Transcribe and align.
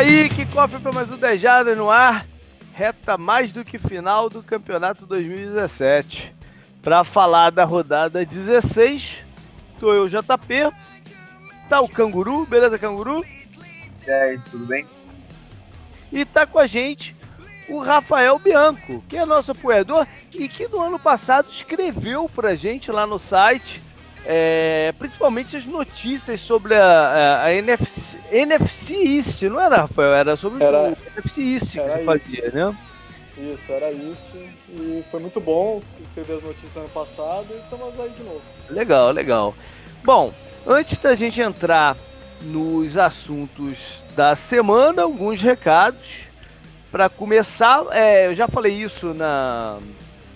Aí, 0.00 0.30
que 0.30 0.46
cofre 0.46 0.80
para 0.80 0.92
mais 0.92 1.10
um 1.12 1.16
Dejada 1.18 1.76
no 1.76 1.90
ar. 1.90 2.26
Reta 2.72 3.18
mais 3.18 3.52
do 3.52 3.62
que 3.62 3.76
final 3.76 4.30
do 4.30 4.42
campeonato 4.42 5.04
2017. 5.04 6.34
Para 6.80 7.04
falar 7.04 7.50
da 7.50 7.66
rodada 7.66 8.24
16, 8.24 9.18
tô 9.78 9.92
eu, 9.92 10.08
JP. 10.08 10.72
Tá 11.68 11.82
o 11.82 11.88
Canguru, 11.88 12.46
beleza, 12.46 12.78
Canguru? 12.78 13.22
E 14.06 14.10
aí, 14.10 14.38
tudo 14.50 14.64
bem? 14.64 14.86
E 16.10 16.24
tá 16.24 16.46
com 16.46 16.58
a 16.58 16.66
gente 16.66 17.14
o 17.68 17.80
Rafael 17.80 18.38
Bianco, 18.38 19.04
que 19.06 19.18
é 19.18 19.26
nosso 19.26 19.52
apoiador 19.52 20.06
e 20.32 20.48
que 20.48 20.66
no 20.66 20.80
ano 20.80 20.98
passado 20.98 21.50
escreveu 21.50 22.26
pra 22.26 22.54
gente 22.54 22.90
lá 22.90 23.06
no 23.06 23.18
site 23.18 23.82
é, 24.24 24.92
principalmente 24.98 25.56
as 25.56 25.64
notícias 25.64 26.40
sobre 26.40 26.74
a, 26.74 26.84
a, 26.84 27.44
a 27.44 27.54
NFC, 27.54 28.18
NFC 28.30 28.94
East, 28.94 29.42
não 29.42 29.60
era, 29.60 29.78
Rafael? 29.78 30.14
Era 30.14 30.36
sobre 30.36 30.62
era, 30.62 30.82
o 30.82 30.86
NFC 30.86 31.40
East 31.40 31.72
que 31.72 31.80
você 31.80 32.04
fazia, 32.04 32.50
né? 32.50 32.76
Isso, 33.38 33.72
era 33.72 33.90
East 33.90 34.34
e 34.68 35.02
foi 35.10 35.20
muito 35.20 35.40
bom 35.40 35.82
escrever 36.06 36.36
as 36.36 36.42
notícias 36.42 36.76
ano 36.76 36.88
passado 36.90 37.46
e 37.50 37.58
estamos 37.58 37.98
aí 37.98 38.10
de 38.10 38.22
novo. 38.22 38.42
Legal, 38.68 39.10
legal. 39.10 39.54
Bom, 40.04 40.32
antes 40.66 40.98
da 40.98 41.14
gente 41.14 41.40
entrar 41.40 41.96
nos 42.42 42.96
assuntos 42.96 44.02
da 44.14 44.34
semana, 44.34 45.02
alguns 45.02 45.40
recados. 45.40 46.28
Para 46.90 47.08
começar, 47.08 47.84
é, 47.92 48.26
eu 48.26 48.34
já 48.34 48.48
falei 48.48 48.74
isso 48.74 49.14
na, 49.14 49.78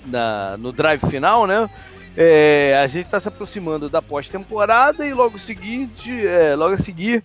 na, 0.07 0.57
no 0.57 0.73
drive 0.73 1.01
final, 1.11 1.47
né? 1.47 1.69
É, 2.17 2.81
a 2.83 2.87
gente 2.87 3.07
está 3.07 3.19
se 3.19 3.29
aproximando 3.29 3.89
da 3.89 4.01
pós-temporada 4.01 5.05
e 5.05 5.13
logo 5.13 5.39
seguinte, 5.39 6.25
é, 6.27 6.55
logo 6.55 6.75
a 6.75 6.79
seguir 6.79 7.23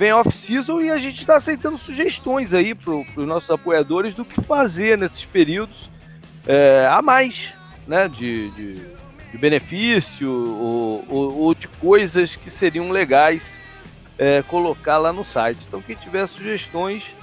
vem 0.00 0.12
off-season 0.12 0.80
e 0.80 0.90
a 0.90 0.96
gente 0.96 1.18
está 1.18 1.36
aceitando 1.36 1.76
sugestões 1.76 2.54
aí 2.54 2.74
para 2.74 2.92
os 2.92 3.28
nossos 3.28 3.50
apoiadores 3.50 4.14
do 4.14 4.24
que 4.24 4.40
fazer 4.40 4.96
nesses 4.96 5.26
períodos 5.26 5.90
é, 6.46 6.88
a 6.90 7.02
mais, 7.02 7.52
né? 7.86 8.08
De, 8.08 8.50
de, 8.52 8.74
de 9.30 9.38
benefício 9.38 10.30
ou, 10.30 11.04
ou, 11.06 11.38
ou, 11.42 11.54
de 11.54 11.68
coisas 11.68 12.34
que 12.34 12.48
seriam 12.48 12.90
legais 12.90 13.42
é, 14.18 14.42
colocar 14.42 14.96
lá 14.96 15.12
no 15.12 15.24
site. 15.24 15.60
Então 15.68 15.82
quem 15.82 15.94
tiver 15.94 16.26
sugestões, 16.26 17.14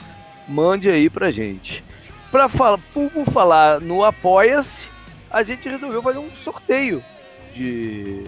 mande 0.48 0.88
aí 0.88 1.09
para 1.09 1.31
gente. 1.31 1.84
Para 2.30 2.48
falar, 2.48 2.80
por 2.94 3.09
falar 3.31 3.81
no 3.81 4.04
Apoia-se, 4.04 4.88
a 5.30 5.44
gente 5.44 5.67
resolveu 5.67 6.02
fazer 6.02 6.20
um 6.20 6.33
sorteio 6.36 7.03
de, 7.53 8.23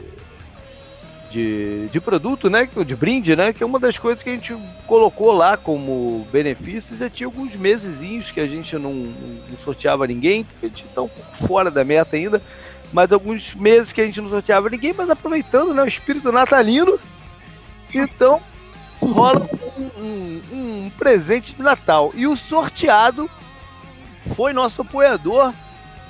de, 1.31 1.87
de 1.89 2.01
produto, 2.01 2.49
né? 2.49 2.67
De 2.85 2.95
brinde, 2.95 3.35
né? 3.35 3.53
Que 3.53 3.63
é 3.63 3.65
uma 3.65 3.79
das 3.79 3.97
coisas 3.97 4.21
que 4.21 4.29
a 4.29 4.33
gente 4.33 4.55
colocou 4.85 5.31
lá 5.31 5.55
como 5.55 6.27
benefícios. 6.31 6.99
Já 6.99 7.09
tinha 7.09 7.27
alguns 7.27 7.55
mesezinhos 7.55 8.31
que 8.31 8.39
a 8.39 8.47
gente 8.47 8.77
não, 8.77 8.93
não 8.93 9.57
sorteava 9.63 10.07
ninguém, 10.07 10.43
porque 10.43 10.65
a 10.65 10.69
gente 10.69 10.83
tá 10.93 11.01
um 11.01 11.07
pouco 11.07 11.37
fora 11.47 11.71
da 11.71 11.83
meta 11.83 12.15
ainda. 12.15 12.41
Mas 12.91 13.11
alguns 13.13 13.53
meses 13.53 13.93
que 13.93 14.01
a 14.01 14.05
gente 14.05 14.19
não 14.19 14.29
sorteava 14.29 14.69
ninguém, 14.69 14.93
mas 14.97 15.09
aproveitando 15.09 15.73
né, 15.73 15.83
o 15.83 15.87
espírito 15.87 16.31
natalino. 16.31 16.99
Então, 17.93 18.41
rola 18.99 19.47
um, 19.77 20.01
um, 20.03 20.41
um 20.51 20.91
presente 20.97 21.53
de 21.53 21.63
Natal. 21.63 22.11
E 22.15 22.27
o 22.27 22.35
sorteado 22.35 23.29
foi 24.35 24.53
nosso 24.53 24.81
apoiador 24.81 25.53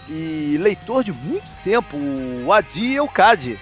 e 0.10 0.58
leitor 0.60 1.04
de 1.04 1.14
muito 1.14 1.46
tempo, 1.64 1.96
o 1.98 2.52
Adi 2.52 2.94
Eucade. 2.94 3.60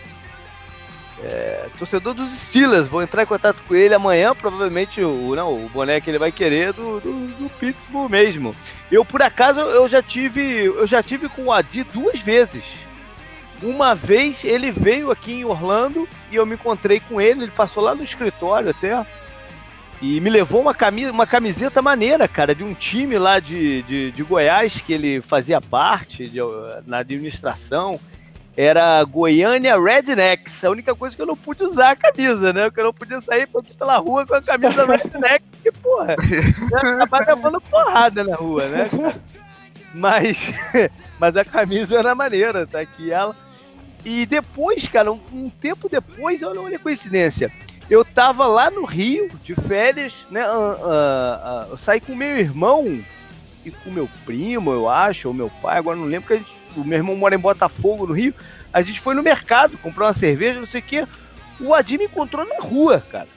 É, 1.19 1.67
torcedor 1.79 2.13
dos 2.13 2.29
Steelers, 2.31 2.87
vou 2.87 3.01
entrar 3.01 3.23
em 3.23 3.25
contato 3.25 3.59
com 3.67 3.73
ele 3.73 3.93
amanhã, 3.95 4.35
provavelmente 4.35 5.01
o, 5.01 5.35
não, 5.35 5.51
o 5.51 5.69
boné 5.69 5.99
que 5.99 6.11
ele 6.11 6.19
vai 6.19 6.31
querer 6.31 6.73
do, 6.73 6.99
do, 6.99 7.27
do, 7.39 7.49
Pittsburgh 7.59 8.09
mesmo. 8.09 8.55
Eu 8.91 9.03
por 9.03 9.23
acaso 9.23 9.59
eu 9.59 9.87
já 9.87 10.01
tive, 10.01 10.65
eu 10.65 10.85
já 10.85 11.01
tive 11.01 11.27
com 11.27 11.45
o 11.45 11.51
Adi 11.51 11.83
duas 11.83 12.19
vezes. 12.19 12.63
Uma 13.63 13.95
vez 13.95 14.43
ele 14.43 14.71
veio 14.71 15.09
aqui 15.09 15.33
em 15.33 15.43
Orlando 15.43 16.07
e 16.31 16.35
eu 16.35 16.45
me 16.45 16.53
encontrei 16.53 16.99
com 16.99 17.19
ele, 17.19 17.43
ele 17.43 17.51
passou 17.51 17.81
lá 17.81 17.95
no 17.95 18.03
escritório 18.03 18.69
até. 18.69 19.03
E 20.01 20.19
me 20.19 20.29
levou 20.29 20.61
uma, 20.61 20.75
camisa, 20.75 21.11
uma 21.11 21.25
camiseta 21.25 21.81
maneira, 21.81 22.27
cara, 22.27 22.53
de 22.53 22.63
um 22.63 22.73
time 22.73 23.17
lá 23.17 23.39
de, 23.39 23.81
de, 23.83 24.11
de 24.11 24.23
Goiás 24.23 24.79
que 24.79 24.93
ele 24.93 25.21
fazia 25.21 25.59
parte 25.59 26.27
de, 26.27 26.39
na 26.85 26.99
administração. 26.99 27.99
Era 28.55 29.03
Goiânia 29.03 29.79
Rednecks. 29.79 30.63
A 30.63 30.69
única 30.69 30.93
coisa 30.95 31.15
que 31.15 31.21
eu 31.21 31.25
não 31.25 31.37
pude 31.37 31.63
usar 31.63 31.91
a 31.91 31.95
camisa, 31.95 32.53
né? 32.53 32.65
Porque 32.65 32.79
eu 32.79 32.85
não 32.85 32.93
podia 32.93 33.21
sair 33.21 33.47
pela 33.77 33.97
rua 33.97 34.25
com 34.25 34.35
a 34.35 34.41
camisa 34.41 34.85
Rednecks, 34.85 35.47
porque, 35.51 35.71
porra, 35.71 36.15
ia 36.71 37.03
acabar 37.03 37.27
levando 37.27 37.61
porrada 37.61 38.23
na 38.23 38.35
rua, 38.35 38.67
né? 38.67 38.87
Cara? 38.89 39.21
Mas, 39.93 40.51
mas 41.19 41.37
a 41.37 41.45
camisa 41.45 41.97
era 41.97 42.13
maneira, 42.13 42.67
tá 42.67 42.79
aqui 42.79 43.11
ela. 43.11 43.35
E 44.05 44.25
depois, 44.25 44.87
cara, 44.87 45.11
um, 45.11 45.19
um 45.33 45.49
tempo 45.49 45.89
depois, 45.89 46.41
olha, 46.43 46.61
olha 46.61 46.77
a 46.77 46.79
coincidência 46.79 47.51
eu 47.89 48.03
tava 48.03 48.45
lá 48.45 48.69
no 48.69 48.83
Rio, 48.83 49.29
de 49.43 49.55
férias, 49.55 50.13
né? 50.29 50.45
Uh, 50.47 50.53
uh, 50.53 51.67
uh, 51.67 51.71
eu 51.71 51.77
saí 51.77 52.01
com 52.01 52.15
meu 52.15 52.37
irmão 52.37 53.01
e 53.63 53.71
com 53.71 53.89
meu 53.89 54.09
primo, 54.25 54.71
eu 54.71 54.89
acho, 54.89 55.29
ou 55.29 55.33
meu 55.33 55.49
pai, 55.61 55.77
agora 55.77 55.97
não 55.97 56.05
lembro, 56.05 56.27
porque 56.27 56.43
gente, 56.43 56.57
o 56.75 56.83
meu 56.83 56.97
irmão 56.97 57.15
mora 57.15 57.35
em 57.35 57.39
Botafogo, 57.39 58.05
no 58.05 58.13
Rio. 58.13 58.33
A 58.73 58.81
gente 58.81 58.99
foi 58.99 59.15
no 59.15 59.23
mercado 59.23 59.77
comprar 59.77 60.07
uma 60.07 60.13
cerveja, 60.13 60.59
não 60.59 60.67
sei 60.67 60.81
o 60.81 60.83
quê. 60.83 61.07
O 61.59 61.73
Adim 61.73 61.97
me 61.97 62.05
encontrou 62.05 62.45
na 62.45 62.59
rua, 62.59 63.03
cara. 63.09 63.27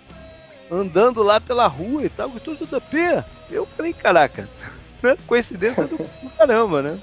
Andando 0.70 1.22
lá 1.22 1.40
pela 1.40 1.66
rua 1.66 2.04
e 2.04 2.08
tal, 2.08 2.28
gostou 2.28 2.54
do 2.54 2.80
P. 2.80 3.24
Eu 3.50 3.66
falei, 3.76 3.92
caraca, 3.92 4.48
né? 5.02 5.16
coincidência 5.26 5.86
do, 5.86 5.96
do 5.96 6.30
caramba, 6.36 6.82
né? 6.82 6.98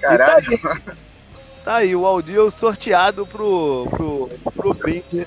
Caralho. 0.00 0.58
Tá 0.58 0.72
aí, 0.72 0.96
tá 1.64 1.74
aí, 1.76 1.96
o 1.96 2.04
Aldir 2.06 2.50
sorteado 2.50 3.26
pro, 3.26 3.86
pro, 3.90 4.28
pro 4.54 4.74
brinde 4.74 5.26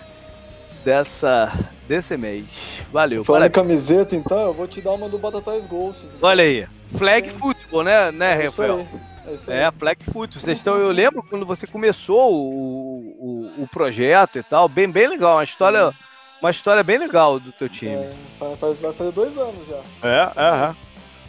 dessa, 0.87 1.53
desse 1.85 2.15
mês. 2.15 2.45
Valeu. 2.93 3.21
Falando 3.21 3.47
em 3.47 3.51
camiseta, 3.51 4.15
então, 4.15 4.39
eu 4.39 4.53
vou 4.53 4.65
te 4.65 4.79
dar 4.79 4.93
uma 4.93 5.09
do 5.09 5.17
Batatais 5.17 5.65
Ghosts. 5.65 6.05
Então. 6.15 6.29
Olha 6.29 6.45
aí. 6.45 6.65
Flag 6.97 7.29
Football, 7.31 7.83
né, 7.83 8.09
né 8.13 8.41
é 8.41 8.45
Rafael? 8.45 8.87
É, 9.27 9.33
isso 9.33 9.51
aí. 9.51 9.57
é, 9.57 9.71
Flag 9.71 10.01
Football. 10.05 10.41
Vocês 10.41 10.57
estão, 10.57 10.77
eu 10.77 10.89
lembro 10.89 11.21
quando 11.29 11.45
você 11.45 11.67
começou 11.67 12.31
o, 12.31 13.57
o, 13.57 13.63
o 13.63 13.67
projeto 13.67 14.39
e 14.39 14.43
tal, 14.43 14.69
bem, 14.69 14.89
bem 14.89 15.09
legal, 15.09 15.35
uma 15.35 15.43
história, 15.43 15.93
uma 16.41 16.51
história 16.51 16.81
bem 16.85 16.97
legal 16.97 17.37
do 17.37 17.51
teu 17.51 17.67
time. 17.67 17.91
É, 17.93 18.55
faz, 18.57 18.79
vai 18.79 18.93
fazer 18.93 19.11
dois 19.11 19.37
anos 19.37 19.67
já. 19.67 20.07
É, 20.07 20.31
é, 20.37 20.69
é. 20.69 20.75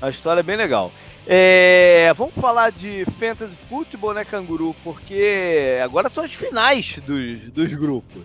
Uma 0.00 0.10
história 0.10 0.42
bem 0.44 0.54
legal. 0.54 0.92
É, 1.26 2.14
vamos 2.16 2.34
falar 2.34 2.70
de 2.70 3.04
Fantasy 3.18 3.56
Football, 3.68 4.14
né, 4.14 4.24
Canguru? 4.24 4.72
Porque 4.84 5.80
agora 5.82 6.08
são 6.08 6.22
as 6.22 6.32
finais 6.32 7.00
dos, 7.04 7.40
dos 7.50 7.74
grupos. 7.74 8.22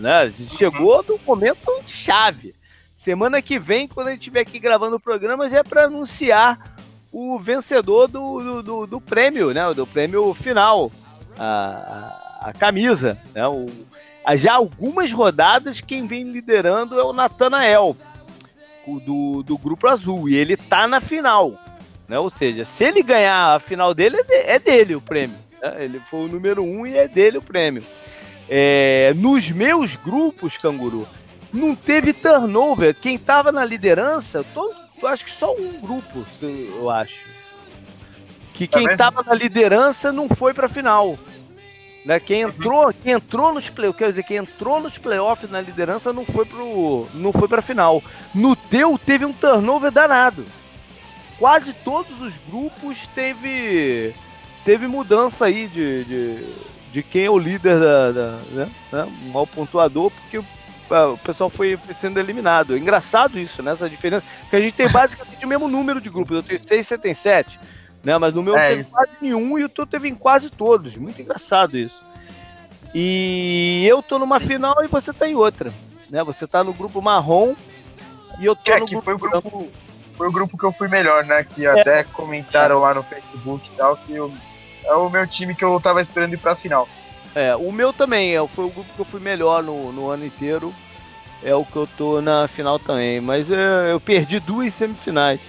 Né? 0.00 0.12
A 0.16 0.28
gente 0.28 0.56
chegou 0.56 1.04
no 1.06 1.20
momento 1.26 1.82
chave. 1.86 2.54
Semana 2.98 3.40
que 3.40 3.58
vem, 3.58 3.86
quando 3.86 4.08
a 4.08 4.10
gente 4.10 4.20
estiver 4.20 4.40
aqui 4.40 4.58
gravando 4.58 4.96
o 4.96 5.00
programa, 5.00 5.48
já 5.48 5.58
é 5.58 5.62
para 5.62 5.84
anunciar 5.84 6.76
o 7.12 7.38
vencedor 7.38 8.08
do, 8.08 8.42
do, 8.42 8.62
do, 8.62 8.86
do, 8.86 9.00
prêmio, 9.00 9.52
né? 9.52 9.72
Do 9.74 9.86
prêmio 9.86 10.32
final. 10.34 10.90
A, 11.38 12.40
a, 12.42 12.52
camisa. 12.52 13.18
Né? 13.34 13.46
O, 13.46 13.66
já 14.36 14.54
algumas 14.54 15.12
rodadas, 15.12 15.80
quem 15.80 16.06
vem 16.06 16.24
liderando 16.24 16.98
é 16.98 17.04
o 17.04 17.12
Natanael, 17.12 17.96
do, 18.86 19.42
do 19.42 19.56
Grupo 19.56 19.86
Azul. 19.86 20.28
E 20.28 20.34
ele 20.34 20.56
tá 20.56 20.86
na 20.86 21.00
final. 21.00 21.54
Né? 22.08 22.18
Ou 22.18 22.30
seja, 22.30 22.64
se 22.64 22.84
ele 22.84 23.02
ganhar 23.02 23.54
a 23.54 23.58
final 23.58 23.94
dele, 23.94 24.16
é, 24.28 24.56
é 24.56 24.58
dele 24.58 24.94
o 24.94 25.00
prêmio. 25.00 25.36
Né? 25.62 25.84
Ele 25.84 26.00
foi 26.10 26.20
o 26.20 26.28
número 26.28 26.62
um 26.62 26.86
e 26.86 26.96
é 26.96 27.08
dele 27.08 27.38
o 27.38 27.42
prêmio. 27.42 27.82
É, 28.52 29.12
nos 29.14 29.48
meus 29.48 29.94
grupos, 29.94 30.58
Canguru, 30.58 31.06
não 31.52 31.74
teve 31.76 32.12
turnover. 32.12 32.94
Quem 32.94 33.16
tava 33.16 33.52
na 33.52 33.64
liderança, 33.64 34.44
todo, 34.52 34.74
eu 35.00 35.08
acho 35.08 35.24
que 35.24 35.30
só 35.30 35.54
um 35.54 35.80
grupo, 35.80 36.26
eu 36.42 36.90
acho. 36.90 37.24
Que 38.54 38.66
tá 38.66 38.78
quem 38.78 38.96
tava 38.96 39.22
na 39.22 39.34
liderança 39.34 40.10
não 40.10 40.28
foi 40.28 40.52
pra 40.52 40.68
final. 40.68 41.16
Né? 42.04 42.18
Quem 42.18 42.40
entrou, 42.42 42.92
quem 42.92 43.12
entrou 43.12 43.54
nos 43.54 43.68
playoffs, 43.68 43.98
quer 43.98 44.08
dizer, 44.08 44.22
quem 44.24 44.38
entrou 44.38 44.80
nos 44.80 44.98
playoffs 44.98 45.50
na 45.50 45.60
liderança 45.60 46.12
não 46.12 46.24
foi 46.24 46.44
pro, 46.44 47.06
não 47.14 47.32
foi 47.32 47.46
para 47.46 47.62
final. 47.62 48.02
No 48.34 48.56
teu 48.56 48.98
teve 48.98 49.24
um 49.24 49.32
turnover 49.32 49.90
danado. 49.90 50.44
Quase 51.38 51.72
todos 51.72 52.20
os 52.20 52.32
grupos 52.48 53.06
teve 53.14 54.14
teve 54.64 54.86
mudança 54.86 55.46
aí 55.46 55.66
de, 55.68 56.04
de 56.04 56.44
de 56.92 57.02
quem 57.02 57.24
é 57.24 57.30
o 57.30 57.38
líder 57.38 57.78
da, 57.78 58.12
da 58.12 58.30
né, 58.50 58.70
né, 58.92 59.12
mau 59.32 59.46
pontuador, 59.46 60.10
porque 60.10 60.38
o, 60.38 60.44
o 61.12 61.18
pessoal 61.18 61.48
foi, 61.48 61.78
sendo 61.98 62.18
eliminado. 62.18 62.74
É 62.74 62.78
engraçado 62.78 63.38
isso, 63.38 63.62
né? 63.62 63.72
Essa 63.72 63.88
diferença. 63.88 64.24
Porque 64.40 64.56
a 64.56 64.60
gente 64.60 64.74
tem 64.74 64.88
basicamente 64.92 65.44
o 65.44 65.48
mesmo 65.48 65.68
número 65.68 66.00
de 66.00 66.10
grupos. 66.10 66.36
Eu 66.36 66.42
tenho 66.42 66.66
6, 66.66 66.86
você 66.86 66.98
tem 66.98 67.14
7. 67.14 67.58
Né? 68.02 68.16
Mas 68.18 68.34
no 68.34 68.42
meu 68.42 68.56
é 68.56 68.70
teve 68.70 68.82
isso. 68.82 68.90
quase 68.90 69.12
nenhum 69.20 69.58
e 69.58 69.64
o 69.64 69.68
teu 69.68 69.86
teve 69.86 70.08
em 70.08 70.14
quase 70.14 70.50
todos. 70.50 70.96
Muito 70.96 71.20
engraçado 71.20 71.78
isso. 71.78 72.02
E 72.94 73.86
eu 73.88 74.02
tô 74.02 74.18
numa 74.18 74.40
final 74.40 74.82
e 74.82 74.88
você 74.88 75.12
tá 75.12 75.28
em 75.28 75.36
outra. 75.36 75.72
Né? 76.08 76.24
Você 76.24 76.46
tá 76.46 76.64
no 76.64 76.72
grupo 76.72 77.00
marrom 77.00 77.54
e 78.40 78.46
eu 78.46 78.56
tô 78.56 78.72
é, 78.72 78.80
no 78.80 78.86
que 78.86 78.92
grupo. 78.92 79.04
Foi 79.04 79.14
o 79.14 79.18
grupo 79.18 79.70
foi 80.20 80.28
o 80.28 80.32
grupo 80.32 80.58
que 80.58 80.66
eu 80.66 80.72
fui 80.72 80.86
melhor, 80.86 81.24
né? 81.24 81.42
Que 81.42 81.66
até 81.66 82.04
comentaram 82.04 82.80
lá 82.80 82.92
no 82.92 83.02
Facebook 83.02 83.66
e 83.66 83.74
tal, 83.74 83.96
que 83.96 84.12
eu, 84.12 84.30
é 84.84 84.94
o 84.94 85.10
meu 85.10 85.26
time 85.26 85.54
que 85.54 85.64
eu 85.64 85.80
tava 85.80 86.00
esperando 86.00 86.34
ir 86.34 86.38
pra 86.38 86.56
final. 86.56 86.88
É, 87.34 87.54
o 87.54 87.70
meu 87.70 87.92
também, 87.92 88.36
é, 88.36 88.48
foi 88.48 88.64
o 88.64 88.70
grupo 88.70 88.92
que 88.92 89.00
eu 89.00 89.04
fui 89.04 89.20
melhor 89.20 89.62
no, 89.62 89.92
no 89.92 90.08
ano 90.08 90.24
inteiro. 90.24 90.74
É 91.42 91.54
o 91.54 91.64
que 91.64 91.76
eu 91.76 91.86
tô 91.86 92.20
na 92.20 92.46
final 92.48 92.78
também. 92.78 93.20
Mas 93.20 93.50
é, 93.50 93.92
eu 93.92 94.00
perdi 94.00 94.40
duas 94.40 94.74
semifinais. 94.74 95.40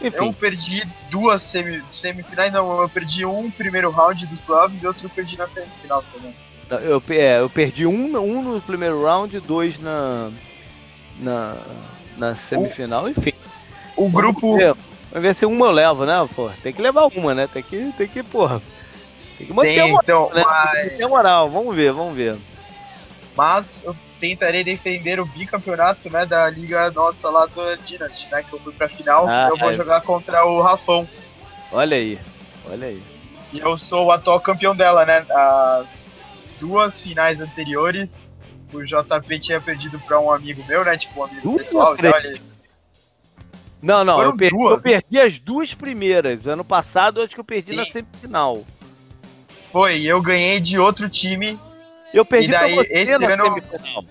Enfim. 0.00 0.26
Eu 0.26 0.32
perdi 0.32 0.86
duas 1.10 1.42
semi, 1.42 1.82
semifinais, 1.90 2.52
não, 2.52 2.82
eu 2.82 2.88
perdi 2.88 3.24
um 3.24 3.50
primeiro 3.50 3.90
round 3.90 4.26
dos 4.26 4.40
playoffs 4.40 4.80
e 4.80 4.86
outro 4.86 5.06
eu 5.06 5.10
perdi 5.10 5.36
na 5.36 5.48
semifinal 5.48 6.04
também. 6.12 6.34
Eu, 6.70 7.02
é, 7.10 7.40
eu 7.40 7.50
perdi 7.50 7.86
um, 7.86 8.16
um 8.16 8.42
no 8.42 8.60
primeiro 8.60 9.02
round, 9.02 9.40
dois 9.40 9.80
na, 9.80 10.30
na, 11.18 11.56
na 12.16 12.34
semifinal, 12.34 13.04
o, 13.04 13.08
enfim. 13.08 13.32
O 13.96 14.08
grupo. 14.08 14.56
Vamos 15.10 15.22
ver, 15.22 15.34
se 15.34 15.46
uma 15.46 15.66
eu 15.66 15.72
levo, 15.72 16.04
né? 16.04 16.28
Pô, 16.34 16.50
tem 16.62 16.72
que 16.72 16.82
levar 16.82 17.06
uma, 17.06 17.34
né? 17.34 17.46
Tem 17.46 17.62
que, 17.62 17.92
tem 17.96 18.08
que 18.08 18.22
porra. 18.22 18.60
Tem 19.36 19.46
que 19.46 19.52
manter 19.52 19.74
tem, 19.74 19.80
a 19.80 19.86
moral, 19.86 20.02
então, 20.02 20.30
né? 20.34 20.42
mas... 20.44 20.96
Tem 20.96 21.08
moral. 21.08 21.50
Vamos 21.50 21.74
ver, 21.74 21.92
vamos 21.92 22.14
ver. 22.14 22.36
Mas 23.36 23.66
eu 23.84 23.96
tentarei 24.18 24.64
defender 24.64 25.20
o 25.20 25.26
bicampeonato, 25.26 26.10
né, 26.10 26.26
da 26.26 26.50
liga 26.50 26.90
nossa 26.90 27.28
lá 27.30 27.46
do 27.46 27.76
Dynasty, 27.84 28.28
né, 28.30 28.42
que 28.42 28.52
eu 28.52 28.58
fui 28.58 28.72
pra 28.72 28.88
final. 28.88 29.26
Ah, 29.28 29.48
eu 29.50 29.56
vou 29.56 29.70
é. 29.70 29.76
jogar 29.76 30.00
contra 30.02 30.44
o 30.44 30.60
Rafão. 30.60 31.08
Olha 31.70 31.96
aí, 31.96 32.18
olha 32.68 32.88
aí. 32.88 33.02
E 33.52 33.60
eu 33.60 33.78
sou 33.78 34.06
o 34.06 34.12
atual 34.12 34.40
campeão 34.40 34.74
dela, 34.74 35.06
né? 35.06 35.24
As 35.30 35.86
duas 36.60 37.00
finais 37.00 37.40
anteriores, 37.40 38.10
o 38.72 38.82
JP 38.82 39.38
tinha 39.38 39.60
perdido 39.60 39.98
pra 40.00 40.20
um 40.20 40.30
amigo 40.30 40.62
meu, 40.66 40.84
né? 40.84 40.96
Tipo, 40.96 41.20
um 41.20 41.24
amigo 41.24 41.40
Duas 41.42 41.64
pessoal 41.64 41.94
e 41.94 41.98
três? 41.98 42.24
Ele... 42.24 42.40
Não, 43.80 44.04
não, 44.04 44.20
eu 44.22 44.36
perdi, 44.36 44.60
eu 44.60 44.80
perdi 44.80 45.20
as 45.20 45.38
duas 45.38 45.72
primeiras. 45.74 46.46
Ano 46.46 46.64
passado, 46.64 47.22
acho 47.22 47.34
que 47.34 47.40
eu 47.40 47.44
perdi 47.44 47.70
Sim. 47.70 47.76
na 47.76 47.84
semifinal. 47.84 48.64
Foi, 49.70 50.02
eu 50.02 50.20
ganhei 50.20 50.58
de 50.60 50.78
outro 50.78 51.08
time. 51.08 51.58
Eu 52.12 52.24
perdi 52.24 52.48
E 52.48 52.50
daí, 52.50 52.74
pra 52.74 52.84
você 52.84 52.92
esse 52.92 53.18
na 53.18 53.28
ano- 53.34 53.44
semifinal. 53.44 54.04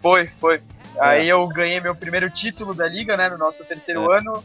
Foi, 0.00 0.26
foi. 0.26 0.56
É. 0.56 0.60
Aí 1.00 1.28
eu 1.28 1.46
ganhei 1.48 1.80
meu 1.80 1.94
primeiro 1.94 2.28
título 2.28 2.74
da 2.74 2.86
liga, 2.86 3.16
né? 3.16 3.28
No 3.28 3.38
nosso 3.38 3.64
terceiro 3.64 4.10
ano. 4.10 4.42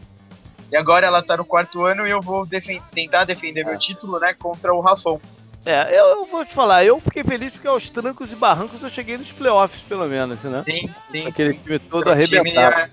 E 0.72 0.76
agora 0.78 1.08
ela 1.08 1.22
tá 1.24 1.36
no 1.38 1.46
quarto 1.46 1.84
ano 1.86 2.06
e 2.06 2.12
eu 2.12 2.22
vou 2.22 2.46
defen- 2.46 2.82
tentar 2.94 3.26
defender 3.26 3.62
É. 3.62 3.64
meu 3.66 3.78
título, 3.78 4.20
né? 4.20 4.34
Contra 4.34 4.74
o 4.74 4.80
Rafão. 4.80 5.20
É, 5.66 5.90
eu, 6.00 6.06
eu 6.06 6.26
vou 6.28 6.46
te 6.46 6.54
falar, 6.54 6.86
eu 6.86 7.00
fiquei 7.02 7.24
feliz 7.24 7.52
porque 7.52 7.68
aos 7.68 7.90
trancos 7.90 8.32
e 8.32 8.36
barrancos 8.36 8.82
eu 8.82 8.90
cheguei 8.90 9.18
nos 9.18 9.32
playoffs, 9.34 9.82
pelo 9.82 10.06
menos, 10.08 10.42
né? 10.44 10.64
Sim, 10.64 10.90
sim. 11.10 11.28
Aquele 11.28 11.54
sim. 11.54 11.60
time 11.60 11.80
todo 11.80 12.04
time 12.04 12.12
arrebentado. 12.14 12.76
é- 12.80 12.90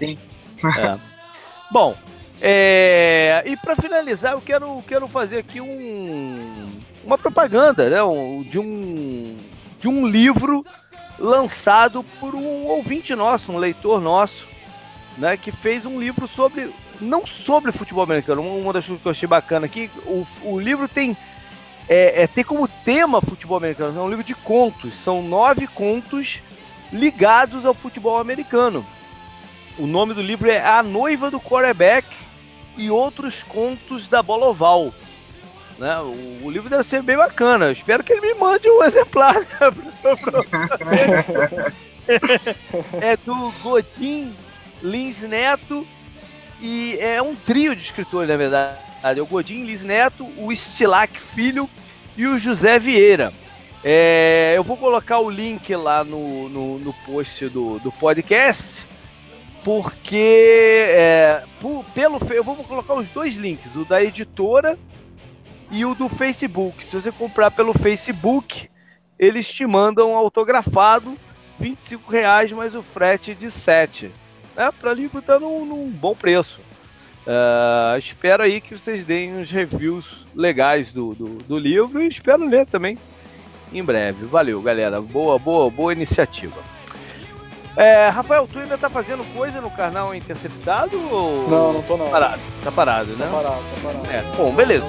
Sim. 0.00 0.18
É. 0.78 0.98
Bom, 1.70 1.94
é, 2.40 3.42
e 3.46 3.56
para 3.56 3.76
finalizar, 3.76 4.32
eu 4.32 4.40
quero, 4.40 4.82
quero 4.88 5.06
fazer 5.06 5.38
aqui 5.38 5.60
um, 5.60 6.66
uma 7.04 7.16
propaganda 7.16 7.88
né, 7.88 8.02
um- 8.02 8.42
de, 8.42 8.58
um, 8.58 9.36
de 9.80 9.86
um 9.86 10.06
livro 10.08 10.66
lançado 11.18 12.02
por 12.18 12.34
um 12.34 12.64
ouvinte 12.66 13.14
nosso, 13.14 13.52
um 13.52 13.58
leitor 13.58 14.00
nosso, 14.00 14.48
né, 15.18 15.36
que 15.36 15.52
fez 15.52 15.84
um 15.86 16.00
livro 16.00 16.26
sobre, 16.26 16.70
não 17.00 17.24
sobre 17.26 17.70
futebol 17.72 18.02
americano, 18.02 18.42
uma- 18.42 18.72
das 18.72 18.86
coisas 18.86 19.02
que 19.02 19.06
eu 19.08 19.12
achei 19.12 19.28
bacana 19.28 19.66
aqui, 19.66 19.90
o, 20.06 20.26
o 20.42 20.58
livro 20.58 20.88
tem, 20.88 21.16
é, 21.88 22.22
é, 22.22 22.26
tem 22.26 22.42
como 22.42 22.66
tema 22.84 23.20
futebol 23.20 23.58
americano, 23.58 24.00
é 24.00 24.02
um 24.02 24.08
livro 24.10 24.24
de 24.24 24.34
contos, 24.34 24.94
são 24.96 25.22
nove 25.22 25.66
contos 25.68 26.40
ligados 26.92 27.64
ao 27.64 27.74
futebol 27.74 28.18
americano. 28.18 28.84
O 29.78 29.86
nome 29.86 30.14
do 30.14 30.22
livro 30.22 30.50
é 30.50 30.60
A 30.60 30.82
Noiva 30.82 31.30
do 31.30 31.40
Quarterback 31.40 32.06
e 32.76 32.90
Outros 32.90 33.42
Contos 33.42 34.08
da 34.08 34.22
Bola 34.22 34.46
Oval. 34.46 34.92
Né? 35.78 35.98
O, 35.98 36.46
o 36.46 36.50
livro 36.50 36.68
deve 36.68 36.84
ser 36.84 37.02
bem 37.02 37.16
bacana. 37.16 37.66
Eu 37.66 37.72
espero 37.72 38.04
que 38.04 38.12
ele 38.12 38.20
me 38.20 38.34
mande 38.34 38.68
um 38.68 38.82
exemplar. 38.82 39.36
né, 39.36 39.46
é 43.00 43.16
do 43.16 43.52
Godin 43.62 44.34
Lins 44.82 45.22
Neto 45.22 45.86
e 46.60 46.98
é 47.00 47.22
um 47.22 47.34
trio 47.34 47.74
de 47.74 47.82
escritores, 47.82 48.28
na 48.28 48.36
verdade. 48.36 48.78
É 49.02 49.22
o 49.22 49.26
Godin 49.26 49.64
Lins 49.64 49.82
Neto, 49.82 50.28
o 50.36 50.54
Stilac 50.54 51.18
Filho 51.18 51.68
e 52.16 52.26
o 52.26 52.38
José 52.38 52.78
Vieira. 52.78 53.32
É, 53.82 54.52
eu 54.56 54.62
vou 54.62 54.76
colocar 54.76 55.20
o 55.20 55.30
link 55.30 55.74
lá 55.74 56.04
no, 56.04 56.50
no, 56.50 56.78
no 56.78 56.92
post 57.06 57.48
do, 57.48 57.78
do 57.78 57.90
podcast 57.90 58.89
porque 59.64 60.86
é, 60.88 61.42
pelo 61.94 62.18
eu 62.30 62.42
vou 62.42 62.56
colocar 62.56 62.94
os 62.94 63.08
dois 63.08 63.34
links, 63.34 63.74
o 63.74 63.84
da 63.84 64.02
editora 64.02 64.78
e 65.70 65.84
o 65.84 65.94
do 65.94 66.08
Facebook. 66.08 66.84
Se 66.84 67.00
você 67.00 67.12
comprar 67.12 67.50
pelo 67.50 67.72
Facebook, 67.72 68.68
eles 69.18 69.50
te 69.50 69.66
mandam 69.66 70.14
autografado, 70.14 71.16
25 71.58 72.10
reais 72.10 72.52
mais 72.52 72.74
o 72.74 72.82
frete 72.82 73.34
de 73.34 73.50
7. 73.50 74.10
Né? 74.56 74.70
Para 74.80 74.94
livro 74.94 75.20
tá 75.20 75.38
num, 75.38 75.64
num 75.64 75.90
bom 75.90 76.14
preço. 76.14 76.60
É, 77.26 77.98
espero 77.98 78.42
aí 78.42 78.60
que 78.60 78.76
vocês 78.76 79.04
deem 79.04 79.36
uns 79.36 79.50
reviews 79.50 80.26
legais 80.34 80.92
do, 80.92 81.14
do, 81.14 81.26
do 81.44 81.58
livro 81.58 82.02
e 82.02 82.08
espero 82.08 82.48
ler 82.48 82.66
também 82.66 82.98
em 83.72 83.84
breve. 83.84 84.24
Valeu, 84.24 84.60
galera. 84.62 85.00
Boa, 85.00 85.38
boa, 85.38 85.70
boa 85.70 85.92
iniciativa. 85.92 86.60
É, 87.76 88.08
Rafael, 88.08 88.48
tu 88.52 88.58
ainda 88.58 88.76
tá 88.76 88.88
fazendo 88.88 89.24
coisa 89.34 89.60
no 89.60 89.70
canal 89.70 90.14
Interceptado 90.14 90.96
ou. 91.12 91.48
Não, 91.48 91.72
não 91.74 91.82
tô 91.82 91.96
não. 91.96 92.06
Tá 92.06 92.10
parado, 92.10 92.40
tá 92.64 92.72
parado, 92.72 93.12
Tá 93.16 93.24
né? 93.24 93.30
parado, 93.32 93.56
tá 93.56 93.80
parado. 93.82 94.06
É, 94.10 94.22
bom, 94.36 94.52
beleza. 94.52 94.84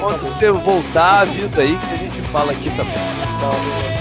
Quando, 0.00 0.18
você 0.18 0.50
voltar, 0.50 1.20
avisa 1.20 1.60
aí 1.60 1.78
que 1.78 1.94
a 1.94 1.98
gente 1.98 2.20
fala 2.30 2.52
aqui 2.52 2.70
também. 2.70 2.92
Tá, 3.40 3.50
beleza. 3.50 3.94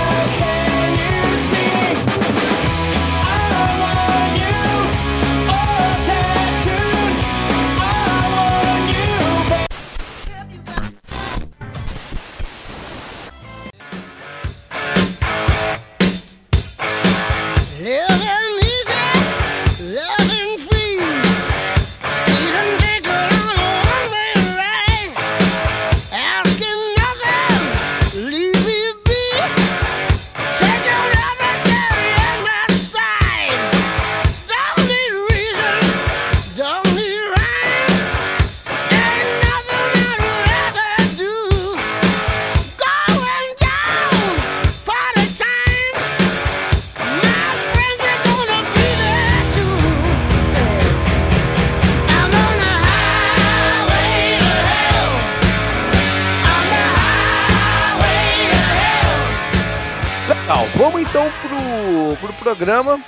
programa. 62.59 62.99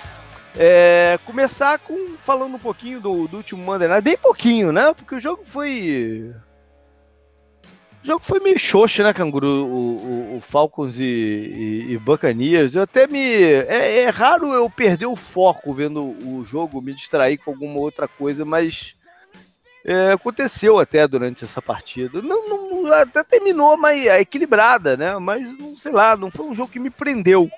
É, 0.56 1.20
começar 1.26 1.78
com 1.80 2.16
falando 2.18 2.56
um 2.56 2.60
pouquinho 2.60 3.00
do, 3.02 3.28
do 3.28 3.38
último 3.38 3.62
Monday 3.64 3.88
Night, 3.88 4.02
bem 4.04 4.18
pouquinho, 4.18 4.72
né? 4.72 4.94
Porque 4.94 5.16
o 5.16 5.20
jogo 5.20 5.44
foi. 5.46 6.34
O 8.04 8.08
jogo 8.08 8.24
foi 8.26 8.40
meio 8.40 8.58
xoxo, 8.58 9.04
né, 9.04 9.14
Canguru? 9.14 9.48
O, 9.48 10.32
o- 10.34 10.38
o 10.38 10.42
Falcons 10.42 10.98
e, 10.98 11.04
e, 11.04 11.92
e 11.94 11.98
Buccaneers. 11.98 12.76
Eu 12.76 12.84
até 12.84 13.08
me. 13.08 13.20
É, 13.22 14.00
é 14.04 14.10
raro 14.10 14.54
eu 14.54 14.70
perder 14.70 15.06
o 15.06 15.16
foco 15.18 15.74
vendo 15.74 16.02
o 16.02 16.46
jogo, 16.50 16.82
me 16.82 16.94
distrair 16.94 17.38
com 17.38 17.52
alguma 17.52 17.78
outra 17.80 18.08
coisa, 18.08 18.44
mas. 18.46 18.96
é, 19.86 20.12
aconteceu 20.14 20.80
até 20.80 21.06
durante 21.08 21.44
essa 21.44 21.62
partida. 21.62 22.22
Não, 22.22 22.48
não- 22.50 22.94
até 22.94 23.24
terminou 23.24 23.78
mas 23.78 24.06
é 24.06 24.20
equilibrada, 24.22 24.98
né? 24.98 25.18
Mas 25.20 25.42
não 25.60 25.76
sei 25.76 25.92
lá, 25.92 26.16
não 26.18 26.32
foi 26.32 26.46
um 26.46 26.56
jogo 26.56 26.72
que 26.72 26.80
me 26.80 26.90
prendeu. 26.90 27.50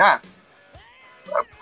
Ah, 0.00 0.20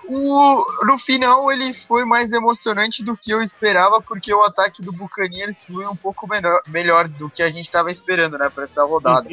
O, 0.09 0.65
no 0.87 0.99
final 0.99 1.53
ele 1.53 1.75
foi 1.75 2.05
mais 2.05 2.31
emocionante 2.33 3.05
do 3.05 3.17
que 3.17 3.31
eu 3.31 3.43
esperava, 3.43 4.01
porque 4.01 4.33
o 4.33 4.43
ataque 4.43 4.81
do 4.83 4.93
Buccaneers 4.93 5.65
foi 5.65 5.87
um 5.87 5.97
pouco 5.97 6.27
melhor, 6.27 6.63
melhor 6.67 7.09
do 7.09 7.29
que 7.29 7.43
a 7.43 7.51
gente 7.51 7.67
estava 7.67 7.91
esperando, 7.91 8.39
né, 8.39 8.49
para 8.49 8.65
essa 8.65 8.85
rodada. 8.85 9.29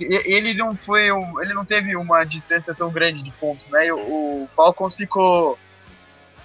Ele 0.00 0.54
não 0.54 0.76
foi 0.76 1.10
um, 1.12 1.40
ele 1.40 1.54
não 1.54 1.64
teve 1.64 1.96
uma 1.96 2.24
distância 2.24 2.74
tão 2.74 2.90
grande 2.90 3.22
de 3.22 3.30
pontos, 3.32 3.66
né? 3.68 3.90
O, 3.92 4.42
o 4.42 4.48
Falcons 4.54 4.96
ficou 4.96 5.58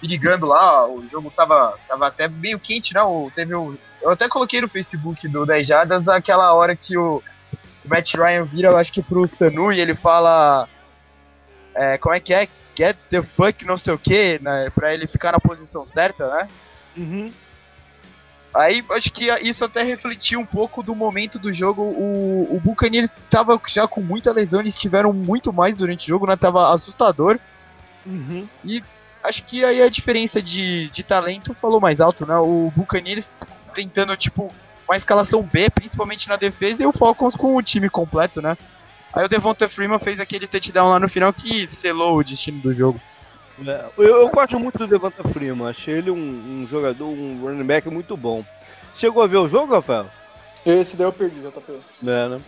brigando 0.01 0.45
lá, 0.45 0.87
o 0.87 1.07
jogo 1.07 1.31
tava, 1.31 1.77
tava 1.87 2.07
até 2.07 2.27
meio 2.27 2.59
quente, 2.59 2.93
né? 2.93 3.01
O, 3.01 3.31
teve 3.33 3.53
eu 3.53 4.09
até 4.09 4.27
coloquei 4.27 4.61
no 4.61 4.67
Facebook 4.67 5.27
do 5.27 5.45
10 5.45 5.65
Jardas 5.65 6.07
aquela 6.07 6.53
hora 6.53 6.75
que 6.75 6.97
o, 6.97 7.23
o 7.85 7.89
Matt 7.89 8.13
Ryan 8.15 8.43
vira, 8.43 8.69
eu 8.69 8.77
acho 8.77 8.91
que 8.91 9.01
pro 9.01 9.25
Sanu 9.27 9.71
e 9.71 9.79
ele 9.79 9.95
fala 9.95 10.67
é, 11.75 11.97
como 11.97 12.15
é 12.15 12.19
que 12.19 12.33
é? 12.33 12.47
Get 12.75 12.97
the 13.09 13.21
fuck 13.21 13.63
não 13.65 13.77
sei 13.77 13.93
o 13.93 13.99
que, 13.99 14.39
né? 14.41 14.69
Pra 14.71 14.93
ele 14.93 15.07
ficar 15.07 15.31
na 15.31 15.39
posição 15.39 15.85
certa, 15.85 16.27
né? 16.27 16.47
Uhum. 16.97 17.31
Aí 18.53 18.85
acho 18.91 19.11
que 19.11 19.31
isso 19.41 19.65
até 19.65 19.81
refletiu 19.81 20.39
um 20.39 20.45
pouco 20.45 20.83
do 20.83 20.95
momento 20.95 21.39
do 21.39 21.51
jogo. 21.51 21.81
O, 21.81 22.55
o 22.55 22.59
Buccaneers 22.59 23.11
tava 23.29 23.59
já 23.67 23.87
com 23.87 24.01
muita 24.01 24.31
lesão, 24.31 24.59
eles 24.59 24.77
tiveram 24.77 25.11
muito 25.11 25.51
mais 25.51 25.75
durante 25.75 26.05
o 26.05 26.07
jogo, 26.09 26.27
né? 26.27 26.35
Tava 26.35 26.73
assustador. 26.73 27.39
Uhum. 28.05 28.47
Acho 29.23 29.43
que 29.43 29.63
aí 29.63 29.81
a 29.81 29.89
diferença 29.89 30.41
de, 30.41 30.89
de 30.89 31.01
talento 31.01 31.53
falou 31.55 31.79
mais 31.79 31.99
alto, 31.99 32.25
né? 32.25 32.35
O 32.37 32.71
Buccaneers 32.75 33.27
tentando, 33.73 34.15
tipo, 34.15 34.53
uma 34.87 34.97
escalação 34.97 35.41
B, 35.41 35.69
principalmente 35.69 36.29
na 36.29 36.35
defesa, 36.35 36.83
e 36.83 36.85
o 36.85 36.91
Falcons 36.91 37.35
com 37.35 37.55
o 37.55 37.63
time 37.63 37.89
completo, 37.89 38.41
né? 38.41 38.55
Aí 39.13 39.25
o 39.25 39.29
Devonta 39.29 39.69
Freeman 39.69 39.99
fez 39.99 40.19
aquele 40.19 40.47
touchdown 40.47 40.89
lá 40.89 40.99
no 40.99 41.07
final 41.07 41.31
que 41.31 41.67
selou 41.69 42.17
o 42.17 42.23
destino 42.23 42.59
do 42.61 42.73
jogo. 42.73 42.99
É, 43.67 43.85
Eu, 43.97 44.05
eu 44.21 44.29
gosto 44.29 44.59
muito 44.59 44.77
do 44.79 44.87
Devonta 44.87 45.23
Freeman. 45.29 45.69
Achei 45.69 45.95
ele 45.95 46.09
um, 46.09 46.15
um 46.63 46.67
jogador, 46.67 47.05
um 47.07 47.39
running 47.41 47.63
back 47.63 47.87
muito 47.89 48.17
bom. 48.17 48.43
Chegou 48.95 49.21
a 49.23 49.27
ver 49.27 49.37
o 49.37 49.47
jogo, 49.47 49.73
Rafael? 49.75 50.07
Esse 50.65 50.95
daí 50.97 51.05
eu 51.07 51.13
perdi, 51.13 51.39
JP. 51.41 51.73
É, 52.07 52.29
né? 52.29 52.41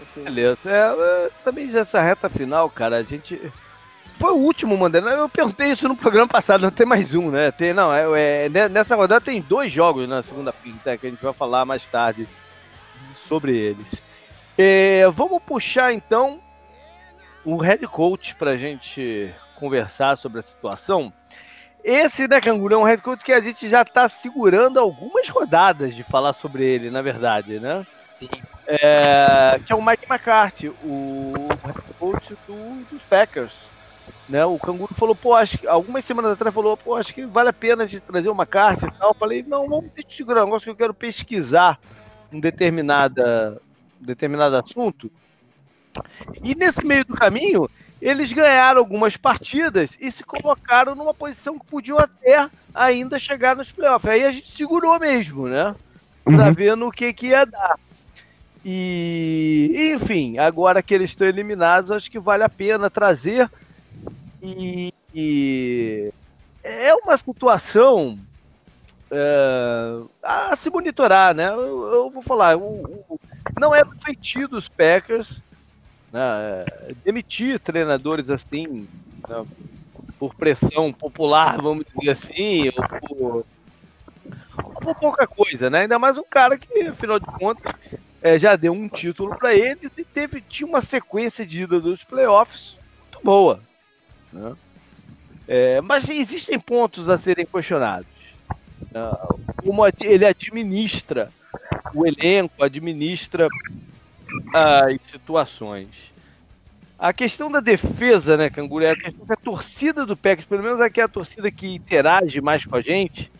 Esse- 0.00 0.20
Beleza. 0.20 0.58
É, 0.70 0.94
é, 1.26 1.30
também 1.44 1.70
já 1.70 1.80
essa 1.80 2.00
reta 2.00 2.28
final, 2.30 2.70
cara, 2.70 2.96
a 2.96 3.02
gente. 3.02 3.40
Foi 4.18 4.30
o 4.32 4.36
último 4.36 4.76
Mandela. 4.78 5.10
Eu 5.10 5.28
perguntei 5.28 5.70
isso 5.72 5.86
no 5.88 5.96
programa 5.96 6.26
passado, 6.28 6.62
não 6.62 6.70
tem 6.70 6.86
mais 6.86 7.14
um, 7.14 7.30
né? 7.30 7.50
Tem, 7.50 7.74
não, 7.74 7.92
é, 7.92 8.44
é, 8.44 8.48
ne- 8.48 8.68
nessa 8.70 8.96
rodada 8.96 9.20
tem 9.20 9.42
dois 9.42 9.70
jogos 9.70 10.08
na 10.08 10.22
segunda 10.22 10.52
quinta 10.54 10.96
que 10.96 11.06
a 11.06 11.10
gente 11.10 11.22
vai 11.22 11.34
falar 11.34 11.66
mais 11.66 11.86
tarde 11.86 12.26
sobre 13.28 13.54
eles. 13.56 14.00
É, 14.58 15.08
vamos 15.10 15.42
puxar 15.42 15.92
então 15.92 16.40
o 17.44 17.56
head 17.56 17.86
coach 17.86 18.34
pra 18.36 18.56
gente 18.56 19.32
conversar 19.56 20.16
sobre 20.16 20.40
a 20.40 20.42
situação. 20.42 21.12
Esse, 21.84 22.26
né, 22.26 22.40
Canguru, 22.40 22.74
é 22.74 22.78
um 22.78 22.82
head 22.82 23.00
coach 23.00 23.24
que 23.24 23.32
a 23.32 23.40
gente 23.40 23.68
já 23.68 23.84
tá 23.84 24.08
segurando 24.08 24.78
algumas 24.80 25.28
rodadas 25.28 25.94
de 25.94 26.02
falar 26.02 26.32
sobre 26.32 26.64
ele, 26.64 26.90
na 26.90 27.00
verdade, 27.02 27.60
né? 27.60 27.86
Sim. 27.96 28.28
É, 28.66 29.60
que 29.64 29.72
é 29.72 29.76
o 29.76 29.84
Mike 29.84 30.06
McCarthy, 30.10 30.68
o 30.82 31.46
head 31.64 31.78
coach 31.96 32.36
do- 32.46 32.84
dos 32.90 33.04
Packers. 33.04 33.70
Né, 34.28 34.44
o 34.44 34.58
Canguru 34.58 34.92
falou, 34.92 35.14
pô, 35.14 35.34
acho 35.34 35.56
que 35.56 35.68
algumas 35.68 36.04
semanas 36.04 36.32
atrás 36.32 36.52
falou, 36.52 36.76
pô, 36.76 36.96
acho 36.96 37.14
que 37.14 37.24
vale 37.26 37.48
a 37.50 37.52
pena 37.52 37.84
a 37.84 37.86
gente 37.86 38.00
trazer 38.00 38.28
uma 38.28 38.44
carta 38.44 38.86
e 38.86 38.98
tal. 38.98 39.10
Eu 39.10 39.14
falei, 39.14 39.44
não, 39.46 39.68
vamos 39.68 39.92
deixa 39.94 40.10
eu 40.10 40.16
segurar 40.16 40.42
um 40.42 40.46
negócio 40.46 40.64
que 40.64 40.70
eu 40.70 40.76
quero 40.76 40.92
pesquisar 40.92 41.78
um 42.32 42.40
determinada, 42.40 43.62
determinado 44.00 44.56
assunto. 44.56 45.10
E 46.42 46.54
nesse 46.54 46.84
meio 46.84 47.04
do 47.04 47.14
caminho, 47.14 47.68
eles 48.00 48.32
ganharam 48.32 48.80
algumas 48.80 49.16
partidas 49.16 49.90
e 50.00 50.10
se 50.12 50.22
colocaram 50.22 50.94
numa 50.94 51.14
posição 51.14 51.58
que 51.58 51.66
podiam 51.66 51.98
até 51.98 52.48
ainda 52.74 53.18
chegar 53.18 53.56
nos 53.56 53.72
playoffs. 53.72 54.10
Aí 54.10 54.24
a 54.24 54.30
gente 54.30 54.50
segurou 54.50 54.98
mesmo, 54.98 55.48
né? 55.48 55.74
Pra 56.24 56.48
Uhum. 56.48 56.52
ver 56.54 56.76
no 56.76 56.90
que, 56.90 57.12
que 57.12 57.28
ia 57.28 57.44
dar. 57.46 57.78
E, 58.64 59.92
enfim, 59.94 60.38
agora 60.38 60.82
que 60.82 60.92
eles 60.92 61.10
estão 61.10 61.26
eliminados, 61.26 61.90
acho 61.90 62.10
que 62.10 62.18
vale 62.18 62.42
a 62.42 62.48
pena 62.48 62.90
trazer. 62.90 63.48
E, 64.42 64.92
e 65.14 66.10
é 66.64 66.92
uma 66.94 67.16
situação 67.16 68.18
é, 69.10 70.00
a 70.22 70.54
se 70.56 70.68
monitorar, 70.68 71.34
né? 71.34 71.48
Eu, 71.48 71.86
eu 71.92 72.10
vou 72.10 72.22
falar, 72.22 72.56
o- 72.56 73.04
o- 73.08 73.18
não 73.56 73.74
é 73.74 73.82
do 73.82 73.90
feitio 74.04 74.48
dos 74.48 74.68
Packers 74.68 75.40
né, 76.12 76.20
é, 76.88 76.94
demitir 77.04 77.60
treinadores 77.60 78.30
assim, 78.30 78.88
né, 79.28 79.44
por 80.18 80.34
pressão 80.36 80.92
popular, 80.92 81.60
vamos 81.60 81.84
dizer 81.94 82.10
assim, 82.12 82.68
ou 82.68 83.08
por, 83.08 83.46
ou 84.64 84.72
por 84.80 84.94
pouca 84.96 85.26
coisa, 85.26 85.68
né? 85.70 85.80
Ainda 85.80 85.98
mais 85.98 86.16
um 86.16 86.24
cara 86.28 86.58
que, 86.58 86.82
afinal 86.88 87.18
de 87.18 87.26
contas, 87.38 87.72
é, 88.22 88.38
já 88.38 88.56
deu 88.56 88.72
um 88.72 88.88
título 88.88 89.36
para 89.36 89.54
eles 89.54 89.90
e 89.96 90.04
teve, 90.04 90.42
tinha 90.42 90.66
uma 90.66 90.80
sequência 90.80 91.46
de 91.46 91.62
ida 91.62 91.80
dos 91.80 92.04
playoffs 92.04 92.76
muito 93.00 93.20
boa. 93.24 93.62
né? 94.32 94.54
É, 95.48 95.80
mas 95.80 96.08
existem 96.08 96.58
pontos 96.58 97.08
a 97.08 97.18
serem 97.18 97.46
questionados. 97.46 98.08
né? 98.92 99.00
Como 99.64 99.84
ad- 99.84 100.04
ele 100.06 100.26
administra 100.26 101.32
o 101.94 102.06
elenco, 102.06 102.62
administra 102.62 103.48
as 104.52 104.96
situações. 105.02 106.12
A 106.98 107.12
questão 107.12 107.50
da 107.50 107.60
defesa, 107.60 108.36
né, 108.36 108.48
Canguru, 108.48 108.84
é 108.84 108.90
a 108.90 108.96
questão 108.96 109.26
que 109.26 109.32
a 109.32 109.36
torcida 109.36 110.06
do 110.06 110.16
Packers, 110.16 110.46
pelo 110.46 110.62
menos 110.62 110.80
aqui 110.80 111.00
é 111.00 111.04
a 111.04 111.08
torcida 111.08 111.50
que 111.50 111.74
interage 111.74 112.40
mais 112.40 112.64
com 112.64 112.74
a 112.74 112.80
gente, 112.80 113.30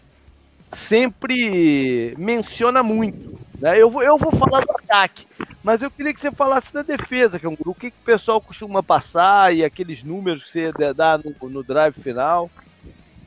sempre 0.72 2.14
menciona 2.18 2.82
muito. 2.82 3.38
Né? 3.58 3.80
Eu, 3.80 3.90
vou, 3.90 4.02
eu 4.02 4.18
vou 4.18 4.30
falar 4.32 4.60
do 4.60 4.72
ataque, 4.72 5.26
mas 5.62 5.80
eu 5.80 5.90
queria 5.90 6.12
que 6.12 6.20
você 6.20 6.30
falasse 6.30 6.72
da 6.72 6.82
defesa, 6.82 7.40
Canguru. 7.40 7.70
O 7.70 7.74
que, 7.74 7.90
que 7.90 7.96
o 7.96 8.04
pessoal 8.04 8.40
costuma 8.42 8.82
passar 8.82 9.54
e 9.54 9.64
aqueles 9.64 10.02
números 10.02 10.44
que 10.44 10.52
você 10.52 10.72
dá 10.94 11.18
no, 11.18 11.48
no 11.48 11.62
drive 11.62 11.94
final. 11.94 12.50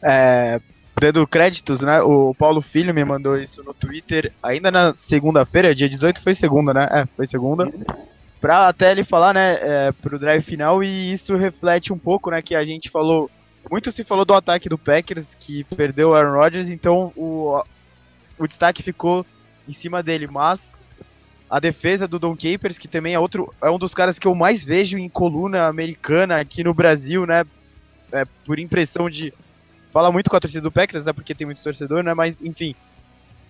É, 0.02 0.62
dando 1.00 1.26
créditos, 1.26 1.80
né? 1.80 2.02
O 2.02 2.34
Paulo 2.34 2.62
Filho 2.62 2.94
me 2.94 3.04
mandou 3.04 3.38
isso 3.38 3.64
no 3.64 3.74
Twitter 3.74 4.32
ainda 4.44 4.70
na 4.70 4.96
segunda-feira, 5.08 5.74
dia 5.74 5.90
18 5.90 6.22
foi 6.22 6.36
segunda, 6.36 6.74
né? 6.74 6.88
É, 6.92 7.06
foi 7.16 7.28
segunda. 7.28 7.72
Pra 8.42 8.68
até 8.68 8.92
ele 8.92 9.04
falar, 9.04 9.34
né, 9.34 9.58
é, 9.62 9.92
pro 9.92 10.18
drive 10.18 10.44
final, 10.44 10.84
e 10.84 11.14
isso 11.14 11.36
reflete 11.36 11.92
um 11.92 11.98
pouco, 11.98 12.32
né, 12.32 12.42
que 12.42 12.56
a 12.56 12.64
gente 12.64 12.90
falou. 12.90 13.30
Muito 13.70 13.92
se 13.92 14.04
falou 14.04 14.24
do 14.24 14.34
ataque 14.34 14.70
do 14.70 14.78
Packers, 14.78 15.26
que 15.40 15.64
perdeu 15.66 16.10
o 16.10 16.16
Aaron 16.16 16.38
Rodgers, 16.38 16.70
então 16.70 17.12
o, 17.16 17.62
o 18.38 18.48
destaque 18.48 18.82
ficou 18.82 19.26
em 19.68 19.74
cima 19.74 20.02
dele, 20.02 20.28
mas 20.28 20.60
a 21.50 21.60
defesa 21.60 22.08
do 22.08 22.18
Don 22.18 22.36
Capers, 22.36 22.78
que 22.78 22.88
também 22.88 23.14
é 23.14 23.20
outro, 23.20 23.54
é 23.62 23.70
um 23.70 23.78
dos 23.78 23.94
caras 23.94 24.18
que 24.18 24.28
eu 24.28 24.34
mais 24.34 24.64
vejo 24.64 24.98
em 24.98 25.10
coluna 25.10 25.68
americana 25.68 26.40
aqui 26.40 26.64
no 26.64 26.74
Brasil, 26.74 27.26
né, 27.26 27.44
é, 28.12 28.26
por 28.46 28.58
impressão 28.58 29.10
de 29.10 29.34
fala 29.92 30.12
muito 30.12 30.30
com 30.30 30.36
a 30.36 30.40
torcida 30.40 30.62
do 30.62 30.72
Packers, 30.72 31.06
né? 31.06 31.14
Porque 31.14 31.36
tem 31.36 31.46
muito 31.46 31.62
torcedor, 31.62 32.04
né? 32.04 32.14
Mas, 32.14 32.36
enfim. 32.42 32.76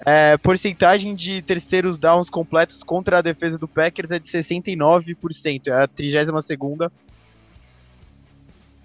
É, 0.06 0.38
porcentagem 0.38 1.14
de 1.14 1.42
terceiros 1.42 1.98
downs 1.98 2.30
completos 2.30 2.82
contra 2.84 3.18
a 3.18 3.22
defesa 3.22 3.58
do 3.58 3.68
Packers 3.68 4.12
é 4.12 4.20
de 4.20 4.30
69%. 4.30 5.68
É 5.68 5.84
a 5.84 5.88
32 5.88 6.46
segunda. 6.46 6.92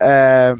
É, 0.00 0.56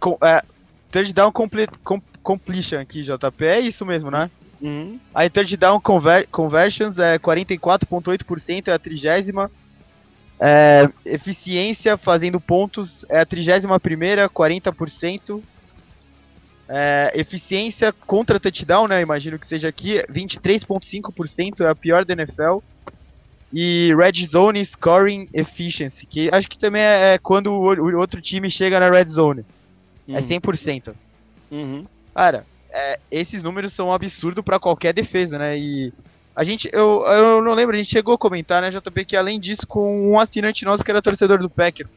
com, 0.00 0.16
é, 0.22 0.42
third 0.90 1.12
down 1.12 1.30
comple, 1.30 1.68
com, 1.84 2.00
completion 2.22 2.80
aqui, 2.80 3.02
JP. 3.02 3.44
É 3.44 3.60
isso 3.60 3.84
mesmo, 3.84 4.10
né? 4.10 4.30
Uhum. 4.60 4.98
Aí 5.14 5.28
third 5.28 5.56
down 5.56 5.80
conver, 5.80 6.26
conversions 6.28 6.96
é 6.98 7.18
44,8%, 7.18 8.68
é 8.68 8.72
a 8.72 8.78
trigésima. 8.78 9.50
É, 10.44 10.90
eficiência 11.04 11.96
fazendo 11.96 12.40
pontos 12.40 13.06
é 13.08 13.20
a 13.20 13.24
31 13.24 13.78
primeira, 13.78 14.28
40%. 14.28 15.40
É, 16.68 17.12
eficiência 17.14 17.92
contra 17.92 18.40
touchdown, 18.40 18.88
né? 18.88 19.00
Imagino 19.00 19.38
que 19.38 19.46
seja 19.46 19.68
aqui, 19.68 20.02
23,5% 20.10 21.60
é 21.60 21.68
a 21.68 21.76
pior 21.76 22.04
da 22.04 22.14
NFL. 22.14 22.58
E 23.52 23.94
Red 23.94 24.26
Zone 24.26 24.64
Scoring 24.66 25.28
Efficiency, 25.32 26.06
que 26.06 26.28
acho 26.32 26.48
que 26.48 26.58
também 26.58 26.82
é, 26.82 27.14
é 27.14 27.18
quando 27.18 27.52
o, 27.52 27.98
outro 27.98 28.20
time 28.20 28.50
chega 28.50 28.80
na 28.80 28.90
Red 28.90 29.10
Zone. 29.10 29.44
É 30.08 30.20
100%. 30.20 30.92
Uhum. 31.52 31.86
Cara, 32.12 32.44
é, 32.72 32.98
esses 33.12 33.44
números 33.44 33.74
são 33.74 33.88
um 33.88 33.92
absurdo 33.92 34.42
pra 34.42 34.58
qualquer 34.58 34.92
defesa, 34.92 35.38
né? 35.38 35.56
E 35.56 35.92
a 36.34 36.44
gente, 36.44 36.68
eu, 36.72 37.04
eu 37.06 37.42
não 37.42 37.52
lembro, 37.52 37.74
a 37.74 37.78
gente 37.78 37.90
chegou 37.90 38.14
a 38.14 38.18
comentar, 38.18 38.62
né, 38.62 38.70
JP, 38.70 39.04
que 39.04 39.16
além 39.16 39.38
disso, 39.38 39.66
com 39.66 40.10
um 40.10 40.18
assinante 40.18 40.64
nosso 40.64 40.82
que 40.82 40.90
era 40.90 41.02
torcedor 41.02 41.38
do 41.38 41.50
Packers. 41.50 41.90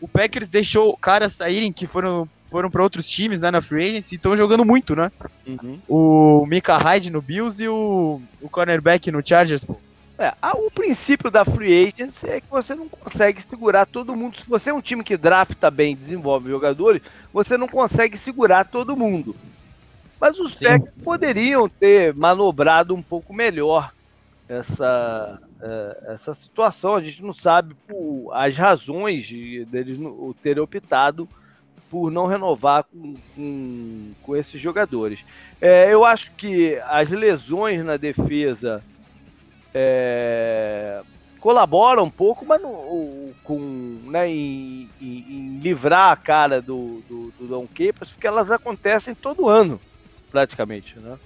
O 0.00 0.08
Packers 0.08 0.48
deixou 0.48 0.96
caras 0.96 1.34
saírem 1.34 1.72
que 1.72 1.86
foram, 1.86 2.26
foram 2.50 2.70
para 2.70 2.82
outros 2.82 3.04
times, 3.04 3.38
né, 3.38 3.50
na 3.50 3.60
Free 3.60 3.90
Agency, 3.90 4.14
e 4.14 4.16
estão 4.16 4.34
jogando 4.36 4.64
muito, 4.64 4.96
né? 4.96 5.12
Uhum. 5.46 5.78
O 5.86 6.46
Mika 6.46 6.78
Hyde 6.78 7.10
no 7.10 7.20
Bills 7.20 7.62
e 7.62 7.68
o, 7.68 8.20
o 8.40 8.48
cornerback 8.48 9.10
no 9.10 9.26
Chargers, 9.26 9.62
pô. 9.62 9.76
É, 10.20 10.34
o 10.54 10.70
princípio 10.70 11.30
da 11.30 11.46
free 11.46 11.88
agency 11.88 12.26
é 12.28 12.42
que 12.42 12.50
você 12.50 12.74
não 12.74 12.86
consegue 12.90 13.40
segurar 13.40 13.86
todo 13.86 14.14
mundo. 14.14 14.36
Se 14.36 14.46
você 14.46 14.68
é 14.68 14.74
um 14.74 14.82
time 14.82 15.02
que 15.02 15.16
drafta 15.16 15.70
bem, 15.70 15.96
desenvolve 15.96 16.50
jogadores, 16.50 17.00
você 17.32 17.56
não 17.56 17.66
consegue 17.66 18.18
segurar 18.18 18.66
todo 18.66 18.94
mundo. 18.94 19.34
Mas 20.20 20.38
os 20.38 20.52
Sim. 20.52 20.64
Packers 20.64 20.94
poderiam 21.02 21.68
ter 21.68 22.14
manobrado 22.14 22.94
um 22.94 23.02
pouco 23.02 23.32
melhor 23.32 23.90
essa, 24.48 25.38
eh, 25.62 26.00
essa 26.08 26.34
situação. 26.34 26.96
A 26.96 27.02
gente 27.02 27.22
não 27.22 27.32
sabe 27.32 27.74
as 28.32 28.56
razões 28.56 29.24
de- 29.24 29.64
deles 29.66 29.98
terem 30.42 30.62
optado 30.62 31.28
por 31.88 32.10
não 32.10 32.26
renovar 32.26 32.84
com, 32.84 33.20
com, 33.34 34.14
com 34.20 34.36
esses 34.36 34.60
jogadores. 34.60 35.24
É, 35.60 35.92
eu 35.92 36.04
acho 36.04 36.32
que 36.36 36.80
as 36.86 37.10
lesões 37.10 37.84
na 37.84 37.96
defesa 37.96 38.84
é, 39.74 41.02
colaboram 41.40 42.04
um 42.04 42.10
pouco, 42.10 42.44
mas 42.46 42.60
não, 42.60 43.34
com, 43.42 44.08
né, 44.10 44.28
em, 44.28 44.92
em- 45.00 45.56
em 45.56 45.58
livrar 45.60 46.12
a 46.12 46.16
cara 46.16 46.60
do, 46.60 47.02
do, 47.08 47.32
do 47.38 47.48
Don 47.48 47.66
Capers, 47.68 48.10
porque 48.10 48.26
elas 48.26 48.50
acontecem 48.50 49.14
todo 49.14 49.48
ano, 49.48 49.80
praticamente, 50.30 50.98
né? 51.00 51.18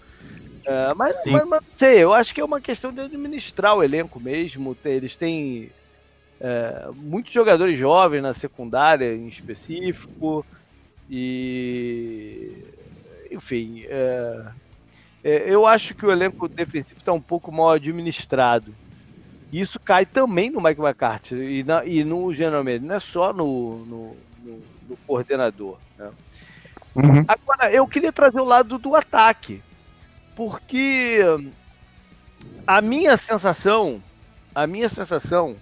É, 0.66 0.94
mas, 0.94 1.14
mas, 1.26 1.44
mas 1.46 1.60
não 1.62 1.70
sei, 1.78 2.02
eu 2.04 2.12
acho 2.14 2.34
que 2.34 2.40
é 2.40 2.44
uma 2.44 2.60
questão 2.60 2.92
de 2.92 3.00
administrar 3.02 3.76
o 3.76 3.82
elenco 3.84 4.20
mesmo. 4.20 4.78
Eles 4.84 5.16
têm 5.16 5.74
é, 6.40 6.88
muitos 6.94 7.32
jogadores 7.32 7.78
jovens 7.78 8.22
na 8.22 8.34
secundária 8.34 9.14
em 9.14 9.28
específico. 9.28 10.46
E 11.08 12.64
enfim, 13.32 13.82
é, 13.88 14.52
é, 15.22 15.50
eu 15.54 15.66
acho 15.66 15.94
que 15.94 16.06
o 16.06 16.10
elenco 16.12 16.48
defensivo 16.48 16.98
está 16.98 17.12
um 17.12 17.22
pouco 17.22 17.52
mal 17.52 17.70
administrado. 17.70 18.78
Isso 19.52 19.78
cai 19.84 20.06
também 20.06 20.50
no 20.50 20.60
Mike 20.62 20.80
McCarthy 20.80 21.34
e, 21.36 21.64
na- 21.64 21.84
e 21.86 22.04
no 22.04 22.32
General 22.34 22.64
Manager, 22.64 22.82
não 22.88 22.96
é 22.96 23.00
só 23.00 23.32
no, 23.32 23.86
no- 23.86 24.26
no- 24.38 24.78
no 24.82 24.98
coordenador. 25.06 25.80
né? 25.96 26.12
Uhum. 26.94 27.24
Agora, 27.26 27.72
eu 27.72 27.86
queria 27.86 28.12
trazer 28.12 28.40
o 28.40 28.44
lado 28.44 28.78
do 28.78 28.94
ataque, 28.94 29.62
porque 30.36 31.18
a 32.66 32.80
minha 32.80 33.16
sensação, 33.16 34.02
a 34.54 34.66
minha 34.66 34.88
sensação 34.88 35.56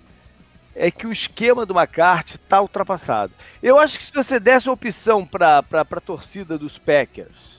é 0.75 0.91
que 0.91 1.07
o 1.07 1.13
esquema 1.13 1.67
do 1.67 1.75
McCarthy 1.75 2.37
está 2.37 2.61
ultrapassado. 2.61 3.33
Eu 3.63 3.79
acho 3.79 3.99
que 3.99 4.05
se 4.05 4.13
você 4.13 4.39
desse 4.41 4.69
a 4.69 4.73
opção 4.73 5.27
para 5.27 5.65
a 5.69 6.01
torcida 6.01 6.59
dos 6.59 6.79
Packers 6.79 7.53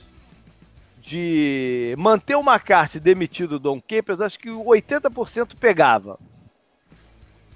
de 1.00 1.94
manter 1.98 2.34
o 2.34 2.40
McCarthy 2.40 2.98
demitido 2.98 3.58
do 3.58 3.58
Don 3.58 3.80
Capers, 3.80 4.20
acho 4.20 4.38
que 4.38 4.48
80% 4.48 5.54
pegava. 5.56 6.18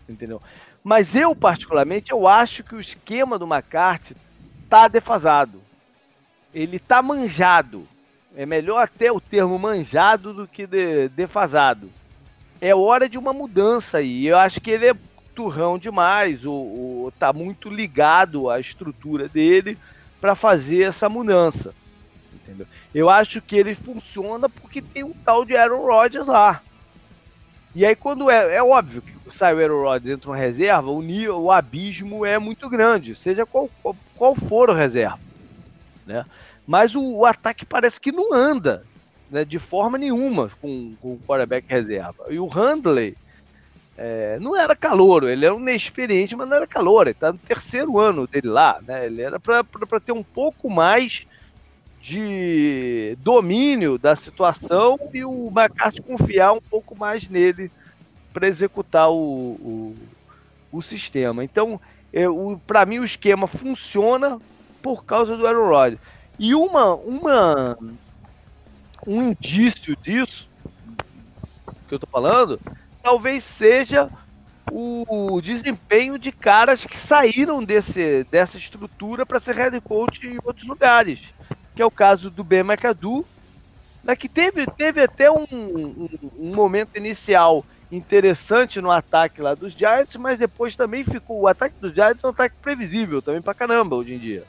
Entendeu? 0.08 0.40
Mas 0.84 1.16
eu, 1.16 1.34
particularmente, 1.34 2.12
eu 2.12 2.28
acho 2.28 2.62
que 2.62 2.74
o 2.74 2.80
esquema 2.80 3.38
do 3.38 3.46
McCarthy 3.46 4.14
tá 4.68 4.86
defasado. 4.86 5.60
Ele 6.54 6.78
tá 6.78 7.02
manjado. 7.02 7.86
É 8.36 8.46
melhor 8.46 8.82
até 8.82 9.10
o 9.10 9.20
termo 9.20 9.58
manjado 9.58 10.32
do 10.32 10.46
que 10.46 10.66
de- 10.66 11.08
defasado. 11.08 11.90
É 12.60 12.74
hora 12.74 13.08
de 13.08 13.18
uma 13.18 13.32
mudança 13.32 13.98
aí. 13.98 14.26
Eu 14.26 14.38
acho 14.38 14.60
que 14.60 14.70
ele 14.70 14.86
é 14.86 14.94
turrão 15.34 15.78
demais, 15.78 16.44
ou, 16.44 16.54
ou 17.04 17.12
tá 17.12 17.32
muito 17.32 17.70
ligado 17.70 18.50
à 18.50 18.58
estrutura 18.58 19.28
dele 19.28 19.78
para 20.20 20.34
fazer 20.34 20.82
essa 20.82 21.08
mudança. 21.08 21.72
Entendeu? 22.34 22.66
Eu 22.94 23.08
acho 23.08 23.40
que 23.40 23.56
ele 23.56 23.74
funciona 23.74 24.48
porque 24.48 24.82
tem 24.82 25.04
um 25.04 25.12
tal 25.24 25.44
de 25.44 25.56
Aaron 25.56 25.86
Rodgers 25.86 26.26
lá. 26.26 26.60
E 27.74 27.86
aí, 27.86 27.94
quando 27.94 28.30
é, 28.30 28.56
é 28.56 28.62
óbvio 28.62 29.02
que 29.02 29.14
sai 29.32 29.54
o 29.54 29.60
Aaron 29.60 29.82
Rodgers 29.82 30.16
entra 30.16 30.30
uma 30.30 30.36
reserva, 30.36 30.90
o, 30.90 31.00
o 31.42 31.52
abismo 31.52 32.26
é 32.26 32.38
muito 32.38 32.68
grande, 32.68 33.14
seja 33.14 33.46
qual, 33.46 33.70
qual, 33.82 33.96
qual 34.16 34.34
for 34.34 34.70
o 34.70 34.74
reserva. 34.74 35.27
Né? 36.08 36.24
Mas 36.66 36.94
o, 36.94 37.18
o 37.18 37.26
ataque 37.26 37.66
parece 37.66 38.00
que 38.00 38.10
não 38.10 38.32
anda 38.32 38.82
né, 39.30 39.44
de 39.44 39.58
forma 39.58 39.98
nenhuma 39.98 40.50
com, 40.60 40.94
com 41.00 41.12
o 41.12 41.20
quarterback 41.26 41.66
reserva. 41.68 42.24
E 42.30 42.38
o 42.38 42.46
Handley 42.46 43.14
é, 43.96 44.38
não 44.40 44.56
era 44.56 44.74
calouro, 44.74 45.28
ele 45.28 45.44
era 45.44 45.54
um 45.54 45.60
inexperiente, 45.60 46.34
mas 46.34 46.48
não 46.48 46.56
era 46.56 46.66
calouro. 46.66 47.10
Ele 47.10 47.16
está 47.16 47.30
no 47.30 47.38
terceiro 47.38 47.98
ano 47.98 48.26
dele 48.26 48.48
lá. 48.48 48.80
Né? 48.86 49.06
Ele 49.06 49.20
era 49.20 49.38
para 49.38 50.00
ter 50.04 50.12
um 50.12 50.22
pouco 50.22 50.70
mais 50.70 51.26
de 52.00 53.18
domínio 53.20 53.98
da 53.98 54.16
situação 54.16 54.98
e 55.12 55.24
o 55.24 55.52
McCarthy 55.54 56.00
confiar 56.00 56.52
um 56.52 56.60
pouco 56.60 56.96
mais 56.96 57.28
nele 57.28 57.70
para 58.32 58.48
executar 58.48 59.10
o, 59.10 59.14
o, 59.14 59.96
o 60.72 60.80
sistema. 60.80 61.44
Então, 61.44 61.78
para 62.66 62.86
mim, 62.86 63.00
o 63.00 63.04
esquema 63.04 63.46
funciona 63.46 64.40
por 64.88 65.04
causa 65.04 65.36
do 65.36 65.46
Aaron 65.46 65.68
Rodgers. 65.68 66.00
E 66.38 66.54
uma, 66.54 66.94
uma, 66.94 67.78
um 69.06 69.22
indício 69.22 69.94
disso 69.96 70.48
que 71.86 71.92
eu 71.92 71.96
estou 71.96 72.08
falando, 72.10 72.58
talvez 73.02 73.44
seja 73.44 74.10
o 74.70 75.40
desempenho 75.42 76.18
de 76.18 76.32
caras 76.32 76.86
que 76.86 76.96
saíram 76.96 77.62
desse, 77.62 78.24
dessa 78.30 78.56
estrutura 78.56 79.26
para 79.26 79.40
ser 79.40 79.56
head 79.56 79.78
coach 79.82 80.26
em 80.26 80.38
outros 80.42 80.66
lugares. 80.66 81.34
Que 81.74 81.82
é 81.82 81.84
o 81.84 81.90
caso 81.90 82.30
do 82.30 82.42
Ben 82.42 82.60
McAdoo, 82.60 83.26
né, 84.02 84.16
que 84.16 84.28
teve, 84.28 84.66
teve 84.66 85.02
até 85.02 85.30
um, 85.30 85.44
um, 85.52 86.08
um 86.38 86.54
momento 86.54 86.96
inicial 86.96 87.62
interessante 87.92 88.80
no 88.80 88.90
ataque 88.90 89.42
lá 89.42 89.54
dos 89.54 89.74
Giants, 89.74 90.16
mas 90.16 90.38
depois 90.38 90.74
também 90.74 91.04
ficou. 91.04 91.40
O 91.40 91.48
ataque 91.48 91.74
dos 91.78 91.92
Giants 91.92 92.24
é 92.24 92.26
um 92.26 92.30
ataque 92.30 92.56
previsível 92.62 93.20
também 93.20 93.42
pra 93.42 93.54
caramba 93.54 93.96
hoje 93.96 94.14
em 94.14 94.18
dia. 94.18 94.46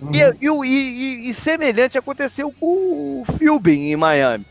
Uhum. 0.00 0.10
E, 0.12 0.20
e, 0.40 1.26
e, 1.26 1.30
e, 1.30 1.34
semelhante 1.34 1.96
aconteceu 1.96 2.52
com 2.52 3.20
o 3.20 3.24
Philbin 3.38 3.92
em 3.92 3.96
Miami, 3.96 4.44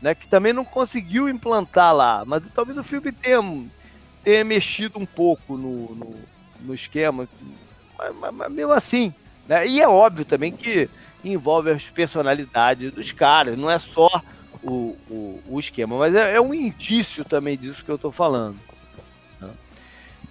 né, 0.00 0.14
que 0.14 0.28
também 0.28 0.52
não 0.52 0.64
conseguiu 0.64 1.28
implantar 1.28 1.94
lá, 1.94 2.24
mas 2.24 2.42
talvez 2.54 2.78
o 2.78 2.84
Philbin 2.84 3.12
tenha, 3.12 3.40
tenha 4.22 4.44
mexido 4.44 4.98
um 4.98 5.06
pouco 5.06 5.56
no, 5.56 5.94
no, 5.94 6.14
no 6.60 6.74
esquema, 6.74 7.28
mas, 7.98 8.14
mas, 8.20 8.34
mas, 8.34 8.52
mesmo 8.52 8.72
assim. 8.72 9.12
Né, 9.48 9.66
e 9.66 9.80
é 9.80 9.88
óbvio 9.88 10.24
também 10.24 10.52
que 10.52 10.88
envolve 11.24 11.70
as 11.70 11.88
personalidades 11.90 12.92
dos 12.92 13.12
caras, 13.12 13.58
não 13.58 13.70
é 13.70 13.78
só 13.78 14.08
o, 14.62 14.96
o, 15.08 15.42
o 15.48 15.60
esquema, 15.60 15.96
mas 15.98 16.14
é, 16.14 16.36
é, 16.36 16.40
um 16.40 16.54
indício 16.54 17.24
também 17.24 17.56
disso 17.56 17.84
que 17.84 17.90
eu 17.90 17.96
estou 17.96 18.12
falando. 18.12 18.58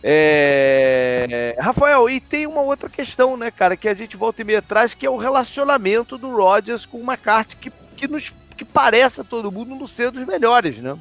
É... 0.07 1.55
Rafael, 1.59 2.07
e 2.07 2.19
tem 2.19 2.45
uma 2.45 2.61
outra 2.61 2.87
questão, 2.87 3.35
né, 3.35 3.49
cara, 3.49 3.75
que 3.75 3.89
a 3.89 3.93
gente 3.95 4.15
volta 4.15 4.39
e 4.39 4.45
meia 4.45 4.59
atrás, 4.59 4.93
que 4.93 5.03
é 5.03 5.09
o 5.09 5.17
relacionamento 5.17 6.15
do 6.15 6.29
Rodgers 6.29 6.85
com 6.85 6.99
o 6.99 7.03
McCarthy, 7.03 7.55
que, 7.55 7.71
que, 7.97 8.07
nos, 8.07 8.31
que 8.55 8.63
parece 8.63 9.21
a 9.21 9.23
todo 9.23 9.51
mundo 9.51 9.73
não 9.73 9.87
ser 9.87 10.11
dos 10.11 10.23
melhores, 10.23 10.77
né? 10.77 10.95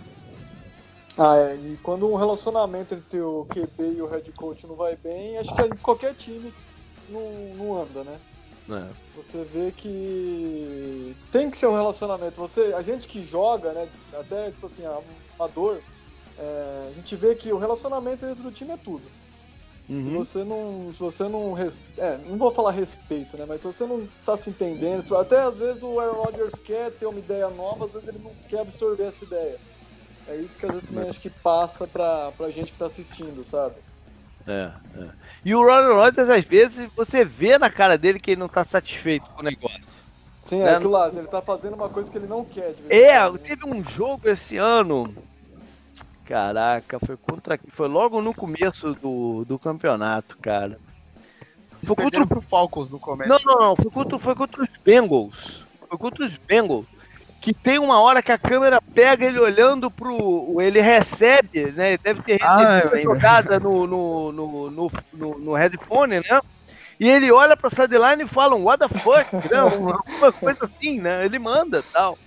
Ah, 1.18 1.36
é, 1.36 1.54
e 1.56 1.78
quando 1.82 2.10
um 2.10 2.16
relacionamento 2.16 2.94
entre 2.94 3.20
o 3.20 3.46
QB 3.50 3.96
e 3.98 4.00
o 4.00 4.06
head 4.06 4.32
coach 4.32 4.66
não 4.66 4.74
vai 4.74 4.96
bem, 4.96 5.36
acho 5.36 5.54
que 5.54 5.68
qualquer 5.82 6.14
time 6.14 6.50
não, 7.10 7.30
não 7.56 7.82
anda, 7.82 8.04
né? 8.04 8.18
É. 8.70 8.86
Você 9.16 9.44
vê 9.44 9.70
que 9.70 11.14
tem 11.30 11.50
que 11.50 11.58
ser 11.58 11.66
um 11.66 11.76
relacionamento. 11.76 12.40
Você, 12.40 12.72
a 12.74 12.80
gente 12.80 13.06
que 13.06 13.22
joga, 13.22 13.72
né, 13.74 13.86
até 14.18 14.50
tipo 14.50 14.64
assim, 14.64 14.82
amador, 15.36 15.82
é, 16.38 16.88
a 16.90 16.92
gente 16.94 17.16
vê 17.16 17.34
que 17.34 17.52
o 17.52 17.58
relacionamento 17.58 18.26
dentro 18.26 18.42
do 18.42 18.52
time 18.52 18.72
é 18.72 18.76
tudo. 18.76 19.10
Uhum. 19.88 20.00
Se 20.00 20.08
você 20.08 20.44
não, 20.44 20.92
se 20.94 20.98
você 20.98 21.28
não, 21.28 21.54
é, 21.58 22.18
não 22.18 22.38
vou 22.38 22.54
falar 22.54 22.70
respeito, 22.70 23.36
né, 23.36 23.44
mas 23.46 23.60
se 23.60 23.66
você 23.66 23.86
não 23.86 24.08
tá 24.24 24.36
se 24.36 24.48
entendendo, 24.48 25.14
até 25.16 25.42
às 25.42 25.58
vezes 25.58 25.82
o 25.82 26.00
Aaron 26.00 26.22
Rodgers 26.22 26.54
quer 26.54 26.90
ter 26.92 27.06
uma 27.06 27.18
ideia 27.18 27.50
nova, 27.50 27.84
às 27.84 27.92
vezes 27.92 28.08
ele 28.08 28.18
não 28.18 28.32
quer 28.48 28.60
absorver 28.60 29.04
essa 29.04 29.24
ideia. 29.24 29.58
É 30.26 30.36
isso 30.36 30.58
que 30.58 30.64
às 30.64 30.72
vezes 30.72 30.88
também 30.88 31.08
acho 31.08 31.20
que 31.20 31.28
passa 31.28 31.86
pra, 31.86 32.32
pra 32.32 32.48
gente 32.48 32.72
que 32.72 32.78
tá 32.78 32.86
assistindo, 32.86 33.44
sabe? 33.44 33.76
É, 34.46 34.70
é. 34.96 35.10
E 35.44 35.54
o 35.54 35.60
Ronald 35.60 35.94
Rodgers, 35.94 36.30
às 36.30 36.44
vezes, 36.44 36.88
você 36.96 37.24
vê 37.24 37.58
na 37.58 37.70
cara 37.70 37.98
dele 37.98 38.18
que 38.18 38.30
ele 38.30 38.40
não 38.40 38.48
tá 38.48 38.64
satisfeito 38.64 39.28
com 39.30 39.40
o 39.40 39.44
negócio. 39.44 39.92
Sim, 40.42 40.60
né? 40.60 40.72
é 40.72 40.74
aquilo 40.74 40.92
lá, 40.92 41.08
ele 41.08 41.26
tá 41.26 41.40
fazendo 41.40 41.74
uma 41.74 41.88
coisa 41.88 42.10
que 42.10 42.18
ele 42.18 42.26
não 42.26 42.44
quer. 42.44 42.74
é, 42.90 43.38
teve 43.38 43.66
um 43.66 43.82
jogo 43.82 44.28
esse 44.28 44.58
ano. 44.58 45.14
Caraca, 46.24 46.98
foi 46.98 47.16
contra. 47.16 47.58
Foi 47.68 47.88
logo 47.88 48.20
no 48.20 48.32
começo 48.32 48.94
do, 48.94 49.44
do 49.44 49.58
campeonato, 49.58 50.36
cara. 50.38 50.78
Foi 51.82 51.94
contra 51.94 52.26
pro 52.26 52.40
Falcons 52.40 52.90
no 52.90 52.98
começo. 52.98 53.28
Não, 53.28 53.38
não, 53.44 53.60
não. 53.60 53.76
Foi 53.76 53.90
contra, 53.90 54.18
foi 54.18 54.34
contra 54.34 54.62
os 54.62 54.68
Bengals. 54.82 55.64
Foi 55.88 55.98
contra 55.98 56.24
os 56.24 56.36
Bengals 56.38 56.86
que 57.44 57.52
tem 57.52 57.78
uma 57.78 58.00
hora 58.00 58.22
que 58.22 58.32
a 58.32 58.38
câmera 58.38 58.80
pega 58.80 59.26
ele 59.26 59.38
olhando 59.38 59.90
pro. 59.90 60.62
Ele 60.62 60.80
recebe, 60.80 61.66
né? 61.72 61.98
Deve 61.98 62.22
ter 62.22 62.38
recebido 62.40 62.94
ah, 62.94 63.02
jogada 63.02 63.60
no, 63.60 63.86
no, 63.86 64.32
no, 64.32 64.70
no, 64.70 64.90
no, 65.12 65.38
no 65.38 65.52
headphone, 65.52 66.20
né? 66.20 66.40
E 66.98 67.06
ele 67.06 67.30
olha 67.30 67.54
pra 67.54 67.68
sideline 67.68 68.22
e 68.22 68.26
fala 68.26 68.56
um 68.56 68.64
what 68.64 68.78
the 68.78 68.88
fuck, 68.88 69.30
né? 69.52 69.62
Uma 69.62 70.32
coisa 70.32 70.60
assim, 70.64 71.02
né? 71.02 71.22
Ele 71.22 71.38
manda 71.38 71.84
tal. 71.92 72.18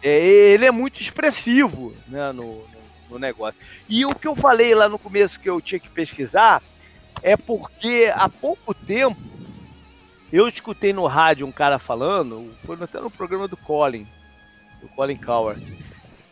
É, 0.00 0.16
ele 0.20 0.64
é 0.64 0.70
muito 0.70 1.00
expressivo, 1.00 1.92
né? 2.06 2.30
No, 2.30 2.44
no, 2.44 2.81
no 3.12 3.18
negócio. 3.18 3.60
E 3.88 4.04
o 4.04 4.14
que 4.14 4.26
eu 4.26 4.34
falei 4.34 4.74
lá 4.74 4.88
no 4.88 4.98
começo 4.98 5.38
que 5.38 5.48
eu 5.48 5.60
tinha 5.60 5.78
que 5.78 5.88
pesquisar 5.88 6.62
é 7.22 7.36
porque 7.36 8.12
há 8.14 8.28
pouco 8.28 8.74
tempo 8.74 9.20
eu 10.32 10.48
escutei 10.48 10.92
no 10.92 11.06
rádio 11.06 11.46
um 11.46 11.52
cara 11.52 11.78
falando, 11.78 12.52
foi 12.62 12.76
até 12.80 12.98
no 13.00 13.10
programa 13.10 13.46
do 13.46 13.56
Colin, 13.56 14.06
do 14.80 14.88
Colin 14.88 15.16
Coward, 15.16 15.62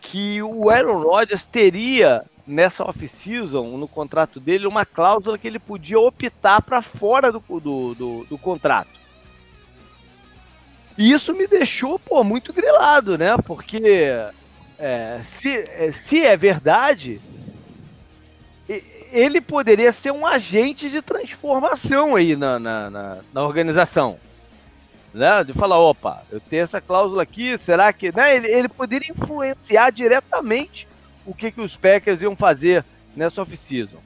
que 0.01 0.43
o 0.43 0.71
Aaron 0.71 1.03
Rodgers 1.03 1.47
teria 1.47 2.25
nessa 2.47 2.83
off-season, 2.83 3.77
no 3.77 3.87
contrato 3.87 4.41
dele, 4.41 4.67
uma 4.67 4.85
cláusula 4.85 5.39
que 5.39 5.47
ele 5.47 5.59
podia 5.59 6.01
optar 6.01 6.63
para 6.63 6.83
fora 6.83 7.31
do, 7.31 7.41
do, 7.61 7.95
do, 7.95 8.25
do 8.25 8.39
contrato. 8.39 8.99
E 10.99 11.13
isso 11.13 11.35
me 11.35 11.47
deixou, 11.47 11.99
pô, 11.99 12.25
muito 12.25 12.53
grilado, 12.53 13.17
né? 13.17 13.37
Porque 13.39 13.81
é, 14.81 15.21
se, 15.23 15.49
é, 15.51 15.93
se 15.93 16.25
é 16.25 16.37
verdade, 16.37 17.21
ele 19.13 19.41
poderia 19.41 19.93
ser 19.93 20.11
um 20.11 20.27
agente 20.27 20.89
de 20.89 21.03
transformação 21.03 22.17
aí 22.17 22.35
na, 22.35 22.59
na, 22.59 22.91
na, 22.91 23.19
na 23.33 23.45
organização. 23.45 24.19
Né? 25.13 25.45
De 25.45 25.53
falar, 25.53 25.79
opa, 25.79 26.23
eu 26.31 26.41
tenho 26.41 26.63
essa 26.63 26.81
cláusula 26.81 27.23
aqui, 27.23 27.59
será 27.59 27.93
que. 27.93 28.15
Né? 28.15 28.37
Ele, 28.37 28.49
ele 28.49 28.69
poderia 28.69 29.11
influenciar 29.11 29.91
diretamente 29.91 30.89
o 31.27 31.35
que, 31.35 31.51
que 31.51 31.61
os 31.61 31.77
Packers 31.77 32.23
iam 32.23 32.35
fazer 32.35 32.85
nessa 33.15 33.43
off-season. 33.43 33.99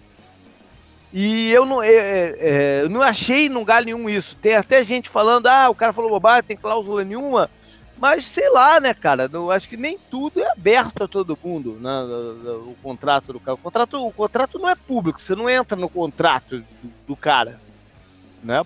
E 1.12 1.52
eu 1.52 1.64
não, 1.64 1.80
é, 1.80 1.94
é, 1.94 2.36
é, 2.40 2.88
não 2.88 3.00
achei 3.00 3.46
em 3.46 3.50
lugar 3.50 3.84
nenhum 3.84 4.10
isso. 4.10 4.34
Tem 4.42 4.56
até 4.56 4.82
gente 4.82 5.08
falando, 5.08 5.46
ah, 5.46 5.70
o 5.70 5.74
cara 5.74 5.92
falou 5.92 6.10
bobagem, 6.10 6.42
tem 6.42 6.56
cláusula 6.56 7.04
nenhuma. 7.04 7.48
Mas 7.96 8.26
sei 8.26 8.50
lá, 8.50 8.80
né, 8.80 8.92
cara? 8.94 9.28
Eu 9.32 9.50
acho 9.50 9.68
que 9.68 9.76
nem 9.76 9.98
tudo 10.10 10.40
é 10.42 10.50
aberto 10.52 11.02
a 11.04 11.08
todo 11.08 11.38
mundo, 11.42 11.78
né? 11.80 11.90
O, 11.90 12.72
o 12.72 12.76
contrato 12.78 13.32
do 13.32 13.40
cara. 13.40 13.54
O 13.54 13.58
contrato, 13.58 13.94
o 13.98 14.12
contrato 14.12 14.58
não 14.58 14.68
é 14.68 14.74
público, 14.86 15.20
você 15.20 15.34
não 15.34 15.48
entra 15.48 15.76
no 15.76 15.88
contrato 15.90 16.60
do, 16.80 16.94
do 17.06 17.16
cara, 17.16 17.62
né? 18.42 18.62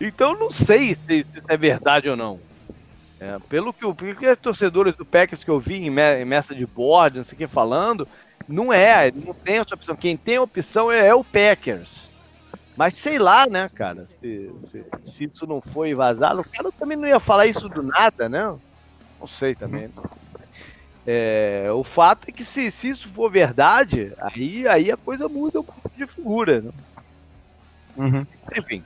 Então 0.00 0.34
não 0.38 0.50
sei 0.50 0.94
se, 0.94 1.00
se 1.06 1.20
isso 1.20 1.42
é 1.48 1.56
verdade 1.56 2.08
ou 2.08 2.16
não. 2.16 2.42
É, 3.20 3.38
pelo 3.48 3.74
que, 3.74 3.86
o- 3.86 3.92
os 3.92 4.40
torcedores 4.40 4.96
do 4.96 5.06
Packers 5.06 5.44
que 5.44 5.50
eu 5.50 5.60
vi 5.60 5.76
em, 5.76 5.90
me- 5.90 6.22
em 6.22 6.24
messa 6.24 6.54
de 6.54 6.66
board, 6.66 7.18
não 7.18 7.24
sei 7.24 7.36
o 7.36 7.38
que 7.38 7.46
falando, 7.48 8.08
não 8.48 8.72
é, 8.72 9.10
não 9.12 9.34
tem 9.44 9.56
essa 9.58 9.74
opção. 9.74 9.96
Quem 9.96 10.16
tem 10.18 10.38
opção 10.38 10.90
é, 10.92 11.08
é 11.08 11.14
o 11.14 11.24
Packers. 11.24 12.03
Mas 12.76 12.94
sei 12.94 13.18
lá, 13.18 13.46
né, 13.46 13.68
cara, 13.68 14.02
se, 14.02 14.50
se- 14.70 14.84
se 15.12 15.24
isso 15.24 15.46
não 15.46 15.60
foi 15.60 15.94
vazado, 15.94 16.40
o 16.40 16.44
cara 16.50 16.70
também 16.72 16.96
não 16.96 17.06
ia 17.06 17.20
falar 17.20 17.46
isso 17.46 17.68
do 17.68 17.82
nada, 17.82 18.28
né? 18.28 18.42
Não 19.20 19.26
sei 19.26 19.54
também. 19.54 19.88
É, 21.06 21.68
o 21.72 21.84
fato 21.84 22.28
é 22.28 22.32
que 22.32 22.44
se, 22.44 22.70
se 22.70 22.88
isso 22.88 23.08
for 23.08 23.30
verdade, 23.30 24.12
aí, 24.18 24.66
aí 24.66 24.90
a 24.90 24.96
coisa 24.96 25.28
muda 25.28 25.60
um 25.60 25.64
pouco 25.64 25.90
de 25.96 26.06
figura. 26.06 26.62
Né? 26.62 26.70
Uhum. 27.96 28.26
Enfim. 28.56 28.82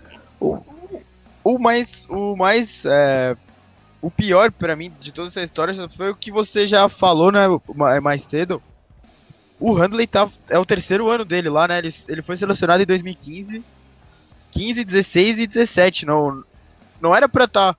O 1.44 1.58
mais. 1.58 1.88
O 2.08 2.36
mais. 2.36 2.84
é, 2.84 3.34
o 4.02 4.10
pior 4.10 4.52
pra 4.52 4.76
mim 4.76 4.90
de 5.00 5.12
toda 5.12 5.28
essa 5.28 5.42
história 5.42 5.74
foi 5.96 6.10
o 6.10 6.16
que 6.16 6.30
você 6.30 6.66
já 6.66 6.88
falou, 6.88 7.32
né? 7.32 7.46
ma- 7.74 8.00
Mais 8.00 8.22
cedo. 8.24 8.62
O 9.60 9.72
Handley 9.72 10.06
tá, 10.06 10.28
é 10.50 10.58
o 10.58 10.66
terceiro 10.66 11.08
ano 11.08 11.24
dele 11.24 11.48
lá, 11.48 11.66
né? 11.66 11.78
Ele, 11.78 11.90
ele 12.08 12.22
foi 12.22 12.36
selecionado 12.36 12.82
em 12.82 12.86
2015, 12.86 13.64
15, 14.52 14.84
16 14.84 15.38
e 15.38 15.46
17. 15.46 16.06
Não, 16.06 16.42
não 17.00 17.14
era 17.14 17.28
pra 17.28 17.46
tá. 17.48 17.74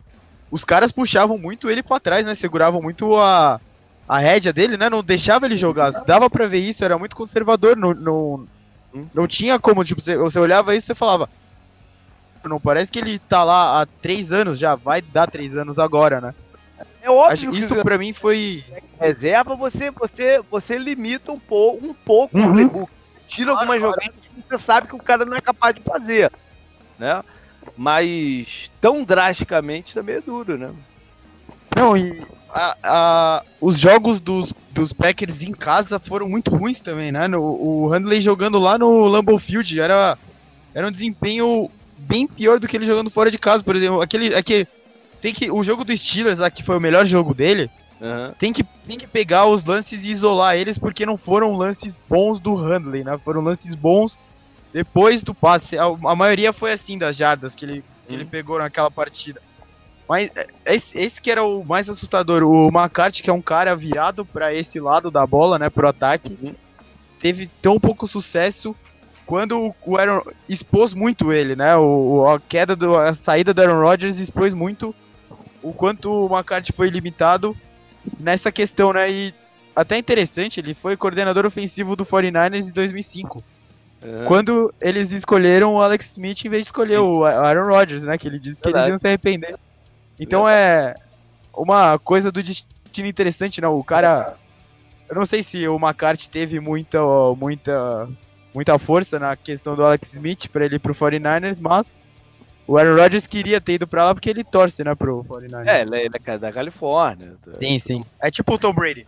Os 0.51 0.63
caras 0.63 0.91
puxavam 0.91 1.37
muito 1.37 1.69
ele 1.69 1.83
pra 1.83 1.99
trás, 1.99 2.25
né? 2.25 2.33
Seguravam 2.35 2.81
muito 2.81 3.15
a, 3.17 3.59
a 4.07 4.17
rédea 4.17 4.51
dele, 4.51 4.77
né? 4.77 4.89
Não 4.89 5.03
deixava 5.03 5.45
ele 5.45 5.57
jogar. 5.57 5.91
Dava 6.05 6.29
pra 6.29 6.47
ver 6.47 6.59
isso, 6.59 6.83
era 6.83 6.97
muito 6.97 7.15
conservador. 7.15 7.75
Não, 7.77 7.93
não, 7.93 8.47
não 9.13 9.27
tinha 9.27 9.59
como, 9.59 9.83
tipo, 9.85 10.01
você, 10.01 10.17
você 10.17 10.39
olhava 10.39 10.75
isso 10.75 10.91
e 10.91 10.95
falava. 10.95 11.29
Não 12.43 12.59
parece 12.59 12.89
que 12.91 12.97
ele 12.99 13.19
tá 13.19 13.43
lá 13.43 13.81
há 13.81 13.85
três 14.01 14.31
anos 14.31 14.57
já, 14.57 14.73
vai 14.73 15.01
dar 15.01 15.29
três 15.29 15.55
anos 15.55 15.77
agora, 15.77 16.21
né? 16.21 16.33
É 17.01 17.09
óbvio 17.11 17.33
Acho- 17.33 17.51
que 17.51 17.57
isso 17.59 17.75
pra 17.83 17.97
mim 17.97 18.13
foi. 18.13 18.63
reserva 18.99 19.55
você, 19.55 19.91
você, 19.91 20.41
você 20.49 20.77
limita 20.77 21.31
um 21.31 21.39
pouco, 21.39 21.85
um 21.85 21.93
pouco 21.93 22.37
o 22.37 22.41
Uhum. 22.41 22.53
playbook. 22.53 22.91
Tira 23.27 23.51
Claro, 23.51 23.59
algumas 23.71 23.81
claro. 23.81 24.01
jogadas 24.01 24.25
que 24.25 24.41
você 24.49 24.57
sabe 24.57 24.87
que 24.87 24.95
o 24.95 24.99
cara 25.03 25.25
não 25.25 25.35
é 25.37 25.41
capaz 25.41 25.75
de 25.75 25.81
fazer, 25.81 26.31
né? 26.99 27.23
Mas 27.75 28.69
tão 28.81 29.03
drasticamente 29.05 29.93
também 29.93 30.15
é 30.17 30.21
duro, 30.21 30.57
né? 30.57 30.71
Não, 31.75 31.95
e 31.95 32.21
a- 32.49 32.75
a- 32.83 33.43
os 33.61 33.79
jogos 33.79 34.19
dos, 34.19 34.53
dos 34.71 34.91
Packers 34.91 35.41
em 35.41 35.51
casa 35.51 35.99
foram 35.99 36.27
muito 36.27 36.51
ruins 36.55 36.79
também, 36.79 37.11
né? 37.11 37.27
No- 37.27 37.41
o 37.41 37.87
Handley 37.89 38.19
jogando 38.19 38.59
lá 38.59 38.77
no 38.77 39.05
Lambeau 39.05 39.39
Field 39.39 39.79
era, 39.79 40.17
era 40.73 40.87
um 40.87 40.91
desempenho 40.91 41.69
bem 41.97 42.27
pior 42.27 42.59
do 42.59 42.67
que 42.67 42.75
ele 42.75 42.85
jogando 42.85 43.11
fora 43.11 43.31
de 43.31 43.37
casa, 43.37 43.63
por 43.63 43.75
exemplo. 43.75 44.01
Aquele, 44.01 44.35
aquele, 44.35 44.67
tem 45.21 45.33
que, 45.33 45.51
o 45.51 45.63
jogo 45.63 45.85
do 45.85 45.95
Steelers, 45.95 46.39
lá, 46.39 46.49
que 46.51 46.63
foi 46.63 46.77
o 46.77 46.81
melhor 46.81 47.05
jogo 47.05 47.33
dele, 47.33 47.69
Aham. 48.01 48.33
tem 48.39 48.51
que, 48.53 48.63
tem 48.85 48.97
que 48.97 49.07
pegar 49.07 49.45
os 49.45 49.63
lances 49.63 50.03
e 50.03 50.09
isolar 50.09 50.55
eles, 50.55 50.77
porque 50.77 51.05
não 51.05 51.17
foram 51.17 51.53
lances 51.53 51.93
bons 52.09 52.39
do 52.39 52.55
Handley, 52.55 53.03
né? 53.03 53.17
Foram 53.23 53.41
lances 53.41 53.75
bons 53.75 54.17
depois 54.73 55.21
do 55.23 55.33
passe. 55.33 55.77
A, 55.77 55.85
a 55.85 56.15
maioria 56.15 56.53
foi 56.53 56.71
assim, 56.71 56.97
das 56.97 57.15
jardas 57.15 57.53
que 57.55 57.65
ele, 57.65 57.83
que 58.07 58.13
ele 58.13 58.23
Hum. 58.23 58.29
pegou 58.29 58.59
naquela 58.59 58.91
partida. 58.91 59.41
Mas 60.07 60.31
é, 60.35 60.47
esse, 60.75 60.97
esse 60.97 61.21
que 61.21 61.29
era 61.31 61.43
o 61.43 61.63
mais 61.63 61.89
assustador. 61.89 62.43
O 62.43 62.67
McCarthy, 62.69 63.21
que 63.23 63.29
é 63.29 63.33
um 63.33 63.41
cara 63.41 63.75
virado 63.75 64.25
pra 64.25 64.53
esse 64.53 64.79
lado 64.79 65.11
da 65.11 65.25
bola, 65.25 65.59
né? 65.59 65.69
Pro 65.69 65.87
ataque, 65.87 66.37
Uhum. 66.41 66.53
teve 67.19 67.47
tão 67.61 67.79
pouco 67.79 68.07
sucesso 68.07 68.75
quando 69.25 69.71
o- 69.85 69.97
Aaron 69.97 70.23
expôs 70.47 70.93
muito 70.95 71.31
ele, 71.31 71.55
né? 71.55 71.75
O- 71.77 72.25
a 72.27 72.39
queda 72.39 72.75
do 72.75 72.95
a 72.97 73.13
saída 73.13 73.53
do 73.53 73.61
Aaron 73.61 73.81
Rodgers 73.83 74.17
expôs 74.17 74.53
muito 74.53 74.95
o 75.61 75.71
quanto 75.73 76.09
o 76.11 76.25
McCarthy 76.33 76.71
foi 76.73 76.89
limitado 76.89 77.55
nessa 78.19 78.51
questão, 78.51 78.91
né? 78.93 79.11
E 79.11 79.33
até 79.75 79.97
interessante, 79.97 80.59
ele 80.59 80.73
foi 80.73 80.97
coordenador 80.97 81.45
ofensivo 81.45 81.95
do 81.95 82.03
49ers 82.05 82.65
em 82.67 82.71
2005, 82.71 83.43
aham. 84.03 84.25
quando 84.25 84.73
eles 84.79 85.11
escolheram 85.11 85.73
o 85.73 85.81
Alex 85.81 86.05
Smith 86.11 86.45
em 86.45 86.49
vez 86.49 86.63
de 86.63 86.69
escolher 86.69 86.99
o 86.99 87.25
Aaron 87.25 87.67
Rodgers, 87.67 88.03
né? 88.03 88.17
Que 88.17 88.27
ele 88.27 88.39
disse 88.39 88.61
que 88.61 88.69
eles 88.69 88.87
iam 88.87 88.97
se 88.97 89.07
arrepender. 89.07 89.55
Então 90.19 90.47
é 90.47 90.95
uma 91.53 91.97
coisa 91.97 92.31
do 92.31 92.43
destino 92.43 93.07
interessante, 93.07 93.61
não? 93.61 93.77
O 93.77 93.83
cara, 93.83 94.35
eu 95.09 95.15
não 95.15 95.25
sei 95.25 95.43
se 95.43 95.67
o 95.67 95.77
McCarthy 95.77 96.29
teve 96.29 96.59
muita, 96.59 96.99
muita, 97.37 98.07
muita 98.53 98.77
força 98.79 99.17
na 99.17 99.35
questão 99.35 99.75
do 99.75 99.83
Alex 99.83 100.13
Smith 100.13 100.47
pra 100.49 100.65
ele 100.65 100.75
ir 100.75 100.79
pro 100.79 100.95
49ers, 100.95 101.57
mas 101.59 101.87
o 102.67 102.77
Aaron 102.77 102.95
Rodgers 102.95 103.25
queria 103.25 103.59
ter 103.59 103.73
ido 103.73 103.87
pra 103.87 104.05
lá 104.05 104.13
porque 104.13 104.29
ele 104.29 104.43
torce, 104.43 104.83
né, 104.83 104.93
pro 104.93 105.23
49ers. 105.23 105.67
É, 105.67 105.81
ele 105.81 105.95
é, 105.95 106.05
é 106.05 106.37
da 106.37 106.51
Califórnia. 106.51 107.33
Sim, 107.57 107.79
sim. 107.79 108.05
É 108.21 108.29
tipo 108.29 108.53
o 108.53 108.59
Tom 108.59 108.73
Brady. 108.73 109.05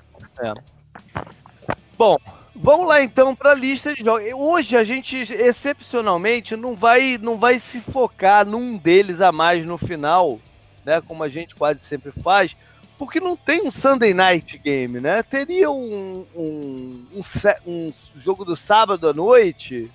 Bom, 1.98 2.18
vamos 2.56 2.88
lá 2.88 3.02
então 3.02 3.36
para 3.36 3.52
a 3.52 3.56
lista 3.56 3.94
de 3.94 4.04
jogos. 4.04 4.28
Hoje 4.34 4.76
a 4.76 4.84
gente 4.84 5.16
excepcionalmente 5.16 6.56
não 6.56 6.76
vai 6.76 7.18
não 7.18 7.38
vai 7.38 7.60
se 7.60 7.80
focar 7.80 8.46
num 8.46 8.78
deles 8.78 9.22
a 9.22 9.32
mais 9.32 9.66
no 9.66 9.78
final, 9.78 10.40
né? 10.86 11.02
Como 11.02 11.24
a 11.24 11.30
gente 11.30 11.56
quase 11.56 11.80
sempre 11.80 12.12
faz, 12.12 12.56
porque 12.98 13.20
não 13.20 13.36
tem 13.36 13.62
um 13.62 13.72
Sunday 13.72 14.14
Night 14.14 14.58
Game, 14.58 15.00
né? 15.00 15.24
Teria 15.24 15.72
um, 15.72 16.26
um, 16.36 17.06
um, 17.14 17.22
um 17.66 17.94
jogo 18.16 18.46
do 18.46 18.56
sábado 18.56 19.08
à 19.08 19.14
noite, 19.14 19.90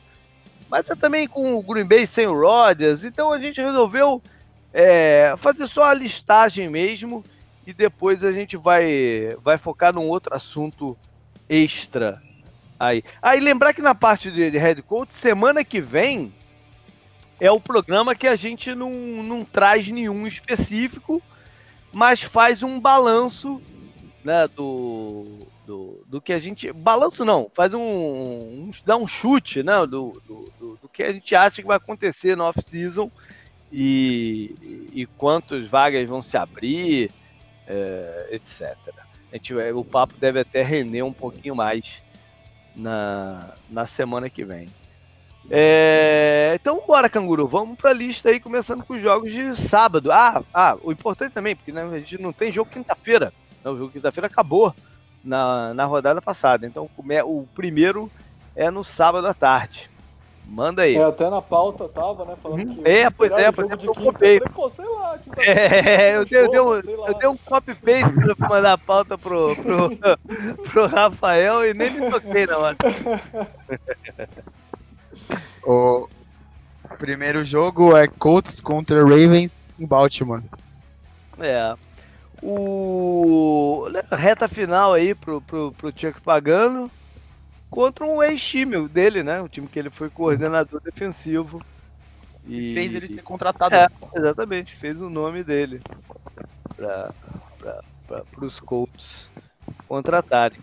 mas 0.68 0.88
é 0.90 0.94
também 0.94 1.28
com 1.28 1.54
o 1.54 1.62
Green 1.62 1.86
Bay 1.86 2.06
sem 2.06 2.26
o 2.26 2.38
Rodgers. 2.38 3.04
Então 3.04 3.32
a 3.32 3.38
gente 3.38 3.60
resolveu 3.60 4.22
é, 4.72 5.34
fazer 5.36 5.68
só 5.68 5.84
a 5.84 5.94
listagem 5.94 6.68
mesmo 6.68 7.24
e 7.66 7.72
depois 7.72 8.24
a 8.24 8.32
gente 8.32 8.56
vai 8.56 9.36
vai 9.42 9.58
focar 9.58 9.94
num 9.94 10.08
outro 10.08 10.34
assunto 10.34 10.96
extra 11.48 12.22
aí. 12.78 13.02
Aí 13.20 13.40
lembrar 13.40 13.72
que 13.72 13.82
na 13.82 13.94
parte 13.94 14.30
de, 14.30 14.50
de 14.50 14.58
head 14.58 14.82
coach, 14.82 15.14
semana 15.14 15.64
que 15.64 15.80
vem 15.80 16.32
é 17.40 17.50
o 17.50 17.60
programa 17.60 18.14
que 18.14 18.26
a 18.26 18.36
gente 18.36 18.74
não, 18.74 18.90
não 18.90 19.44
traz 19.44 19.88
nenhum 19.88 20.26
específico, 20.26 21.22
mas 21.92 22.22
faz 22.22 22.62
um 22.62 22.80
balanço 22.80 23.60
né, 24.24 24.48
do, 24.48 25.46
do, 25.66 26.04
do 26.06 26.20
que 26.20 26.32
a 26.32 26.38
gente. 26.38 26.72
Balanço 26.72 27.24
não, 27.24 27.50
faz 27.54 27.72
um. 27.74 27.80
um 27.80 28.70
dá 28.84 28.96
um 28.96 29.06
chute 29.06 29.62
né, 29.62 29.86
do, 29.86 30.20
do, 30.26 30.52
do, 30.58 30.78
do 30.82 30.88
que 30.88 31.02
a 31.02 31.12
gente 31.12 31.34
acha 31.34 31.62
que 31.62 31.68
vai 31.68 31.76
acontecer 31.76 32.36
na 32.36 32.48
off-season 32.48 33.10
e, 33.70 34.54
e 34.92 35.06
quantas 35.06 35.66
vagas 35.66 36.08
vão 36.08 36.22
se 36.22 36.36
abrir, 36.36 37.10
é, 37.66 38.28
etc. 38.32 38.76
A 39.30 39.36
gente, 39.36 39.54
vai- 39.54 39.72
o 39.72 39.84
papo 39.84 40.14
deve 40.18 40.40
até 40.40 40.62
render 40.62 41.02
um 41.02 41.12
pouquinho 41.12 41.54
mais 41.54 42.00
na, 42.76 43.54
na 43.70 43.86
semana 43.86 44.28
que 44.28 44.44
vem. 44.44 44.68
É, 45.50 46.52
então, 46.60 46.82
bora, 46.86 47.08
canguru. 47.08 47.46
Vamos 47.46 47.76
pra 47.76 47.92
lista 47.92 48.28
aí, 48.28 48.40
começando 48.40 48.84
com 48.84 48.94
os 48.94 49.00
jogos 49.00 49.32
de 49.32 49.54
sábado. 49.56 50.10
Ah, 50.10 50.42
ah 50.52 50.76
o 50.82 50.92
importante 50.92 51.32
também, 51.32 51.54
porque 51.54 51.72
né, 51.72 51.82
a 51.82 51.98
gente 51.98 52.20
não 52.20 52.32
tem 52.32 52.52
jogo 52.52 52.70
quinta-feira. 52.70 53.32
o 53.64 53.76
jogo 53.76 53.92
quinta-feira 53.92 54.26
acabou 54.26 54.74
na, 55.22 55.72
na 55.72 55.84
rodada 55.84 56.20
passada. 56.20 56.66
Então 56.66 56.90
o 57.24 57.46
primeiro 57.54 58.10
é 58.54 58.70
no 58.70 58.82
sábado 58.82 59.26
à 59.26 59.34
tarde. 59.34 59.90
Manda 60.46 60.82
aí. 60.82 60.94
É, 60.96 61.02
até 61.02 61.28
na 61.28 61.42
pauta 61.42 61.88
tava, 61.88 62.24
né? 62.24 62.36
Falando 62.40 62.66
que 62.66 62.88
É, 62.88 63.10
pois 63.10 63.32
é, 63.32 63.50
pois 63.50 63.68
é, 63.68 63.76
de 63.76 63.86
eu 63.86 63.92
copiei. 63.92 64.36
Eu 64.36 64.42
falei, 64.42 64.54
pô, 64.54 64.70
sei 64.70 64.84
lá, 64.84 65.18
quinta 65.18 65.42
É, 65.42 66.16
eu 66.16 66.24
dei, 66.24 66.40
eu 66.40 66.50
dei 66.50 66.60
um, 66.60 66.74
eu 66.74 67.18
dei 67.18 67.28
um 67.28 67.36
copy-paste 67.36 68.14
fui 68.14 68.48
mandar 68.48 68.74
a 68.74 68.78
pauta 68.78 69.18
pro, 69.18 69.56
pro, 69.56 69.90
pro 70.70 70.86
Rafael 70.86 71.66
e 71.66 71.74
nem 71.74 71.90
me 71.90 72.10
toquei 72.10 72.46
na 72.46 72.58
hora. 72.58 72.76
O 75.66 76.08
primeiro 76.98 77.44
jogo 77.44 77.96
é 77.96 78.06
Colts 78.06 78.60
contra 78.60 79.02
Ravens 79.02 79.50
em 79.78 79.84
Baltimore. 79.84 80.42
É. 81.40 81.74
O 82.40 83.88
reta 84.12 84.46
final 84.46 84.92
aí 84.92 85.12
pro, 85.12 85.40
pro, 85.40 85.72
pro 85.72 85.88
Chuck 85.88 86.20
Pagano 86.20 86.88
contra 87.70 88.04
um 88.04 88.22
ex-time 88.22 88.88
dele, 88.88 89.22
né? 89.22 89.40
O 89.40 89.48
time 89.48 89.66
que 89.66 89.78
ele 89.78 89.90
foi 89.90 90.08
coordenador 90.08 90.80
defensivo. 90.80 91.62
E 92.46 92.72
E 92.72 92.74
fez 92.74 92.94
ele 92.94 93.08
ser 93.08 93.22
contratado. 93.22 93.74
É, 93.74 93.88
exatamente, 94.14 94.74
fez 94.74 95.00
o 95.00 95.10
nome 95.10 95.42
dele 95.42 95.80
para 96.76 97.12
os 98.40 98.60
Colts 98.60 99.28
contratarem. 99.88 100.60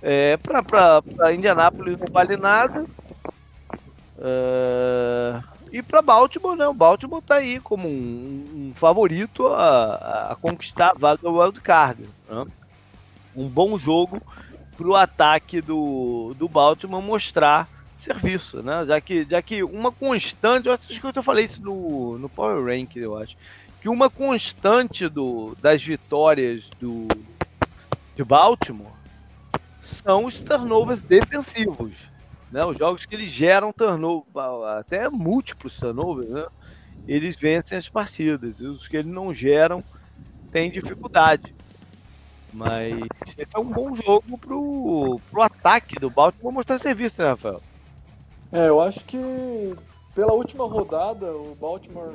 É, 0.00 0.36
para 0.36 1.34
Indianápolis 1.34 1.98
não 1.98 2.06
vale 2.12 2.36
nada. 2.36 2.86
É, 4.20 5.40
e 5.72 5.82
para 5.82 6.00
Baltimore, 6.00 6.56
né? 6.56 6.66
O 6.66 6.74
Baltimore 6.74 7.22
tá 7.22 7.36
aí 7.36 7.60
como 7.60 7.88
um, 7.88 8.44
um 8.70 8.74
favorito 8.74 9.46
a, 9.48 10.32
a 10.32 10.36
conquistar 10.36 10.90
a 10.90 10.98
vaga 10.98 11.20
do 11.22 11.38
Wild 11.38 11.60
Card. 11.60 12.08
Né? 12.28 12.46
Um 13.34 13.48
bom 13.48 13.76
jogo 13.76 14.22
para 14.78 14.88
o 14.88 14.94
ataque 14.94 15.60
do, 15.60 16.32
do 16.38 16.48
Baltimore 16.48 17.02
mostrar 17.02 17.68
serviço, 17.98 18.62
né? 18.62 18.86
Já 18.86 19.00
que, 19.00 19.26
já 19.28 19.42
que 19.42 19.64
uma 19.64 19.90
constante, 19.90 20.68
eu 20.68 20.72
acho 20.72 21.00
que 21.00 21.18
eu 21.18 21.22
falei 21.22 21.46
isso 21.46 21.60
no, 21.60 22.16
no 22.16 22.28
Power 22.28 22.64
Rank, 22.64 22.94
eu 22.94 23.16
acho, 23.16 23.36
que 23.82 23.88
uma 23.88 24.08
constante 24.08 25.08
do, 25.08 25.56
das 25.60 25.82
vitórias 25.82 26.70
do 26.80 27.08
de 28.14 28.24
Baltimore 28.24 28.92
são 29.80 30.26
os 30.26 30.40
turnovers 30.40 31.02
defensivos, 31.02 31.96
né? 32.50 32.64
Os 32.64 32.78
jogos 32.78 33.04
que 33.04 33.16
eles 33.16 33.32
geram 33.32 33.72
turnover, 33.72 34.26
até 34.78 35.08
múltiplos 35.08 35.76
turnovers, 35.76 36.30
né? 36.30 36.46
Eles 37.06 37.36
vencem 37.36 37.76
as 37.76 37.88
partidas. 37.88 38.60
E 38.60 38.66
os 38.66 38.86
que 38.86 38.96
eles 38.96 39.10
não 39.10 39.34
geram 39.34 39.80
têm 40.52 40.70
dificuldade. 40.70 41.54
Mas 42.52 42.94
esse 43.36 43.50
é 43.54 43.58
um 43.58 43.64
bom 43.64 43.94
jogo 43.94 44.38
pro, 44.38 45.20
pro 45.30 45.42
ataque 45.42 45.98
do 46.00 46.10
Baltimore 46.10 46.52
mostrar 46.52 46.78
serviço, 46.78 47.22
né, 47.22 47.28
Rafael? 47.28 47.60
É, 48.50 48.68
eu 48.68 48.80
acho 48.80 49.04
que 49.04 49.18
pela 50.14 50.32
última 50.32 50.66
rodada 50.66 51.32
o 51.32 51.54
Baltimore 51.54 52.14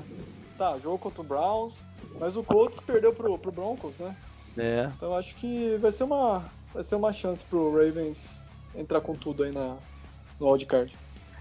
tá, 0.58 0.78
jogou 0.80 0.98
contra 0.98 1.22
o 1.22 1.26
Browns, 1.26 1.78
mas 2.20 2.36
o 2.36 2.44
Colts 2.44 2.80
perdeu 2.80 3.14
pro, 3.14 3.38
pro 3.38 3.52
Broncos, 3.52 3.98
né? 3.98 4.16
É. 4.58 4.92
Então 4.96 5.10
eu 5.10 5.16
acho 5.16 5.36
que 5.36 5.78
vai 5.78 5.92
ser 5.92 6.04
uma 6.04 6.44
vai 6.74 6.84
ser 6.84 6.96
uma 6.96 7.14
chance 7.14 7.46
pro 7.46 7.72
Ravens 7.72 8.44
entrar 8.76 9.02
com 9.02 9.14
tudo 9.14 9.44
aí 9.44 9.52
na 9.52 9.78
no 10.40 10.48
wildcard. 10.50 10.94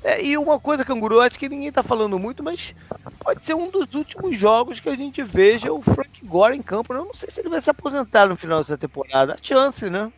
É, 0.05 0.25
e 0.25 0.37
uma 0.37 0.59
coisa, 0.59 0.85
Canguru, 0.85 1.21
acho 1.21 1.39
que 1.39 1.49
ninguém 1.49 1.71
tá 1.71 1.83
falando 1.83 2.19
muito, 2.19 2.43
mas 2.43 2.75
pode 3.21 3.45
ser 3.45 3.55
um 3.55 3.71
dos 3.71 3.87
últimos 3.95 4.37
jogos 4.37 4.81
que 4.81 4.89
a 4.89 4.97
gente 4.97 5.23
veja 5.23 5.73
o 5.73 5.81
Frank 5.81 6.25
Gore 6.25 6.57
em 6.57 6.63
campo. 6.63 6.93
Eu 6.93 7.05
não 7.05 7.15
sei 7.15 7.31
se 7.31 7.41
ele 7.41 7.49
vai 7.49 7.61
se 7.61 7.71
aposentar 7.71 8.27
no 8.29 8.37
final 8.37 8.59
dessa 8.61 8.77
temporada. 8.77 9.35
A 9.35 9.39
chance, 9.41 9.89
né? 9.89 10.11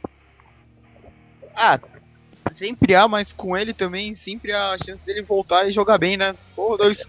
Ah, 1.56 1.78
sempre 2.56 2.94
há, 2.94 3.06
mas 3.06 3.32
com 3.32 3.56
ele 3.56 3.74
também 3.74 4.14
sempre 4.14 4.52
há 4.52 4.72
a 4.72 4.78
chance 4.78 5.04
dele 5.04 5.22
voltar 5.22 5.68
e 5.68 5.72
jogar 5.72 5.98
bem, 5.98 6.16
né? 6.16 6.34
Eu 6.56 6.90
es- 6.90 7.06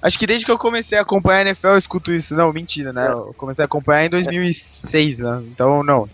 Acho 0.00 0.16
que 0.16 0.26
desde 0.28 0.46
que 0.46 0.52
eu 0.52 0.58
comecei 0.58 0.96
a 0.96 1.02
acompanhar 1.02 1.38
a 1.38 1.42
NFL 1.42 1.72
eu 1.72 1.78
escuto 1.78 2.12
isso. 2.12 2.34
Não, 2.34 2.52
mentira, 2.52 2.92
né? 2.92 3.08
Eu 3.08 3.34
comecei 3.36 3.64
a 3.64 3.66
acompanhar 3.66 4.04
em 4.04 4.10
2006, 4.10 5.18
né? 5.18 5.42
Então, 5.50 5.82
não. 5.82 6.08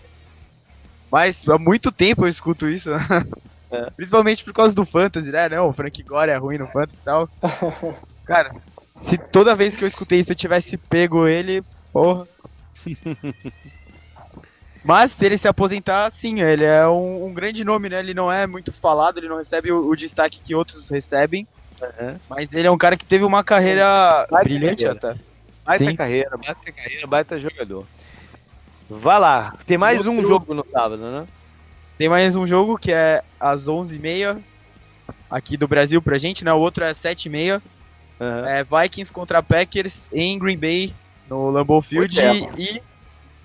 Mas 1.11 1.47
há 1.47 1.57
muito 1.59 1.91
tempo 1.91 2.25
eu 2.25 2.29
escuto 2.29 2.67
isso, 2.67 2.89
né? 2.89 2.97
É. 3.71 3.89
Principalmente 3.91 4.43
por 4.43 4.53
causa 4.53 4.73
do 4.73 4.85
Fantasy, 4.85 5.31
né? 5.31 5.49
Não, 5.49 5.69
o 5.69 5.73
Frank 5.73 6.01
Gore 6.03 6.31
é 6.31 6.37
ruim 6.37 6.57
no 6.57 6.67
Fantasy 6.67 6.97
e 7.01 7.05
tal. 7.05 7.29
Cara, 8.25 8.51
se 9.07 9.17
toda 9.17 9.55
vez 9.55 9.75
que 9.75 9.83
eu 9.83 9.87
escutei 9.87 10.19
isso 10.19 10.31
eu 10.31 10.35
tivesse 10.35 10.77
pego 10.77 11.27
ele, 11.27 11.63
porra. 11.91 12.27
Mas 14.83 15.13
se 15.13 15.25
ele 15.25 15.37
se 15.37 15.47
aposentar, 15.47 16.11
sim, 16.13 16.41
ele 16.41 16.63
é 16.63 16.87
um, 16.87 17.25
um 17.25 17.33
grande 17.33 17.63
nome, 17.63 17.89
né? 17.89 17.99
Ele 17.99 18.13
não 18.13 18.31
é 18.31 18.45
muito 18.45 18.71
falado, 18.71 19.17
ele 19.17 19.27
não 19.27 19.37
recebe 19.37 19.71
o, 19.71 19.89
o 19.89 19.95
destaque 19.95 20.39
que 20.39 20.53
outros 20.53 20.89
recebem. 20.91 21.47
Uhum. 21.81 22.15
Mas 22.29 22.53
ele 22.53 22.67
é 22.67 22.71
um 22.71 22.77
cara 22.77 22.95
que 22.95 23.05
teve 23.05 23.23
uma 23.23 23.43
carreira 23.43 24.27
Baita 24.29 24.47
brilhante 24.47 24.83
carreira. 24.83 25.09
até. 25.11 25.21
Baita 25.65 25.85
Sim. 25.85 25.95
carreira, 25.95 26.37
baita 26.37 26.71
carreira, 26.71 27.07
baita 27.07 27.39
jogador. 27.39 27.87
Vai 28.87 29.19
lá. 29.19 29.55
Tem 29.65 29.77
mais 29.77 30.05
um 30.05 30.21
jogo 30.21 30.53
no 30.53 30.63
sábado, 30.71 30.97
né? 30.97 31.25
Tem 31.97 32.09
mais 32.09 32.35
um 32.35 32.45
jogo 32.45 32.77
que 32.77 32.91
é 32.91 33.23
às 33.39 33.65
11h30 33.65 34.37
aqui 35.29 35.55
do 35.55 35.67
Brasil 35.67 36.01
pra 36.01 36.17
gente, 36.17 36.43
né? 36.43 36.51
O 36.53 36.59
outro 36.59 36.83
é 36.83 36.89
às 36.89 36.97
7h30. 36.97 37.61
Uhum. 38.19 38.45
É 38.45 38.63
Vikings 38.63 39.11
contra 39.11 39.43
Packers 39.43 39.93
em 40.11 40.39
Green 40.39 40.57
Bay, 40.57 40.93
no 41.29 41.49
Lambeau 41.49 41.81
Field. 41.81 42.17
E 42.57 42.81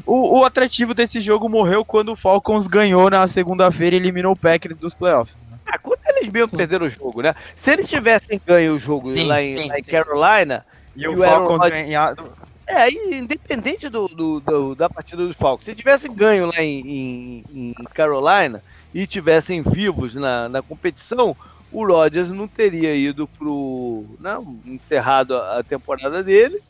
o, 0.06 0.40
o 0.40 0.44
atrativo 0.44 0.94
desse 0.94 1.20
jogo 1.20 1.48
morreu 1.48 1.84
quando 1.84 2.12
o 2.12 2.16
Falcons 2.16 2.66
ganhou 2.66 3.10
na 3.10 3.26
segunda-feira 3.26 3.96
e 3.96 3.98
eliminou 3.98 4.32
o 4.32 4.38
Packers 4.38 4.76
dos 4.76 4.94
playoffs. 4.94 5.36
Ah, 5.66 5.78
quando 5.78 6.00
eles 6.06 6.28
mesmo 6.28 6.56
perderam 6.56 6.86
o 6.86 6.88
jogo, 6.88 7.22
né? 7.22 7.34
Se 7.54 7.72
eles 7.72 7.88
tivessem 7.88 8.40
ganho 8.44 8.74
o 8.74 8.78
jogo 8.78 9.12
Sim, 9.12 9.26
lá 9.26 9.42
em, 9.42 9.56
sim, 9.56 9.68
lá 9.68 9.78
em. 9.78 9.82
Carolina, 9.82 10.64
E, 10.96 11.02
E 11.02 11.08
o 11.08 11.18
o 11.18 11.22
Aaron 11.22 11.46
Falcons 11.46 11.70
ganhado. 11.70 12.32
É, 12.70 12.90
independente 13.16 13.88
do, 13.88 14.06
do- 14.08 14.40
do- 14.40 14.74
da 14.74 14.88
partida 14.88 15.26
dos 15.26 15.36
Falcons, 15.36 15.64
se 15.64 15.74
tivesse 15.74 16.08
ganho 16.08 16.46
lá 16.46 16.62
em, 16.62 17.44
em- 17.54 17.74
em 17.78 17.84
Carolina 17.94 18.62
e 18.94 19.06
tivessem 19.06 19.62
vivos 19.62 20.14
na, 20.14 20.48
na 20.48 20.62
competição, 20.62 21.36
o 21.72 21.86
Rodgers 21.86 22.30
não 22.30 22.48
teria 22.48 22.94
ido 22.94 23.28
pro. 23.28 24.04
Não, 24.18 24.58
encerrado 24.66 25.36
a, 25.36 25.58
a 25.58 25.62
temporada 25.62 26.22
dele. 26.22 26.60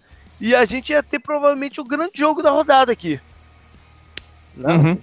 E 0.40 0.54
a 0.54 0.64
gente 0.64 0.90
ia 0.92 1.02
ter 1.02 1.18
provavelmente 1.18 1.80
o 1.80 1.84
grande 1.84 2.12
jogo 2.18 2.42
da 2.42 2.50
rodada 2.50 2.92
aqui. 2.92 3.20
Né? 4.56 4.72
Uhum. 4.74 4.98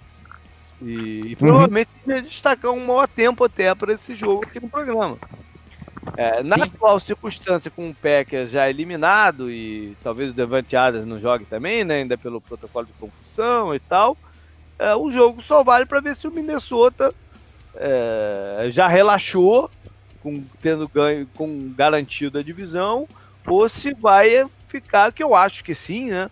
E, 0.82 1.22
e 1.32 1.36
provavelmente 1.36 1.90
ia 2.08 2.22
destacar 2.22 2.72
um 2.72 2.86
maior 2.86 3.08
tempo 3.08 3.44
até 3.44 3.74
para 3.74 3.94
esse 3.94 4.14
jogo 4.16 4.44
aqui 4.46 4.60
no 4.60 4.70
programa. 4.70 5.18
É, 6.16 6.42
na 6.42 6.56
Sim. 6.56 6.62
atual 6.64 7.00
circunstância, 7.00 7.70
com 7.70 7.90
o 7.90 7.96
Packers 7.96 8.50
já 8.50 8.70
eliminado 8.70 9.52
e 9.52 9.96
talvez 10.04 10.32
o 10.32 10.34
Devante 10.34 10.76
Adams 10.76 11.06
não 11.06 11.20
jogue 11.20 11.46
também, 11.46 11.84
né, 11.84 11.98
ainda 11.98 12.18
pelo 12.18 12.42
protocolo 12.42 12.86
de 12.86 12.94
concussão 12.94 13.76
e 13.76 13.80
tal, 13.80 14.18
é, 14.80 14.96
o 14.96 15.12
jogo 15.12 15.42
só 15.42 15.64
vale 15.64 15.86
para 15.86 16.00
ver 16.00 16.16
se 16.16 16.28
o 16.28 16.32
Minnesota 16.32 17.14
é, 17.76 18.68
já 18.70 18.88
relaxou, 18.88 19.70
com, 20.22 20.44
tendo 20.62 20.88
ganho, 20.88 21.28
com 21.36 21.74
garantido 21.74 22.40
a 22.40 22.44
divisão, 22.44 23.08
ou 23.46 23.68
se 23.70 23.94
vai 23.94 24.46
ficar, 24.68 25.12
que 25.12 25.24
eu 25.24 25.34
acho 25.36 25.64
que 25.64 25.74
sim, 25.74 26.10
né? 26.10 26.30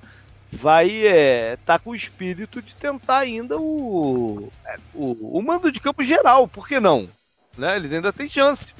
Vai 0.51 0.87
estar 0.87 1.77
tá 1.77 1.79
com 1.79 1.91
o 1.91 1.95
espírito 1.95 2.61
de 2.61 2.73
tentar 2.75 3.19
ainda 3.19 3.57
o, 3.59 4.51
é, 4.67 4.77
o, 4.93 5.37
o 5.37 5.41
mando 5.41 5.71
de 5.71 5.79
campo 5.79 6.03
geral, 6.03 6.47
por 6.47 6.67
que 6.67 6.79
não? 6.79 7.09
Né? 7.57 7.75
Eles 7.75 7.91
ainda 7.91 8.11
têm 8.11 8.29
chance 8.29 8.73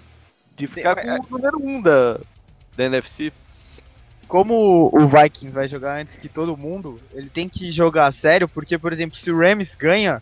de 0.56 0.68
ficar 0.68 0.96
com 0.96 1.36
o 1.36 1.38
número 1.38 1.58
1 1.62 1.68
um 1.70 1.82
da, 1.82 2.20
da 2.76 2.84
NFC. 2.86 3.32
Como 4.28 4.90
o 4.92 5.08
Vikings 5.08 5.54
vai 5.54 5.68
jogar 5.68 6.00
antes 6.02 6.18
que 6.18 6.28
todo 6.28 6.58
mundo, 6.58 7.00
ele 7.14 7.30
tem 7.30 7.48
que 7.48 7.70
jogar 7.72 8.08
a 8.08 8.12
sério, 8.12 8.48
porque, 8.50 8.78
por 8.78 8.92
exemplo, 8.92 9.16
se 9.18 9.30
o 9.30 9.38
Rams 9.38 9.76
ganha, 9.78 10.22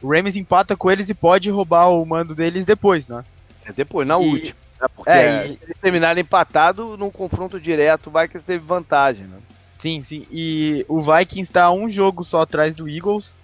o 0.00 0.10
Rams 0.10 0.34
empata 0.36 0.74
com 0.74 0.90
eles 0.90 1.08
e 1.08 1.14
pode 1.14 1.50
roubar 1.50 1.88
o 1.88 2.04
mando 2.06 2.34
deles 2.34 2.64
depois, 2.64 3.06
né? 3.06 3.22
É 3.64 3.72
depois, 3.72 4.08
na 4.08 4.18
E- 4.18 4.26
última. 4.26 4.56
Né? 4.80 4.88
Porque 4.96 5.10
é, 5.10 5.46
e- 5.48 5.58
eles 5.62 5.76
terminarem 5.80 6.22
empatado, 6.22 6.96
num 6.96 7.10
confronto 7.10 7.60
direto, 7.60 8.08
o 8.08 8.18
Vikings 8.18 8.44
teve 8.46 8.64
vantagem. 8.64 9.26
Né? 9.26 9.38
Sim, 9.82 10.02
sim. 10.08 10.26
E 10.30 10.86
o 10.88 11.02
Vikings 11.02 11.52
tá 11.52 11.70
um 11.70 11.90
jogo 11.90 12.24
só 12.24 12.40
atrás 12.42 12.74
do 12.74 12.88
Eagles. 12.88 13.34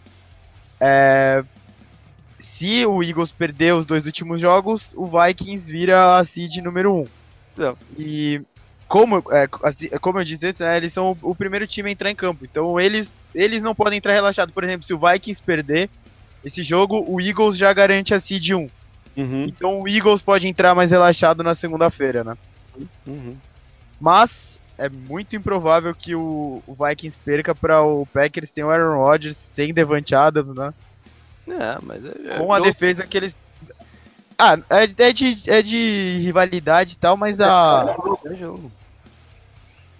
É, 0.81 1.45
Se 2.59 2.85
o 2.85 3.03
Eagles 3.03 3.31
perder 3.31 3.73
os 3.75 3.87
dois 3.87 4.05
últimos 4.05 4.41
jogos, 4.41 4.91
o 4.97 5.07
Vikings 5.07 5.71
vira 5.71 6.19
a 6.19 6.25
seed 6.25 6.57
número 6.57 6.93
1. 6.93 6.99
Um. 6.99 7.07
É. 7.63 7.75
E 7.97 8.43
como, 8.89 9.23
é, 9.31 9.49
assim, 9.63 9.89
como 10.01 10.19
eu 10.19 10.25
disse 10.25 10.47
antes, 10.47 10.61
né, 10.61 10.77
eles 10.77 10.93
são 10.93 11.13
o, 11.23 11.31
o 11.31 11.35
primeiro 11.35 11.67
time 11.67 11.89
a 11.89 11.93
entrar 11.93 12.11
em 12.11 12.17
campo. 12.17 12.45
Então 12.45 12.81
eles, 12.81 13.13
eles 13.33 13.63
não 13.63 13.75
podem 13.75 13.99
entrar 13.99 14.13
relaxados. 14.13 14.53
Por 14.53 14.65
exemplo, 14.65 14.85
se 14.85 14.93
o 14.93 14.99
Vikings 14.99 15.41
perder 15.41 15.89
esse 16.45 16.63
jogo, 16.63 17.05
o 17.07 17.21
Eagles 17.21 17.57
já 17.57 17.73
garante 17.73 18.13
a 18.13 18.21
seed 18.21 18.51
1. 18.51 18.69
Uhum. 19.17 19.45
Então 19.45 19.81
o 19.81 19.89
Eagles 19.89 20.23
pode 20.23 20.49
entrar 20.49 20.75
mais 20.75 20.91
relaxado 20.91 21.45
na 21.45 21.55
segunda-feira, 21.55 22.25
né? 22.25 22.37
Uhum. 23.07 23.37
Mas 24.01 24.31
é 24.77 24.89
muito 24.89 25.37
improvável 25.37 25.95
que 25.95 26.15
o, 26.15 26.63
o 26.67 26.75
Vikings 26.75 27.19
perca 27.25 27.55
para 27.55 27.83
o 27.83 28.07
Packers. 28.07 28.51
Tem 28.51 28.65
o 28.65 28.71
Aaron 28.71 28.97
Rodgers 28.97 29.37
sem 29.55 29.73
Devante 29.75 30.15
Adams, 30.15 30.57
né? 30.57 30.73
É, 31.53 31.79
mas 31.83 32.05
é, 32.05 32.35
é 32.35 32.39
Com 32.39 32.53
a 32.53 32.59
jogo. 32.59 32.71
defesa 32.71 33.07
que 33.07 33.17
eles. 33.17 33.37
Ah, 34.41 34.57
é, 34.71 34.85
é 35.09 35.13
de, 35.13 35.51
é 35.51 35.63
de 35.63 36.19
rivalidade 36.21 36.95
e 36.95 36.97
tal, 36.97 37.17
mas 37.17 37.39
a, 37.41 37.97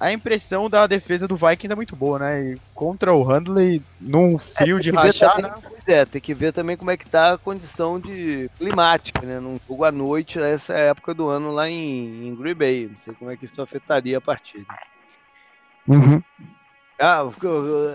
É 0.01 0.07
a 0.07 0.13
impressão 0.13 0.71
da 0.71 0.87
defesa 0.87 1.27
do 1.27 1.37
Vikings 1.37 1.73
é 1.73 1.75
muito 1.75 1.97
boa, 1.97 2.21
né? 2.21 2.41
E 2.41 2.61
contra 2.73 3.13
o 3.13 3.25
Handley, 3.25 3.83
num 4.01 4.37
de 4.37 4.45
Tem 4.57 4.77
que 4.79 4.91
ver 4.91 4.97
rachar, 4.97 5.35
também- 5.35 5.51
né? 5.51 5.59
Pois 5.61 5.83
é, 5.89 6.07
tem 6.07 6.21
que 6.21 6.35
ver 6.35 6.53
também 6.53 6.77
como 6.77 6.91
é 6.93 6.97
que 6.97 7.05
tá 7.09 7.33
a 7.33 7.39
condição 7.39 7.99
de 7.99 8.49
climática, 8.59 9.23
né? 9.23 9.41
Num 9.41 9.59
jogo 9.69 9.85
à 9.85 9.91
noite, 9.91 10.39
essa 10.39 10.75
época 10.75 11.13
do 11.15 11.29
ano 11.29 11.51
lá 11.51 11.69
em, 11.69 12.29
em 12.29 12.37
Green 12.37 12.55
Bay. 12.55 12.89
Não 12.89 12.97
sei 13.03 13.13
como 13.15 13.31
é 13.31 13.37
que 13.37 13.45
isso 13.45 13.61
afetaria 13.61 14.19
a 14.19 14.21
partida. 14.21 14.67
Uhum. 15.89 16.23
Ah, 17.01 17.23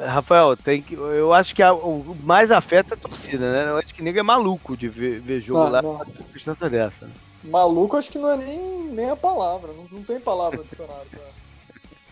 Rafael, 0.08 0.56
tem 0.56 0.82
que, 0.82 0.94
eu 0.94 1.34
acho 1.34 1.54
que 1.54 1.62
a- 1.62 1.74
o 1.74 2.16
mais 2.16 2.52
afeta 2.52 2.94
é 2.94 2.98
a 2.98 3.00
torcida, 3.02 3.52
né? 3.52 3.70
Eu 3.72 3.78
acho 3.78 3.94
que 3.94 4.02
nego 4.02 4.18
é 4.18 4.24
maluco 4.24 4.78
de 4.78 4.88
ver, 4.88 5.20
ver 5.20 5.42
jogo 5.42 5.62
Ah, 5.64 5.70
lá 5.70 5.82
não. 5.82 6.00
circunstância 6.12 6.70
dessa. 6.70 7.06
né? 7.08 7.14
Maluco 7.44 7.98
acho 7.98 8.10
que 8.10 8.18
não 8.18 8.32
é 8.32 8.38
nem, 8.38 8.94
nem 8.94 9.10
a 9.10 9.16
palavra, 9.18 9.74
não, 9.74 9.90
não 9.92 10.04
tem 10.04 10.22
palavra 10.22 10.60
no 10.60 10.64
dicionário 10.64 11.10
pra, 11.12 11.24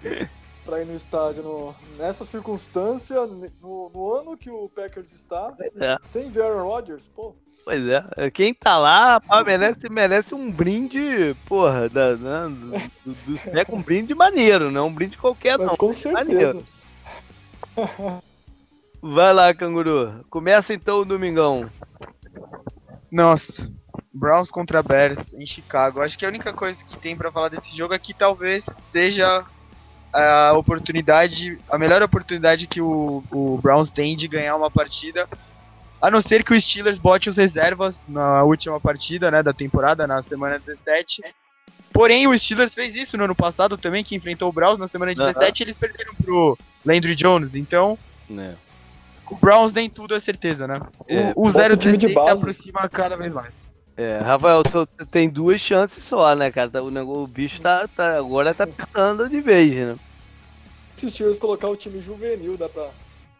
pra 0.65 0.81
ir 0.81 0.85
no 0.85 0.93
estádio 0.93 1.43
no- 1.43 1.75
nessa 1.97 2.25
circunstância, 2.25 3.25
no, 3.25 3.89
no 3.89 4.13
ano 4.13 4.35
que 4.37 4.49
o 4.49 4.67
Packers 4.67 5.13
está, 5.13 5.55
É, 5.79 5.97
sem 6.03 6.29
ver 6.29 6.43
Aaron 6.43 6.63
Rodgers, 6.67 7.07
pô, 7.15 7.33
pois 7.63 7.81
é. 7.87 8.29
Quem 8.31 8.53
tá 8.53 8.77
lá 8.77 9.21
pá, 9.21 9.41
merece, 9.45 9.87
merece 9.89 10.35
um 10.35 10.51
brinde, 10.51 11.33
porra, 11.45 11.87
da, 11.87 12.17
né, 12.17 12.49
do, 12.49 13.13
do, 13.13 13.33
do- 13.33 13.39
pega 13.49 13.73
um 13.73 13.81
brinde 13.81 14.13
maneiro, 14.13 14.69
não 14.69 14.87
um 14.87 14.93
brinde 14.93 15.17
qualquer, 15.17 15.57
mas 15.57 15.67
não. 15.67 15.77
com 15.77 15.93
certeza. 15.93 16.25
maneiro. 16.25 16.65
Vai 19.01 19.33
lá, 19.33 19.53
canguru. 19.53 20.23
Começa 20.29 20.73
então 20.73 21.01
o 21.01 21.05
domingão. 21.05 21.69
Nossa, 23.11 23.71
Browns 24.13 24.51
contra 24.51 24.83
Bears 24.83 25.33
em 25.33 25.45
Chicago. 25.45 26.01
Acho 26.01 26.17
que 26.17 26.25
a 26.25 26.29
única 26.29 26.53
coisa 26.53 26.83
que 26.83 26.97
tem 26.97 27.15
pra 27.15 27.31
falar 27.31 27.49
desse 27.49 27.75
jogo 27.75 27.93
é 27.93 27.99
que 27.99 28.13
talvez 28.13 28.65
seja 28.89 29.45
a 30.13 30.53
oportunidade, 30.57 31.57
a 31.69 31.77
melhor 31.77 32.01
oportunidade 32.01 32.67
que 32.67 32.81
o, 32.81 33.23
o 33.31 33.57
Browns 33.57 33.91
tem 33.91 34.15
de 34.15 34.27
ganhar 34.27 34.55
uma 34.55 34.69
partida. 34.69 35.27
A 36.01 36.11
não 36.11 36.19
ser 36.19 36.43
que 36.43 36.53
o 36.53 36.59
Steelers 36.59 36.99
bote 36.99 37.29
os 37.29 37.37
reservas 37.37 38.03
na 38.07 38.43
última 38.43 38.79
partida 38.79 39.31
né, 39.31 39.41
da 39.41 39.53
temporada, 39.53 40.07
na 40.07 40.21
semana 40.21 40.59
17. 40.59 41.21
Porém, 41.93 42.27
o 42.27 42.37
Steelers 42.37 42.73
fez 42.73 42.95
isso 42.95 43.17
no 43.17 43.25
ano 43.25 43.35
passado 43.35 43.77
também, 43.77 44.03
que 44.03 44.15
enfrentou 44.15 44.49
o 44.49 44.53
Browns 44.53 44.79
na 44.79 44.87
semana 44.87 45.13
17 45.13 45.59
e 45.59 45.63
eles 45.65 45.75
perderam 45.77 46.13
pro 46.15 46.57
Landry 46.85 47.15
Jones. 47.15 47.53
Então, 47.55 47.97
É. 48.29 48.53
o 49.29 49.35
Browns 49.35 49.73
nem 49.73 49.89
tudo 49.89 50.15
é 50.15 50.19
certeza, 50.19 50.67
né? 50.67 50.79
É, 51.07 51.33
o 51.35 51.47
o 51.47 51.51
bota 51.51 51.73
o 51.73 51.77
time 51.77 51.97
de 51.97 52.07
0-16 52.07 52.13
se 52.13 52.29
aproxima 52.31 52.89
cada 52.89 53.17
vez 53.17 53.33
mais. 53.33 53.53
É, 53.97 54.17
Rafael, 54.19 54.63
tu 54.63 54.87
tem 55.11 55.29
duas 55.29 55.59
chances 55.59 56.03
só, 56.03 56.33
né, 56.33 56.49
cara? 56.49 56.69
Tá- 56.69 56.81
O, 56.81 56.89
negócio, 56.89 57.23
o 57.23 57.27
bicho 57.27 57.61
tá, 57.61 57.87
tá- 57.87 58.17
agora 58.17 58.53
tá 58.53 58.63
apertando 58.63 59.29
de 59.29 59.41
vez, 59.41 59.75
né? 59.75 59.95
Se 60.95 61.05
os 61.05 61.13
Steelers 61.13 61.39
colocar 61.39 61.67
o 61.67 61.75
time 61.75 62.01
juvenil, 62.01 62.57
dá 62.57 62.69
pra, 62.69 62.89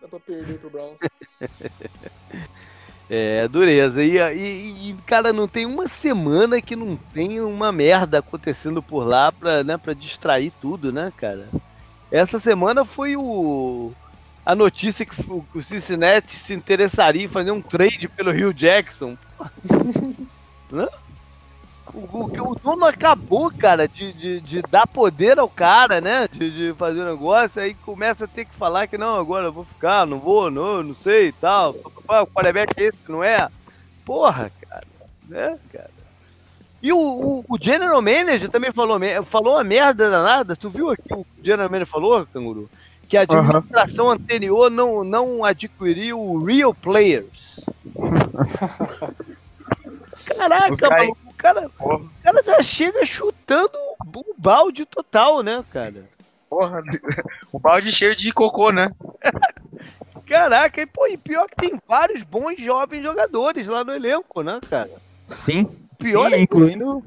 dá 0.02 0.08
pra 0.08 0.20
perder 0.20 0.60
pro 0.60 0.70
Browns. 0.70 0.98
É, 3.14 3.46
dureza. 3.50 4.02
E, 4.04 4.18
e- 4.18 4.92
e, 4.92 4.94
cara, 5.06 5.34
não 5.34 5.46
tem 5.48 5.66
uma 5.66 5.86
semana 5.88 6.62
que 6.62 6.78
não 6.78 6.96
tem 6.96 7.42
uma 7.42 7.70
merda 7.72 8.20
acontecendo 8.20 8.82
por 8.82 9.04
lá 9.06 9.32
pra, 9.34 9.64
né, 9.66 9.78
pra 9.78 9.94
distrair 9.94 10.52
tudo, 10.62 10.94
né, 10.94 11.12
cara? 11.18 11.50
Essa 12.12 12.40
semana 12.40 12.86
foi 12.86 13.16
o. 13.18 13.94
A 14.46 14.56
notícia 14.56 15.06
que 15.06 15.22
o 15.30 15.44
que 15.44 15.60
o 15.60 15.64
Cincinnati 15.64 16.34
se 16.36 16.54
interessaria 16.54 17.26
em 17.26 17.30
fazer 17.30 17.52
um 17.52 17.62
trade 17.62 18.08
pelo 18.10 18.32
Rio 18.32 18.54
Jackson. 18.54 19.18
Né? 20.72 20.88
O, 21.94 22.00
o, 22.00 22.52
o 22.52 22.56
dono 22.56 22.86
acabou, 22.86 23.52
cara, 23.52 23.88
de, 23.88 24.14
de, 24.14 24.40
de 24.42 24.62
dar 24.62 24.88
poder 24.88 25.38
ao 25.40 25.50
cara, 25.50 26.00
né? 26.00 26.28
De, 26.32 26.52
de 26.52 26.74
fazer 26.78 27.02
o 27.02 27.12
negócio, 27.12 27.62
aí 27.62 27.74
começa 27.74 28.26
a 28.26 28.28
ter 28.28 28.46
que 28.46 28.56
falar 28.56 28.88
que 28.88 28.98
não, 28.98 29.20
agora 29.20 29.48
eu 29.48 29.54
vou 29.54 29.66
ficar, 29.66 30.08
não 30.08 30.20
vou, 30.20 30.50
não, 30.50 30.82
não 30.82 30.96
sei 30.96 31.28
e 31.28 31.32
tal. 31.34 31.72
O 31.72 32.28
quarterback 32.28 32.74
é 32.78 32.84
esse, 32.86 32.98
não 33.10 33.24
é? 33.24 33.50
Porra, 34.06 34.52
cara. 34.62 34.84
Né, 35.28 35.58
cara? 35.72 35.90
E 36.82 36.92
o, 36.92 36.98
o, 36.98 37.46
o 37.48 37.58
General 37.62 38.02
Manager 38.02 38.50
também 38.50 38.72
falou, 38.72 38.98
falou 39.26 39.54
uma 39.54 39.64
merda 39.64 40.10
danada. 40.10 40.56
Tu 40.56 40.70
viu 40.70 40.90
aqui 40.90 41.14
o 41.14 41.26
General 41.44 41.70
Manager 41.70 41.88
falou, 41.88 42.26
Canguru? 42.26 42.70
Que 43.08 43.18
a 43.18 43.22
administração 43.22 44.10
anterior 44.10 44.72
não, 44.72 45.04
não 45.04 45.44
adquiriu 45.44 46.40
real 46.40 46.74
players. 46.74 47.60
Caraca, 50.26 50.90
maluco, 50.90 51.31
cara, 51.42 51.70
Porra, 51.70 51.96
o 51.96 52.10
cara 52.24 52.44
já 52.44 52.62
chega 52.62 53.04
chutando 53.04 53.72
o 54.16 54.36
balde 54.38 54.86
total, 54.86 55.42
né, 55.42 55.64
cara? 55.72 56.06
porra, 56.48 56.84
o 57.52 57.58
balde 57.60 57.92
cheio 57.92 58.16
de 58.16 58.32
cocô, 58.32 58.72
né? 58.72 58.92
Caraca, 60.28 60.82
e, 60.82 60.86
pô, 60.86 61.08
e 61.08 61.18
pior 61.18 61.48
que 61.50 61.56
tem 61.56 61.80
vários 61.88 62.22
bons 62.24 62.56
jovens 62.58 63.04
jogadores 63.04 63.68
lá 63.68 63.84
no 63.84 63.94
elenco, 63.94 64.42
né, 64.42 64.62
cara? 64.70 64.92
Sim. 65.28 65.70
Pior 65.98 66.30
Sim, 66.30 66.36
é 66.36 66.42
incluindo 66.42 67.04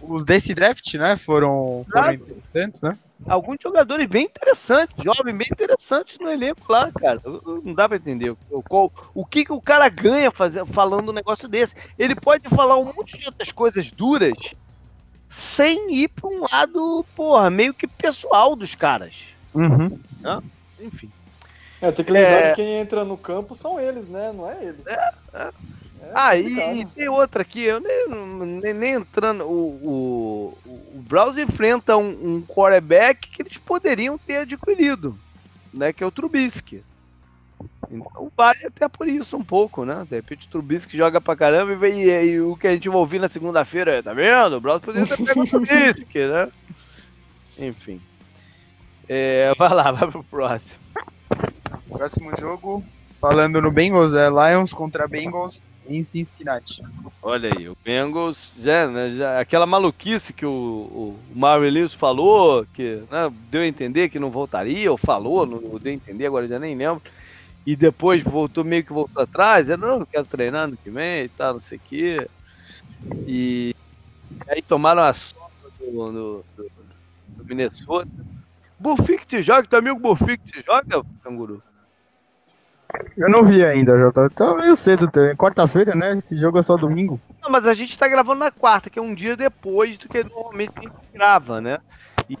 os 0.00 0.24
desse 0.24 0.54
draft, 0.54 0.94
né? 0.94 1.18
Foram, 1.18 1.84
foram 1.90 2.12
interessantes, 2.12 2.80
né? 2.80 2.96
Alguns 3.26 3.58
jogadores 3.62 4.06
bem 4.06 4.24
interessantes, 4.24 4.94
jovens 5.02 5.36
bem 5.36 5.48
interessantes 5.50 6.18
no 6.18 6.30
elenco 6.30 6.60
lá, 6.70 6.90
cara. 6.92 7.20
Não 7.64 7.74
dá 7.74 7.88
pra 7.88 7.96
entender 7.96 8.34
o, 8.50 8.62
qual- 8.62 8.92
o 9.14 9.24
que, 9.24 9.44
que 9.44 9.52
o 9.52 9.60
cara 9.60 9.88
ganha 9.88 10.30
fazer, 10.30 10.64
falando 10.66 11.10
um 11.10 11.14
negócio 11.14 11.48
desse. 11.48 11.74
Ele 11.98 12.14
pode 12.14 12.48
falar 12.48 12.76
um 12.78 12.84
monte 12.84 13.16
de 13.18 13.26
outras 13.26 13.50
coisas 13.52 13.90
duras 13.90 14.32
sem 15.30 15.94
ir 15.94 16.08
pra 16.08 16.28
um 16.28 16.42
lado, 16.50 17.04
porra, 17.16 17.48
meio 17.50 17.72
que 17.72 17.86
pessoal 17.86 18.54
dos 18.54 18.74
caras. 18.74 19.14
Uhum. 19.54 19.98
Enfim. 20.80 21.10
É, 21.80 21.90
tem 21.90 22.04
que 22.04 22.12
lembrar 22.12 22.30
É. 22.30 22.50
que 22.50 22.56
quem 22.56 22.74
entra 22.74 23.04
no 23.04 23.16
campo 23.16 23.54
são 23.54 23.80
eles, 23.80 24.08
né? 24.08 24.32
Não 24.34 24.48
é 24.48 24.62
ele. 24.64 24.78
É, 24.86 25.12
É 25.34 25.50
Ah, 26.14 26.36
e, 26.36 26.42
complicado. 26.42 26.76
e 26.76 26.86
tem 26.86 27.08
outra 27.08 27.42
aqui, 27.42 27.62
eu 27.62 27.80
nem, 27.80 28.08
nem, 28.60 28.74
nem 28.74 28.92
entrando. 28.94 29.44
O, 29.44 29.78
o, 29.84 30.58
o 30.98 31.02
Browns 31.08 31.36
enfrenta 31.38 31.96
um, 31.96 32.36
um 32.36 32.42
quarterback 32.42 33.28
que 33.30 33.42
eles 33.42 33.56
poderiam 33.58 34.18
ter 34.18 34.38
adquirido, 34.38 35.16
né? 35.72 35.92
Que 35.92 36.02
é 36.02 36.06
o 36.06 36.10
Trubisky. 36.10 36.82
Então 37.90 38.30
vale 38.36 38.66
até 38.66 38.88
por 38.88 39.06
isso 39.06 39.36
um 39.36 39.44
pouco, 39.44 39.84
né? 39.84 40.04
De 40.08 40.16
repente 40.16 40.46
o 40.46 40.50
Trubisky 40.50 40.96
joga 40.96 41.20
pra 41.20 41.36
caramba 41.36 41.72
e, 41.72 41.76
vem- 41.76 42.02
e- 42.02 42.24
e 42.32 42.40
o 42.40 42.56
que 42.56 42.66
a 42.66 42.72
gente 42.72 42.88
vai 42.88 42.98
ouvir 42.98 43.18
na 43.20 43.28
segunda-feira 43.28 43.96
é, 43.96 44.02
tá 44.02 44.12
vendo? 44.12 44.56
O 44.56 44.60
Browns 44.60 44.80
poderia 44.80 45.06
ter 45.06 45.22
pego 45.24 45.42
o 45.42 45.46
Trubisky, 45.46 46.26
né? 46.26 46.48
Enfim. 47.58 48.00
É, 49.08 49.52
vai 49.58 49.68
lá, 49.74 49.92
vai 49.92 50.10
pro 50.10 50.24
próximo. 50.24 50.80
Próximo 51.88 52.30
jogo, 52.38 52.82
falando 53.20 53.60
no 53.60 53.70
Bengals, 53.70 54.14
é 54.14 54.28
Lions 54.28 54.72
contra 54.72 55.06
Bengals 55.06 55.64
em 55.86 56.04
Cincinnati. 56.04 56.82
Olha 57.20 57.52
aí, 57.56 57.68
o 57.68 57.76
Bengals, 57.84 58.52
já, 58.58 58.86
né, 58.88 59.12
já, 59.12 59.40
aquela 59.40 59.66
maluquice 59.66 60.32
que 60.32 60.46
o, 60.46 60.50
o 60.50 61.18
Marvin 61.34 61.70
Lewis 61.70 61.94
falou, 61.94 62.66
que 62.72 63.02
né, 63.10 63.32
deu 63.50 63.62
a 63.62 63.66
entender 63.66 64.08
que 64.08 64.18
não 64.18 64.30
voltaria, 64.30 64.90
ou 64.90 64.96
falou, 64.96 65.46
não, 65.46 65.60
não 65.60 65.78
deu 65.78 65.92
a 65.92 65.94
entender, 65.94 66.26
agora 66.26 66.46
já 66.46 66.58
nem 66.58 66.76
lembro. 66.76 67.02
E 67.64 67.76
depois 67.76 68.22
voltou, 68.22 68.64
meio 68.64 68.84
que 68.84 68.92
voltou 68.92 69.22
atrás, 69.22 69.68
ele 69.68 69.82
não, 69.82 70.00
não 70.00 70.06
quero 70.06 70.26
treinar 70.26 70.68
no 70.68 70.76
que 70.76 70.90
vem 70.90 71.24
e 71.24 71.28
tal, 71.28 71.54
não 71.54 71.60
sei 71.60 71.78
o 71.78 71.80
quê. 71.84 72.28
E 73.26 73.74
aí 74.48 74.62
tomaram 74.62 75.02
a 75.02 75.12
sopa 75.12 75.70
do, 75.78 76.04
do, 76.06 76.44
do, 76.56 76.72
do 77.28 77.44
Minnesota. 77.44 78.10
Burfict 78.78 79.26
te 79.26 79.42
joga, 79.42 79.68
teu 79.68 79.78
amigo 79.78 80.16
te 80.44 80.60
joga, 80.66 81.04
canguru? 81.22 81.62
Eu 83.16 83.28
não 83.28 83.44
vi 83.44 83.64
ainda, 83.64 83.98
já 83.98 84.30
tá, 84.30 84.54
meio 84.56 84.76
cedo. 84.76 85.10
Quarta-feira, 85.36 85.94
né? 85.94 86.18
Esse 86.18 86.36
jogo 86.36 86.58
é 86.58 86.62
só 86.62 86.76
domingo. 86.76 87.20
Não, 87.42 87.50
mas 87.50 87.66
a 87.66 87.74
gente 87.74 87.98
tá 87.98 88.06
gravando 88.08 88.40
na 88.40 88.50
quarta, 88.50 88.88
que 88.88 88.98
é 88.98 89.02
um 89.02 89.14
dia 89.14 89.36
depois 89.36 89.96
do 89.98 90.08
que 90.08 90.22
normalmente 90.24 90.72
a 90.76 90.82
gente 90.82 90.94
grava, 91.12 91.60
né? 91.60 91.78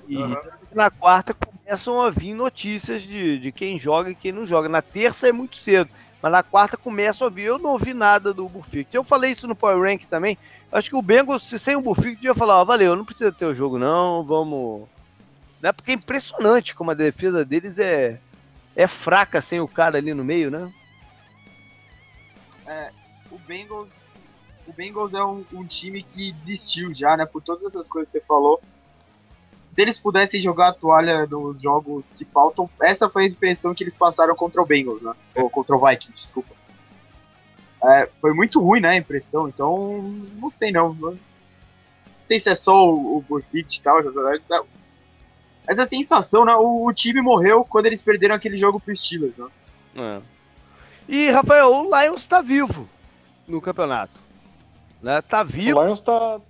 E, 0.08 0.16
Aham. 0.16 0.36
na 0.72 0.90
quarta 0.90 1.34
começam 1.34 2.00
a 2.00 2.08
vir 2.10 2.34
notícias 2.34 3.02
de, 3.02 3.38
de 3.38 3.52
quem 3.52 3.78
joga 3.78 4.10
e 4.10 4.14
quem 4.14 4.32
não 4.32 4.46
joga. 4.46 4.68
Na 4.68 4.80
terça 4.80 5.28
é 5.28 5.32
muito 5.32 5.56
cedo, 5.56 5.90
mas 6.22 6.32
na 6.32 6.42
quarta 6.42 6.76
começam 6.76 7.26
a 7.26 7.30
vir. 7.30 7.44
Eu 7.44 7.58
não 7.58 7.70
ouvi 7.70 7.92
nada 7.92 8.32
do 8.32 8.48
Bufict. 8.48 8.94
Eu 8.94 9.02
falei 9.04 9.32
isso 9.32 9.46
no 9.48 9.56
Power 9.56 9.80
Rank 9.80 10.04
também. 10.08 10.38
Acho 10.70 10.88
que 10.88 10.96
o 10.96 11.02
Bengals, 11.02 11.42
se- 11.42 11.58
sem 11.58 11.76
o 11.76 11.82
Bufict, 11.82 12.14
devia 12.16 12.34
falar: 12.34 12.60
ó, 12.60 12.64
valeu, 12.64 12.94
não 12.96 13.04
precisa 13.04 13.32
ter 13.32 13.44
o 13.44 13.54
jogo, 13.54 13.78
não, 13.78 14.24
vamos. 14.24 14.88
Né? 15.60 15.72
Porque 15.72 15.90
é 15.90 15.94
impressionante 15.94 16.74
como 16.74 16.90
a 16.90 16.94
defesa 16.94 17.44
deles 17.44 17.78
é, 17.78 18.20
é 18.74 18.86
fraca 18.86 19.40
sem 19.40 19.60
o 19.60 19.68
cara 19.68 19.98
ali 19.98 20.14
no 20.14 20.24
meio, 20.24 20.50
né? 20.50 20.72
O 23.30 23.38
Bengals, 23.38 23.90
o 24.66 24.72
Bengals 24.72 25.12
é 25.14 25.24
um, 25.24 25.44
um 25.52 25.64
time 25.66 26.02
que 26.02 26.32
desistiu 26.32 26.94
já, 26.94 27.16
né? 27.16 27.26
Por 27.26 27.42
todas 27.42 27.64
essas 27.64 27.88
coisas 27.88 28.12
que 28.12 28.18
você 28.18 28.24
falou. 28.24 28.60
Se 29.74 29.80
eles 29.80 29.98
pudessem 29.98 30.40
jogar 30.40 30.68
a 30.68 30.74
toalha 30.74 31.26
nos 31.26 31.60
jogos 31.62 32.12
que 32.12 32.26
faltam, 32.26 32.68
essa 32.80 33.08
foi 33.08 33.24
a 33.24 33.26
expressão 33.26 33.74
que 33.74 33.82
eles 33.82 33.94
passaram 33.94 34.36
contra 34.36 34.60
o 34.60 34.66
Bengals, 34.66 35.00
né? 35.00 35.14
Ou 35.34 35.48
contra 35.48 35.74
o 35.74 35.86
Vikings, 35.86 36.24
desculpa. 36.24 36.54
é, 37.82 38.10
foi 38.20 38.34
muito 38.34 38.60
ruim, 38.60 38.80
né, 38.80 38.90
a 38.90 38.96
impressão. 38.96 39.48
Então, 39.48 40.02
não 40.34 40.50
sei 40.50 40.70
não. 40.70 40.92
Não 40.92 41.18
sei 42.28 42.38
se 42.38 42.50
é 42.50 42.54
só 42.54 42.86
o, 42.86 43.24
o 43.26 43.42
e 43.54 43.64
tal. 44.48 44.66
Essa, 45.66 45.86
sensação, 45.86 46.44
né? 46.44 46.54
O, 46.54 46.86
o 46.86 46.92
time 46.92 47.20
morreu 47.20 47.64
quando 47.64 47.86
eles 47.86 48.02
perderam 48.02 48.34
aquele 48.34 48.56
jogo 48.56 48.80
pro 48.80 48.94
Steelers, 48.94 49.36
né? 49.36 49.46
É. 49.96 50.20
E, 51.08 51.30
Rafael, 51.30 51.68
o 51.70 51.84
Lions 51.84 52.26
tá 52.26 52.40
vivo 52.40 52.88
no 53.46 53.60
campeonato. 53.60 54.20
Né? 55.02 55.20
Tá 55.22 55.42
vivo. 55.42 55.78
O 55.78 55.84
Lions 55.84 56.00
tá, 56.00 56.40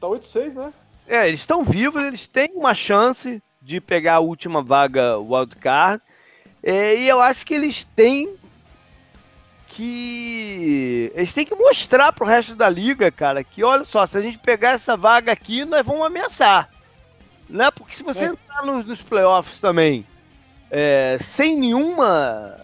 tá 0.00 0.06
8-6, 0.06 0.54
né? 0.54 0.72
É, 1.06 1.28
eles 1.28 1.40
estão 1.40 1.64
vivos, 1.64 2.02
eles 2.02 2.26
têm 2.26 2.52
uma 2.54 2.74
chance 2.74 3.42
de 3.60 3.80
pegar 3.80 4.14
a 4.14 4.20
última 4.20 4.62
vaga 4.62 5.18
wildcard. 5.18 6.02
É, 6.62 6.96
e 6.96 7.08
eu 7.08 7.20
acho 7.20 7.44
que 7.44 7.54
eles 7.54 7.86
têm 7.96 8.34
que. 9.68 11.12
Eles 11.14 11.34
têm 11.34 11.44
que 11.44 11.54
mostrar 11.54 12.12
pro 12.12 12.26
resto 12.26 12.54
da 12.54 12.68
liga, 12.68 13.10
cara, 13.10 13.42
que 13.42 13.64
olha 13.64 13.84
só, 13.84 14.06
se 14.06 14.16
a 14.16 14.20
gente 14.20 14.38
pegar 14.38 14.72
essa 14.72 14.96
vaga 14.96 15.32
aqui, 15.32 15.64
nós 15.64 15.84
vamos 15.84 16.06
ameaçar. 16.06 16.71
Né? 17.52 17.70
Porque 17.70 17.94
se 17.94 18.02
você 18.02 18.24
É. 18.24 18.28
entrar 18.28 18.64
nos, 18.64 18.86
nos 18.86 19.02
playoffs 19.02 19.58
também 19.58 20.06
é, 20.70 21.18
sem 21.20 21.54
nenhuma. 21.54 22.58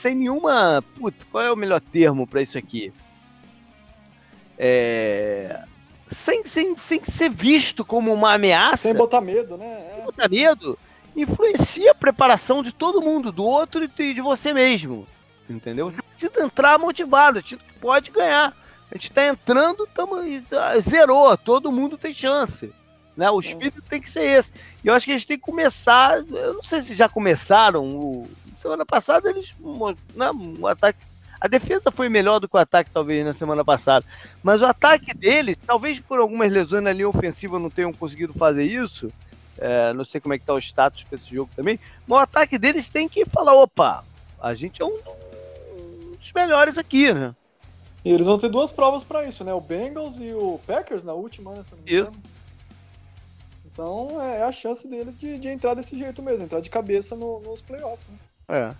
Sem 0.00 0.14
nenhuma. 0.14 0.82
Putz, 0.96 1.26
qual 1.30 1.42
é 1.42 1.50
o 1.50 1.56
melhor 1.56 1.80
termo 1.80 2.24
pra 2.24 2.40
isso 2.40 2.56
aqui? 2.56 2.92
É. 4.56 5.60
Sem, 6.06 6.44
sem, 6.44 6.76
sem 6.76 7.04
ser 7.04 7.28
visto 7.28 7.84
como 7.84 8.12
uma 8.12 8.34
ameaça 8.34 8.82
Sem 8.84 8.94
botar 8.94 9.20
medo, 9.20 9.56
né? 9.56 9.98
É. 9.98 10.02
botar 10.04 10.28
medo 10.28 10.78
influencia 11.16 11.90
a 11.90 11.94
preparação 11.94 12.62
de 12.62 12.72
todo 12.72 13.02
mundo, 13.02 13.32
do 13.32 13.44
outro 13.44 13.82
e 13.84 14.14
de 14.14 14.20
você 14.20 14.52
mesmo. 14.52 15.06
Entendeu? 15.48 15.90
Você 15.90 16.00
precisa 16.02 16.44
entrar 16.44 16.78
motivado, 16.78 17.38
a 17.38 17.40
gente 17.40 17.58
pode 17.80 18.12
ganhar. 18.12 18.56
A 18.90 18.94
gente 18.94 19.10
tá 19.10 19.26
entrando, 19.26 19.86
tamo, 19.88 20.16
zerou, 20.80 21.36
todo 21.36 21.72
mundo 21.72 21.98
tem 21.98 22.14
chance. 22.14 22.72
Né? 23.20 23.30
O 23.30 23.38
espírito 23.38 23.82
tem 23.82 24.00
que 24.00 24.08
ser 24.08 24.22
esse. 24.22 24.50
E 24.82 24.88
eu 24.88 24.94
acho 24.94 25.04
que 25.04 25.12
a 25.12 25.14
gente 25.14 25.26
tem 25.26 25.36
que 25.36 25.44
começar. 25.44 26.24
Eu 26.26 26.54
não 26.54 26.62
sei 26.62 26.80
se 26.80 26.94
já 26.94 27.06
começaram. 27.06 27.84
O, 27.84 28.26
semana 28.58 28.86
passada 28.86 29.28
eles. 29.28 29.52
Né, 30.14 30.30
o 30.58 30.66
ataque. 30.66 30.98
A 31.38 31.46
defesa 31.46 31.90
foi 31.90 32.08
melhor 32.08 32.38
do 32.38 32.48
que 32.48 32.56
o 32.56 32.58
ataque, 32.58 32.90
talvez, 32.90 33.22
na 33.22 33.34
semana 33.34 33.62
passada. 33.62 34.06
Mas 34.42 34.62
o 34.62 34.66
ataque 34.66 35.12
deles, 35.12 35.58
talvez 35.66 36.00
por 36.00 36.18
algumas 36.18 36.50
lesões 36.50 36.82
na 36.82 36.94
linha 36.94 37.10
ofensiva 37.10 37.58
não 37.58 37.68
tenham 37.68 37.92
conseguido 37.92 38.32
fazer 38.32 38.64
isso. 38.64 39.12
É, 39.58 39.92
não 39.92 40.04
sei 40.04 40.18
como 40.18 40.32
é 40.32 40.38
que 40.38 40.46
tá 40.46 40.54
o 40.54 40.58
status 40.58 41.02
para 41.02 41.16
esse 41.16 41.34
jogo 41.34 41.50
também. 41.54 41.78
Mas 42.06 42.18
o 42.18 42.22
ataque 42.22 42.56
deles 42.56 42.88
tem 42.88 43.06
que 43.06 43.26
falar: 43.26 43.52
opa, 43.52 44.02
a 44.40 44.54
gente 44.54 44.80
é 44.80 44.84
um, 44.86 44.98
um 44.98 46.16
dos 46.18 46.32
melhores 46.34 46.78
aqui, 46.78 47.12
né? 47.12 47.34
E 48.02 48.10
eles 48.10 48.24
vão 48.24 48.38
ter 48.38 48.48
duas 48.48 48.72
provas 48.72 49.04
pra 49.04 49.26
isso, 49.26 49.44
né? 49.44 49.52
O 49.52 49.60
Bengals 49.60 50.16
e 50.18 50.32
o 50.32 50.58
Packers 50.66 51.04
na 51.04 51.12
última, 51.12 51.52
né? 51.52 51.62
Se 51.64 51.74
não 51.74 51.82
me 51.82 51.92
Isso. 51.92 52.39
Então 53.80 54.20
é 54.20 54.42
a 54.42 54.52
chance 54.52 54.86
deles 54.86 55.16
de, 55.16 55.38
de 55.38 55.48
entrar 55.48 55.72
desse 55.72 55.96
jeito 55.98 56.22
mesmo, 56.22 56.44
entrar 56.44 56.60
de 56.60 56.68
cabeça 56.68 57.16
no- 57.16 57.40
nos 57.40 57.62
playoffs. 57.62 58.06
Né? 58.08 58.18
É. 58.46 58.74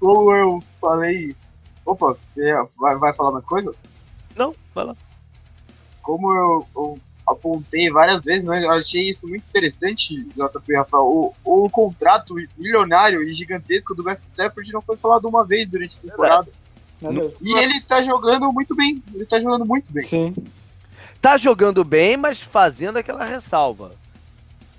Como 0.00 0.32
eu 0.34 0.64
falei. 0.80 1.36
Opa, 1.84 2.16
você 2.34 2.54
vai, 2.78 2.96
vai 2.96 3.14
falar 3.14 3.32
mais 3.32 3.44
coisa? 3.44 3.74
Não, 4.34 4.54
vai 4.74 4.86
lá. 4.86 4.96
Como 6.00 6.32
eu, 6.32 6.66
eu 6.74 6.98
apontei 7.26 7.90
várias 7.90 8.24
vezes, 8.24 8.42
né, 8.42 8.64
eu 8.64 8.70
achei 8.70 9.10
isso 9.10 9.28
muito 9.28 9.44
interessante, 9.50 10.24
JP 10.24 10.76
Rafael. 10.76 11.04
O, 11.04 11.34
o 11.44 11.68
contrato 11.68 12.34
milionário 12.56 13.22
e 13.22 13.34
gigantesco 13.34 13.94
do 13.94 14.02
Matthew 14.02 14.28
Stafford 14.28 14.72
não 14.72 14.80
foi 14.80 14.96
falado 14.96 15.28
uma 15.28 15.44
vez 15.44 15.68
durante 15.68 15.98
a 15.98 16.08
temporada. 16.10 16.50
É? 17.02 17.06
E 17.42 17.58
ele 17.58 17.82
tá 17.82 18.00
jogando 18.00 18.50
muito 18.50 18.74
bem. 18.74 19.02
Ele 19.12 19.26
tá 19.26 19.38
jogando 19.38 19.66
muito 19.66 19.92
bem. 19.92 20.02
Sim. 20.02 20.34
Tá 21.20 21.36
jogando 21.36 21.84
bem, 21.84 22.16
mas 22.16 22.40
fazendo 22.40 22.96
aquela 22.96 23.26
ressalva. 23.26 24.00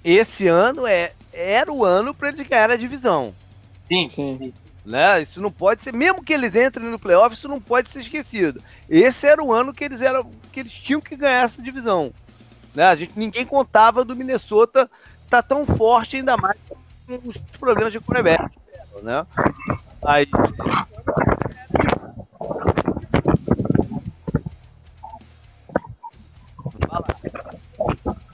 Esse 0.04 0.48
ano 0.48 0.86
é, 0.86 1.14
era 1.32 1.72
o 1.72 1.86
ano 1.86 2.14
para 2.14 2.30
eles 2.30 2.48
ganhar 2.48 2.70
a 2.70 2.76
divisão. 2.76 3.34
Sim, 3.86 4.10
Sim. 4.10 4.54
Né? 4.86 5.22
Isso 5.22 5.42
não 5.42 5.50
pode 5.50 5.82
ser, 5.82 5.94
mesmo 5.94 6.22
que 6.22 6.34
eles 6.34 6.54
entrem 6.54 6.90
no 6.90 7.00
playoff, 7.00 7.34
isso 7.34 7.48
não 7.48 7.62
pode 7.62 7.90
ser 7.90 8.02
esquecido. 8.02 8.62
Esse 8.90 9.28
era 9.28 9.42
o 9.42 9.54
ano 9.54 9.74
que 9.74 9.84
eles 9.84 10.02
eram, 10.02 10.30
que 10.52 10.60
eles 10.60 10.74
tinham 10.74 11.00
que 11.00 11.16
ganhar 11.16 11.44
essa 11.44 11.62
divisão. 11.62 12.12
Né? 12.76 12.84
A 12.84 12.96
gente 12.96 13.14
ninguém 13.16 13.46
contava 13.46 14.04
do 14.04 14.16
Minnesota 14.16 14.90
tá 15.30 15.42
tão 15.42 15.66
forte 15.66 16.18
ainda 16.18 16.36
mais 16.36 16.58
com 17.08 17.20
os 17.30 17.38
problemas 17.58 17.92
de 17.92 18.00
quarterback, 18.00 18.56
né? 19.02 19.26
Aí 20.06 20.28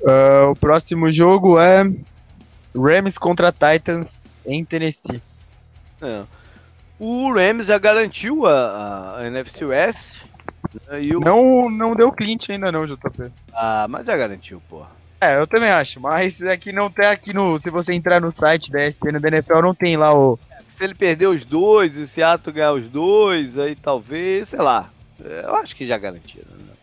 Ah, 0.05 0.47
o 0.49 0.55
próximo 0.55 1.11
jogo 1.11 1.59
é 1.59 1.83
Rams 2.75 3.17
contra 3.17 3.51
Titans 3.51 4.27
em 4.45 4.63
Tennessee. 4.63 5.21
é. 6.01 6.23
o 6.99 7.33
Rams 7.33 7.65
já 7.67 7.77
garantiu 7.77 8.45
a, 8.45 9.17
a 9.17 9.27
NFC 9.27 9.65
West 9.65 10.23
né? 10.87 11.03
e 11.03 11.15
o, 11.15 11.19
Não, 11.19 11.69
não 11.69 11.95
deu 11.95 12.11
clint 12.11 12.49
ainda 12.49 12.71
não, 12.71 12.85
JP. 12.85 13.31
ah, 13.53 13.85
mas 13.89 14.05
já 14.05 14.15
garantiu, 14.15 14.61
porra. 14.69 14.89
É, 15.21 15.37
eu 15.37 15.45
também 15.45 15.69
acho, 15.69 15.99
mas 15.99 16.41
aqui 16.43 16.71
não 16.71 16.89
tem 16.89 17.05
aqui 17.05 17.33
no. 17.33 17.59
Se 17.59 17.69
você 17.69 17.93
entrar 17.93 18.21
no 18.21 18.33
site 18.33 18.71
da 18.71 18.87
ESPN 18.87 19.19
da 19.19 19.27
NFL, 19.27 19.61
não 19.61 19.75
tem 19.75 19.97
lá 19.97 20.13
o. 20.17 20.39
Se 20.77 20.85
ele 20.85 20.95
perder 20.95 21.27
os 21.27 21.43
dois, 21.43 21.97
e 21.97 22.03
o 22.03 22.07
Seattle 22.07 22.55
ganhar 22.55 22.71
os 22.71 22.87
dois, 22.87 23.57
aí 23.57 23.75
talvez, 23.75 24.47
sei 24.47 24.59
lá. 24.59 24.89
É, 25.21 25.43
Eu 25.43 25.55
acho 25.55 25.75
que 25.75 25.85
já 25.85 25.97
garantiram. 25.97 26.49
Né? 26.51 26.73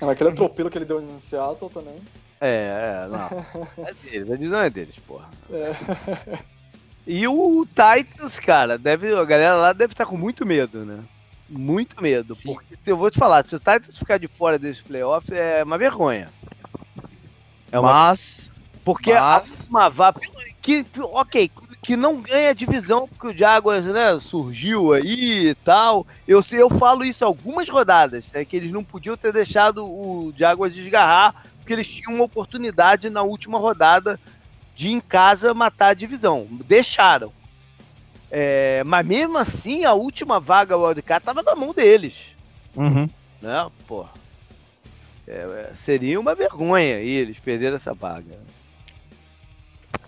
É, 0.00 0.10
Aquele 0.10 0.30
atropelo 0.30 0.70
que 0.70 0.78
ele 0.78 0.86
deu 0.86 1.02
no 1.02 1.20
Seattle 1.20 1.68
também. 1.70 1.96
É, 2.44 3.04
é, 3.04 3.08
não. 3.08 3.46
É 3.86 3.94
deles, 3.94 4.30
a 4.30 4.34
divisão 4.34 4.60
é 4.60 4.68
deles, 4.68 4.96
porra. 5.06 5.28
É. 5.48 6.38
E 7.06 7.26
o 7.28 7.64
Titans, 7.66 8.40
cara, 8.40 8.76
deve, 8.76 9.14
a 9.14 9.24
galera 9.24 9.54
lá 9.54 9.72
deve 9.72 9.92
estar 9.92 10.06
com 10.06 10.16
muito 10.16 10.44
medo, 10.44 10.84
né? 10.84 10.98
Muito 11.48 12.02
medo. 12.02 12.34
Sim. 12.34 12.52
Porque 12.52 12.74
se 12.82 12.90
eu 12.90 12.96
vou 12.96 13.10
te 13.12 13.18
falar, 13.18 13.46
se 13.46 13.54
o 13.54 13.60
Titans 13.60 13.96
ficar 13.96 14.18
de 14.18 14.26
fora 14.26 14.58
desse 14.58 14.82
playoff, 14.82 15.32
é 15.32 15.62
uma 15.62 15.78
vergonha. 15.78 16.28
É 17.70 17.78
uma 17.78 17.92
Mas. 17.92 18.20
Porque 18.84 19.14
Mas- 19.14 19.22
a 19.22 19.50
última 19.50 19.88
vaga. 19.88 20.20
Que, 20.60 20.84
ok, 21.00 21.50
que 21.82 21.96
não 21.96 22.20
ganha 22.20 22.54
divisão, 22.54 23.08
porque 23.08 23.26
o 23.26 23.36
Jaguars 23.36 23.84
né, 23.86 24.18
surgiu 24.20 24.92
aí 24.92 25.48
e 25.48 25.54
tal. 25.56 26.06
Eu, 26.26 26.40
eu 26.52 26.70
falo 26.70 27.04
isso 27.04 27.24
algumas 27.24 27.68
rodadas, 27.68 28.30
né, 28.32 28.44
que 28.44 28.56
eles 28.56 28.70
não 28.70 28.84
podiam 28.84 29.16
ter 29.16 29.32
deixado 29.32 29.84
o 29.84 30.32
Jaguars 30.36 30.72
desgarrar, 30.72 31.34
porque 31.62 31.72
eles 31.72 31.88
tinham 31.88 32.14
uma 32.14 32.24
oportunidade 32.24 33.08
na 33.08 33.22
última 33.22 33.58
rodada 33.58 34.18
de 34.74 34.88
em 34.90 35.00
casa 35.00 35.54
matar 35.54 35.88
a 35.88 35.94
divisão. 35.94 36.46
Deixaram. 36.66 37.32
É, 38.30 38.82
mas 38.84 39.06
mesmo 39.06 39.38
assim, 39.38 39.84
a 39.84 39.92
última 39.92 40.40
vaga 40.40 40.76
wildcard 40.76 41.22
estava 41.22 41.42
na 41.42 41.54
mão 41.54 41.72
deles 41.72 42.34
Uhum. 42.74 43.08
né? 43.40 43.70
Pô. 43.86 44.06
É, 45.28 45.32
é, 45.32 45.72
seria 45.84 46.18
uma 46.18 46.34
vergonha 46.34 46.96
aí 46.96 47.08
eles 47.08 47.38
perderem 47.38 47.74
essa 47.76 47.94
vaga. 47.94 48.38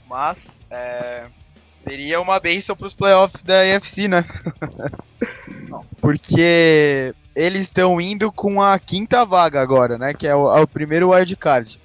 Mas. 0.08 0.38
É, 0.70 1.26
seria 1.86 2.20
uma 2.20 2.40
benção 2.40 2.74
pros 2.74 2.94
playoffs 2.94 3.42
da 3.44 3.60
AFC, 3.76 4.08
né? 4.08 4.24
Porque 6.00 7.14
eles 7.34 7.62
estão 7.62 8.00
indo 8.00 8.30
com 8.32 8.62
a 8.62 8.78
quinta 8.78 9.24
vaga 9.24 9.60
agora, 9.60 9.98
né? 9.98 10.14
Que 10.14 10.26
é 10.26 10.34
o, 10.34 10.54
é 10.56 10.60
o 10.60 10.66
primeiro 10.68 11.10
wildcard. 11.10 11.78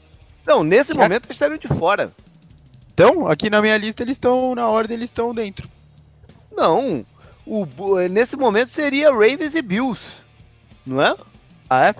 Não, 0.46 0.64
nesse 0.64 0.94
Já- 0.94 1.00
momento 1.02 1.26
eles 1.26 1.36
estariam 1.36 1.58
de 1.58 1.68
fora. 1.68 2.12
Então, 2.94 3.28
aqui 3.28 3.50
na 3.50 3.62
minha 3.62 3.78
lista 3.78 4.04
eles 4.04 4.16
estão, 4.18 4.54
na 4.56 4.68
ordem, 4.68 4.98
eles 4.98 5.10
estão 5.10 5.34
dentro. 5.34 5.70
Não. 6.52 7.06
O, 7.46 7.66
bu- 7.66 8.00
nesse 8.10 8.36
momento 8.36 8.70
seria 8.70 9.10
Ravens 9.12 9.56
e 9.56 9.62
Bills. 9.62 10.02
Não 10.86 11.02
é? 11.02 11.16
Ah, 11.70 11.88
é? 11.90 11.96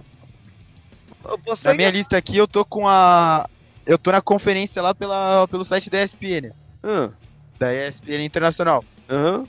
Na 1.64 1.74
minha 1.74 1.92
lista 1.92 2.18
aqui 2.18 2.38
eu 2.38 2.48
tô 2.48 2.64
com 2.66 2.88
a. 2.88 3.48
Eu 3.86 3.98
tô 3.98 4.12
na 4.12 4.22
conferência 4.22 4.82
lá 4.82 4.94
pela, 4.94 5.48
pelo 5.48 5.66
site 5.66 5.90
da 5.90 6.04
ESPN, 6.04 6.52
Hã, 6.84 7.12
da 7.58 7.74
ESPN 7.74 8.24
Internacional. 8.24 8.84
aham. 9.10 9.46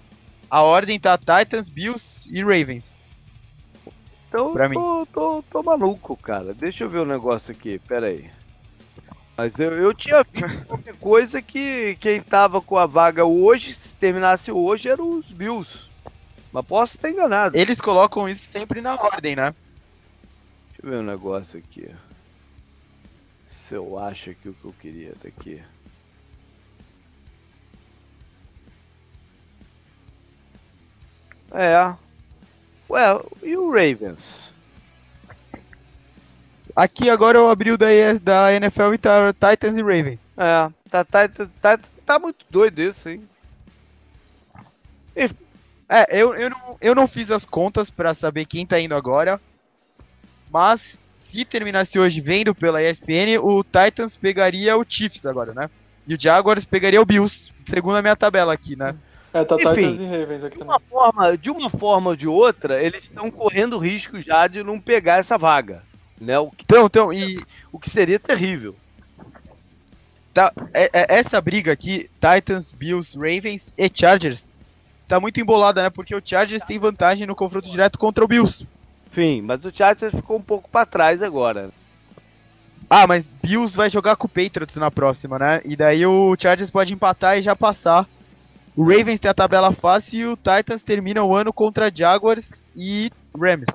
A 0.51 0.63
ordem 0.63 0.99
tá 0.99 1.17
Titans, 1.17 1.69
Bills 1.69 2.03
e 2.27 2.43
Ravens. 2.43 2.85
Então 4.31 4.53
Pra 4.53 4.71
tô, 4.71 5.07
tô, 5.07 5.43
tô 5.43 5.63
maluco, 5.65 6.17
cara. 6.17 6.55
Deixa 6.55 6.85
eu 6.85 6.89
ver 6.89 7.01
o 7.01 7.05
negócio 7.05 7.51
aqui, 7.51 7.81
pera 7.81 8.07
aí. 8.07 8.31
Mas 9.37 9.59
eu, 9.59 9.73
eu 9.73 9.93
tinha 9.93 10.25
visto 10.33 10.67
qualquer 10.67 10.97
coisa 10.99 11.43
que 11.43 11.97
quem 11.97 12.23
tava 12.23 12.63
com 12.63 12.77
a 12.77 12.87
vaga 12.87 13.25
hoje, 13.25 13.75
se 13.75 13.93
terminasse 13.97 14.53
hoje, 14.53 14.89
eram 14.89 15.19
os 15.19 15.33
Bills. 15.33 15.91
Mas 16.53 16.65
posso 16.65 16.95
estar 16.95 17.11
enganado. 17.11 17.57
Eles 17.57 17.81
colocam 17.81 18.29
isso 18.29 18.49
sempre 18.53 18.81
na 18.81 18.95
ordem, 18.95 19.35
né? 19.35 19.51
Deixa 19.51 20.85
eu 20.85 20.91
ver 20.91 20.99
um 20.99 21.03
negócio 21.03 21.59
aqui. 21.59 21.89
Se 23.49 23.75
eu 23.75 23.99
acho 23.99 24.31
aqui 24.31 24.49
o 24.49 24.55
que 24.55 24.65
eu 24.65 24.75
queria 24.75 25.17
daqui. 25.21 25.61
É. 31.53 32.10
Ué, 32.91 33.21
e 33.45 33.57
o 33.57 33.71
Ravens? 33.71 34.51
Aqui 36.75 37.09
agora 37.09 37.39
eu 37.39 37.49
abri 37.49 37.71
o 37.71 37.79
da, 37.79 37.87
da 38.21 38.53
NFL 38.53 38.95
e 38.95 38.99
tá 38.99 39.33
Titans 39.33 39.79
e 39.79 39.83
Ravens. 39.83 40.19
É, 40.37 40.71
tá, 40.91 41.05
tá, 41.05 41.29
tá, 41.61 41.79
tá, 42.05 42.19
muito 42.19 42.45
doido 42.51 42.81
isso, 42.81 43.09
hein? 43.09 43.23
É, 45.89 46.21
eu, 46.21 46.35
eu, 46.35 46.51
não, 46.51 46.77
eu 46.81 46.95
não 46.95 47.07
fiz 47.07 47.31
as 47.31 47.45
contas 47.45 47.91
pra 47.91 48.15
saber 48.15 48.47
quem 48.47 48.67
tá 48.67 48.81
indo 48.81 48.95
agora, 48.95 49.41
mas 50.51 50.99
se 51.29 51.45
terminasse 51.45 51.99
hoje 51.99 52.21
vendo 52.21 52.55
pela 52.55 52.83
ESPN, 52.83 53.39
o 53.41 53.63
Titans 53.63 54.17
pegaria 54.17 54.77
o 54.77 54.85
Chiefs 54.89 55.25
agora, 55.27 55.53
né? 55.55 55.71
E 56.09 56.15
o 56.15 56.21
Jaguars 56.21 56.65
pegaria 56.65 57.01
o 57.01 57.07
Bills, 57.07 57.53
segundo 57.69 57.97
a 57.97 58.03
minha 58.03 58.17
tabela 58.17 58.53
aqui, 58.53 58.75
né? 58.75 58.97
É, 59.33 59.45
tá 59.45 59.57
Enfim. 59.57 59.75
Titans 59.93 59.99
e 60.01 60.07
Ravens 60.07 60.45
aqui 60.45 60.57
De 60.59 60.65
também. 60.65 60.75
uma 60.75 60.81
forma, 60.81 61.39
de 61.39 61.51
uma 61.51 61.71
forma 61.71 62.11
ou 62.11 62.17
de 62.17 62.27
outra, 62.27 62.83
eles 62.83 63.05
estão 63.05 63.31
correndo 63.31 63.79
risco 63.79 64.21
já 64.21 64.47
de 64.49 64.63
não 64.65 64.81
pegar 64.81 65.19
essa 65.19 65.39
vaga, 65.39 65.83
né? 66.21 66.39
O 66.39 66.51
que, 66.51 66.65
Então, 66.65 66.87
então, 66.87 67.13
e 67.13 67.45
o 67.73 67.79
que 67.79 67.89
seria 67.89 68.19
terrível. 68.19 68.75
tá, 70.35 70.53
é- 70.75 70.91
é- 70.93 71.19
essa 71.21 71.41
briga 71.41 71.73
aqui, 71.73 72.11
Titans, 72.21 72.73
Bills, 72.73 73.17
Ravens 73.17 73.63
e 73.77 73.91
Chargers, 73.93 74.43
tá 75.09 75.19
muito 75.21 75.41
embolada, 75.41 75.83
né? 75.83 75.91
Porque 75.91 76.15
o 76.15 76.23
Chargers 76.25 76.65
tem 76.65 76.79
vantagem 76.79 77.27
no 77.27 77.35
confronto 77.37 77.69
direto 77.71 77.99
contra 77.99 78.25
o 78.25 78.29
Bills. 78.29 78.67
Enfim, 79.11 79.43
mas 79.43 79.65
o 79.65 79.73
Chargers 79.75 80.15
ficou 80.15 80.37
um 80.39 80.43
pouco 80.43 80.69
pra 80.71 80.87
trás 80.87 81.23
agora. 81.23 81.71
Ah, 82.89 83.07
mas 83.07 83.25
Bills 83.43 83.77
vai 83.77 83.89
jogar 83.91 84.17
com 84.17 84.27
o 84.27 84.31
Patriots 84.31 84.75
na 84.77 84.91
próxima, 84.91 85.39
né? 85.39 85.61
E 85.65 85.77
daí 85.77 86.05
o 86.07 86.35
Chargers 86.37 86.71
pode 86.71 86.93
empatar 86.93 87.39
e 87.39 87.43
já 87.43 87.55
passar. 87.55 88.09
O 88.81 88.83
Ravens 88.83 89.21
tem 89.21 89.31
a 89.31 89.35
tabela 89.35 89.73
fácil 89.73 90.19
e 90.19 90.27
o 90.27 90.37
Titans 90.39 90.83
termina 90.83 91.23
o 91.23 91.37
ano 91.37 91.53
contra 91.53 91.95
Jaguars 91.95 92.49
e 92.75 93.13
Rams. 93.39 93.67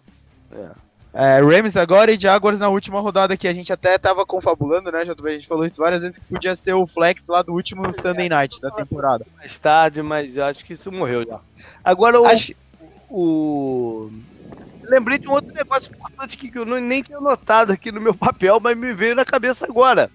É. 0.52 1.38
É, 1.38 1.42
Rams 1.42 1.78
agora 1.78 2.12
e 2.12 2.20
Jaguars 2.20 2.58
na 2.58 2.70
última 2.70 3.00
rodada 3.00 3.38
que 3.38 3.48
a 3.48 3.54
gente 3.54 3.72
até 3.72 4.00
tava 4.00 4.26
confabulando, 4.26 4.92
né, 4.92 5.06
JB? 5.06 5.30
A 5.30 5.34
gente 5.34 5.48
falou 5.48 5.64
isso 5.64 5.78
várias 5.78 6.02
vezes 6.02 6.18
que 6.18 6.26
podia 6.26 6.56
ser 6.56 6.74
o 6.74 6.88
flex 6.88 7.22
lá 7.28 7.44
do 7.44 7.54
último 7.54 7.84
Sunday 7.94 8.28
Night 8.28 8.60
da 8.60 8.72
temporada. 8.72 9.28
Mais 9.38 9.60
tarde, 9.60 10.02
mas 10.02 10.36
acho 10.40 10.66
que 10.66 10.74
isso 10.74 10.92
morreu 10.92 11.24
já. 11.24 11.40
Agora 11.84 12.20
o. 12.20 12.26
Acho, 12.26 12.56
o... 13.08 14.10
Lembrei 14.82 15.20
de 15.20 15.28
um 15.28 15.34
outro 15.34 15.54
negócio 15.54 15.94
importante 15.94 16.36
aqui 16.36 16.50
que 16.50 16.58
eu 16.58 16.66
não- 16.66 16.80
nem 16.80 17.04
tinha 17.04 17.20
notado 17.20 17.72
aqui 17.72 17.92
no 17.92 18.02
meu 18.02 18.16
papel, 18.16 18.60
mas 18.60 18.76
me 18.76 18.92
veio 18.92 19.14
na 19.14 19.24
cabeça 19.24 19.68
agora. 19.68 20.10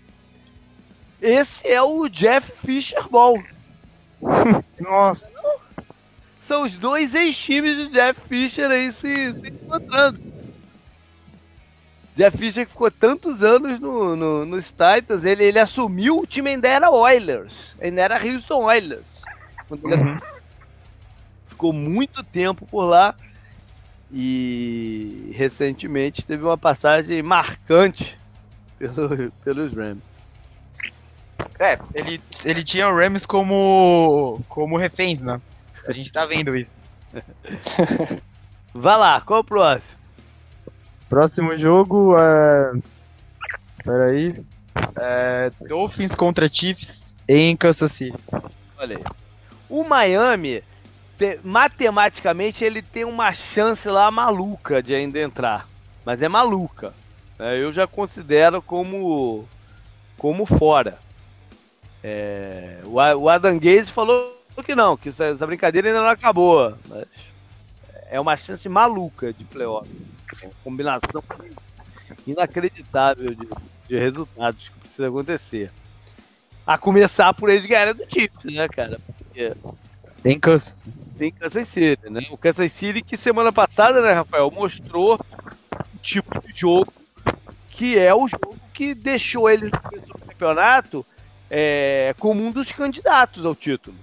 Esse 1.22 1.68
é 1.68 1.80
o 1.80 2.08
Jeff 2.08 2.50
Fisher 2.66 3.08
Ball. 3.08 3.40
Nossa, 4.80 5.26
São 6.40 6.64
os 6.64 6.76
dois 6.76 7.14
ex-times 7.14 7.76
do 7.76 7.90
Jeff 7.90 8.20
Fisher 8.28 8.70
aí 8.70 8.92
se, 8.92 9.32
se 9.32 9.52
encontrando. 9.64 10.18
Jeff 12.16 12.36
Fisher 12.36 12.66
que 12.66 12.72
ficou 12.72 12.90
tantos 12.90 13.42
anos 13.42 13.78
no, 13.80 14.14
no, 14.16 14.44
nos 14.44 14.72
Titans, 14.72 15.24
ele, 15.24 15.44
ele 15.44 15.58
assumiu, 15.58 16.18
o 16.18 16.26
time 16.26 16.50
ainda 16.50 16.68
era 16.68 16.90
Oilers, 16.90 17.74
ainda 17.80 18.02
era 18.02 18.22
Houston 18.22 18.64
Oilers. 18.64 19.22
Uhum. 19.70 20.18
ficou 21.46 21.72
muito 21.72 22.24
tempo 22.24 22.66
por 22.66 22.84
lá 22.84 23.14
e 24.12 25.30
recentemente 25.34 26.26
teve 26.26 26.42
uma 26.42 26.58
passagem 26.58 27.22
marcante 27.22 28.18
pelo- 28.78 29.30
pelos 29.44 29.72
Rams. 29.72 30.19
É, 31.58 31.78
ele, 31.94 32.20
ele 32.44 32.64
tinha 32.64 32.88
o 32.88 32.96
Rams 32.96 33.26
como, 33.26 34.40
como 34.48 34.76
reféns, 34.78 35.20
né? 35.20 35.40
A 35.86 35.92
gente 35.92 36.12
tá 36.12 36.24
vendo 36.26 36.56
isso. 36.56 36.78
Vai 38.74 38.96
lá, 38.96 39.20
qual 39.20 39.38
é 39.38 39.40
o 39.40 39.44
próximo? 39.44 39.98
Próximo 41.08 41.56
jogo 41.56 42.16
é. 42.18 42.72
Peraí. 43.84 44.36
É. 44.98 45.50
Dolphins 45.68 46.12
contra 46.12 46.48
Chiefs 46.48 47.02
em 47.28 47.56
Kansas 47.56 47.90
City. 47.92 48.16
Olha 48.78 48.96
aí. 48.96 49.04
O 49.68 49.84
Miami, 49.84 50.62
te- 51.18 51.40
matematicamente, 51.42 52.64
ele 52.64 52.80
tem 52.82 53.04
uma 53.04 53.32
chance 53.32 53.88
lá 53.88 54.10
maluca 54.10 54.82
de 54.82 54.94
ainda 54.94 55.18
entrar. 55.18 55.66
Mas 56.04 56.22
é 56.22 56.28
maluca. 56.28 56.92
né? 57.38 57.58
Eu 57.60 57.72
já 57.72 57.86
considero 57.86 58.62
como, 58.62 59.48
como 60.16 60.46
fora. 60.46 60.98
É, 62.02 62.78
o, 62.84 63.28
Adam 63.28 63.58
Gaze 63.58 63.90
falou 63.90 64.38
que 64.64 64.74
não, 64.74 64.96
que 64.96 65.08
essa, 65.08 65.24
essa 65.24 65.46
brincadeira 65.46 65.88
ainda 65.88 66.00
não 66.00 66.08
acabou. 66.08 66.74
Mas 66.88 67.06
é 68.10 68.20
uma 68.20 68.36
chance 68.36 68.68
maluca 68.68 69.32
de 69.32 69.44
playoff. 69.44 69.88
Uma 70.42 70.52
combinação 70.62 71.22
inacreditável 72.26 73.34
de, 73.34 73.48
de 73.88 73.98
resultados 73.98 74.68
que 74.68 74.78
precisa 74.80 75.08
acontecer. 75.08 75.70
A 76.66 76.76
começar 76.76 77.32
por 77.34 77.48
eles 77.48 77.66
ganharem 77.66 77.94
do 77.94 78.04
Chiefs, 78.08 78.44
né, 78.44 78.68
cara? 78.68 79.00
Porque 79.18 79.52
Em 80.24 80.38
Kansas. 80.38 80.72
tem 81.16 81.32
Kansas 81.32 81.68
City, 81.68 82.10
né? 82.10 82.26
O 82.30 82.36
Kansas 82.36 82.70
City 82.72 83.02
que 83.02 83.16
semana 83.16 83.52
passada, 83.52 84.00
né, 84.02 84.12
Rafael, 84.12 84.50
mostrou 84.50 85.14
o 85.14 85.98
tipo 86.02 86.40
de 86.40 86.58
jogo 86.58 86.92
que 87.70 87.98
é 87.98 88.14
o 88.14 88.28
jogo 88.28 88.56
que 88.74 88.94
deixou 88.94 89.48
ele 89.48 89.66
no 89.66 89.80
começo 89.80 90.06
do 90.06 90.18
campeonato 90.26 91.06
é, 91.50 92.14
como 92.18 92.42
um 92.42 92.52
dos 92.52 92.70
candidatos 92.72 93.44
ao 93.44 93.54
título. 93.54 93.96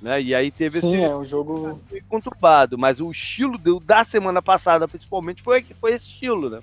Né? 0.00 0.22
E 0.22 0.34
aí 0.34 0.50
teve 0.50 0.80
Sim, 0.80 0.94
esse 0.94 1.04
é 1.04 1.14
um 1.16 1.24
jogo. 1.24 1.80
conturbado, 2.08 2.78
mas 2.78 3.00
o 3.00 3.10
estilo 3.10 3.58
do- 3.58 3.80
da 3.80 4.04
semana 4.04 4.40
passada, 4.40 4.86
principalmente, 4.88 5.42
foi, 5.42 5.62
foi 5.62 5.92
esse 5.92 6.08
estilo, 6.08 6.48
né? 6.48 6.62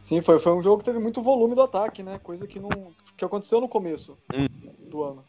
Sim, 0.00 0.20
foi, 0.20 0.38
foi 0.38 0.52
um 0.52 0.62
jogo 0.62 0.78
que 0.78 0.84
teve 0.84 0.98
muito 0.98 1.22
volume 1.22 1.54
do 1.54 1.62
ataque, 1.62 2.02
né? 2.02 2.18
Coisa 2.22 2.46
que 2.46 2.58
não. 2.58 2.92
que 3.16 3.24
aconteceu 3.24 3.60
no 3.60 3.68
começo 3.68 4.16
Hum. 4.32 4.46
do 4.88 5.02
ano. 5.02 5.24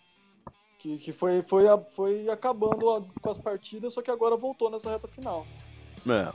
Que, 0.78 0.98
que 0.98 1.12
foi, 1.12 1.42
foi, 1.42 1.66
foi 1.96 2.30
acabando 2.30 2.90
a- 2.92 3.04
com 3.22 3.30
as 3.32 3.38
partidas, 3.38 3.94
só 3.94 4.02
que 4.02 4.12
agora 4.12 4.38
voltou 4.38 4.70
nessa 4.70 4.90
reta 4.92 5.08
final. 5.08 5.46
É. 6.08 6.32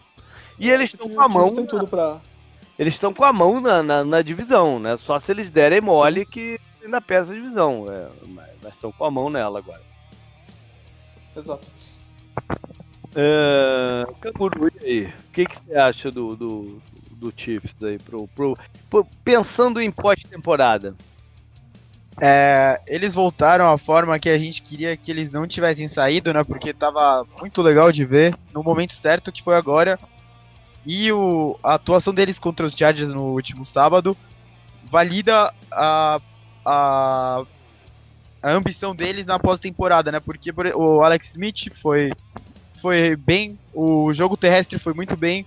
E 0.58 0.68
eles 0.70 0.90
Acho 0.94 0.96
estão 0.96 1.08
com 1.08 1.20
a 1.20 1.28
mão 1.28 1.54
tem 1.54 1.66
tudo 1.66 1.86
pra. 1.86 2.20
eles 2.78 2.94
estão 2.94 3.12
com 3.14 3.24
a 3.24 3.32
mão 3.32 3.60
na, 3.60 3.82
na, 3.82 4.04
na 4.04 4.20
divisão, 4.22 4.78
né? 4.78 4.96
Só 4.96 5.18
se 5.18 5.32
eles 5.32 5.50
derem 5.50 5.80
mole 5.80 6.26
que 6.26 6.60
ainda 6.84 7.00
pesa 7.00 7.32
a 7.32 7.34
divisão. 7.34 7.86
É, 7.88 8.08
mas 8.28 8.74
estão 8.74 8.92
com 8.92 9.04
a 9.04 9.10
mão 9.10 9.30
nela 9.30 9.58
agora. 9.58 9.82
Exato. 11.36 11.66
É, 13.14 14.04
Canguru, 14.20 14.68
e 14.82 14.84
aí? 14.86 15.04
O 15.06 15.32
que, 15.32 15.46
que 15.46 15.56
você 15.56 15.74
acha 15.76 16.10
do, 16.10 16.34
do, 16.36 16.82
do 17.12 17.32
Chiefs 17.36 17.74
aí? 17.82 17.98
Pro, 17.98 18.26
pro, 18.28 18.56
pro- 18.90 19.06
pensando 19.24 19.80
em 19.80 19.90
pós-temporada. 19.90 20.94
É, 22.20 22.80
eles 22.86 23.12
voltaram 23.12 23.70
à 23.72 23.76
forma 23.76 24.18
que 24.20 24.28
a 24.28 24.38
gente 24.38 24.62
queria 24.62 24.96
que 24.96 25.10
eles 25.10 25.30
não 25.32 25.46
tivessem 25.48 25.88
saído, 25.88 26.32
né? 26.32 26.44
Porque 26.44 26.72
tava 26.72 27.26
muito 27.40 27.60
legal 27.60 27.90
de 27.90 28.04
ver 28.04 28.36
no 28.52 28.62
momento 28.62 28.94
certo 28.94 29.32
que 29.32 29.42
foi 29.42 29.56
agora. 29.56 29.98
E 30.86 31.10
o, 31.10 31.58
a 31.62 31.74
atuação 31.74 32.12
deles 32.14 32.38
contra 32.38 32.66
os 32.66 32.74
Chargers 32.76 33.12
no 33.12 33.32
último 33.32 33.64
sábado 33.64 34.16
valida 34.90 35.52
a, 35.72 36.20
a, 36.64 37.42
a 38.42 38.50
ambição 38.52 38.94
deles 38.94 39.26
na 39.26 39.38
pós-temporada, 39.38 40.10
né? 40.10 40.20
Porque 40.20 40.52
por- 40.52 40.66
o 40.66 41.02
Alex 41.02 41.28
Smith 41.30 41.70
foi, 41.80 42.12
foi 42.80 43.16
bem, 43.16 43.58
o 43.72 44.12
jogo 44.12 44.36
terrestre 44.36 44.78
foi 44.78 44.94
muito 44.94 45.16
bem. 45.16 45.46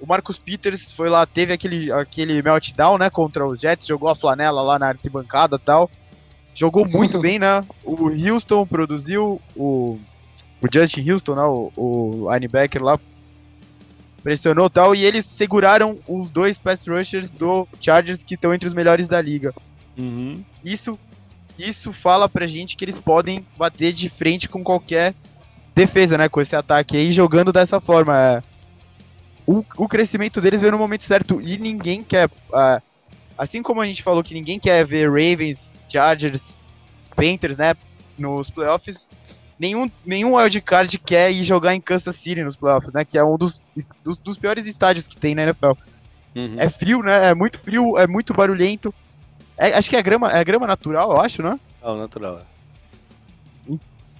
O 0.00 0.06
Marcus 0.06 0.36
Peters 0.38 0.92
foi 0.92 1.08
lá, 1.08 1.24
teve 1.24 1.52
aquele, 1.52 1.90
aquele 1.90 2.42
meltdown, 2.42 2.98
né, 2.98 3.08
contra 3.08 3.46
os 3.46 3.60
Jets, 3.60 3.86
jogou 3.86 4.08
a 4.08 4.16
flanela 4.16 4.60
lá 4.60 4.78
na 4.78 4.88
arquibancada 4.88 5.56
e 5.56 5.58
tal. 5.58 5.90
Jogou 6.54 6.86
muito 6.86 7.18
bem, 7.20 7.38
né? 7.38 7.64
O 7.82 8.08
Houston 8.10 8.66
produziu, 8.66 9.40
o, 9.56 9.98
o 10.60 10.68
Justin 10.72 11.10
Houston, 11.10 11.34
né, 11.34 11.42
o, 11.42 11.72
o 11.76 12.32
linebacker 12.32 12.82
lá, 12.82 12.98
pressionou 14.22 14.70
tal, 14.70 14.94
e 14.94 15.04
eles 15.04 15.24
seguraram 15.26 15.98
os 16.08 16.30
dois 16.30 16.56
pass 16.56 16.80
rushers 16.86 17.28
do 17.30 17.66
Chargers 17.80 18.22
que 18.22 18.34
estão 18.34 18.54
entre 18.54 18.68
os 18.68 18.74
melhores 18.74 19.06
da 19.06 19.20
liga. 19.20 19.54
Isso, 20.64 20.98
isso 21.58 21.92
fala 21.92 22.28
pra 22.28 22.46
gente 22.46 22.76
que 22.76 22.84
eles 22.84 22.98
podem 22.98 23.46
bater 23.56 23.92
de 23.92 24.08
frente 24.08 24.48
com 24.48 24.62
qualquer 24.62 25.14
defesa, 25.74 26.16
né? 26.18 26.28
Com 26.28 26.40
esse 26.40 26.54
ataque 26.54 26.96
aí, 26.96 27.12
jogando 27.12 27.52
dessa 27.52 27.80
forma. 27.80 28.16
é. 28.18 28.42
O, 29.46 29.64
o 29.76 29.88
crescimento 29.88 30.40
deles 30.40 30.60
veio 30.62 30.72
no 30.72 30.78
momento 30.78 31.04
certo 31.04 31.40
e 31.40 31.58
ninguém 31.58 32.02
quer. 32.02 32.30
é, 32.54 32.82
assim 33.36 33.62
como 33.62 33.80
a 33.80 33.86
gente 33.86 34.02
falou 34.02 34.22
que 34.22 34.32
ninguém 34.32 34.58
quer 34.58 34.86
ver 34.86 35.06
Ravens, 35.06 35.58
Chargers, 35.88 36.40
Panthers, 37.14 37.56
né? 37.56 37.74
Nos 38.16 38.48
playoffs, 38.48 39.06
nenhum, 39.58 39.90
nenhum 40.04 40.36
wildcard 40.36 40.98
quer 40.98 41.30
ir 41.30 41.44
jogar 41.44 41.74
em 41.74 41.80
Kansas 41.80 42.16
City 42.16 42.42
nos 42.42 42.56
playoffs, 42.56 42.92
né? 42.92 43.04
Que 43.04 43.18
é 43.18 43.24
um 43.24 43.36
dos, 43.36 43.60
dos, 44.02 44.16
dos 44.18 44.38
piores 44.38 44.66
estádios 44.66 45.06
que 45.06 45.16
tem 45.16 45.34
na 45.34 45.42
NFL. 45.42 45.72
É 46.58 46.68
frio, 46.68 47.02
né? 47.02 47.30
É 47.30 47.34
muito 47.34 47.58
frio, 47.58 47.98
é 47.98 48.06
muito 48.06 48.32
barulhento. 48.34 48.94
É- 49.56 49.74
acho 49.74 49.88
que 49.88 49.96
é 49.96 50.02
grama, 50.02 50.30
é 50.32 50.42
grama 50.44 50.66
natural, 50.66 51.12
eu 51.12 51.20
acho, 51.20 51.42
né? 51.42 51.58
Não, 51.82 51.96
natural. 51.96 52.40
é. 52.40 52.54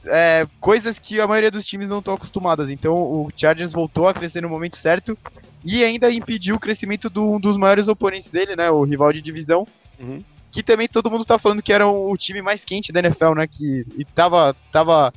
é, 0.06 0.46
coisas 0.60 0.98
que 0.98 1.20
a 1.20 1.26
maioria 1.26 1.50
dos 1.50 1.66
times 1.66 1.88
não 1.88 1.98
estão 1.98 2.14
acostumadas. 2.14 2.68
Então 2.70 2.94
o 2.94 3.30
Chargers 3.36 3.72
voltou 3.72 4.06
a 4.08 4.14
crescer 4.14 4.40
no 4.42 4.48
momento 4.48 4.76
certo 4.76 5.16
e 5.64 5.82
ainda 5.82 6.12
impediu 6.12 6.56
o 6.56 6.60
crescimento 6.60 7.08
de 7.08 7.18
um 7.18 7.40
dos 7.40 7.56
maiores 7.56 7.88
oponentes 7.88 8.30
dele, 8.30 8.54
né? 8.54 8.70
O 8.70 8.84
rival 8.84 9.12
de 9.12 9.22
divisão. 9.22 9.66
Uhum. 9.98 10.18
Que 10.50 10.62
também 10.62 10.86
todo 10.86 11.10
mundo 11.10 11.24
tá 11.24 11.38
falando 11.38 11.62
que 11.62 11.72
era 11.72 11.88
o 11.88 12.16
time 12.16 12.40
mais 12.40 12.64
quente 12.64 12.92
da 12.92 13.00
NFL, 13.00 13.34
né? 13.34 13.46
Que 13.46 13.84
e 13.96 14.04
tava, 14.04 14.54
tava, 14.70 15.12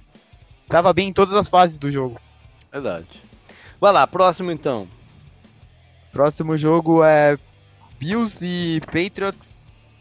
tava 0.67 0.93
bem 0.93 1.09
em 1.09 1.13
todas 1.13 1.33
as 1.35 1.47
fases 1.47 1.77
do 1.77 1.91
jogo. 1.91 2.19
Verdade. 2.71 3.07
Vai 3.79 3.93
lá, 3.93 4.07
próximo 4.07 4.51
então. 4.51 4.87
Próximo 6.11 6.57
jogo 6.57 7.03
é 7.03 7.37
Bills 7.99 8.35
e 8.41 8.79
Patriots 8.85 9.46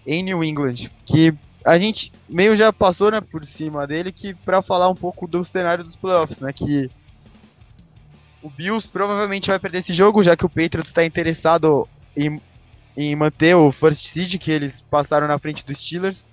em 0.07 0.23
New 0.23 0.45
England, 0.45 0.89
que 1.05 1.35
a 1.65 1.79
gente 1.79 2.13
meio 2.29 2.55
já 2.55 2.73
passou 2.73 3.11
né, 3.11 3.21
por 3.21 3.45
cima 3.45 3.87
dele 3.87 4.13
que 4.13 4.33
para 4.35 4.63
falar 4.63 4.89
um 4.89 4.95
pouco 4.95 5.27
do 5.27 5.43
cenário 5.45 5.83
dos 5.83 5.97
playoffs, 5.97 6.39
né, 6.39 6.53
que 6.53 6.89
o 8.41 8.49
Bills 8.49 8.87
provavelmente 8.87 9.49
vai 9.49 9.59
perder 9.59 9.79
esse 9.79 9.93
jogo, 9.93 10.23
já 10.23 10.37
que 10.37 10.47
o 10.47 10.49
Patriots 10.49 10.89
está 10.89 11.05
interessado 11.05 11.89
em, 12.17 12.41
em 12.97 13.17
manter 13.17 13.57
o 13.57 13.73
first 13.73 14.07
seed 14.07 14.39
que 14.39 14.53
eles 14.53 14.81
passaram 14.83 15.27
na 15.27 15.39
frente 15.39 15.67
dos 15.67 15.85
Steelers. 15.85 16.25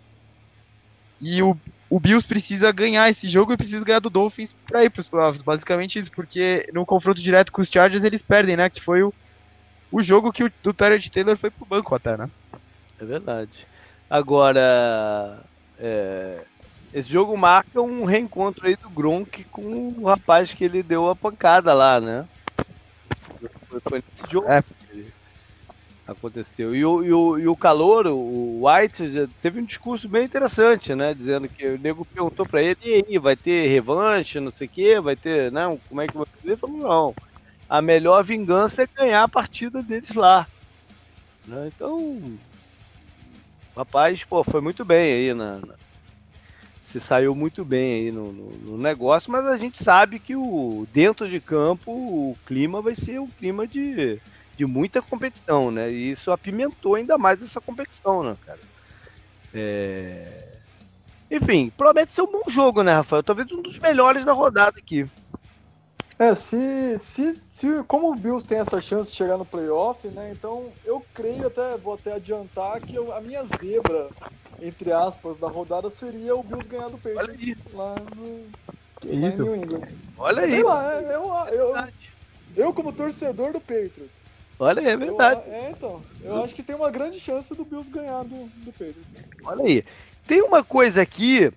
E 1.20 1.42
o, 1.42 1.58
o 1.90 2.00
Bills 2.00 2.28
precisa 2.28 2.72
ganhar 2.72 3.10
esse 3.10 3.28
jogo 3.28 3.54
e 3.54 3.58
precisa 3.58 3.84
ganhar 3.84 4.00
do 4.00 4.12
Dolphins 4.12 4.54
para 4.68 4.84
ir 4.84 4.92
para 4.92 5.02
os 5.02 5.08
playoffs. 5.08 5.42
Basicamente 5.42 5.98
isso, 5.98 6.12
porque 6.12 6.70
no 6.72 6.86
confronto 6.86 7.20
direto 7.20 7.52
com 7.52 7.64
os 7.64 7.70
Chargers 7.70 8.04
eles 8.04 8.22
perdem, 8.22 8.58
né? 8.58 8.70
Que 8.70 8.82
foi 8.82 9.02
o, 9.02 9.12
o 9.92 10.04
jogo 10.04 10.32
que 10.32 10.44
o, 10.44 10.52
o 10.66 10.74
Tyrod 10.74 11.10
Taylor 11.10 11.38
foi 11.38 11.50
pro 11.50 11.66
banco 11.66 11.96
até, 11.96 12.16
né? 12.16 12.30
É 13.00 13.06
verdade. 13.06 13.68
Agora, 14.10 15.44
é, 15.80 16.46
esse 16.94 17.10
jogo 17.10 17.36
marca 17.36 17.82
um 17.82 18.06
reencontro 18.06 18.68
aí 18.68 18.76
do 18.76 18.90
Gronk 18.90 19.44
com 19.46 19.90
o 20.00 20.06
rapaz 20.06 20.54
que 20.54 20.64
ele 20.64 20.84
deu 20.84 21.10
a 21.10 21.16
pancada 21.16 21.74
lá, 21.74 22.00
né? 22.00 22.28
Foi, 23.68 23.80
foi 23.90 24.04
nesse 24.08 24.32
jogo 24.32 24.48
É. 24.48 24.62
que 24.62 25.12
aconteceu. 26.06 26.76
E 26.76 26.86
o, 26.86 27.04
e 27.04 27.12
o, 27.14 27.40
e 27.40 27.48
o 27.48 27.56
calor, 27.56 28.06
o 28.08 28.68
White, 28.68 29.28
teve 29.42 29.60
um 29.60 29.66
discurso 29.66 30.08
bem 30.08 30.26
interessante, 30.26 30.94
né? 30.94 31.14
Dizendo 31.14 31.50
que 31.50 31.66
o 31.66 31.80
nego 31.80 32.06
perguntou 32.06 32.46
pra 32.46 32.62
ele, 32.62 32.78
e 32.84 33.04
aí, 33.08 33.18
vai 33.18 33.36
ter 33.36 33.68
revanche, 33.68 34.40
não 34.40 34.52
sei 34.52 34.68
o 34.68 34.70
quê, 34.70 35.00
vai 35.00 35.16
ter, 35.16 35.52
não, 35.52 35.78
como 35.90 36.02
é 36.02 36.08
que 36.08 36.16
vai 36.18 36.26
fazer? 36.28 36.48
Ele 36.50 36.58
falou, 36.58 36.78
não, 36.78 37.16
a 37.68 37.82
melhor 37.82 38.24
vingança 38.24 38.84
é 38.84 38.88
ganhar 38.96 39.24
a 39.24 39.28
partida 39.28 39.82
deles 39.82 40.14
lá. 40.14 40.46
Né? 41.48 41.70
Então, 41.74 42.38
rapaz, 43.78 44.24
pô, 44.26 44.44
foi 44.44 44.62
muito 44.62 44.84
bem 44.86 45.14
aí 45.14 45.34
na, 45.34 45.62
na- 45.62 45.78
se 46.80 47.00
saiu 47.00 47.34
muito 47.36 47.64
bem 47.64 47.94
aí 48.08 48.12
no, 48.12 48.32
no- 48.34 48.58
no 48.60 48.78
negócio, 48.78 49.32
mas 49.32 49.46
a 49.46 49.58
gente 49.58 49.82
sabe 49.84 50.20
que 50.20 50.36
o 50.36 50.86
dentro 50.90 51.30
de 51.30 51.40
campo 51.42 51.92
o 51.92 52.38
clima 52.46 52.82
vai 52.82 52.94
ser 52.96 53.20
um 53.20 53.32
clima 53.32 53.68
de, 53.68 54.22
de 54.56 54.66
muita 54.66 55.02
competição, 55.02 55.72
né? 55.72 55.92
E 55.92 56.12
isso 56.12 56.32
apimentou 56.32 56.96
ainda 56.96 57.18
mais 57.18 57.42
essa 57.42 57.62
competição, 57.62 58.22
né, 58.24 58.36
cara? 58.42 58.62
É, 59.54 60.60
Enfim, 61.32 61.72
promete 61.78 62.14
ser 62.16 62.22
um 62.24 62.32
bom 62.32 62.44
jogo, 62.50 62.84
né, 62.84 62.94
Rafael? 62.94 63.24
Talvez 63.24 63.52
um 63.52 63.62
dos 63.62 63.80
melhores 63.80 64.26
da 64.26 64.34
rodada 64.34 64.74
aqui. 64.80 65.08
É, 66.24 66.36
se, 66.36 66.98
se, 67.00 67.42
se 67.50 67.84
como 67.86 68.12
o 68.12 68.16
Bills 68.16 68.46
tem 68.48 68.60
essa 68.60 68.80
chance 68.80 69.12
de 69.12 69.18
chegar 69.18 69.38
no 69.38 69.46
playoff, 69.46 70.10
né? 70.10 70.32
Então 70.32 70.78
eu 70.84 71.02
creio 71.14 71.48
até, 71.48 71.78
vou 71.78 71.94
até 71.94 72.14
adiantar 72.14 72.82
que 72.82 72.96
eu- 72.96 73.12
a 73.12 73.20
minha 73.22 73.46
zebra, 73.46 74.14
entre 74.60 74.92
aspas, 74.92 75.38
da 75.40 75.48
rodada 75.48 75.90
seria 75.90 76.36
o 76.36 76.44
Bills 76.44 76.68
ganhar 76.70 76.90
do 76.90 76.98
Patriots 77.00 77.64
lá, 77.68 78.04
no, 78.06 78.54
Que 79.00 79.16
lá 79.20 79.34
em 79.34 79.38
isso? 79.38 79.38
New 79.38 79.56
England. 79.56 79.88
Olha 80.18 80.44
aí. 80.44 80.50
Sei 80.50 80.62
lá, 80.64 80.94
é- 80.94 81.16
eu, 81.16 81.30
eu, 81.54 81.70
verdade. 81.74 82.18
eu 82.56 82.74
como 82.74 82.94
torcedor 82.94 83.54
do 83.54 83.62
Patriots, 83.62 84.30
Olha 84.60 84.82
aí, 84.82 84.88
é 84.88 84.98
eu, 84.98 85.18
verdade. 85.18 85.42
é, 85.48 85.72
então, 85.72 86.06
eu 86.22 86.38
acho 86.38 86.56
que 86.56 86.64
tem 86.64 86.76
uma 86.76 86.92
grande 86.92 87.20
chance 87.20 87.56
do 87.56 87.66
Bills 87.66 87.90
ganhar 87.92 88.24
do, 88.24 88.48
do 88.56 88.74
Patriots. 88.74 89.22
Olha 89.46 89.64
aí. 89.66 89.84
Tem 90.26 90.42
uma 90.42 90.64
coisa 90.64 91.02
aqui. 91.02 91.52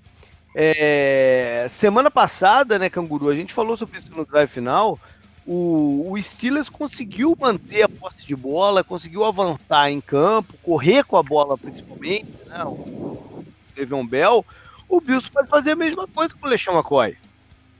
É, 0.59 1.67
Semana 1.69 2.11
passada, 2.11 2.79
né, 2.79 2.89
Canguru? 2.91 3.29
A 3.29 3.35
gente 3.35 3.53
falou 3.53 3.77
sobre 3.77 3.99
isso 3.99 4.15
no 4.15 4.25
drive 4.27 4.49
final. 4.49 4.99
O, 5.45 6.11
o 6.13 6.23
Steelers 6.23 6.69
conseguiu 6.71 7.35
manter 7.41 7.83
a 7.85 7.89
posse 7.89 8.27
de 8.27 8.35
bola, 8.35 8.83
conseguiu 8.85 9.25
avançar 9.25 9.91
em 9.91 10.01
campo, 10.01 10.59
correr 10.61 11.05
com 11.05 11.17
a 11.17 11.23
bola 11.23 11.59
principalmente, 11.59 12.27
né? 12.49 12.65
O 12.67 13.45
Le'Veon 13.77 14.09
Bell. 14.09 14.45
O 14.89 15.01
Bills 15.01 15.31
pode 15.33 15.49
fazer 15.49 15.73
a 15.73 15.77
mesma 15.77 16.07
coisa 16.09 16.35
com 16.41 16.47
o 16.49 16.51
LeSean 16.51 16.75
McCoy, 16.75 17.15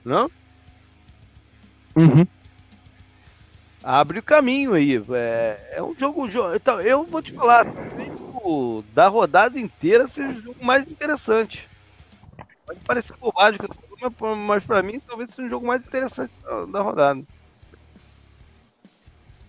não? 0.05 0.29
Uhum. 1.95 2.27
Abre 3.81 4.19
o 4.19 4.23
caminho 4.23 4.73
aí. 4.73 4.95
É, 5.15 5.77
é 5.77 5.83
um 5.83 5.93
jogo, 5.97 6.27
jo- 6.27 6.53
então, 6.55 6.79
eu 6.81 7.07
vou 7.09 7.21
te 7.21 7.31
falar, 7.33 7.65
da 8.85 9.07
rodada 9.07 9.59
inteira 9.59 10.07
seja 10.07 10.37
o 10.37 10.41
jogo 10.41 10.65
mais 10.65 10.85
interessante. 10.87 11.69
Pode 12.67 12.79
parecer 12.81 13.15
bobagem, 13.17 13.59
mas 14.45 14.63
pra 14.65 14.83
mim 14.83 14.99
talvez 14.99 15.29
seja 15.31 15.47
o 15.47 15.49
jogo 15.49 15.65
mais 15.65 15.87
interessante 15.87 16.33
da, 16.43 16.65
da 16.65 16.81
rodada. 16.81 17.23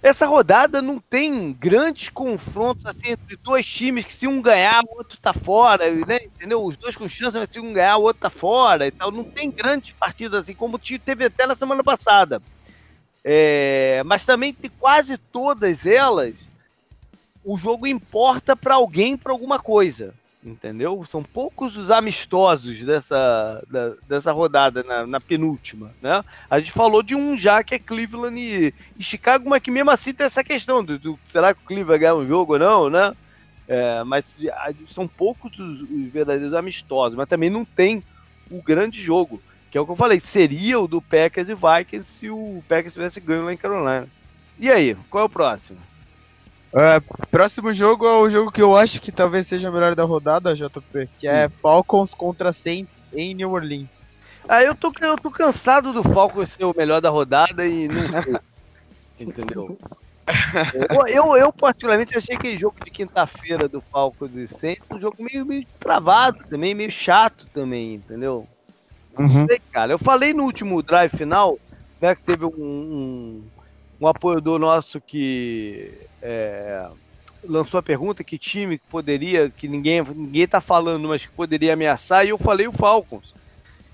Essa 0.01 0.27
rodada 0.27 0.81
não 0.81 1.01
tem 1.01 1.53
grandes 1.53 2.09
confrontos 2.09 2.87
assim, 2.87 3.11
entre 3.11 3.37
dois 3.43 3.67
times 3.67 4.05
que 4.05 4.13
se 4.13 4.29
um 4.29 4.41
ganhar, 4.41 4.83
o 4.85 4.99
outro 4.99 5.19
tá 5.21 5.33
fora, 5.33 5.91
né? 5.91 6.19
Entendeu? 6.23 6.63
Os 6.65 6.77
dois 6.77 6.97
com 6.97 7.09
chance, 7.09 7.37
mas 7.37 7.49
se 7.51 7.59
um 7.59 7.73
ganhar, 7.73 7.97
o 7.97 8.03
outro 8.03 8.23
tá 8.23 8.31
fora 8.31 8.87
e 8.87 8.93
tal. 8.93 9.11
Não 9.11 9.25
tem 9.25 9.51
grandes 9.51 9.93
partidas 9.99 10.43
assim, 10.43 10.55
como 10.55 10.79
te- 10.79 11.01
teve 11.01 11.25
até 11.25 11.45
na 11.47 11.57
semana 11.57 11.83
passada. 11.83 12.41
É, 13.25 14.01
mas 14.07 14.25
também 14.25 14.55
tem 14.55 14.71
quase 14.79 15.19
todas 15.33 15.85
elas, 15.85 16.37
o 17.45 17.59
jogo 17.59 17.85
importa 17.85 18.55
pra 18.55 18.77
alguém, 18.77 19.17
pra 19.17 19.33
alguma 19.33 19.59
coisa. 19.59 20.15
Entendeu? 20.41 21.05
São 21.05 21.21
poucos 21.25 21.77
os 21.77 21.91
amistosos 21.91 22.85
dessa, 22.85 23.61
da- 23.69 23.97
dessa 24.07 24.31
rodada 24.31 24.85
na, 24.85 25.05
na 25.05 25.21
penúltima, 25.21 25.97
né? 26.01 26.23
A 26.49 26.61
gente 26.61 26.71
falou 26.71 27.03
de 27.03 27.13
um 27.17 27.37
já 27.37 27.65
que 27.65 27.75
é 27.75 27.79
Cleveland 27.79 28.39
e, 28.41 28.73
e 28.97 29.03
Chicago, 29.03 29.51
mas 29.51 29.61
que 29.61 29.71
mesmo 29.71 29.91
assim 29.91 30.15
tem 30.15 30.25
essa 30.27 30.45
questão 30.45 30.85
do, 30.85 30.97
do- 30.97 31.19
será 31.27 31.53
que 31.53 31.61
o 31.61 31.65
Cleveland 31.65 31.89
vai 31.89 31.99
ganhar 31.99 32.15
um 32.15 32.27
jogo 32.27 32.53
ou 32.53 32.59
não, 32.59 32.89
né? 32.89 33.13
É, 33.69 34.05
mas 34.05 34.27
são 34.89 35.09
poucos 35.09 35.59
os, 35.59 35.83
os 35.83 36.13
verdadeiros 36.13 36.55
amistosos, 36.55 37.17
mas 37.17 37.29
também 37.29 37.51
não 37.51 37.65
tem 37.65 38.05
o 38.51 38.63
grande 38.63 39.03
jogo, 39.03 39.43
que 39.71 39.79
é 39.79 39.81
o 39.81 39.87
que 39.87 39.93
eu 39.93 39.97
falei, 39.97 40.21
seria 40.21 40.81
o 40.81 40.89
do 40.89 41.03
Packers 41.03 41.49
e 41.49 41.55
Vikings 41.55 42.05
se 42.11 42.31
o 42.31 42.65
Packers 42.69 42.95
tivesse 42.95 43.21
ganho 43.21 43.45
lá 43.45 43.53
em 43.53 43.57
Carolina. 43.59 44.09
E 44.59 44.71
aí, 44.71 44.95
qual 45.11 45.25
é 45.25 45.27
o 45.27 45.31
próximo? 45.31 45.81
É, 46.77 47.01
próximo 47.31 47.73
jogo 47.73 48.07
é 48.07 48.19
o 48.19 48.29
jogo 48.29 48.53
que 48.53 48.61
eu 48.61 48.77
acho 48.77 49.01
que 49.01 49.11
talvez 49.11 49.49
seja 49.49 49.71
o 49.71 49.73
melhor 49.73 49.95
da 49.95 50.05
rodada, 50.05 50.55
JP, 50.55 51.09
que 51.19 51.27
é 51.27 51.49
Falcons 51.63 52.11
contra 52.11 52.53
Saints 52.53 53.09
em 53.13 53.35
New 53.35 53.51
Orleans. 53.53 53.89
Ah, 54.49 54.63
eu 54.63 54.75
tô, 54.75 54.93
eu 55.01 55.17
tô 55.17 55.31
cansado 55.31 55.93
do 55.93 56.03
Falcons 56.03 56.51
ser 56.51 56.65
o 56.65 56.75
melhor 56.77 57.01
da 57.01 57.11
rodada 57.11 57.67
e 57.67 57.89
não 57.89 58.09
sei. 58.09 58.35
Entendeu? 59.19 59.79
Eu, 60.91 61.07
eu, 61.07 61.37
eu, 61.37 61.53
particularmente, 61.53 62.17
achei 62.17 62.37
aquele 62.37 62.57
jogo 62.57 62.77
de 62.85 62.91
quinta-feira 62.91 63.69
do 63.69 63.83
Falcons 63.91 64.37
e 64.37 64.47
Saints 64.47 64.89
um 64.93 65.01
jogo 65.01 65.17
meio, 65.19 65.45
meio 65.45 65.65
travado 65.81 66.39
também, 66.49 66.75
meio 66.75 66.91
chato 66.91 67.49
também, 67.53 67.95
entendeu? 67.95 68.47
Não 69.13 69.27
Uhum. 69.27 69.47
sei, 69.47 69.59
cara. 69.73 69.93
Eu 69.93 69.99
falei 69.99 70.33
no 70.33 70.45
último 70.45 70.83
drive 70.83 71.11
final, 71.17 71.59
né, 72.01 72.15
que 72.15 72.23
teve 72.25 72.45
um, 72.45 72.51
um, 72.57 73.51
um 74.01 74.07
apoiador 74.07 74.59
nosso 74.59 75.01
que 75.01 76.08
é, 76.23 76.89
lançou 77.43 77.79
a 77.79 77.83
pergunta 77.83 78.25
que 78.25 78.39
time 78.39 78.81
poderia, 78.89 79.51
que 79.51 79.69
ninguém, 79.69 80.03
ninguém 80.03 80.47
tá 80.47 80.61
falando, 80.61 81.09
mas 81.09 81.25
que 81.25 81.33
poderia 81.33 81.73
ameaçar, 81.73 82.27
e 82.27 82.31
eu 82.31 82.39
falei 82.39 82.67
o 82.67 82.73
Falcons. 82.73 83.35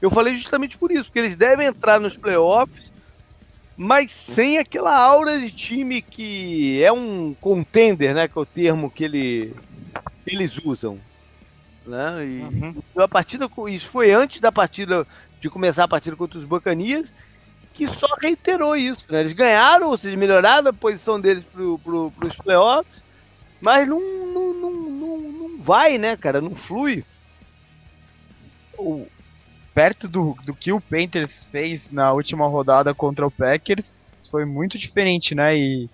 Eu 0.00 0.10
falei 0.10 0.34
justamente 0.34 0.78
por 0.78 0.90
isso, 0.92 1.04
porque 1.04 1.18
eles 1.18 1.36
devem 1.36 1.66
entrar 1.66 1.98
nos 1.98 2.16
playoffs, 2.16 2.92
mas 3.76 4.12
sem 4.12 4.58
aquela 4.58 4.96
aura 4.96 5.40
de 5.40 5.50
time 5.50 6.02
que 6.02 6.82
é 6.82 6.92
um 6.92 7.34
contender, 7.40 8.14
né? 8.14 8.28
Que 8.28 8.38
é 8.38 8.42
o 8.42 8.46
termo 8.46 8.90
que, 8.90 9.04
ele, 9.04 9.54
que 10.26 10.34
eles 10.34 10.58
usam. 10.64 11.00
Né? 11.86 12.26
E 12.26 12.40
Uhum. 12.42 12.82
a 12.98 13.08
partida, 13.08 13.48
isso 13.68 13.88
foi 13.88 14.12
antes 14.12 14.40
da 14.40 14.52
partida, 14.52 15.06
de 15.40 15.50
começar 15.50 15.84
a 15.84 15.88
partida 15.88 16.16
contra 16.16 16.38
os 16.38 16.44
Bacanias, 16.44 17.12
que 17.74 17.88
só 17.88 18.06
reiterou 18.22 18.76
isso. 18.76 19.04
Né? 19.10 19.20
Eles 19.20 19.32
ganharam, 19.34 19.88
ou 19.88 19.96
seja, 19.96 20.16
melhoraram 20.16 20.68
a 20.70 20.72
posição 20.72 21.20
deles 21.20 21.44
para 21.52 21.62
os 22.28 22.36
playoffs, 22.36 23.02
mas 23.60 23.88
não, 23.88 24.00
não, 24.00 24.54
não, 24.54 24.72
não, 24.72 25.18
não 25.32 25.58
vai, 25.62 25.98
né, 25.98 26.16
cara? 26.16 26.40
Não 26.40 26.54
flui. 26.54 27.04
O- 28.78 29.06
perto 29.74 30.08
do, 30.08 30.36
do 30.44 30.54
que 30.54 30.72
o 30.72 30.80
Panthers 30.80 31.44
fez 31.46 31.90
na 31.90 32.12
última 32.12 32.46
rodada 32.48 32.94
contra 32.94 33.26
o 33.26 33.30
Packers, 33.30 33.86
foi 34.30 34.44
muito 34.44 34.78
diferente, 34.78 35.34
né? 35.34 35.56
E 35.56 35.90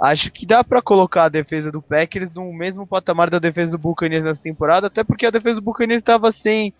acho 0.00 0.30
que 0.30 0.46
dá 0.46 0.64
pra 0.64 0.82
colocar 0.82 1.24
a 1.24 1.28
defesa 1.30 1.70
do 1.72 1.82
Packers 1.82 2.30
no 2.32 2.52
mesmo 2.52 2.86
patamar 2.86 3.30
da 3.30 3.38
defesa 3.38 3.72
do 3.72 3.78
Buccaneers 3.78 4.24
nessa 4.24 4.40
temporada, 4.42 4.88
até 4.88 5.04
porque 5.04 5.26
a 5.26 5.30
defesa 5.30 5.56
do 5.56 5.62
Buccaneers 5.64 6.02
estava 6.02 6.32
sem 6.32 6.74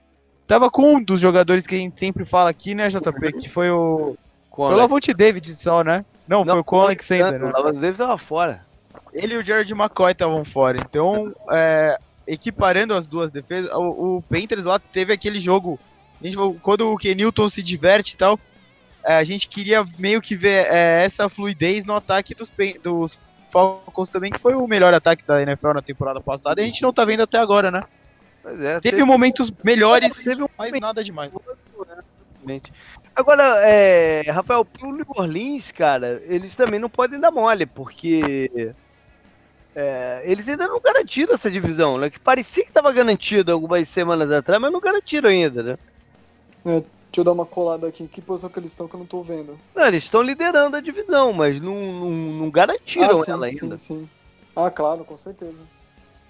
tava 0.47 0.71
com 0.71 0.95
um 0.97 1.03
dos 1.03 1.21
jogadores 1.21 1.67
que 1.67 1.75
a 1.75 1.79
gente 1.79 1.99
sempre 1.99 2.25
fala 2.25 2.51
aqui, 2.51 2.75
né, 2.75 2.89
JP, 2.89 3.33
que 3.41 3.49
foi 3.49 3.71
o. 3.71 4.17
Foi 4.55 4.73
o. 4.73 4.77
Lavonte 4.77 5.13
David 5.13 5.55
só, 5.57 5.83
né? 5.83 6.05
Não, 6.27 6.45
foi 6.45 6.59
o 6.59 6.65
Con 6.65 6.83
Alexander, 6.83 7.43
O 7.43 7.47
né? 7.47 7.53
Lavonte 7.53 7.79
Davis 7.81 7.99
tava 7.99 8.17
fora. 8.19 8.65
Ele 9.13 9.35
e 9.35 9.37
o 9.37 9.43
Jared 9.43 9.73
McCoy 9.73 10.13
estavam 10.13 10.45
fora. 10.45 10.79
Então, 10.79 11.33
é, 11.51 11.99
equiparando 12.27 12.95
as 12.95 13.07
duas 13.07 13.31
defesas, 13.31 13.71
o, 13.73 14.17
o 14.17 14.23
Panthers 14.23 14.65
lá 14.65 14.79
teve 14.79 15.13
aquele 15.13 15.39
jogo. 15.39 15.79
a 16.21 16.25
gente- 16.25 16.37
quando 16.63 16.91
o 16.93 16.97
Kenilton 16.97 17.49
se 17.49 17.63
diverte 17.63 18.15
e 18.15 18.17
tal, 18.17 18.39
é, 19.05 19.17
a 19.17 19.25
gente 19.25 19.49
queria 19.49 19.87
meio 19.99 20.21
que 20.21 20.35
ver 20.35 20.67
é, 20.71 21.05
essa 21.05 21.29
fluidez 21.29 21.85
no 21.85 21.95
ataque 21.95 22.35
dos, 22.35 22.51
dos 22.83 23.21
Falcons 23.51 24.09
também, 24.11 24.33
que 24.33 24.41
foi 24.41 24.55
o 24.55 24.67
melhor 24.67 24.95
ataque 24.95 25.25
da 25.27 25.43
NFL 25.43 25.75
na 25.75 25.83
temporada 25.83 26.21
passada, 26.21 26.61
e 26.61 26.65
a 26.65 26.67
gente 26.67 26.83
não 26.83 26.93
tá 26.93 27.05
vendo 27.05 27.23
até 27.23 27.39
agora, 27.39 27.71
né? 27.71 27.85
Pois 28.45 28.61
é, 28.61 28.79
Teve 28.79 29.03
momentos 29.05 29.51
melhores, 29.65 30.13
teve 30.23 30.43
um 30.43 30.49
mas 30.59 30.79
nada 30.79 31.03
demais. 31.03 31.33
Agora, 33.17 33.43
é, 33.67 34.31
Rafael, 34.31 34.67
pro 34.67 34.93
New 34.93 35.07
Orleans, 35.17 35.73
cara, 35.73 36.23
eles 36.27 36.55
também 36.55 36.79
não 36.79 36.91
podem 36.91 37.19
dar 37.19 37.31
mole, 37.31 37.65
porque 37.65 38.75
é, 39.75 40.23
eles 40.27 40.47
ainda 40.47 40.69
não 40.69 40.79
garantiram 40.79 41.33
essa 41.33 41.51
divisão, 41.51 41.97
né? 41.97 42.11
Que 42.11 42.21
parecia 42.21 42.63
que 42.63 42.69
estava 42.69 42.93
garantida 42.93 43.53
algumas 43.53 43.89
semanas 43.89 44.31
atrás, 44.31 44.61
mas 44.61 44.71
não 44.71 44.79
garantiram 44.81 45.31
ainda, 45.31 45.63
né? 45.63 45.79
Deixa 46.67 46.85
eu 47.17 47.25
dar 47.25 47.33
uma 47.33 47.47
colada 47.47 47.89
aqui. 47.89 48.07
Que 48.07 48.21
posição 48.21 48.51
que 48.51 48.59
eles 48.59 48.73
estão 48.73 48.87
que 48.87 48.95
eu 48.95 49.01
não 49.01 49.07
tô 49.07 49.23
vendo? 49.23 49.59
Não, 49.75 49.87
eles 49.87 50.05
estão 50.05 50.21
liderando 50.21 50.77
a 50.77 50.83
divisão, 50.83 51.33
mas 51.33 51.59
não, 51.59 51.75
não, 51.75 52.11
não 52.11 52.51
garantiram 52.51 53.21
ah, 53.21 53.25
sim, 53.25 53.31
ela 53.31 53.51
sim, 53.51 53.63
ainda. 53.63 53.79
sim. 53.79 54.09
Ah, 54.55 54.71
claro, 54.71 55.03
com 55.03 55.17
certeza. 55.17 55.59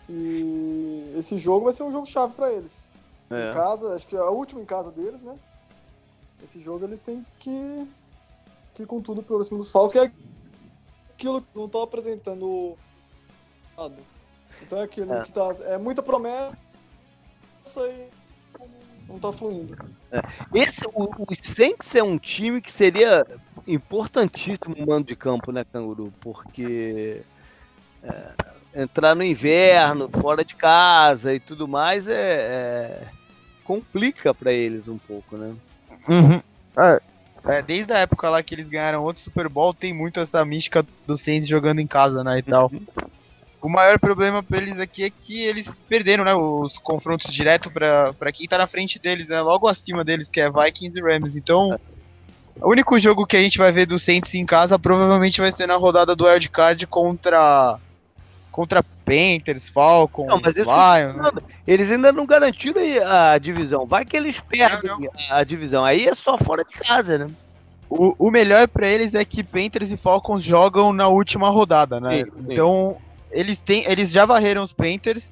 E 0.08 1.14
esse 1.16 1.38
jogo 1.38 1.64
vai 1.64 1.72
ser 1.72 1.82
um 1.82 1.92
jogo 1.92 2.06
chave 2.06 2.34
pra 2.34 2.52
eles. 2.52 2.82
É. 3.30 3.50
Em 3.50 3.54
casa, 3.54 3.94
acho 3.94 4.06
que 4.06 4.16
é 4.16 4.22
o 4.22 4.32
último 4.32 4.60
em 4.60 4.66
casa 4.66 4.90
deles, 4.90 5.20
né? 5.22 5.36
Esse 6.42 6.60
jogo 6.60 6.84
eles 6.84 7.00
têm 7.00 7.24
que, 7.38 7.88
que 8.74 8.82
ir 8.82 8.86
com 8.86 9.00
tudo 9.00 9.22
pro 9.22 9.42
cima 9.42 9.58
dos 9.58 9.70
Falcons, 9.70 9.92
que 9.92 9.98
é 9.98 10.12
aquilo 11.14 11.40
que 11.40 11.48
não 11.56 11.64
estão 11.66 11.82
apresentando. 11.82 12.76
Então 14.62 14.78
é 14.78 14.82
aquilo 14.82 15.12
É. 15.14 15.22
que 15.24 15.32
tá. 15.32 15.56
É 15.64 15.78
muita 15.78 16.02
promessa 16.02 16.56
e 17.88 18.10
não 19.08 19.18
tá 19.18 19.32
fluindo. 19.32 19.76
Esse, 20.54 20.84
o, 20.92 21.04
o 21.04 21.34
Saints 21.42 21.94
é 21.94 22.02
um 22.02 22.18
time 22.18 22.60
que 22.60 22.70
seria 22.70 23.26
importantíssimo 23.66 24.74
no 24.76 24.86
mando 24.86 25.06
de 25.06 25.16
campo, 25.16 25.50
né, 25.50 25.64
Canguru? 25.64 26.12
Porque 26.20 27.22
é, 28.02 28.32
entrar 28.74 29.14
no 29.14 29.22
inverno, 29.22 30.10
fora 30.10 30.44
de 30.44 30.54
casa 30.54 31.34
e 31.34 31.40
tudo 31.40 31.68
mais, 31.68 32.08
é, 32.08 32.12
é- 32.12 33.08
complica 33.62 34.34
pra 34.34 34.52
eles 34.52 34.88
um 34.88 34.98
pouco, 34.98 35.36
né? 35.36 35.54
Uhum. 36.08 36.42
É, 36.78 37.00
é, 37.46 37.62
desde 37.62 37.92
a 37.92 37.98
época 37.98 38.28
lá 38.28 38.42
que 38.42 38.54
eles 38.54 38.68
ganharam 38.68 39.02
outro 39.04 39.22
Super 39.22 39.48
Bowl, 39.48 39.72
tem 39.72 39.94
muito 39.94 40.20
essa 40.20 40.44
mística 40.44 40.84
do 41.06 41.16
Saints 41.16 41.48
jogando 41.48 41.80
em 41.80 41.86
casa, 41.86 42.24
né, 42.24 42.38
e 42.38 42.42
tal. 42.42 42.70
O 43.62 43.68
maior 43.68 43.98
problema 43.98 44.42
pra 44.42 44.58
eles 44.58 44.78
aqui 44.78 45.04
é 45.04 45.10
que 45.10 45.42
eles 45.42 45.66
perderam, 45.88 46.24
né, 46.24 46.34
os 46.34 46.74
confrontos 46.82 47.32
direto 47.32 47.70
pra, 47.70 48.12
pra 48.14 48.32
quem 48.32 48.46
tá 48.46 48.58
na 48.58 48.66
frente 48.66 48.98
deles, 49.00 49.28
né, 49.28 49.40
logo 49.40 49.66
acima 49.66 50.04
deles, 50.04 50.28
que 50.30 50.40
é 50.40 50.50
Vikings 50.50 50.98
e 50.98 51.02
Rams. 51.02 51.36
Então, 51.36 51.74
o 52.60 52.70
único 52.70 52.98
jogo 52.98 53.26
que 53.26 53.36
a 53.36 53.40
gente 53.40 53.56
vai 53.56 53.72
ver 53.72 53.86
do 53.86 53.98
Saints 53.98 54.34
em 54.34 54.44
casa 54.44 54.78
provavelmente 54.78 55.40
vai 55.40 55.52
ser 55.52 55.66
na 55.66 55.76
rodada 55.76 56.14
do 56.14 56.26
Wild 56.26 56.50
Card 56.50 56.86
contra 56.86 57.78
contra 58.54 58.84
Panthers, 59.04 59.68
Falcons, 59.68 60.28
Não, 60.28 60.40
mas 60.40 60.54
Lions, 60.54 61.16
né? 61.34 61.42
eles 61.66 61.90
ainda 61.90 62.12
não 62.12 62.24
garantiram 62.24 62.80
aí 62.80 63.00
a 63.00 63.36
divisão. 63.36 63.84
Vai 63.84 64.04
que 64.04 64.16
eles 64.16 64.38
perdem 64.38 64.88
Não, 64.92 65.10
a 65.28 65.42
divisão. 65.42 65.84
Aí 65.84 66.06
é 66.06 66.14
só 66.14 66.38
fora 66.38 66.64
de 66.64 66.70
casa, 66.78 67.18
né? 67.18 67.26
O, 67.90 68.14
o 68.16 68.30
melhor 68.30 68.68
pra 68.68 68.88
eles 68.88 69.12
é 69.12 69.24
que 69.24 69.42
Panthers 69.42 69.90
e 69.90 69.96
Falcons 69.96 70.40
jogam 70.40 70.92
na 70.92 71.08
última 71.08 71.48
rodada, 71.50 71.98
né? 71.98 72.18
Sim, 72.24 72.30
sim. 72.30 72.52
Então, 72.52 72.96
eles 73.32 73.58
têm, 73.58 73.84
eles 73.90 74.12
já 74.12 74.24
varreram 74.24 74.62
os 74.62 74.72
Panthers 74.72 75.28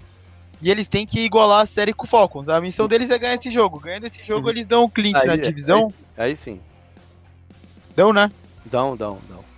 e 0.61 0.68
eles 0.68 0.89
têm 0.89 1.07
que 1.07 1.20
igualar 1.20 1.62
a 1.62 1.66
série 1.66 1.93
com 1.93 2.05
o 2.05 2.09
Falcons. 2.09 2.49
A 2.49 2.61
missão 2.61 2.89
deles 2.89 3.09
é 3.09 3.18
ganhar 3.20 3.37
esse 3.37 3.53
jogo. 3.53 3.79
Ganhando 3.79 4.05
esse 4.07 4.20
jogo, 4.25 4.47
Uhum. 4.47 4.51
eles 4.53 4.66
dão 4.66 4.83
um 4.85 4.91
clinch 4.91 5.16
Aí- 5.20 5.29
na 5.29 5.37
divisão. 5.37 5.87
Aí 6.18 6.35
sim. 6.35 6.61
Dão, 7.95 8.12
né? 8.12 8.29
Dão, 8.66 8.97
dão, 8.97 9.18
dão. 9.29 9.51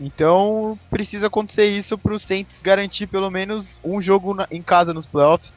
Então, 0.00 0.78
precisa 0.88 1.26
acontecer 1.26 1.66
isso 1.66 1.98
pro 1.98 2.18
Saints 2.18 2.56
garantir 2.62 3.06
pelo 3.06 3.30
menos 3.30 3.66
um 3.84 4.00
jogo 4.00 4.32
na- 4.32 4.46
em 4.50 4.62
casa 4.62 4.94
nos 4.94 5.04
playoffs. 5.06 5.54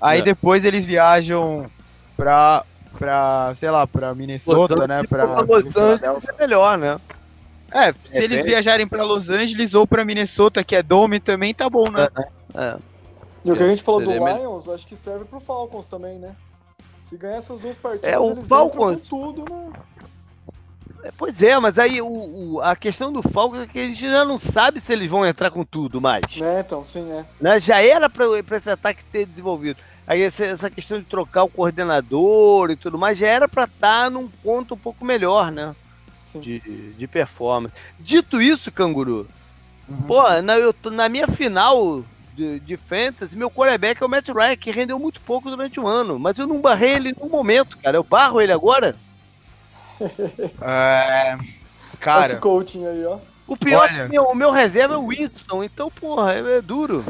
Aí 0.00 0.20
É. 0.20 0.22
depois 0.22 0.64
eles 0.64 0.86
viajam 0.86 1.68
pra, 2.16 2.64
pra 2.96 3.54
sei 3.58 3.70
lá, 3.70 3.84
pra 3.86 4.14
Minnesota, 4.14 4.86
né? 4.86 5.02
Pra 5.08 5.40
Los 5.40 5.76
Angeles 5.76 6.28
é 6.28 6.32
melhor, 6.38 6.78
né? 6.78 7.00
É, 7.72 7.92
se 7.92 8.16
É, 8.16 8.22
eles 8.22 8.38
bem- 8.44 8.46
viajarem 8.52 8.86
pra 8.86 9.02
Los 9.02 9.28
Angeles 9.28 9.74
ou 9.74 9.84
pra 9.84 10.04
Minnesota, 10.04 10.62
que 10.62 10.76
é 10.76 10.82
Dome, 10.82 11.18
também 11.18 11.52
tá 11.52 11.68
bom, 11.68 11.90
né? 11.90 12.06
É. 12.54 12.76
E 13.44 13.50
o 13.50 13.56
que 13.56 13.62
a 13.62 13.68
gente 13.68 13.82
falou 13.82 14.00
do. 14.00 14.10
Lions, 14.12 14.68
acho 14.68 14.86
que 14.86 14.94
serve 14.94 15.24
pro 15.24 15.40
Falcons 15.40 15.86
também, 15.86 16.18
né? 16.20 16.36
Se 17.02 17.16
ganhar 17.16 17.36
essas 17.36 17.58
duas 17.60 17.76
partidas, 17.76 18.08
É, 18.10 18.18
o 18.18 18.30
eles 18.30 18.46
Falcons- 18.48 18.98
entram 18.98 19.18
com 19.18 19.32
tudo, 19.42 19.52
né? 19.52 19.72
É, 21.06 21.10
Pois 21.16 21.40
é, 21.42 21.58
mas 21.58 21.78
aí 21.78 22.00
o, 22.02 22.06
o- 22.54 22.60
a 22.60 22.74
questão 22.74 23.12
do 23.12 23.22
Falcons 23.22 23.62
é 23.62 23.66
que 23.66 23.78
a 23.78 23.84
gente 23.84 24.00
já 24.00 24.24
não 24.24 24.38
sabe 24.38 24.80
se 24.80 24.92
eles 24.92 25.10
vão 25.10 25.24
entrar 25.26 25.50
com 25.50 25.64
tudo 25.64 26.00
mais. 26.00 26.24
Né, 26.36 26.60
então, 26.60 26.84
sim, 26.84 27.10
é. 27.12 27.24
né? 27.40 27.60
Já 27.60 27.82
era 27.82 28.08
para 28.08 28.26
esse 28.56 28.70
ataque 28.70 29.04
ter 29.04 29.26
desenvolvido. 29.26 29.78
Aí 30.06 30.22
essa, 30.22 30.44
essa 30.44 30.70
questão 30.70 30.98
de 30.98 31.04
trocar 31.04 31.42
o 31.44 31.48
coordenador 31.48 32.70
e 32.70 32.76
tudo 32.76 32.96
mais 32.98 33.18
já 33.18 33.26
era 33.28 33.48
para 33.48 33.64
estar 33.64 34.10
num 34.10 34.28
ponto 34.28 34.74
um 34.74 34.78
pouco 34.78 35.04
melhor, 35.04 35.50
né? 35.50 35.74
Sim. 36.26 36.40
De, 36.40 36.60
de 36.94 37.06
performance. 37.06 37.74
Dito 37.98 38.40
isso, 38.40 38.70
Canguru, 38.72 39.26
Uhum. 39.88 40.02
pô, 40.02 40.20
na, 40.42 40.58
eu, 40.58 40.74
na 40.90 41.08
minha 41.08 41.28
final 41.28 42.02
de, 42.34 42.58
de 42.58 42.76
Fantasy, 42.76 43.36
meu 43.36 43.48
quarterback 43.48 44.02
é 44.02 44.04
o 44.04 44.08
Matt 44.08 44.28
Ryan, 44.28 44.56
que 44.56 44.72
rendeu 44.72 44.98
muito 44.98 45.20
pouco 45.20 45.48
durante 45.48 45.78
o 45.78 45.86
ano. 45.86 46.18
Mas 46.18 46.36
eu 46.38 46.46
não 46.46 46.60
barrei 46.60 46.94
ele 46.94 47.14
no 47.20 47.28
momento, 47.28 47.78
cara. 47.78 47.96
Eu 47.96 48.02
barro 48.02 48.40
ele 48.40 48.50
agora. 48.50 48.96
É, 50.60 51.36
Esse 51.84 51.96
cara, 51.98 52.36
coaching 52.36 52.86
aí, 52.86 53.04
ó. 53.04 53.18
O 53.46 53.56
pior 53.56 53.88
Olha. 53.90 54.02
é 54.02 54.08
que 54.08 54.08
meu, 54.08 54.24
o 54.24 54.34
meu 54.34 54.50
reserva 54.50 54.94
é 54.94 54.96
o 54.96 55.06
Winston, 55.08 55.62
então, 55.64 55.90
porra, 55.90 56.34
é, 56.34 56.58
é 56.58 56.62
duro. 56.62 57.04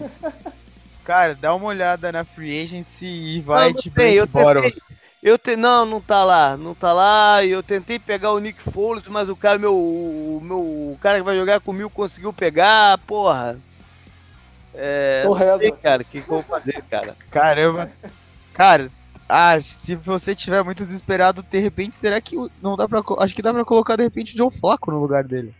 cara, 1.04 1.34
dá 1.34 1.54
uma 1.54 1.66
olhada 1.66 2.12
na 2.12 2.24
Free 2.24 2.62
Agency 2.62 3.06
e 3.06 3.40
vai 3.40 3.72
Não, 3.96 4.12
eu 4.12 4.26
Blake 4.26 4.26
Bottles. 4.26 4.74
Eu 5.22 5.38
te... 5.38 5.56
Não, 5.56 5.84
não 5.86 6.00
tá 6.00 6.24
lá, 6.24 6.56
não 6.56 6.74
tá 6.74 6.92
lá. 6.92 7.42
E 7.44 7.50
eu 7.50 7.62
tentei 7.62 7.98
pegar 7.98 8.32
o 8.32 8.38
Nick 8.38 8.62
Foles, 8.62 9.06
mas 9.08 9.28
o 9.28 9.36
cara, 9.36 9.58
meu, 9.58 9.74
o 9.76 10.40
meu, 10.42 10.58
o 10.58 10.98
cara 11.00 11.18
que 11.18 11.24
vai 11.24 11.36
jogar 11.36 11.60
comigo 11.60 11.90
conseguiu 11.90 12.32
pegar, 12.32 12.98
porra. 13.06 13.58
É, 14.74 15.20
Então 15.20 15.34
não 15.34 15.40
sei, 15.58 15.70
reza. 15.70 15.76
cara, 15.82 16.02
o 16.02 16.04
que, 16.04 16.22
que 16.22 16.28
eu 16.30 16.34
vou 16.34 16.42
fazer, 16.42 16.82
cara? 16.90 17.16
Caramba. 17.30 17.90
Cara, 18.52 18.90
ah, 19.28 19.60
se 19.60 19.94
você 19.96 20.34
tiver 20.34 20.62
muito 20.62 20.84
desesperado, 20.84 21.42
de 21.42 21.58
repente, 21.58 21.96
será 21.98 22.20
que 22.20 22.36
não 22.62 22.76
dá 22.76 22.88
pra. 22.88 23.02
Acho 23.18 23.34
que 23.34 23.42
dá 23.42 23.52
pra 23.52 23.64
colocar 23.64 23.96
de 23.96 24.04
repente 24.04 24.34
o 24.34 24.36
Joe 24.36 24.50
Flaco 24.50 24.90
no 24.90 25.00
lugar 25.00 25.24
dele. 25.24 25.54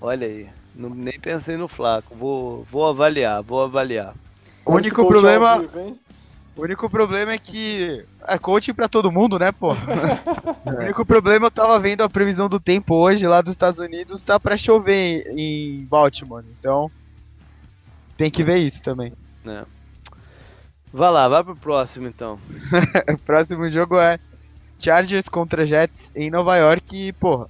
Olha 0.00 0.26
aí, 0.26 0.48
não, 0.74 0.90
nem 0.90 1.18
pensei 1.18 1.56
no 1.56 1.66
Flaco. 1.66 2.14
Vou, 2.14 2.64
vou 2.70 2.86
avaliar, 2.86 3.42
vou 3.42 3.62
avaliar. 3.62 4.14
O 4.64 4.74
único 4.74 5.06
problema, 5.06 5.60
vivo, 5.60 5.98
o 6.56 6.62
único 6.62 6.90
problema 6.90 7.32
é 7.32 7.38
que 7.38 8.04
é 8.26 8.38
coaching 8.38 8.74
pra 8.74 8.88
todo 8.88 9.10
mundo, 9.10 9.38
né, 9.38 9.50
pô? 9.50 9.72
o 10.66 10.82
único 10.82 11.06
problema 11.06 11.46
eu 11.46 11.50
tava 11.50 11.78
vendo 11.80 12.02
a 12.02 12.08
previsão 12.08 12.48
do 12.48 12.60
tempo 12.60 12.96
hoje 12.96 13.26
lá 13.26 13.40
dos 13.40 13.52
Estados 13.52 13.80
Unidos, 13.80 14.22
tá 14.22 14.38
pra 14.38 14.56
chover 14.56 15.26
em 15.36 15.86
Baltimore. 15.86 16.44
Então, 16.58 16.90
tem 18.16 18.30
que 18.30 18.44
ver 18.44 18.58
isso 18.58 18.82
também. 18.82 19.12
Vai 20.92 21.10
lá, 21.10 21.28
vai 21.28 21.44
pro 21.44 21.56
próximo 21.56 22.08
então. 22.08 22.38
O 23.12 23.18
próximo 23.24 23.70
jogo 23.70 23.98
é 23.98 24.18
Chargers 24.78 25.28
contra 25.28 25.66
Jets 25.66 25.98
em 26.14 26.30
Nova 26.30 26.56
York 26.56 27.08
e, 27.08 27.12
porra, 27.12 27.48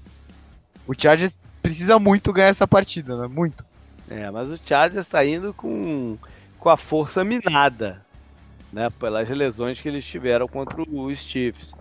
o 0.86 0.94
Chargers 0.96 1.32
precisa 1.62 1.98
muito 1.98 2.32
ganhar 2.32 2.48
essa 2.48 2.66
partida, 2.66 3.16
né? 3.16 3.28
Muito. 3.28 3.64
É, 4.10 4.30
mas 4.30 4.50
o 4.50 4.58
Chargers 4.64 5.06
tá 5.06 5.24
indo 5.24 5.52
com, 5.52 6.16
com 6.58 6.70
a 6.70 6.76
força 6.76 7.22
minada, 7.22 8.02
né? 8.72 8.88
Pelas 8.98 9.28
lesões 9.28 9.80
que 9.80 9.88
eles 9.88 10.04
tiveram 10.04 10.48
contra 10.48 10.82
os 10.82 11.18
Chiefs. 11.18 11.74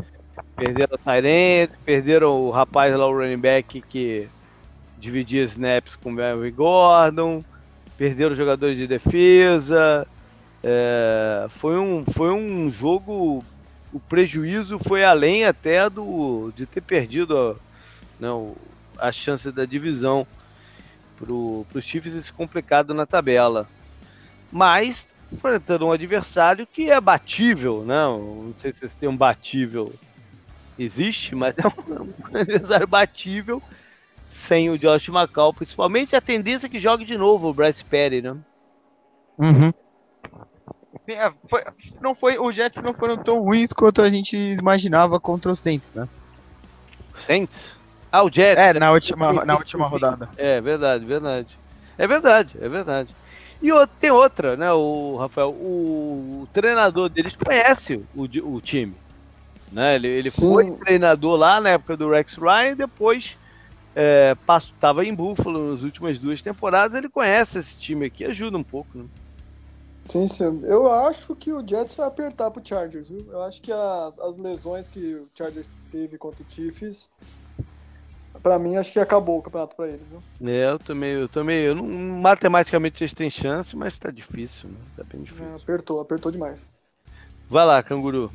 Perderam 0.55 0.95
o 0.95 0.97
Tyrant, 0.97 1.71
perderam 1.85 2.31
o 2.41 2.51
rapaz 2.51 2.95
lá, 2.95 3.07
o 3.07 3.17
running 3.17 3.39
back, 3.39 3.81
que 3.81 4.27
dividia 4.99 5.43
snaps 5.43 5.95
com 5.95 6.09
o 6.09 6.11
Melvin 6.11 6.51
Gordon, 6.51 7.43
perderam 7.97 8.31
os 8.31 8.37
jogadores 8.37 8.77
de 8.77 8.85
defesa. 8.85 10.07
É, 10.69 11.47
foi, 11.47 11.77
um, 11.77 12.03
foi 12.03 12.29
um 12.29 12.69
jogo. 12.69 13.41
O 13.93 14.01
prejuízo 14.01 14.77
foi 14.77 15.01
além 15.01 15.45
até 15.45 15.89
do 15.89 16.51
de 16.53 16.65
ter 16.65 16.81
perdido 16.81 17.37
a, 17.37 17.55
não, 18.19 18.53
a 18.99 19.09
chance 19.09 19.49
da 19.49 19.63
divisão 19.63 20.27
pro, 21.17 21.65
pro 21.71 21.81
Chiefs 21.81 22.13
esse 22.13 22.33
complicado 22.33 22.93
na 22.93 23.05
tabela. 23.05 23.65
Mas 24.51 25.07
enfrentando 25.31 25.85
um 25.85 25.91
adversário 25.93 26.67
que 26.67 26.91
é 26.91 26.99
batível, 26.99 27.85
né? 27.85 28.03
Não 28.03 28.53
sei 28.57 28.73
se 28.73 28.83
esse 28.83 28.95
termo 28.95 29.17
batível 29.17 29.93
existe, 30.77 31.33
mas 31.33 31.55
é 31.57 31.65
um, 31.65 32.03
um 32.03 32.13
adversário 32.37 32.87
batível 32.87 33.63
sem 34.29 34.69
o 34.69 34.77
Josh 34.77 35.07
McCall, 35.07 35.53
principalmente 35.53 36.13
a 36.13 36.19
tendência 36.19 36.67
é 36.67 36.69
que 36.69 36.77
jogue 36.77 37.05
de 37.05 37.17
novo 37.17 37.47
o 37.47 37.53
Bryce 37.53 37.85
Perry, 37.85 38.21
né? 38.21 38.35
Uhum. 39.37 39.71
Sim, 41.03 41.13
é, 41.13 41.31
foi- 41.49 41.63
não 42.01 42.13
foi, 42.15 42.37
os 42.39 42.53
Jets 42.53 42.81
não 42.83 42.93
foram 42.93 43.17
tão 43.17 43.39
ruins 43.41 43.71
quanto 43.73 44.01
a 44.01 44.09
gente 44.09 44.35
imaginava 44.35 45.19
contra 45.19 45.51
os 45.51 45.59
Saints, 45.59 45.89
né? 45.93 46.05
Saints? 47.15 47.75
Ah, 48.11 48.23
o 48.23 48.31
Jets. 48.31 48.61
É, 48.61 48.73
na 48.79 48.91
última, 48.91 49.45
na 49.45 49.55
última 49.55 49.87
rodada. 49.87 50.29
É 50.37 50.61
verdade, 50.61 51.05
verdade. 51.05 51.57
É 51.97 52.07
verdade, 52.07 52.57
é 52.61 52.69
verdade. 52.69 53.15
E 53.61 53.71
o- 53.71 53.87
tem 53.87 54.11
outra, 54.11 54.55
né, 54.55 54.71
o 54.71 55.17
Rafael, 55.17 55.49
o, 55.49 56.41
o 56.43 56.47
treinador 56.53 57.09
deles 57.09 57.35
conhece 57.35 57.95
o, 58.13 58.27
o 58.43 58.61
time. 58.61 58.95
Né? 59.71 59.95
Ele, 59.95 60.07
ele 60.07 60.31
Sim. 60.31 60.47
foi 60.47 60.77
treinador 60.77 61.35
lá 61.37 61.59
na 61.59 61.71
época 61.71 61.97
do 61.97 62.09
Rex 62.09 62.35
Ryan, 62.35 62.75
depois 62.75 63.35
é, 63.95 64.35
estava 64.57 65.03
em 65.03 65.13
Buffalo 65.13 65.71
nas 65.71 65.81
últimas 65.81 66.19
duas 66.19 66.41
temporadas. 66.41 66.95
Ele 66.95 67.09
conhece 67.09 67.59
esse 67.59 67.77
time 67.77 68.05
aqui, 68.05 68.23
ajuda 68.23 68.57
um 68.57 68.63
pouco. 68.63 68.97
Né? 68.97 69.05
Sim, 70.07 70.27
sim. 70.27 70.61
Eu 70.65 70.91
acho 70.91 71.35
que 71.35 71.51
o 71.51 71.67
Jets 71.67 71.95
vai 71.95 72.07
apertar 72.07 72.49
pro 72.49 72.65
Chargers, 72.65 73.09
viu? 73.09 73.25
Eu 73.29 73.41
acho 73.41 73.61
que 73.61 73.71
as, 73.71 74.17
as 74.19 74.37
lesões 74.37 74.87
que 74.87 75.15
o 75.15 75.27
Chargers 75.35 75.69
teve 75.91 76.17
contra 76.17 76.43
o 76.43 76.45
Chiefs, 76.49 77.09
pra 78.41 78.57
mim, 78.57 78.77
acho 78.77 78.93
que 78.93 78.99
acabou 78.99 79.39
o 79.39 79.41
campeonato 79.41 79.75
pra 79.75 79.87
eles, 79.87 80.07
viu? 80.07 80.23
É, 80.49 80.71
eu 80.71 80.79
também, 80.79 81.11
eu 81.11 81.27
também, 81.27 81.59
eu 81.59 81.75
não, 81.75 81.83
matematicamente 81.85 83.03
eles 83.03 83.13
têm 83.13 83.29
chance, 83.29 83.75
mas 83.75 83.99
tá 83.99 84.09
difícil, 84.09 84.69
né? 84.69 84.79
Tá 84.95 85.03
bem 85.03 85.23
difícil. 85.23 85.45
É, 85.45 85.55
apertou, 85.55 85.99
apertou 85.99 86.31
demais. 86.31 86.71
Vai 87.49 87.65
lá, 87.65 87.83
canguru. 87.83 88.31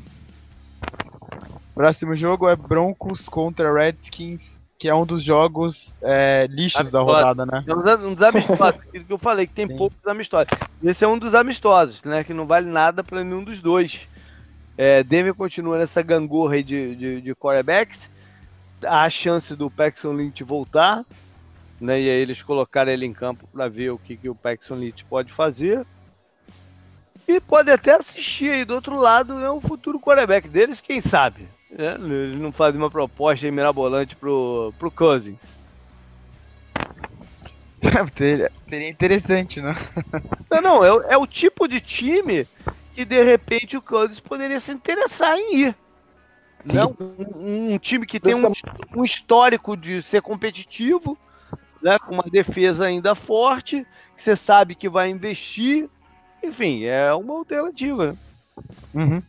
Próximo 1.74 2.14
jogo 2.14 2.48
é 2.48 2.54
Broncos 2.54 3.28
contra 3.28 3.72
Redskins, 3.72 4.42
que 4.82 4.88
é 4.88 4.94
um 4.94 5.06
dos 5.06 5.22
jogos 5.22 5.94
é, 6.02 6.48
lixos 6.50 6.90
da 6.90 7.00
rodada, 7.00 7.46
né? 7.46 7.62
É 7.64 7.72
um 7.72 7.82
dos- 7.84 8.04
um 8.04 8.14
dos 8.14 8.26
amistosos, 8.26 8.80
aquilo 8.88 9.04
que 9.04 9.12
eu 9.12 9.18
falei, 9.18 9.46
que 9.46 9.52
tem 9.52 9.68
Sim. 9.68 9.76
poucos 9.76 9.96
amistosos. 10.04 10.48
Esse 10.82 11.04
é 11.04 11.08
um 11.08 11.16
dos 11.16 11.36
amistosos, 11.36 12.02
né? 12.02 12.24
Que 12.24 12.34
não 12.34 12.48
vale 12.48 12.66
nada 12.68 13.04
pra 13.04 13.22
nenhum 13.22 13.44
dos 13.44 13.62
dois. 13.62 14.08
É, 14.76 15.04
Denver 15.04 15.34
continua 15.34 15.78
nessa 15.78 16.02
gangorra 16.02 16.54
aí 16.54 16.64
de, 16.64 16.96
de, 16.96 17.20
de 17.20 17.32
quarterbacks. 17.36 18.10
Há 18.84 19.04
a 19.04 19.10
chance 19.10 19.54
do 19.54 19.70
Paxton 19.70 20.14
Lynch 20.14 20.42
voltar, 20.42 21.06
né? 21.80 22.00
E 22.00 22.10
aí 22.10 22.16
eles 22.16 22.42
colocaram 22.42 22.90
ele 22.90 23.06
em 23.06 23.12
campo 23.12 23.46
pra 23.52 23.68
ver 23.68 23.90
o 23.90 23.98
que, 24.00 24.16
que 24.16 24.28
o 24.28 24.34
Paxton 24.34 24.74
Lynch 24.74 25.04
pode 25.08 25.32
fazer. 25.32 25.86
E 27.28 27.38
pode 27.38 27.70
até 27.70 27.94
assistir 27.94 28.50
aí 28.50 28.64
do 28.64 28.74
outro 28.74 28.98
lado, 28.98 29.38
é 29.38 29.52
um 29.52 29.60
futuro 29.60 30.00
quarterback 30.00 30.48
deles, 30.48 30.80
quem 30.80 31.00
sabe? 31.00 31.46
Né? 31.76 31.94
Eles 31.98 32.40
não 32.40 32.52
fazem 32.52 32.80
uma 32.80 32.90
proposta 32.90 33.46
aí 33.46 33.50
mirabolante 33.52 34.16
pro, 34.16 34.72
pro 34.78 34.90
Cousins. 34.90 35.40
Teria, 38.14 38.50
seria 38.68 38.88
interessante, 38.88 39.60
né? 39.60 39.74
Não, 40.50 40.60
não, 40.60 40.84
é, 40.84 40.92
o- 40.92 41.02
é 41.02 41.16
o 41.16 41.26
tipo 41.26 41.66
de 41.66 41.80
time 41.80 42.46
que 42.94 43.04
de 43.04 43.22
repente 43.22 43.76
o 43.76 43.82
Cousins 43.82 44.20
poderia 44.20 44.60
se 44.60 44.70
interessar 44.70 45.36
em 45.36 45.56
ir. 45.56 45.76
Sim. 46.64 46.74
Né? 46.74 46.84
Um, 46.86 47.72
um 47.74 47.78
time 47.78 48.06
que 48.06 48.20
tem 48.20 48.34
um, 48.34 48.52
um 48.94 49.04
histórico 49.04 49.76
de 49.76 50.02
ser 50.02 50.22
competitivo, 50.22 51.18
né? 51.82 51.98
com 51.98 52.14
uma 52.14 52.24
defesa 52.24 52.86
ainda 52.86 53.14
forte, 53.14 53.84
que 54.14 54.22
você 54.22 54.36
sabe 54.36 54.74
que 54.74 54.88
vai 54.88 55.10
investir. 55.10 55.88
Enfim, 56.44 56.84
é 56.84 57.12
uma 57.14 57.34
alternativa. 57.34 58.16
Uhum. 58.94 59.22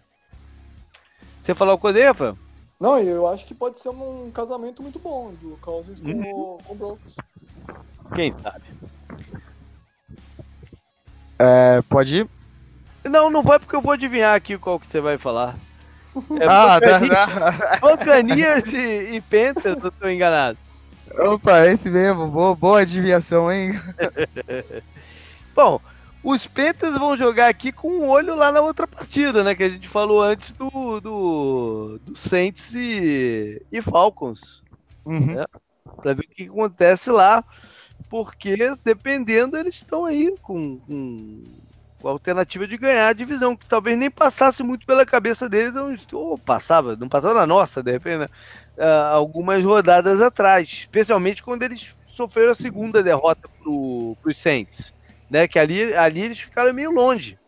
Você 1.44 1.54
falou 1.54 1.78
com 1.78 1.88
o 1.90 1.92
Rafael? 1.92 2.38
Não, 2.80 3.00
eu 3.00 3.28
acho 3.28 3.46
que 3.46 3.54
pode 3.54 3.80
ser 3.80 3.90
um 3.90 4.32
casamento 4.32 4.82
muito 4.82 5.00
bom 5.00 5.32
do 5.34 5.58
Cousins 5.58 6.00
com, 6.00 6.08
Uhum. 6.10 6.22
o, 6.22 6.58
com 6.64 6.74
o 6.74 6.76
Broncos. 6.76 7.16
Quem 8.16 8.32
sabe? 8.32 8.66
É, 11.40 11.82
pode 11.90 12.16
ir? 12.22 12.30
Não, 13.06 13.30
não 13.30 13.42
vai 13.42 13.60
porque 13.60 13.76
eu 13.76 13.82
vou 13.82 13.92
adivinhar 13.92 14.36
aqui 14.36 14.58
qual 14.58 14.80
que 14.80 14.88
você 14.88 15.02
vai 15.02 15.18
falar. 15.18 15.56
É 16.40 16.46
ah, 16.48 16.80
Buccaneers- 16.80 17.10
dá. 17.10 17.80
Buccaneers 17.82 18.74
e, 18.74 19.16
e 19.16 19.22
Panthers, 19.22 19.84
eu 19.84 19.92
tô 19.92 20.08
enganado. 20.08 20.58
Opa, 21.20 21.66
esse 21.68 21.90
mesmo. 21.90 22.28
Boa, 22.28 22.56
boa 22.56 22.82
adivinhação, 22.82 23.52
hein? 23.52 23.72
Bom, 25.56 25.80
os 26.24 26.48
Panthers 26.48 26.98
vão 26.98 27.18
jogar 27.18 27.50
aqui 27.50 27.72
com 27.72 27.90
um 27.90 28.10
olho 28.10 28.34
lá 28.34 28.50
na 28.52 28.62
outra 28.62 28.88
partida, 28.88 29.44
né? 29.44 29.54
Que 29.54 29.64
a 29.64 29.70
gente 29.70 29.90
falou 29.90 30.24
antes 30.24 30.54
do, 30.54 31.02
do, 31.02 32.00
do 32.02 32.16
Saints 32.16 32.74
e, 32.74 33.62
e 33.70 33.82
Falcons. 33.82 34.64
Uhum. 35.06 35.42
É. 35.42 35.46
Pra 36.02 36.14
ver 36.14 36.22
o 36.24 36.30
que 36.30 36.44
acontece 36.44 37.12
lá. 37.12 37.44
Porque, 38.10 38.56
dependendo, 38.86 39.58
eles 39.58 39.76
estão 39.76 40.06
aí 40.06 40.34
com, 40.42 40.78
com, 40.80 41.44
com 42.02 42.08
a 42.08 42.12
alternativa 42.12 42.66
de 42.68 42.78
ganhar 42.78 43.10
a 43.10 43.14
divisão, 43.14 43.56
que 43.56 43.68
talvez 43.68 43.98
nem 43.98 44.10
passasse 44.10 44.64
muito 44.64 44.86
pela 44.86 45.06
cabeça 45.06 45.50
deles, 45.50 45.76
ou 46.14 46.38
passava, 46.38 46.96
não 46.96 47.10
passava 47.10 47.34
na 47.34 47.48
nossa, 47.48 47.84
de 47.84 47.92
repente, 47.92 48.18
né? 48.20 48.28
Ah, 48.78 49.10
algumas 49.10 49.64
rodadas 49.64 50.22
atrás. 50.22 50.70
Especialmente 50.70 51.44
quando 51.44 51.64
eles 51.64 51.94
sofreram 52.08 52.52
a 52.52 52.56
segunda 52.56 53.04
derrota 53.04 53.50
pro, 53.62 54.16
pros 54.22 54.38
Saints 54.38 54.93
né? 55.34 55.48
Que 55.48 55.58
ali, 55.58 55.96
ali 55.96 56.22
eles 56.22 56.40
ficaram 56.40 56.72
meio 56.72 56.92
longe 56.92 57.40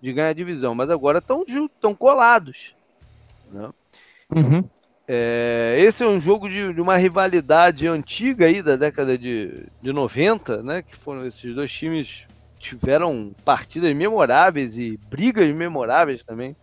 de 0.00 0.12
ganhar 0.12 0.28
a 0.28 0.32
divisão, 0.32 0.76
mas 0.76 0.88
agora 0.88 1.18
estão 1.18 1.44
juntos, 1.46 1.74
estão 1.74 1.92
colados. 1.92 2.76
né? 3.50 3.68
Uhum. 4.32 4.64
É, 5.08 5.74
esse 5.80 6.04
é 6.04 6.06
um 6.06 6.20
jogo 6.20 6.48
de, 6.48 6.72
de 6.72 6.80
uma 6.80 6.96
rivalidade 6.96 7.88
antiga 7.88 8.46
aí 8.46 8.62
da 8.62 8.76
década 8.76 9.18
de, 9.18 9.66
de 9.82 9.92
90, 9.92 10.62
né? 10.62 10.82
Que 10.82 10.94
foram 10.94 11.26
esses 11.26 11.52
dois 11.52 11.72
times 11.72 12.26
tiveram 12.60 13.34
partidas 13.44 13.94
memoráveis 13.94 14.78
e 14.78 14.96
brigas 15.08 15.52
memoráveis 15.52 16.22
também. 16.22 16.54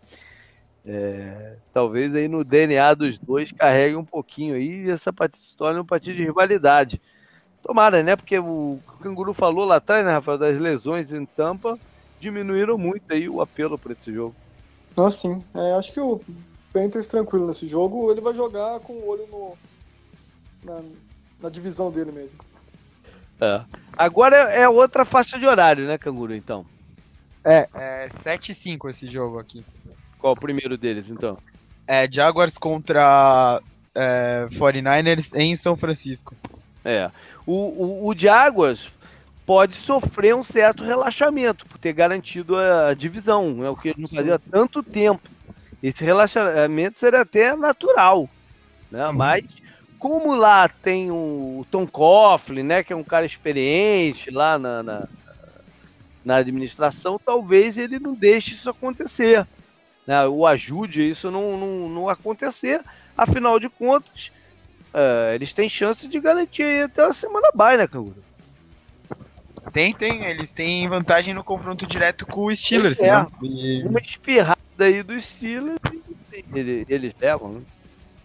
É, 0.85 1.57
talvez 1.73 2.15
aí 2.15 2.29
no 2.29 2.43
DNA 2.43 2.93
dos 2.93 3.17
dois 3.17 3.51
carregue 3.51 3.97
um 3.97 4.05
pouquinho 4.05 4.55
aí 4.55 4.85
e 4.85 4.89
essa 4.89 5.11
partida 5.11 5.43
se 5.43 5.57
torne 5.57 5.79
uma 5.79 5.85
partida 5.85 6.15
de 6.15 6.23
rivalidade. 6.23 7.01
Tomara, 7.63 8.03
né? 8.03 8.15
Porque 8.15 8.37
o 8.37 8.79
Canguru 9.01 9.33
falou 9.33 9.65
lá 9.65 9.77
atrás, 9.77 10.05
né, 10.05 10.11
Rafael, 10.11 10.37
das 10.37 10.57
lesões 10.57 11.13
em 11.13 11.25
Tampa, 11.25 11.79
diminuíram 12.19 12.77
muito 12.77 13.11
aí 13.11 13.29
o 13.29 13.41
apelo 13.41 13.77
para 13.77 13.93
esse 13.93 14.13
jogo. 14.13 14.35
Ah, 14.97 15.09
sim. 15.09 15.43
É, 15.55 15.73
acho 15.73 15.93
que 15.93 15.99
o 15.99 16.21
Panthers 16.73 17.07
tranquilo 17.07 17.47
nesse 17.47 17.67
jogo, 17.67 18.11
ele 18.11 18.21
vai 18.21 18.33
jogar 18.33 18.79
com 18.81 18.93
o 18.93 19.07
olho 19.07 19.25
no, 19.31 19.57
na, 20.63 20.81
na 21.41 21.49
divisão 21.49 21.89
dele 21.89 22.11
mesmo. 22.11 22.37
É. 23.39 23.61
Agora 23.97 24.35
é 24.53 24.61
é 24.61 24.69
outra 24.69 25.05
faixa 25.05 25.39
de 25.39 25.47
horário, 25.47 25.87
né, 25.87 25.97
Canguru, 25.97 26.35
então? 26.35 26.65
É, 27.45 27.67
é 27.73 28.09
7-5 28.23 28.89
esse 28.89 29.07
jogo 29.07 29.39
aqui. 29.39 29.65
Qual 30.19 30.33
o 30.33 30.39
primeiro 30.39 30.77
deles, 30.77 31.09
então? 31.09 31.37
É 31.87 32.09
Jaguars 32.09 32.57
contra 32.57 33.61
é, 33.95 34.47
49ers 34.51 35.29
em 35.33 35.55
São 35.57 35.75
Francisco. 35.75 36.35
É. 36.83 37.09
O, 37.45 37.53
o, 37.53 38.07
o 38.09 38.17
Jaguars 38.17 38.89
pode 39.45 39.75
sofrer 39.75 40.35
um 40.35 40.43
certo 40.43 40.83
relaxamento 40.83 41.65
por 41.65 41.77
ter 41.77 41.93
garantido 41.93 42.57
a 42.57 42.93
divisão, 42.93 43.63
é 43.63 43.69
o 43.69 43.75
que 43.75 43.89
ele 43.89 44.01
não 44.01 44.07
fazia 44.07 44.35
há 44.35 44.39
tanto 44.39 44.81
tempo. 44.81 45.29
Esse 45.81 46.03
relaxamento 46.03 46.97
seria 46.97 47.21
até 47.21 47.55
natural, 47.55 48.29
né? 48.89 49.07
Uhum. 49.07 49.13
Mas 49.13 49.43
como 49.99 50.35
lá 50.35 50.67
tem 50.67 51.11
o 51.11 51.65
Tom 51.71 51.87
Coughlin, 51.87 52.63
né, 52.63 52.83
que 52.83 52.91
é 52.91 52.95
um 52.95 53.05
cara 53.05 53.25
experiente 53.25 54.29
lá 54.29 54.59
na, 54.59 54.83
na, 54.83 55.07
na 56.25 56.35
administração, 56.35 57.17
talvez 57.17 57.77
ele 57.77 57.99
não 57.99 58.13
deixe 58.13 58.53
isso 58.53 58.69
acontecer, 58.69 59.47
né? 60.05 60.27
O 60.27 60.45
ajude 60.45 61.01
a 61.01 61.05
isso 61.05 61.31
não, 61.31 61.57
não, 61.57 61.89
não 61.89 62.09
acontecer. 62.09 62.81
Afinal 63.17 63.59
de 63.59 63.69
contas, 63.69 64.31
é, 64.93 65.31
eles 65.35 65.51
têm 65.53 65.67
chance 65.69 66.07
de 66.07 66.19
garantir 66.19 66.83
até 66.85 67.03
a 67.05 67.11
semana 67.13 67.49
bye, 67.53 67.77
né, 67.77 67.87
Canguru? 67.87 68.15
Tem, 69.71 69.93
tem. 69.93 70.25
Eles 70.25 70.51
têm 70.51 70.87
vantagem 70.89 71.33
no 71.33 71.43
confronto 71.43 71.87
direto 71.87 72.25
com 72.25 72.45
o 72.45 72.55
Steelers, 72.55 72.99
É. 72.99 73.11
né? 73.11 73.27
E, 73.41 73.83
Uma 73.85 73.99
espirrada 73.99 74.57
aí 74.79 75.01
dos 75.01 75.23
Steelers 75.25 75.79
e 76.33 76.43
ele- 76.53 76.85
eles 76.89 77.13
levam, 77.19 77.53
né? 77.53 77.61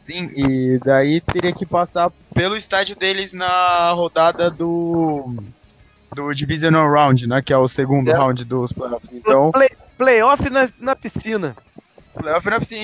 sim, 0.05 0.31
e 0.35 0.79
daí 0.83 1.21
teria 1.21 1.53
que 1.53 1.66
passar 1.66 2.11
pelo 2.35 2.57
estádio 2.57 2.97
deles 2.97 3.33
na 3.33 3.93
rodada 3.93 4.51
do 4.51 5.35
do 6.14 6.33
Divisional 6.33 6.91
Round, 6.91 7.27
né? 7.29 7.43
Que 7.43 7.53
é 7.53 7.57
o 7.59 7.69
segundo 7.69 8.11
É. 8.11 8.14
round 8.14 8.43
dos 8.45 8.73
playoffs. 8.73 9.11
Então, 9.12 9.53
Play- 9.53 9.71
playoff 9.99 10.49
na, 10.49 10.69
na 10.81 10.97
piscina. 10.97 11.55
Playoff 12.19 12.51
não 12.51 12.61
sim. 12.62 12.83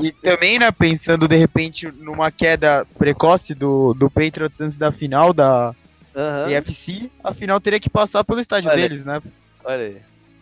E, 0.00 0.06
e 0.08 0.12
também, 0.12 0.58
né, 0.58 0.70
pensando 0.70 1.28
de 1.28 1.36
repente 1.36 1.90
numa 1.98 2.30
queda 2.30 2.86
precoce 2.98 3.54
do, 3.54 3.92
do 3.94 4.10
Patriots 4.10 4.60
antes 4.60 4.76
da 4.76 4.90
final 4.92 5.32
da 5.32 5.74
Aham, 6.16 6.50
EFC, 6.50 7.10
a 7.22 7.34
final 7.34 7.60
teria 7.60 7.80
que 7.80 7.90
passar 7.90 8.22
pelo 8.24 8.40
estádio 8.40 8.70
Olha. 8.70 8.80
deles, 8.88 9.04
né? 9.04 9.20
Olha 9.64 9.82
aí. 9.84 10.00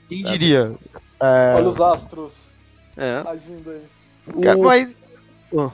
Quem 0.09 0.23
diria? 0.23 0.73
É, 1.21 1.55
Olha 1.57 1.69
os 1.69 1.81
astros 1.81 2.51
É. 2.97 3.23
agindo 3.27 3.71
aí. 3.71 3.83
O- 4.59 4.65
Mas 4.65 4.95
Oh. 5.51 5.71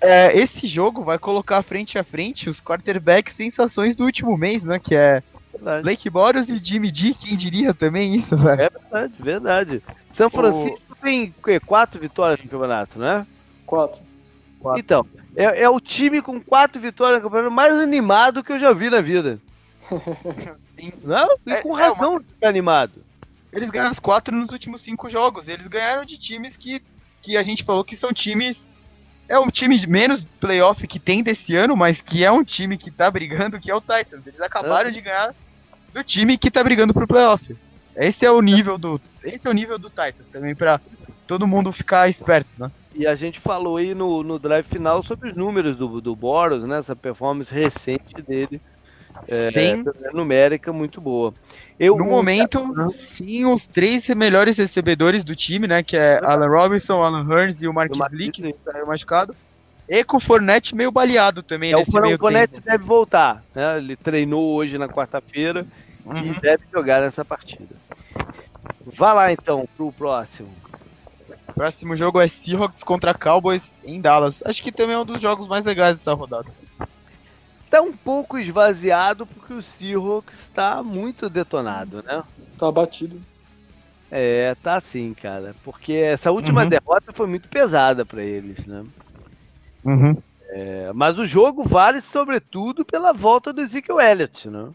é, 0.00 0.36
esse 0.38 0.66
jogo 0.66 1.02
vai 1.04 1.18
colocar 1.18 1.62
frente 1.62 1.98
a 1.98 2.04
frente 2.04 2.48
os 2.50 2.60
quarterbacks 2.60 3.34
sensações 3.36 3.94
do 3.96 4.04
último 4.04 4.36
mês, 4.36 4.62
né? 4.62 4.78
Que 4.78 4.94
é 4.94 5.22
Verdade. 5.52 5.82
Blake 5.82 6.10
Bortles 6.10 6.48
e 6.48 6.58
Jimmy 6.62 6.90
G. 6.92 7.14
Quem 7.14 7.36
diria 7.36 7.72
também 7.72 8.16
isso, 8.16 8.36
velho? 8.36 8.62
É 8.62 8.68
verdade, 8.70 9.14
verdade. 9.20 9.82
São 10.10 10.28
Francisco 10.28 10.80
tem 11.04 11.34
quatro 11.66 12.00
vitórias 12.00 12.40
no 12.44 12.50
campeonato, 12.50 12.98
né? 12.98 13.26
Quatro. 13.66 14.00
Quatro. 14.58 14.80
Então, 14.80 15.06
é, 15.36 15.62
é 15.62 15.68
o 15.68 15.78
time 15.80 16.22
com 16.22 16.40
quatro 16.40 16.80
vitórias 16.80 17.22
no 17.22 17.28
campeonato 17.28 17.54
mais 17.54 17.72
animado 17.74 18.42
que 18.42 18.52
eu 18.52 18.58
já 18.58 18.72
vi 18.72 18.88
na 18.90 19.00
vida. 19.00 19.38
Sim. 20.74 20.92
Não? 21.02 21.28
E 21.46 21.52
É- 21.52 21.62
com 21.62 21.78
é 21.78 21.82
razão 21.88 22.18
de 22.18 22.24
ficar 22.26 22.48
animado. 22.48 23.04
Eles 23.52 23.70
ganharam 23.70 23.92
os 23.92 24.00
quatro 24.00 24.34
nos 24.34 24.50
últimos 24.50 24.80
cinco 24.80 25.08
jogos. 25.08 25.48
Eles 25.48 25.68
ganharam 25.68 26.04
de 26.04 26.18
times 26.18 26.56
que, 26.56 26.82
que 27.22 27.36
a 27.36 27.42
gente 27.42 27.62
falou 27.62 27.84
que 27.84 27.94
são 27.96 28.12
times. 28.12 28.66
É 29.28 29.38
um 29.38 29.48
time 29.48 29.78
de 29.78 29.86
menos 29.88 30.24
playoff 30.40 30.86
que 30.86 30.98
tem 30.98 31.22
desse 31.22 31.54
ano, 31.56 31.76
mas 31.76 32.00
que 32.00 32.24
é 32.24 32.30
um 32.32 32.44
time 32.44 32.76
que 32.76 32.90
tá 32.90 33.10
brigando, 33.10 33.58
que 33.60 33.70
é 33.70 33.74
o 33.74 33.80
Titans. 33.80 34.26
Eles 34.26 34.40
acabaram 34.40 34.88
É. 34.90 34.92
de 34.92 35.00
ganhar 35.00 35.34
do 35.92 36.02
time 36.02 36.36
que 36.36 36.50
tá 36.50 36.62
brigando 36.64 36.92
pro 36.92 37.06
playoff. 37.06 37.56
Esse 37.96 38.26
é 38.26 38.30
o 38.30 38.40
nível 38.42 38.76
do. 38.76 39.00
Esse 39.24 39.46
é 39.46 39.50
o 39.50 39.54
nível 39.54 39.78
do 39.78 39.88
Titans 39.88 40.28
também, 40.30 40.54
pra 40.54 40.80
todo 41.26 41.46
mundo 41.46 41.72
ficar 41.72 42.08
esperto, 42.08 42.50
né? 42.58 42.70
E 42.94 43.06
a 43.06 43.14
gente 43.14 43.40
falou 43.40 43.76
aí 43.76 43.94
no, 43.94 44.22
no 44.22 44.38
drive 44.38 44.64
final 44.64 45.02
sobre 45.02 45.30
os 45.30 45.36
números 45.36 45.76
do, 45.76 46.00
do 46.00 46.14
Boros, 46.14 46.62
né? 46.64 46.78
Essa 46.78 46.94
performance 46.94 47.52
recente 47.52 48.22
dele, 48.26 48.60
é, 49.26 49.50
Sim. 49.50 49.84
numérica 50.12 50.72
muito 50.72 51.00
boa. 51.00 51.34
Eu, 51.78 51.96
No 51.96 52.04
momento, 52.04 52.62
sim, 53.16 53.44
os 53.46 53.66
três 53.66 54.06
melhores 54.08 54.56
recebedores 54.56 55.24
do 55.24 55.34
time, 55.34 55.66
né? 55.66 55.82
Que 55.82 55.96
é 55.96 56.20
Alan 56.22 56.48
Robinson, 56.48 57.02
Alan 57.02 57.26
Hearns 57.28 57.60
e 57.60 57.66
o 57.66 57.74
Mark 57.74 57.90
Lee, 58.12 58.30
que 58.30 58.54
saiu 58.64 58.86
machucado. 58.86 59.34
E 59.88 60.04
com 60.04 60.16
o 60.16 60.20
Fournette 60.20 60.74
meio 60.74 60.90
baleado 60.92 61.42
também 61.42 61.72
é, 61.72 61.76
o 61.76 61.84
Fournette 61.84 62.54
tempo. 62.54 62.64
deve 62.64 62.84
voltar, 62.84 63.42
né? 63.54 63.78
Ele 63.78 63.96
treinou 63.96 64.54
hoje 64.54 64.78
na 64.78 64.88
quarta-feira 64.88 65.66
Uhum. 66.04 66.34
e 66.34 66.40
deve 66.40 66.64
jogar 66.72 67.00
nessa 67.00 67.24
partida. 67.24 67.74
Vá 68.86 69.12
lá 69.12 69.32
então 69.32 69.64
pro 69.76 69.92
próximo. 69.92 70.54
Próximo 71.54 71.96
jogo 71.96 72.20
é 72.20 72.28
Seahawks 72.28 72.82
contra 72.82 73.14
Cowboys 73.14 73.62
em 73.84 74.00
Dallas. 74.00 74.42
Acho 74.44 74.62
que 74.62 74.72
também 74.72 74.96
é 74.96 74.98
um 74.98 75.04
dos 75.04 75.22
jogos 75.22 75.48
mais 75.48 75.64
legais 75.64 75.96
dessa 75.96 76.12
rodada. 76.12 76.48
Tá 77.70 77.80
um 77.80 77.92
pouco 77.92 78.38
esvaziado 78.38 79.26
porque 79.26 79.52
o 79.52 79.62
Seahawks 79.62 80.38
está 80.40 80.82
muito 80.82 81.30
detonado, 81.30 82.02
né? 82.02 82.22
Tá 82.58 82.70
batido. 82.70 83.20
É, 84.10 84.54
tá 84.56 84.80
sim, 84.80 85.14
cara. 85.14 85.54
Porque 85.64 85.92
essa 85.92 86.30
última 86.30 86.62
Uhum. 86.62 86.68
derrota 86.68 87.12
foi 87.12 87.26
muito 87.26 87.48
pesada 87.48 88.04
pra 88.04 88.22
eles, 88.22 88.64
né? 88.66 88.84
Uhum. 89.84 90.16
É, 90.50 90.92
mas 90.92 91.18
o 91.18 91.26
jogo 91.26 91.64
vale 91.64 92.00
sobretudo 92.00 92.84
pela 92.84 93.12
volta 93.12 93.52
do 93.52 93.60
Ezekiel 93.60 94.00
Elliott, 94.00 94.48
né? 94.48 94.70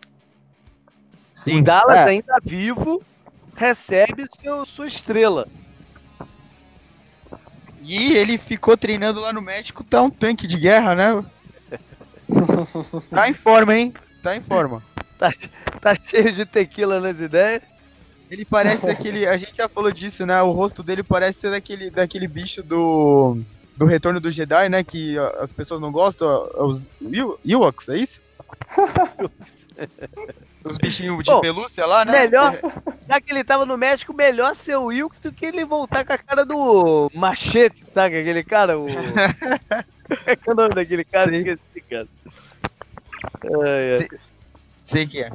Sim. 1.36 1.60
O 1.60 1.64
Dallas 1.64 1.99
é, 1.99 2.10
ainda 2.10 2.38
vivo 2.43 3.01
recebe 3.56 4.26
seu, 4.41 4.66
sua 4.66 4.88
estrela. 4.88 5.47
E 7.82 8.14
ele 8.18 8.38
ficou 8.38 8.78
treinando 8.78 9.20
lá 9.22 9.32
no 9.32 9.41
México, 9.41 9.84
tá 9.84 10.02
um 10.02 10.10
tanque 10.10 10.45
de 10.47 10.58
guerra, 10.60 10.95
né? 10.95 11.26
tá 13.10 13.30
em 13.30 13.34
forma, 13.34 13.76
hein? 13.76 13.93
Tá 14.22 14.36
em 14.36 14.41
forma. 14.41 14.82
Tá, 15.18 15.32
tá 15.82 15.95
cheio 15.95 16.32
de 16.34 16.45
tequila 16.45 17.00
nas 17.00 17.20
ideias. 17.20 17.64
Ele 18.30 18.45
parece 18.45 18.89
aquele. 18.89 19.26
A 19.28 19.38
gente 19.38 19.56
já 19.58 19.68
falou 19.70 19.91
disso, 19.91 20.26
né? 20.26 20.41
O 20.41 20.52
rosto 20.52 20.84
dele 20.84 21.04
parece 21.04 21.39
ser 21.39 21.52
daquele, 21.52 21.89
daquele 21.91 22.28
bicho 22.28 22.64
do. 22.64 23.41
Do 23.76 23.86
Retorno 23.86 24.20
do 24.20 24.30
Jedi, 24.30 24.68
né? 24.70 24.84
Que 24.84 25.18
as 25.39 25.52
pessoas 25.54 25.80
não 25.82 25.91
gostam. 25.91 26.28
ó, 26.28 26.68
Os 26.68 26.89
Ew- 27.02 27.39
Ewoks, 27.45 27.88
é 27.89 27.97
isso? 27.97 28.22
Os 30.64 30.78
bichinhos 30.78 31.24
de 31.24 31.32
Bom, 31.32 31.39
pelúcia 31.39 31.86
lá, 31.86 32.03
né? 32.03 32.12
Melhor, 32.12 32.53
já 33.07 33.22
que 33.22 33.32
ele 33.32 33.43
tava 33.43 33.66
no 33.66 33.78
México, 33.78 34.14
melhor 34.14 34.53
ser 34.55 34.76
o 34.76 34.86
Wilk 34.86 35.22
do 35.22 35.32
que 35.32 35.45
ele 35.45 35.64
voltar 35.64 36.05
com 36.05 36.14
a 36.14 36.18
cara 36.18 36.45
do 36.45 37.10
Machete, 37.14 37.86
sabe? 37.93 38.20
Aquele 38.20 38.43
cara, 38.43 38.78
o. 38.78 38.88
é 40.26 40.36
que 40.36 40.49
é 40.49 40.51
o 40.51 40.55
nome 40.55 40.76
daquele 40.76 41.05
cara? 41.05 41.34
Esqueci, 41.36 41.82
cara. 41.89 42.07
Ai, 43.45 43.91
ai. 43.93 43.99
Sim. 43.99 44.07
Sei 44.84 45.05
que 45.05 45.22
é. 45.22 45.32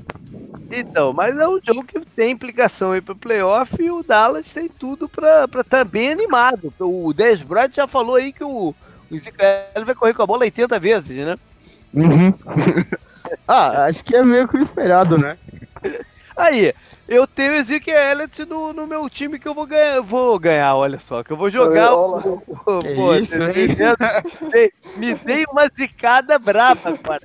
Então, 0.70 1.12
mas 1.12 1.36
é 1.36 1.48
um 1.48 1.60
jogo 1.62 1.84
que 1.84 2.00
tem 2.00 2.32
implicação 2.32 2.90
aí 2.90 3.00
pro 3.00 3.14
playoff 3.14 3.80
e 3.80 3.90
o 3.90 4.02
Dallas 4.02 4.52
tem 4.52 4.68
tudo 4.68 5.08
pra 5.08 5.44
estar 5.44 5.64
tá 5.64 5.84
bem 5.84 6.10
animado. 6.10 6.74
O 6.80 7.12
Dez 7.12 7.40
Bryant 7.40 7.72
já 7.72 7.86
falou 7.86 8.16
aí 8.16 8.32
que 8.32 8.42
o, 8.42 8.74
o 9.10 9.14
Ezekiel 9.14 9.84
vai 9.86 9.94
correr 9.94 10.12
com 10.12 10.22
a 10.22 10.26
bola 10.26 10.42
80 10.42 10.78
vezes, 10.80 11.24
né? 11.24 11.36
Uhum. 11.94 12.34
Ah, 13.46 13.84
acho 13.84 14.04
que 14.04 14.14
é 14.16 14.22
meio 14.22 14.46
que 14.48 14.56
o 14.56 14.62
esperado, 14.62 15.16
né? 15.18 15.38
Aí, 16.36 16.74
eu 17.06 17.26
tenho 17.26 17.52
o 17.52 17.56
Ezekiel 17.56 17.96
Elliott 17.96 18.44
no, 18.44 18.72
no 18.72 18.86
meu 18.86 19.08
time 19.08 19.38
que 19.38 19.46
eu 19.46 19.54
vou 19.54 19.66
ganhar, 19.66 20.00
vou 20.00 20.38
ganhar, 20.38 20.74
olha 20.74 20.98
só, 20.98 21.22
que 21.22 21.32
eu 21.32 21.36
vou 21.36 21.48
jogar. 21.50 21.94
O- 21.94 22.42
pô, 22.66 23.14
isso, 23.14 23.32
me 24.98 25.14
dei 25.14 25.44
uma 25.50 25.68
zicada 25.78 26.38
braba 26.38 26.90
agora. 26.90 27.20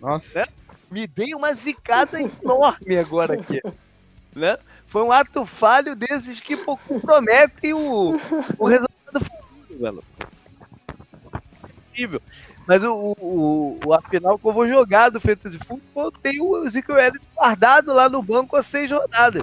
Nossa. 0.00 0.46
Me 0.90 1.06
dei 1.06 1.34
uma 1.34 1.54
zicada 1.54 2.18
enorme 2.20 2.98
agora 2.98 3.34
aqui. 3.34 3.62
Né? 4.34 4.58
Foi 4.86 5.02
um 5.02 5.12
ato 5.12 5.46
falho 5.46 5.94
desses 5.96 6.40
que 6.40 6.56
comprometem 6.56 7.72
o, 7.72 8.18
o 8.58 8.66
resultado 8.66 9.24
futuro, 9.24 9.80
velho. 9.80 10.02
Mas 12.66 12.82
o, 12.84 13.16
o, 13.18 13.80
o, 13.84 13.94
afinal, 13.94 14.38
que 14.38 14.46
eu 14.46 14.52
vou 14.52 14.66
jogar 14.66 15.08
do 15.08 15.20
Fantasy 15.20 15.58
Football, 15.58 16.04
eu 16.04 16.12
tenho 16.12 16.44
o 16.44 16.66
Ezekiel 16.66 16.98
Elliott 16.98 17.26
guardado 17.34 17.92
lá 17.92 18.08
no 18.08 18.22
banco 18.22 18.56
há 18.56 18.62
seis 18.62 18.90
rodadas. 18.90 19.42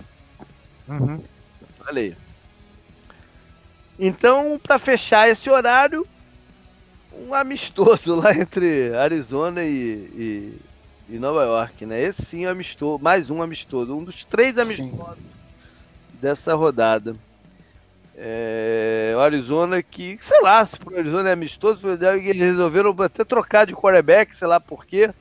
Uhum. 0.87 1.21
Olha 1.87 2.01
aí. 2.01 2.17
Então, 3.99 4.59
para 4.61 4.77
fechar 4.77 5.27
esse 5.27 5.49
horário, 5.49 6.07
um 7.11 7.33
amistoso 7.33 8.15
lá 8.15 8.33
entre 8.33 8.95
Arizona 8.95 9.63
e, 9.63 10.59
e, 11.09 11.15
e 11.15 11.19
Nova 11.19 11.43
York, 11.43 11.85
né? 11.85 12.01
Esse 12.01 12.23
sim 12.23 12.45
é 12.45 12.49
amistoso, 12.49 13.03
mais 13.03 13.29
um 13.29 13.41
amistoso, 13.41 13.95
um 13.95 14.03
dos 14.03 14.23
três 14.23 14.57
amistosos 14.57 15.17
dessa 16.21 16.53
rodada. 16.53 17.15
É, 18.19 19.13
o 19.15 19.19
Arizona 19.19 19.83
que, 19.83 20.17
sei 20.21 20.41
lá, 20.41 20.65
se 20.65 20.79
pro 20.79 20.97
Arizona 20.97 21.29
é 21.29 21.33
amistoso, 21.33 21.87
eles 21.87 22.35
resolveram 22.35 22.89
até 22.99 23.23
trocar 23.23 23.67
de 23.67 23.75
quarterback, 23.75 24.35
sei 24.35 24.47
lá 24.47 24.59
por 24.59 24.85
quê. 24.85 25.13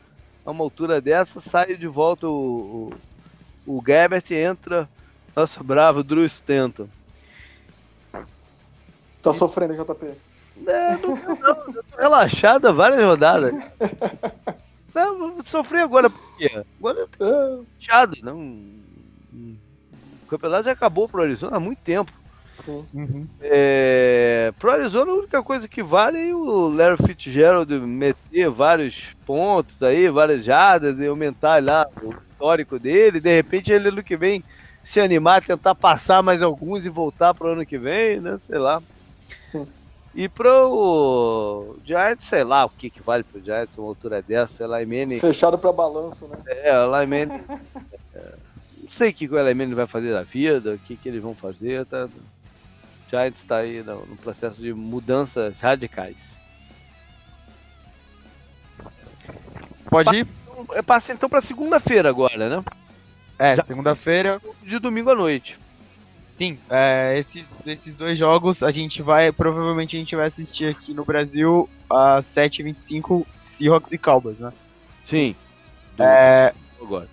A 0.44 0.50
uma 0.50 0.64
altura 0.64 0.98
dessa, 1.00 1.38
sai 1.38 1.76
de 1.76 1.86
volta 1.86 2.26
o, 2.26 2.90
o, 3.66 3.76
o 3.76 3.82
Gabbert 3.82 4.24
e 4.30 4.34
entra 4.34 4.88
nosso 5.34 5.62
bravo 5.62 6.02
Drew 6.02 6.24
Stanton. 6.24 6.88
Tá 9.20 9.32
sofrendo, 9.34 9.74
JP. 9.74 10.06
É, 10.66 10.96
não, 10.98 11.16
não, 11.16 11.64
eu 11.74 11.84
tô 11.84 11.96
relaxado 11.98 12.66
há 12.66 12.72
várias 12.72 13.02
rodadas. 13.02 13.52
Não, 14.94 15.18
vou 15.18 15.44
sofrer 15.44 15.82
agora 15.82 16.08
por 16.08 16.36
quê? 16.38 16.50
Agora 16.78 17.00
eu 17.00 17.08
tô 17.08 17.24
É, 17.24 17.64
chateado. 17.78 18.16
Não, 18.22 18.38
o 18.40 20.26
campeonato 20.26 20.64
já 20.64 20.72
acabou 20.72 21.08
pro 21.08 21.22
Arizona 21.22 21.58
há 21.58 21.60
muito 21.60 21.82
tempo. 21.82 22.10
Sim. 22.58 22.84
Uhum. 22.92 23.26
É, 23.40 24.52
pro 24.58 24.70
Arizona, 24.70 25.10
a 25.10 25.14
única 25.14 25.42
coisa 25.42 25.68
que 25.68 25.82
vale 25.82 26.30
é 26.30 26.34
o 26.34 26.68
Larry 26.68 26.96
Fitzgerald 27.06 27.72
meter 27.80 28.50
vários 28.50 29.08
pontos 29.24 29.82
aí, 29.82 30.08
várias 30.08 30.44
jardas 30.44 30.98
e 30.98 31.06
aumentar 31.06 31.62
lá 31.62 31.86
o 32.02 32.14
histórico 32.32 32.78
dele. 32.78 33.20
De 33.20 33.34
repente, 33.34 33.72
ele 33.72 33.88
ano 33.88 34.02
que 34.02 34.16
vem 34.16 34.44
se 34.82 35.00
animar, 35.00 35.44
tentar 35.44 35.74
passar 35.74 36.22
mais 36.22 36.42
alguns 36.42 36.86
e 36.86 36.88
voltar 36.88 37.34
pro 37.34 37.52
ano 37.52 37.66
que 37.66 37.78
vem, 37.78 38.20
né? 38.20 38.38
Sei 38.46 38.58
lá. 38.58 38.80
Sim. 39.42 39.66
E 40.14 40.28
pro 40.28 41.76
Giants, 41.84 42.24
sei 42.24 42.42
lá 42.42 42.64
o 42.64 42.70
que, 42.70 42.88
que 42.88 43.02
vale 43.02 43.22
pro 43.22 43.42
Giants, 43.42 43.76
uma 43.76 43.88
altura 43.88 44.22
dessa, 44.22 44.54
sei 44.54 44.66
lá, 44.66 44.78
Manning. 44.78 45.20
Fechado 45.20 45.58
pra 45.58 45.72
balanço, 45.72 46.26
né? 46.26 46.38
É, 46.46 46.78
o 46.78 46.90
Manning. 46.90 47.44
é, 48.14 48.34
não 48.82 48.90
sei 48.90 49.10
o 49.10 49.12
que, 49.12 49.28
o 49.28 49.32
Manning 49.32 49.74
vai 49.74 49.86
fazer 49.86 50.12
da 50.12 50.22
vida, 50.22 50.74
o 50.74 50.78
que, 50.78 50.96
que 50.96 51.08
eles 51.08 51.22
vão 51.22 51.34
fazer. 51.34 51.84
Tá, 51.84 52.08
Giants 53.08 53.40
está 53.40 53.58
aí 53.58 53.82
no, 53.82 54.04
no 54.06 54.16
processo 54.16 54.60
de 54.60 54.72
mudanças 54.72 55.60
radicais. 55.60 56.36
Pode 59.88 60.16
ir? 60.16 60.26
Então, 60.42 60.66
é, 60.72 60.82
Passa 60.82 61.12
então 61.12 61.28
para 61.28 61.40
segunda-feira 61.40 62.08
agora, 62.08 62.48
né? 62.48 62.64
É, 63.38 63.62
segunda-feira. 63.64 64.40
De 64.62 64.78
domingo 64.78 65.10
à 65.10 65.14
noite. 65.14 65.58
Sim, 66.38 66.58
é, 66.68 67.18
esses, 67.18 67.46
esses 67.66 67.96
dois 67.96 68.18
jogos 68.18 68.62
a 68.62 68.70
gente 68.70 69.02
vai. 69.02 69.32
Provavelmente 69.32 69.96
a 69.96 69.98
gente 69.98 70.14
vai 70.14 70.26
assistir 70.26 70.66
aqui 70.66 70.92
no 70.92 71.04
Brasil 71.04 71.68
às 71.88 72.26
7h25 72.26 73.26
Seahawks 73.34 73.92
e 73.92 73.98
Cowboys, 73.98 74.38
né? 74.38 74.52
Sim. 75.04 75.34
É, 75.98 76.52
agora. 76.80 77.08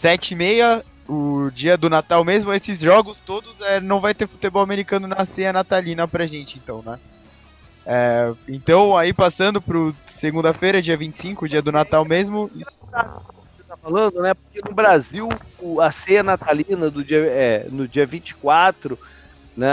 7h30 0.00 0.84
o 1.08 1.50
dia 1.50 1.76
do 1.76 1.88
Natal 1.88 2.24
mesmo, 2.24 2.52
esses 2.52 2.78
jogos 2.78 3.20
todos 3.20 3.58
é, 3.60 3.80
não 3.80 4.00
vai 4.00 4.14
ter 4.14 4.28
futebol 4.28 4.62
americano 4.62 5.06
na 5.06 5.24
ceia 5.24 5.52
natalina 5.52 6.06
pra 6.08 6.26
gente, 6.26 6.58
então, 6.58 6.82
né? 6.82 6.98
É, 7.86 8.32
então, 8.48 8.96
aí 8.96 9.14
passando 9.14 9.62
pro 9.62 9.94
segunda-feira, 10.18 10.82
dia 10.82 10.96
25, 10.96 11.48
dia 11.48 11.62
do 11.62 11.70
Natal 11.70 12.04
mesmo. 12.04 12.50
isso- 12.54 12.80
Você 13.56 13.62
tá 13.64 13.76
falando, 13.80 14.20
né? 14.20 14.34
Porque 14.34 14.60
no 14.68 14.74
Brasil, 14.74 15.28
a 15.80 15.90
ceia 15.92 16.22
natalina 16.22 16.90
do 16.90 17.04
dia, 17.04 17.18
é, 17.26 17.68
no 17.70 17.86
dia 17.88 18.06
24, 18.06 18.98
né? 19.56 19.68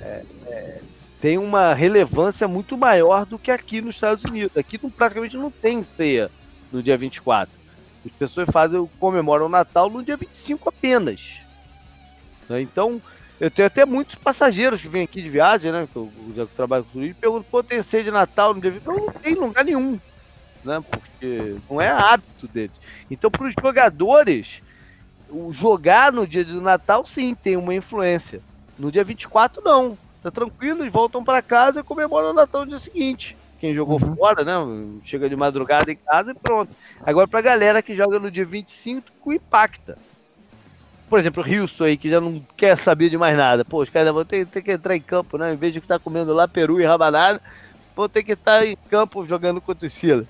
é, 0.00 0.22
é, 0.46 0.82
tem 1.20 1.36
uma 1.36 1.74
relevância 1.74 2.48
muito 2.48 2.78
maior 2.78 3.26
do 3.26 3.38
que 3.38 3.50
aqui 3.50 3.80
nos 3.82 3.96
Estados 3.96 4.24
Unidos. 4.24 4.56
Aqui 4.56 4.78
praticamente 4.96 5.36
não 5.36 5.50
tem 5.50 5.84
ceia 5.84 6.30
no 6.70 6.82
dia 6.82 6.96
24. 6.96 7.59
As 8.04 8.12
pessoas 8.12 8.48
fazem, 8.52 8.88
comemoram 8.98 9.46
o 9.46 9.50
Natal 9.50 9.90
no 9.90 10.04
dia 10.04 10.16
25 10.16 10.68
apenas. 10.68 11.20
né? 12.48 12.60
Então, 12.60 13.02
eu 13.38 13.50
tenho 13.50 13.66
até 13.66 13.84
muitos 13.84 14.16
passageiros 14.16 14.80
que 14.80 14.88
vêm 14.88 15.04
aqui 15.04 15.22
de 15.22 15.28
viagem, 15.28 15.72
né? 15.72 15.86
Que 15.86 15.96
eu 15.96 16.32
já 16.34 16.46
trabalho 16.46 16.84
com 16.84 16.92
turismo, 16.92 17.12
e 17.12 17.20
perguntam, 17.20 17.46
pô, 17.50 17.62
tem 17.62 17.82
ceia 17.82 18.04
de 18.04 18.10
Natal 18.10 18.54
no 18.54 18.60
dia 18.60 18.70
25? 18.70 19.00
Não, 19.00 19.12
tem 19.22 19.32
em 19.32 19.36
lugar 19.36 19.64
nenhum 19.64 19.98
né? 20.64 20.80
Porque 20.90 21.56
não 21.68 21.80
é 21.80 21.88
hábito 21.88 22.48
deles. 22.48 22.76
Então, 23.10 23.30
para 23.30 23.46
os 23.46 23.54
jogadores, 23.58 24.60
o 25.28 25.52
jogar 25.52 26.12
no 26.12 26.26
dia 26.26 26.44
do 26.44 26.60
Natal, 26.60 27.04
sim, 27.06 27.34
tem 27.34 27.56
uma 27.56 27.74
influência. 27.74 28.42
No 28.78 28.90
dia 28.90 29.04
24, 29.04 29.62
não. 29.64 29.98
Tá 30.22 30.30
tranquilo, 30.30 30.82
eles 30.82 30.92
voltam 30.92 31.24
para 31.24 31.42
casa 31.42 31.80
e 31.80 31.84
comemoram 31.84 32.30
o 32.30 32.34
Natal 32.34 32.62
no 32.62 32.68
dia 32.68 32.78
seguinte. 32.78 33.39
Quem 33.60 33.74
jogou 33.74 34.00
Uhum. 34.00 34.16
fora, 34.16 34.42
né? 34.42 34.54
Chega 35.04 35.28
de 35.28 35.36
madrugada 35.36 35.92
em 35.92 35.96
casa 35.96 36.30
e 36.30 36.34
pronto. 36.34 36.74
Agora, 37.04 37.28
pra 37.28 37.42
galera 37.42 37.82
que 37.82 37.94
joga 37.94 38.18
no 38.18 38.30
dia 38.30 38.44
25, 38.44 39.34
impacta. 39.34 39.98
Por 41.10 41.18
exemplo, 41.18 41.44
o 41.44 41.46
Houston 41.46 41.84
aí, 41.84 41.98
que 41.98 42.08
já 42.08 42.22
não 42.22 42.42
quer 42.56 42.74
saber 42.78 43.10
de 43.10 43.18
mais 43.18 43.36
nada. 43.36 43.62
Pô, 43.62 43.82
os 43.82 43.90
caras 43.90 44.14
vão 44.14 44.24
ter, 44.24 44.46
ter 44.46 44.62
que 44.62 44.72
entrar 44.72 44.96
em 44.96 45.02
campo, 45.02 45.36
né? 45.36 45.52
Em 45.52 45.56
vez 45.58 45.74
de 45.74 45.78
estar 45.78 45.98
comendo 45.98 46.32
lá 46.32 46.48
peru 46.48 46.80
e 46.80 46.84
rabanada, 46.84 47.38
vão 47.94 48.08
ter 48.08 48.22
que 48.22 48.32
estar 48.32 48.64
em 48.66 48.76
campo 48.88 49.26
jogando 49.26 49.60
contra 49.60 49.86
o 49.86 49.90
Steelers. 49.90 50.28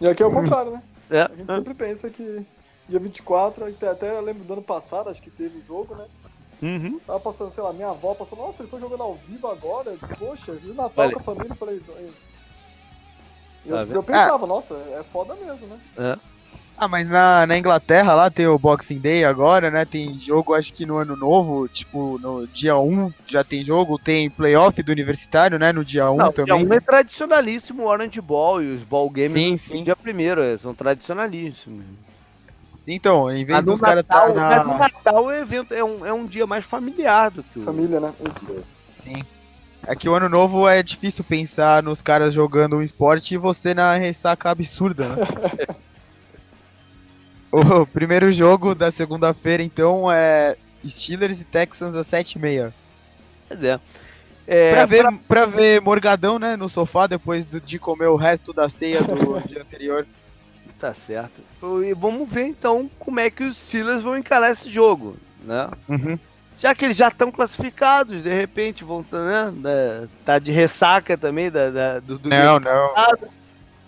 E 0.00 0.08
aqui 0.08 0.22
é 0.22 0.26
o 0.26 0.32
contrário, 0.32 0.72
né? 0.72 0.82
É. 1.10 1.22
A 1.22 1.34
gente 1.34 1.54
sempre 1.54 1.72
pensa 1.72 2.10
que 2.10 2.46
dia 2.86 3.00
24, 3.00 3.64
até, 3.64 3.88
até 3.88 4.18
eu 4.18 4.20
lembro 4.20 4.44
do 4.44 4.52
ano 4.52 4.62
passado, 4.62 5.08
acho 5.08 5.22
que 5.22 5.30
teve 5.30 5.56
o 5.56 5.64
jogo, 5.64 5.94
né? 5.94 6.04
Uhum. 6.60 7.00
Tava 7.06 7.20
passando, 7.20 7.50
sei 7.50 7.62
lá, 7.62 7.72
minha 7.72 7.88
avó 7.88 8.14
passou, 8.14 8.36
nossa, 8.36 8.62
eles 8.62 8.72
estão 8.72 8.78
jogando 8.78 9.04
ao 9.04 9.14
vivo 9.14 9.46
agora? 9.46 9.96
Poxa, 10.18 10.52
e 10.62 10.70
o 10.70 10.74
Natal 10.74 11.06
Olha. 11.06 11.14
com 11.14 11.20
a 11.20 11.22
família? 11.22 11.50
Eu 11.50 11.56
falei. 11.56 11.80
Eu, 13.68 13.86
Tá 13.86 13.94
eu 13.94 14.02
pensava, 14.02 14.46
nossa, 14.46 14.74
é 14.98 15.02
foda 15.02 15.34
mesmo, 15.34 15.66
né? 15.66 15.78
É. 15.98 16.18
Ah, 16.80 16.86
mas 16.86 17.08
na, 17.08 17.44
na 17.44 17.58
Inglaterra 17.58 18.14
lá 18.14 18.30
tem 18.30 18.46
o 18.46 18.56
Boxing 18.56 19.00
Day 19.00 19.24
agora, 19.24 19.68
né? 19.68 19.84
Tem 19.84 20.16
jogo, 20.16 20.54
acho 20.54 20.72
que 20.72 20.86
no 20.86 20.96
ano 20.96 21.16
novo, 21.16 21.66
tipo, 21.66 22.20
no 22.20 22.46
dia 22.46 22.78
1 22.78 23.12
já 23.26 23.42
tem 23.42 23.64
jogo, 23.64 23.98
tem 23.98 24.30
playoff 24.30 24.80
do 24.80 24.92
universitário, 24.92 25.58
né? 25.58 25.72
No 25.72 25.84
dia 25.84 26.08
1 26.08 26.16
Não, 26.16 26.32
também. 26.32 26.64
dia 26.64 26.68
um 26.68 26.72
é 26.72 26.80
tradicionalíssimo 26.80 27.82
o 27.82 27.86
Orange 27.86 28.20
Ball 28.20 28.62
e 28.62 28.72
os 28.74 28.84
ball 28.84 29.10
games 29.10 29.32
Sim, 29.32 29.52
no 29.52 29.58
sim. 29.58 29.82
dia 29.82 29.96
primeiro, 29.96 30.40
é, 30.40 30.56
são 30.56 30.72
tradicionalíssimos. 30.72 31.84
Então, 32.86 33.30
em 33.30 33.44
vez 33.44 33.64
no 33.64 33.72
dos 33.72 33.80
caras 33.80 34.06
Natal, 34.08 34.32
tá 34.32 34.64
na... 34.64 34.78
Natal 34.78 35.24
o 35.24 35.32
evento 35.32 35.74
é 35.74 35.82
um, 35.82 36.06
é 36.06 36.12
um 36.12 36.26
dia 36.26 36.46
mais 36.46 36.64
familiar 36.64 37.30
do 37.32 37.42
que 37.42 37.58
o. 37.58 37.62
Família, 37.62 37.98
né? 37.98 38.14
Isso. 38.20 38.64
Sim. 39.02 39.22
É 39.86 39.94
que 39.94 40.08
o 40.08 40.14
ano 40.14 40.28
novo 40.28 40.68
é 40.68 40.82
difícil 40.82 41.24
pensar 41.24 41.82
nos 41.82 42.02
caras 42.02 42.34
jogando 42.34 42.76
um 42.76 42.82
esporte 42.82 43.34
e 43.34 43.38
você 43.38 43.72
na 43.72 43.94
ressaca 43.94 44.50
absurda, 44.50 45.08
né? 45.08 45.16
o 47.50 47.86
primeiro 47.86 48.30
jogo 48.32 48.74
da 48.74 48.90
segunda-feira, 48.90 49.62
então, 49.62 50.10
é 50.10 50.56
Steelers 50.86 51.40
e 51.40 51.44
Texans 51.44 51.94
às 51.94 52.06
7h30. 52.06 52.72
Pois 53.48 53.64
é. 53.64 53.80
É, 54.46 54.72
pra, 54.72 54.86
ver, 54.86 55.06
pra... 55.28 55.46
ver 55.46 55.80
Morgadão, 55.80 56.38
né, 56.38 56.56
no 56.56 56.68
sofá, 56.68 57.06
depois 57.06 57.44
do- 57.44 57.60
de 57.60 57.78
comer 57.78 58.06
o 58.06 58.16
resto 58.16 58.52
da 58.52 58.68
ceia 58.68 59.02
do 59.02 59.38
dia 59.46 59.60
anterior. 59.60 60.06
Tá 60.80 60.94
certo. 60.94 61.42
E 61.84 61.92
vamos 61.92 62.28
ver 62.28 62.46
então 62.46 62.88
como 62.98 63.20
é 63.20 63.30
que 63.30 63.44
os 63.44 63.56
Steelers 63.56 64.02
vão 64.02 64.16
encarar 64.16 64.52
esse 64.52 64.70
jogo, 64.70 65.16
né? 65.42 65.68
Uhum. 65.88 66.18
Já 66.58 66.74
que 66.74 66.84
eles 66.84 66.96
já 66.96 67.08
estão 67.08 67.30
classificados, 67.30 68.22
de 68.22 68.28
repente 68.30 68.82
vão 68.84 69.02
tá, 69.04 69.24
né, 69.24 69.50
né, 69.52 70.08
tá 70.24 70.38
de 70.40 70.50
ressaca 70.50 71.16
também 71.16 71.50
da, 71.50 71.70
da- 71.70 72.00
do, 72.00 72.18
do 72.18 72.28
Não, 72.28 72.58
não. 72.58 72.92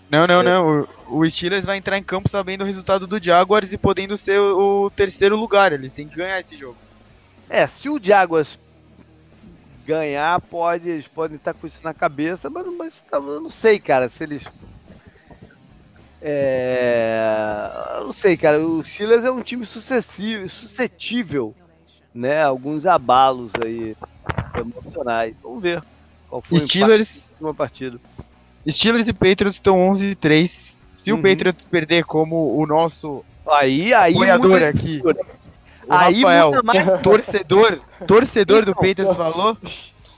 Não, 0.09 0.27
não, 0.27 0.39
É. 0.41 0.43
não. 0.43 0.87
O, 1.07 1.19
o 1.19 1.29
Steelers 1.29 1.65
vai 1.65 1.77
entrar 1.77 1.97
em 1.97 2.03
campo 2.03 2.29
sabendo 2.29 2.61
o 2.63 2.67
resultado 2.67 3.05
do 3.07 3.21
Jaguars 3.21 3.71
e 3.73 3.77
podendo 3.77 4.17
ser 4.17 4.39
o, 4.39 4.85
o 4.85 4.89
terceiro 4.89 5.35
lugar. 5.35 5.73
Ele 5.73 5.89
tem 5.89 6.07
que 6.07 6.15
ganhar 6.15 6.39
esse 6.39 6.55
jogo. 6.55 6.77
É, 7.49 7.67
se 7.67 7.89
o 7.89 7.99
Jaguars 8.01 8.57
ganhar, 9.85 10.39
pode, 10.41 10.89
eles 10.89 11.07
podem 11.07 11.35
estar 11.37 11.53
com 11.53 11.67
isso 11.67 11.83
na 11.83 11.93
cabeça, 11.93 12.49
mas, 12.49 12.65
mas 12.77 12.99
tá- 13.09 13.17
eu 13.17 13.41
não 13.41 13.49
sei, 13.49 13.79
cara, 13.79 14.09
se 14.09 14.23
eles. 14.23 14.43
É, 16.21 17.69
eu 17.97 18.05
não 18.05 18.13
sei, 18.13 18.37
cara. 18.37 18.59
O 18.59 18.83
Steelers 18.83 19.25
é 19.25 19.31
um 19.31 19.41
time 19.41 19.65
sucessivo, 19.65 20.47
suscetível, 20.49 21.55
né? 22.13 22.43
Alguns 22.43 22.85
abalos 22.85 23.51
aí 23.63 23.95
emocionais. 24.55 25.35
Vamos 25.41 25.61
ver 25.61 25.81
qual 26.29 26.41
foi 26.41 26.59
Steelers, 26.59 27.09
o 27.09 27.29
última 27.31 27.53
partida. 27.53 27.99
Steelers 28.69 29.07
e 29.07 29.13
Patriots 29.13 29.55
estão 29.55 29.79
11 29.89 30.05
e 30.05 30.15
3. 30.15 30.77
Se 31.03 31.11
Uhum. 31.11 31.19
o 31.19 31.21
Patriots 31.21 31.65
perder 31.69 32.03
como 32.05 32.55
o 32.57 32.65
nosso 32.67 33.23
Aí, 33.47 33.91
aí 33.93 34.13
apoiador 34.13 34.63
aqui, 34.63 35.01
o 35.03 35.91
Aí 35.91 36.15
Rafael, 36.21 36.49
muda 36.51 36.63
mais. 36.63 37.01
torcedor, 37.01 37.79
torcedor 38.07 38.63
do 38.65 38.71
Então, 38.71 38.83
Patriots 38.83 39.17
falou, 39.17 39.57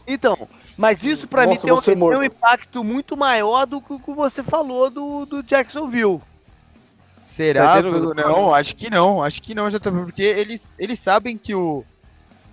Então, 0.06 0.48
mas 0.78 1.04
isso 1.04 1.26
pra 1.26 1.48
mim 1.48 1.56
tem 1.56 1.72
um, 1.72 1.80
tem 1.80 1.96
um 1.96 2.24
impacto 2.24 2.84
muito 2.84 3.16
maior 3.16 3.66
do 3.66 3.80
que 3.82 3.94
o 3.94 4.00
que 4.00 4.14
você 4.14 4.44
falou 4.44 4.90
do, 4.90 5.26
do 5.26 5.42
Jacksonville. 5.42 6.22
Será? 7.36 7.74
Tá 7.74 7.80
entendendo? 7.80 8.14
não, 8.16 8.54
acho 8.54 8.76
que 8.76 8.90
não, 8.90 9.24
acho 9.24 9.42
que 9.42 9.54
não, 9.56 9.70
já 9.70 9.80
porque 9.80 10.22
eles, 10.22 10.62
eles 10.78 11.00
sabem 11.00 11.38
que 11.38 11.54
o 11.54 11.84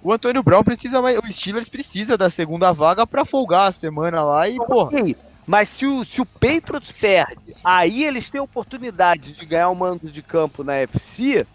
o 0.02 0.12
Antônio 0.12 0.42
Brown 0.42 0.64
precisa 0.64 1.02
mais, 1.02 1.18
o 1.18 1.32
Steelers 1.32 1.68
precisa 1.68 2.16
da 2.16 2.30
segunda 2.30 2.72
vaga 2.72 3.06
pra 3.06 3.24
folgar 3.24 3.68
a 3.68 3.72
semana 3.72 4.22
lá 4.24 4.48
e, 4.48 4.56
porra, 4.56 4.96
Ok, 4.96 5.16
Mas 5.46 5.68
se 5.68 5.84
o, 5.86 6.04
se 6.04 6.20
o 6.20 6.26
Patriots 6.26 6.92
perde, 6.92 7.54
aí 7.62 8.04
eles 8.04 8.30
têm 8.30 8.40
a 8.40 8.44
oportunidade 8.44 9.32
de 9.32 9.44
ganhar 9.44 9.68
o 9.68 9.74
mando 9.74 10.10
de 10.10 10.22
campo 10.22 10.64
na 10.64 10.76
FC, 10.76 11.46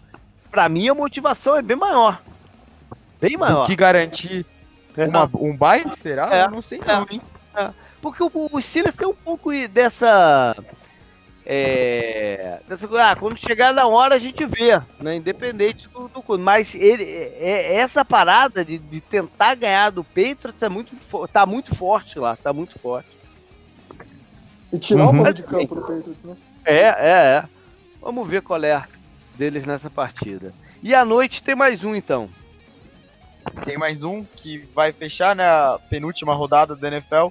pra 0.52 0.70
mim 0.70 0.88
a 0.88 0.94
motivação 0.94 1.58
é 1.58 1.62
bem 1.62 1.76
maior. 1.76 2.22
Bem 3.20 3.36
maior. 3.36 3.66
que 3.66 3.76
garantir 3.76 4.46
É. 4.96 5.06
uma, 5.06 5.30
um 5.34 5.56
bye, 5.58 5.84
será? 6.02 6.30
É, 6.32 6.44
Eu 6.44 6.52
não 6.52 6.62
sei 6.62 6.80
não, 6.86 7.08
hein? 7.10 7.22
Porque 8.02 8.22
o, 8.22 8.30
o 8.36 8.62
Steelers 8.62 8.96
tem 8.96 9.08
um 9.08 9.16
pouco 9.16 9.50
dessa. 9.68 10.56
É, 11.48 12.60
ah, 13.00 13.16
quando 13.16 13.38
chegar 13.38 13.72
na 13.72 13.86
hora 13.86 14.16
a 14.16 14.18
gente 14.20 14.44
vê, 14.48 14.82
né? 15.00 15.16
Independente 15.16 15.88
do, 15.90 16.08
do 16.08 16.40
Mas 16.40 16.74
ele, 16.74 17.04
é, 17.04 17.76
essa 17.76 18.04
parada 18.04 18.66
de, 18.66 18.80
de 18.80 19.00
tentar 19.00 19.54
ganhar 19.54 19.92
do 19.92 20.04
Patriots 20.04 20.64
é 20.64 20.70
muito, 20.70 20.96
tá 21.28 21.46
muito 21.46 21.76
forte 21.76 22.18
lá, 22.18 22.36
tá 22.36 22.52
muito 22.52 22.80
forte. 22.80 23.16
E 24.74 24.80
tirar 24.80 25.08
Uhum. 25.08 25.22
o 25.22 25.34
de 25.34 25.44
campo 25.44 25.76
do 25.76 25.82
Patriots, 25.82 26.24
né? 26.24 26.36
É, 26.66 26.80
é, 26.80 26.96
é. 27.10 27.44
Vamos 28.02 28.28
ver 28.28 28.42
qual 28.42 28.64
é 28.64 28.84
deles 29.36 29.68
nessa 29.68 29.90
partida. 29.90 30.52
E 30.82 30.96
à 30.96 31.06
noite 31.06 31.44
tem 31.44 31.56
mais 31.56 31.84
um 31.84 31.96
então. 31.96 32.28
Tem 33.64 33.78
mais 33.78 34.04
um 34.04 34.24
que 34.24 34.68
vai 34.74 34.92
fechar 34.92 35.36
na 35.36 35.80
penúltima 35.90 36.34
rodada 36.34 36.76
da 36.76 36.88
NFL. 36.88 37.28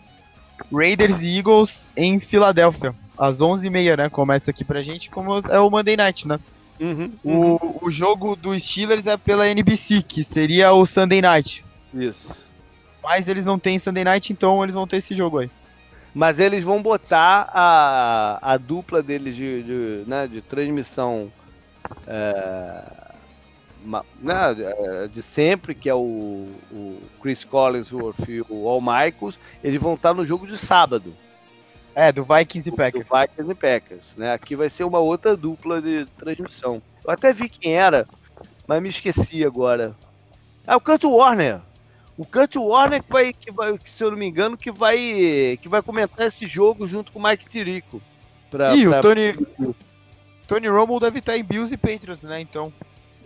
Raiders 0.72 1.20
e 1.20 1.38
Eagles 1.38 1.90
em 1.96 2.20
Filadélfia. 2.20 2.94
Às 3.16 3.38
11h30, 3.38 3.96
né? 3.96 4.08
Começa 4.08 4.50
aqui 4.50 4.64
pra 4.64 4.80
gente, 4.80 5.10
como 5.10 5.38
é 5.48 5.60
o 5.60 5.70
Monday 5.70 5.96
Night, 5.96 6.26
né? 6.26 6.38
Uhum, 6.80 7.12
O, 7.22 7.86
o 7.86 7.90
jogo 7.90 8.34
dos 8.34 8.62
Steelers 8.62 9.06
é 9.06 9.16
pela 9.16 9.48
NBC, 9.48 10.02
que 10.02 10.24
seria 10.24 10.72
o 10.72 10.84
Sunday 10.84 11.22
Night. 11.22 11.64
Isso. 11.92 12.34
Mas 13.02 13.28
eles 13.28 13.44
não 13.44 13.58
têm 13.58 13.78
Sunday 13.78 14.02
Night, 14.02 14.32
então 14.32 14.62
eles 14.62 14.74
vão 14.74 14.86
ter 14.86 14.96
esse 14.96 15.14
jogo 15.14 15.38
aí. 15.38 15.50
Mas 16.12 16.40
eles 16.40 16.64
vão 16.64 16.82
botar 16.82 17.48
a, 17.52 18.38
a 18.40 18.56
dupla 18.56 19.02
deles 19.02 19.36
de, 19.36 19.62
de, 19.62 20.04
né, 20.08 20.26
de 20.26 20.40
transmissão 20.40 21.30
é, 22.06 22.82
né, 24.20 24.34
é, 24.58 25.08
de 25.08 25.22
sempre, 25.22 25.74
que 25.74 25.88
é 25.88 25.94
o, 25.94 26.48
o 26.72 27.02
Chris 27.20 27.44
Collinsworth 27.44 28.28
e 28.28 28.42
o 28.48 28.68
Al 28.68 28.80
Michaels, 28.80 29.38
eles 29.62 29.80
vão 29.80 29.94
estar 29.94 30.14
no 30.14 30.24
jogo 30.24 30.46
de 30.46 30.56
sábado, 30.56 31.14
É, 31.94 32.10
do 32.12 32.24
Vikings 32.24 32.68
e 32.68 32.70
do 32.72 32.76
Packers. 32.76 33.08
Vikings 33.08 33.50
e 33.50 33.54
Packers. 33.54 34.16
Né? 34.16 34.32
Aqui 34.32 34.56
vai 34.56 34.68
ser 34.68 34.84
uma 34.84 34.98
outra 34.98 35.36
dupla 35.36 35.80
de 35.80 36.06
transmissão. 36.18 36.82
Eu 37.04 37.10
até 37.10 37.32
vi 37.32 37.48
quem 37.48 37.74
era, 37.76 38.06
mas 38.66 38.82
me 38.82 38.88
esqueci 38.88 39.44
agora. 39.44 39.94
Ah, 40.66 40.76
o 40.76 40.80
Kurt 40.80 41.04
Warner. 41.04 41.60
O 42.16 42.24
Kurt 42.24 42.56
Warner 42.56 43.02
que 43.02 43.12
vai, 43.12 43.32
que 43.32 43.50
vai, 43.52 43.76
que, 43.78 43.90
se 43.90 44.02
eu 44.02 44.10
não 44.10 44.18
me 44.18 44.26
engano, 44.26 44.56
que 44.56 44.70
vai, 44.70 45.58
que 45.60 45.68
vai 45.68 45.82
comentar 45.82 46.26
esse 46.26 46.46
jogo 46.46 46.86
junto 46.86 47.12
com 47.12 47.18
o 47.18 47.22
Mike 47.22 47.48
Tirico. 47.48 48.00
Pra, 48.50 48.74
Ih, 48.74 48.88
pra- 48.88 48.98
o 49.00 49.02
Tony, 49.02 49.34
Tony 50.46 50.68
Romo 50.68 51.00
deve 51.00 51.18
estar 51.18 51.36
em 51.36 51.42
Bills 51.44 51.74
e 51.74 51.76
Patriots, 51.76 52.22
né? 52.22 52.40
Então. 52.40 52.72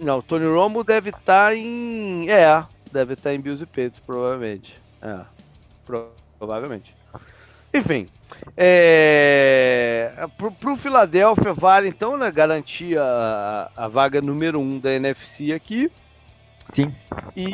Não, 0.01 0.19
o 0.19 0.23
Tony 0.23 0.47
Romo 0.47 0.82
deve 0.85 1.11
estar 1.11 1.55
em. 1.57 2.28
É, 2.31 2.65
deve 2.93 3.15
estar 3.15 3.35
em 3.35 3.40
Bills 3.40 3.62
e 3.62 3.66
Patriots, 3.66 4.01
provavelmente. 4.01 4.74
É, 5.03 5.19
pro- 5.85 6.12
provavelmente. 6.39 6.95
Enfim, 7.73 8.09
é, 8.57 10.27
pro, 10.36 10.51
pro 10.53 10.77
Philadelphia 10.77 11.53
vale 11.53 11.89
então, 11.89 12.16
né, 12.16 12.31
garantir 12.31 12.99
a, 12.99 13.70
a 13.77 13.89
vaga 13.89 14.20
número 14.23 14.59
um 14.59 14.78
da 14.78 14.93
NFC 14.93 15.53
aqui. 15.53 15.90
Sim. 16.74 16.95
E, 17.36 17.45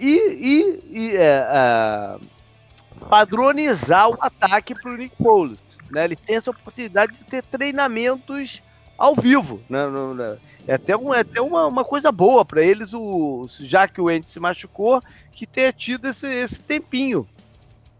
e, 0.00 0.80
e, 0.92 0.98
e, 1.10 1.16
é, 1.16 1.46
é, 1.48 2.16
padronizar 3.08 4.10
o 4.10 4.16
ataque 4.20 4.74
pro 4.74 4.96
Nick 4.96 5.16
Foles. 5.16 5.62
Né? 5.90 6.04
Ele 6.04 6.16
tem 6.16 6.36
essa 6.36 6.50
oportunidade 6.50 7.12
de 7.18 7.24
ter 7.24 7.42
treinamentos 7.44 8.62
ao 8.98 9.14
vivo. 9.14 9.62
Né? 9.68 9.86
No- 9.86 10.14
no- 10.14 10.38
É 10.66 10.74
até, 10.74 10.96
um, 10.96 11.14
é 11.14 11.20
até 11.20 11.40
uma, 11.40 11.66
uma 11.66 11.84
coisa 11.84 12.10
boa 12.10 12.44
para 12.44 12.62
eles, 12.62 12.92
o, 12.92 13.48
já 13.60 13.86
que 13.88 14.00
o 14.00 14.08
Andy 14.08 14.28
se 14.30 14.40
machucou, 14.40 15.00
que 15.32 15.46
tenha 15.46 15.72
tido 15.72 16.08
esse, 16.08 16.26
esse 16.26 16.62
tempinho 16.62 17.28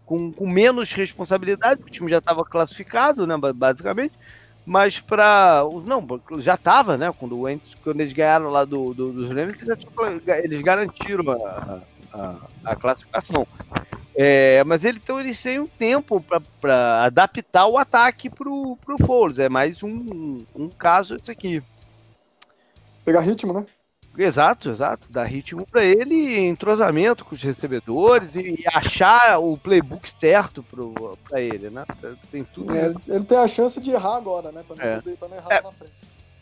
com, 0.07 0.31
com 0.31 0.47
menos 0.49 0.93
responsabilidade, 0.93 1.81
o 1.83 1.91
time 1.91 2.09
já 2.09 2.19
estava 2.19 2.43
classificado, 2.45 3.27
né, 3.27 3.37
ba- 3.37 3.53
basicamente. 3.53 4.13
Mas 4.65 4.99
para. 4.99 5.63
Não, 5.85 6.05
já 6.39 6.55
estava, 6.55 6.97
né? 6.97 7.13
Quando, 7.17 7.39
o 7.39 7.61
quando 7.81 8.01
eles 8.01 8.11
ganharam 8.11 8.49
lá 8.49 8.65
do, 8.65 8.93
do- 8.93 9.13
dos 9.13 9.29
Rams, 9.29 9.55
eles, 10.43 10.61
garantiram 10.61 11.31
a, 11.31 11.81
a- 12.13 12.35
a 12.65 12.75
classificação. 12.75 13.47
É, 14.15 14.63
mas 14.65 14.83
ele, 14.83 14.97
então 14.97 15.19
eles 15.19 15.41
têm 15.41 15.59
um 15.59 15.67
tempo 15.67 16.21
para 16.59 17.03
adaptar 17.05 17.67
o 17.67 17.77
ataque 17.77 18.29
pro, 18.29 18.77
pro 18.85 18.97
Foles. 19.05 19.39
É 19.39 19.47
mais 19.47 19.81
um, 19.83 20.43
um 20.55 20.69
caso 20.69 21.15
isso 21.15 21.31
aqui. 21.31 21.61
Pegar 23.05 23.21
ritmo, 23.21 23.53
né? 23.53 23.65
Exato, 24.17 24.69
exato. 24.71 25.11
Dar 25.11 25.25
ritmo 25.25 25.65
para 25.65 25.83
ele, 25.83 26.39
entrosamento 26.47 27.23
com 27.23 27.35
os 27.35 27.41
recebedores 27.41 28.35
e, 28.35 28.41
e 28.41 28.63
achar 28.73 29.37
o 29.39 29.55
playbook 29.57 30.09
certo 30.19 30.65
para 31.29 31.39
ele, 31.41 31.69
né? 31.69 31.85
Tem 32.31 32.43
tudo 32.43 32.75
É, 32.75 32.93
ele, 33.07 33.23
tem 33.23 33.37
a 33.37 33.47
chance 33.47 33.79
de 33.79 33.91
errar 33.91 34.17
agora, 34.17 34.51
né? 34.51 34.63
Pra 34.67 34.75
não, 34.75 34.83
É. 34.83 35.01
não 35.29 35.37
errar 35.37 35.47
É. 35.51 35.61
na 35.61 35.71
frente. 35.71 35.93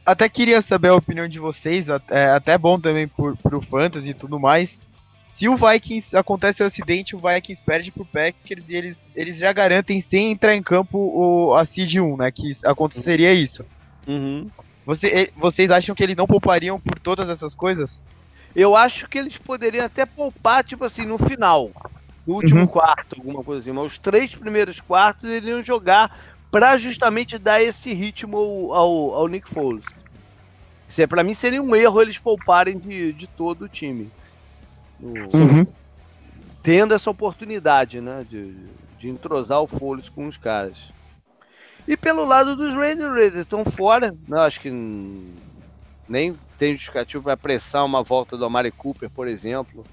Até 0.05 0.29
queria 0.29 0.61
saber 0.61 0.89
a 0.89 0.95
opinião 0.95 1.27
de 1.27 1.39
vocês, 1.39 1.87
é 2.09 2.29
até 2.29 2.57
bom 2.57 2.79
também 2.79 3.07
por, 3.07 3.35
pro 3.37 3.59
Fantasy 3.61 4.09
e 4.09 4.13
tudo 4.13 4.39
mais. 4.39 4.77
Se 5.35 5.49
o 5.49 5.57
Vikings 5.57 6.15
acontece 6.15 6.63
o 6.63 6.65
acidente, 6.65 7.15
o 7.15 7.19
Vikings 7.19 7.61
perde 7.65 7.91
pro 7.91 8.05
Packers 8.05 8.63
e 8.69 8.73
eles, 8.75 8.99
eles 9.15 9.37
já 9.37 9.51
garantem 9.51 9.99
sem 9.99 10.31
entrar 10.31 10.55
em 10.55 10.63
campo 10.63 10.97
o, 10.97 11.53
a 11.55 11.65
Seed 11.65 11.95
1, 11.95 12.17
né? 12.17 12.31
Que 12.31 12.55
aconteceria 12.63 13.33
isso. 13.33 13.65
Uhum. 14.07 14.47
Você, 14.85 15.07
e- 15.07 15.31
vocês 15.39 15.71
acham 15.71 15.95
que 15.95 16.03
eles 16.03 16.15
não 16.15 16.27
poupariam 16.27 16.79
por 16.79 16.99
todas 16.99 17.27
essas 17.29 17.55
coisas? 17.55 18.07
Eu 18.55 18.75
acho 18.75 19.07
que 19.09 19.17
eles 19.17 19.37
poderiam 19.37 19.85
até 19.85 20.05
poupar, 20.05 20.63
tipo 20.63 20.85
assim, 20.85 21.05
no 21.05 21.17
final. 21.17 21.71
No 22.25 22.35
último 22.35 22.61
Uhum. 22.61 22.67
quarto, 22.67 23.15
alguma 23.17 23.43
coisa 23.43 23.61
assim. 23.61 23.71
Mas 23.71 23.93
os 23.93 23.97
três 23.97 24.33
primeiros 24.33 24.79
quartos 24.79 25.29
eles 25.29 25.49
iam 25.49 25.63
jogar 25.63 26.35
pra 26.49 26.77
justamente 26.77 27.37
dar 27.37 27.61
esse 27.61 27.93
ritmo 27.93 28.37
ao, 28.37 28.73
ao, 28.73 29.13
ao 29.15 29.27
Nick 29.27 29.49
Foles. 29.49 29.85
É, 30.97 31.05
pra 31.05 31.23
mim 31.23 31.33
seria 31.33 31.61
um 31.61 31.75
erro 31.75 32.01
eles 32.01 32.17
pouparem 32.17 32.79
de, 32.79 33.11
de 33.11 33.27
todo 33.27 33.63
o 33.63 33.69
time. 33.69 34.09
No- 34.99 35.27
tendo 36.63 36.93
essa 36.93 37.11
oportunidade, 37.11 37.99
né? 38.01 38.23
De, 38.23 38.53
de 38.97 39.09
entrosar 39.09 39.61
o 39.61 39.67
Foles 39.67 40.09
com 40.09 40.27
os 40.27 40.37
caras. 40.37 40.87
E 41.87 41.95
pelo 41.95 42.25
lado 42.25 42.55
dos 42.55 42.69
os 42.69 42.75
Raiders 42.75 43.35
estão 43.35 43.63
fora. 43.63 44.15
Não, 44.27 44.39
acho 44.39 44.59
que 44.59 44.71
nem 46.07 46.35
tem 46.57 46.73
justificativo 46.73 47.23
para 47.23 47.33
apressar 47.33 47.85
uma 47.85 48.03
volta 48.03 48.37
do 48.37 48.45
Amari 48.45 48.71
Cooper, 48.71 49.09
por 49.09 49.27
exemplo, 49.27 49.85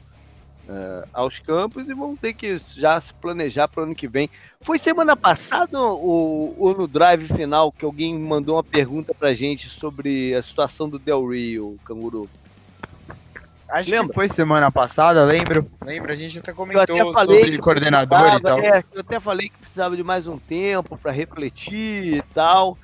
é, 0.69 1.05
aos 1.12 1.39
campos 1.39 1.89
e 1.89 1.94
vão 1.94 2.16
ter 2.16 2.35
que 2.35 2.56
já 2.77 3.01
se 3.01 3.12
planejar 3.14 3.69
para 3.69 3.82
o 3.82 3.85
ano 3.85 3.94
que 3.94 4.09
vem. 4.09 4.28
Foi 4.62 4.78
semana 4.78 5.16
passada 5.16 5.81
ou, 5.81 6.55
ou 6.59 6.77
no 6.77 6.86
drive 6.86 7.27
final 7.27 7.73
que 7.73 7.85
alguém 7.85 8.19
mandou 8.19 8.56
uma 8.56 8.64
pergunta 8.64 9.14
pra 9.14 9.35
gente 9.35 9.69
sobre 9.69 10.35
a 10.35 10.43
situação 10.43 10.89
do 10.89 10.98
Del 10.98 11.28
Rio, 11.28 11.78
Canguru? 11.85 12.28
Acho 13.73 13.90
Lembra? 13.90 14.09
que 14.09 14.15
foi 14.15 14.28
semana 14.28 14.70
passada, 14.70 15.24
lembro. 15.24 15.66
Lembro, 15.82 16.12
a 16.12 16.16
gente 16.16 16.39
até 16.39 16.53
Eu 16.53 16.57
comentou 16.57 17.11
até 17.11 17.27
sobre 17.27 17.51
que 17.53 17.59
coordenador 17.59 18.35
e 18.35 18.40
tal. 18.43 18.59
é, 18.61 18.82
eu 18.93 19.01
até 19.01 19.19
falei 19.19 19.49
que 19.49 19.59
precisava 19.59 19.97
de 19.97 20.05
mais 20.05 20.27
um 20.27 20.39
tempo 20.39 20.99
para 20.99 21.11
refletir 21.11 22.19
e 22.19 22.23
tal. 22.35 22.78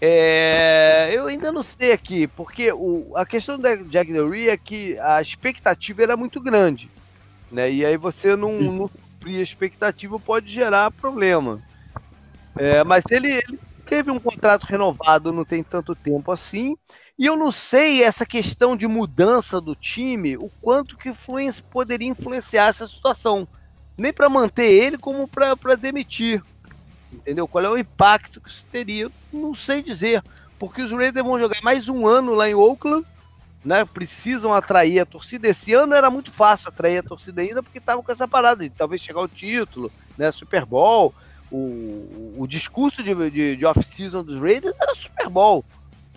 É, 0.00 1.10
eu 1.12 1.26
ainda 1.26 1.52
não 1.52 1.62
sei 1.62 1.92
aqui, 1.92 2.26
porque 2.26 2.72
o, 2.72 3.12
a 3.16 3.24
questão 3.24 3.58
da 3.58 3.76
Jack 3.76 4.12
Del 4.12 4.28
Rio 4.30 4.50
é 4.50 4.56
que 4.56 4.98
a 5.00 5.22
expectativa 5.22 6.02
era 6.02 6.16
muito 6.16 6.42
grande, 6.42 6.90
né? 7.50 7.72
E 7.72 7.84
aí 7.84 7.96
você 7.96 8.36
não, 8.36 8.50
Sim. 8.58 8.70
não 8.72 8.88
cumprir 8.88 9.38
a 9.40 9.42
expectativa 9.42 10.18
pode 10.20 10.52
gerar 10.52 10.90
problema. 10.92 11.62
É, 12.56 12.84
mas 12.84 13.04
ele, 13.10 13.28
ele 13.28 13.60
teve 13.88 14.10
um 14.10 14.20
contrato 14.20 14.64
renovado 14.64 15.32
não 15.32 15.44
tem 15.44 15.62
tanto 15.64 15.94
tempo 15.96 16.30
assim. 16.32 16.76
E 17.22 17.26
eu 17.26 17.36
não 17.36 17.52
sei 17.52 18.02
essa 18.02 18.26
questão 18.26 18.76
de 18.76 18.88
mudança 18.88 19.60
do 19.60 19.76
time, 19.76 20.36
o 20.36 20.50
quanto 20.60 20.96
que 20.96 21.08
influência, 21.08 21.62
poderia 21.70 22.08
influenciar 22.08 22.66
essa 22.66 22.84
situação. 22.84 23.46
Nem 23.96 24.12
para 24.12 24.28
manter 24.28 24.68
ele, 24.68 24.98
como 24.98 25.28
para 25.28 25.76
demitir. 25.76 26.42
Entendeu? 27.12 27.46
Qual 27.46 27.64
é 27.64 27.70
o 27.70 27.78
impacto 27.78 28.40
que 28.40 28.48
isso 28.48 28.66
teria? 28.72 29.08
Não 29.32 29.54
sei 29.54 29.84
dizer. 29.84 30.20
Porque 30.58 30.82
os 30.82 30.90
Raiders 30.90 31.24
vão 31.24 31.38
jogar 31.38 31.62
mais 31.62 31.88
um 31.88 32.08
ano 32.08 32.34
lá 32.34 32.50
em 32.50 32.56
Oakland, 32.56 33.06
né? 33.64 33.84
Precisam 33.84 34.52
atrair 34.52 34.98
a 34.98 35.06
torcida. 35.06 35.46
Esse 35.46 35.72
ano 35.72 35.94
era 35.94 36.10
muito 36.10 36.32
fácil 36.32 36.70
atrair 36.70 36.98
a 36.98 37.02
torcida 37.04 37.40
ainda, 37.40 37.62
porque 37.62 37.78
estavam 37.78 38.02
com 38.02 38.10
essa 38.10 38.26
parada 38.26 38.64
de 38.64 38.70
talvez 38.70 39.00
chegar 39.00 39.20
o 39.20 39.28
título, 39.28 39.92
né? 40.18 40.32
Super 40.32 40.66
Bowl. 40.66 41.14
O, 41.52 42.34
o 42.36 42.46
discurso 42.48 43.00
de, 43.00 43.14
de, 43.30 43.56
de 43.56 43.64
off-season 43.64 44.24
dos 44.24 44.40
Raiders 44.40 44.74
era 44.80 44.94
Super 44.96 45.28
Bowl, 45.28 45.64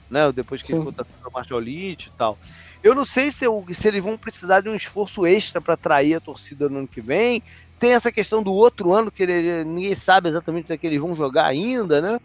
né? 0.09 0.31
Depois 0.31 0.61
que 0.61 0.67
Sim. 0.67 0.73
eles 0.75 0.85
contrataram 0.85 1.29
o 1.33 1.37
Marshall 1.37 1.59
Lynch 1.59 2.07
e 2.07 2.11
tal. 2.17 2.37
Eu 2.83 2.93
não 2.93 3.05
sei 3.05 3.31
se, 3.31 3.45
eu- 3.45 3.65
se 3.73 3.87
eles 3.87 4.03
vão 4.03 4.17
precisar 4.17 4.61
de 4.61 4.69
um 4.69 4.75
esforço 4.75 5.25
extra 5.25 5.61
para 5.61 5.73
atrair 5.73 6.15
a 6.15 6.21
torcida 6.21 6.69
no 6.69 6.79
ano 6.79 6.87
que 6.87 7.01
vem. 7.01 7.41
Tem 7.79 7.91
essa 7.93 8.11
questão 8.11 8.41
do 8.41 8.53
outro 8.53 8.93
ano, 8.93 9.11
que 9.11 9.23
ele- 9.23 9.63
ninguém 9.63 9.95
sabe 9.95 10.29
exatamente 10.29 10.65
onde 10.65 10.73
é 10.73 10.77
que 10.77 10.87
eles 10.87 11.01
vão 11.01 11.15
jogar 11.15 11.45
ainda, 11.45 12.01
né? 12.01 12.19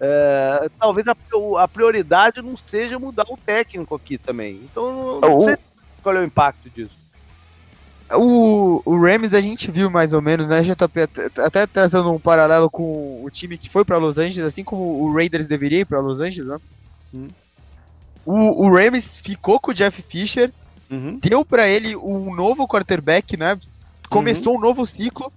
É, 0.00 0.68
talvez 0.78 1.06
a, 1.06 1.14
a 1.62 1.68
prioridade 1.68 2.40
não 2.40 2.56
seja 2.56 2.98
mudar 2.98 3.24
o 3.28 3.36
técnico 3.36 3.94
aqui 3.94 4.16
também. 4.16 4.56
Então, 4.64 5.20
não 5.20 5.36
O- 5.36 5.42
sei 5.42 5.58
qual 6.02 6.16
é 6.16 6.20
o 6.20 6.24
impacto 6.24 6.70
disso. 6.70 6.98
O, 8.12 8.82
o 8.84 9.00
Rams 9.00 9.32
a 9.34 9.40
gente 9.40 9.70
viu 9.70 9.88
mais 9.88 10.12
ou 10.12 10.20
menos, 10.20 10.48
né, 10.48 10.62
JP? 10.62 11.02
Até, 11.02 11.42
até 11.42 11.66
trazendo 11.66 12.10
um 12.10 12.18
paralelo 12.18 12.68
com 12.68 13.22
o 13.22 13.30
time 13.30 13.56
que 13.56 13.68
foi 13.68 13.84
pra 13.84 13.98
Los 13.98 14.18
Angeles, 14.18 14.50
assim 14.52 14.64
como 14.64 14.82
o 14.82 15.12
Raiders 15.14 15.46
deveria 15.46 15.80
ir 15.80 15.86
pra 15.86 16.00
Los 16.00 16.20
Angeles, 16.20 16.48
né? 16.50 16.58
O, 18.24 18.66
o 18.66 18.74
Rams 18.74 19.20
ficou 19.20 19.58
com 19.58 19.70
o 19.70 19.74
Jeff 19.74 20.00
Fisher, 20.02 20.52
Uhum. 20.90 21.18
deu 21.22 21.44
pra 21.44 21.68
ele 21.68 21.94
um 21.96 22.34
novo 22.34 22.66
quarterback, 22.66 23.36
né? 23.36 23.56
Começou 24.08 24.56
um 24.56 24.60
novo 24.60 24.84
ciclo. 24.84 25.32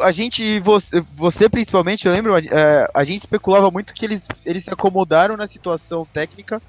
A 0.00 0.12
gente, 0.12 0.60
você, 0.60 1.02
você 1.16 1.48
principalmente, 1.48 2.06
eu 2.06 2.12
lembro, 2.12 2.36
é, 2.38 2.86
a 2.94 3.02
gente 3.04 3.20
especulava 3.22 3.68
muito 3.70 3.92
que 3.92 4.04
eles, 4.04 4.22
eles 4.46 4.62
se 4.64 4.70
acomodaram 4.72 5.36
na 5.36 5.46
situação 5.48 6.06
técnica, 6.12 6.62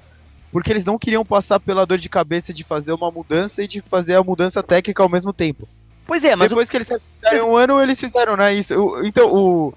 porque 0.50 0.70
eles 0.72 0.84
não 0.84 0.98
queriam 0.98 1.24
passar 1.24 1.60
pela 1.60 1.86
dor 1.86 1.96
de 1.98 2.08
cabeça 2.08 2.52
de 2.52 2.64
fazer 2.64 2.92
uma 2.92 3.10
mudança 3.10 3.62
e 3.62 3.68
de 3.68 3.80
fazer 3.88 4.16
a 4.16 4.22
mudança 4.22 4.62
técnica 4.62 5.02
ao 5.02 5.08
mesmo 5.08 5.32
tempo. 5.32 5.66
Pois 6.06 6.22
é, 6.24 6.34
mas 6.36 6.46
o- 6.46 6.48
Depois 6.50 6.68
que 6.68 6.76
eles 6.76 6.88
fizeram 7.22 7.50
um 7.52 7.56
ano, 7.56 7.80
eles 7.80 7.98
fizeram, 7.98 8.36
né? 8.36 8.52
Isso. 8.52 8.74
O- 8.76 9.06
então, 9.06 9.32
o, 9.32 9.68
o- 9.68 9.74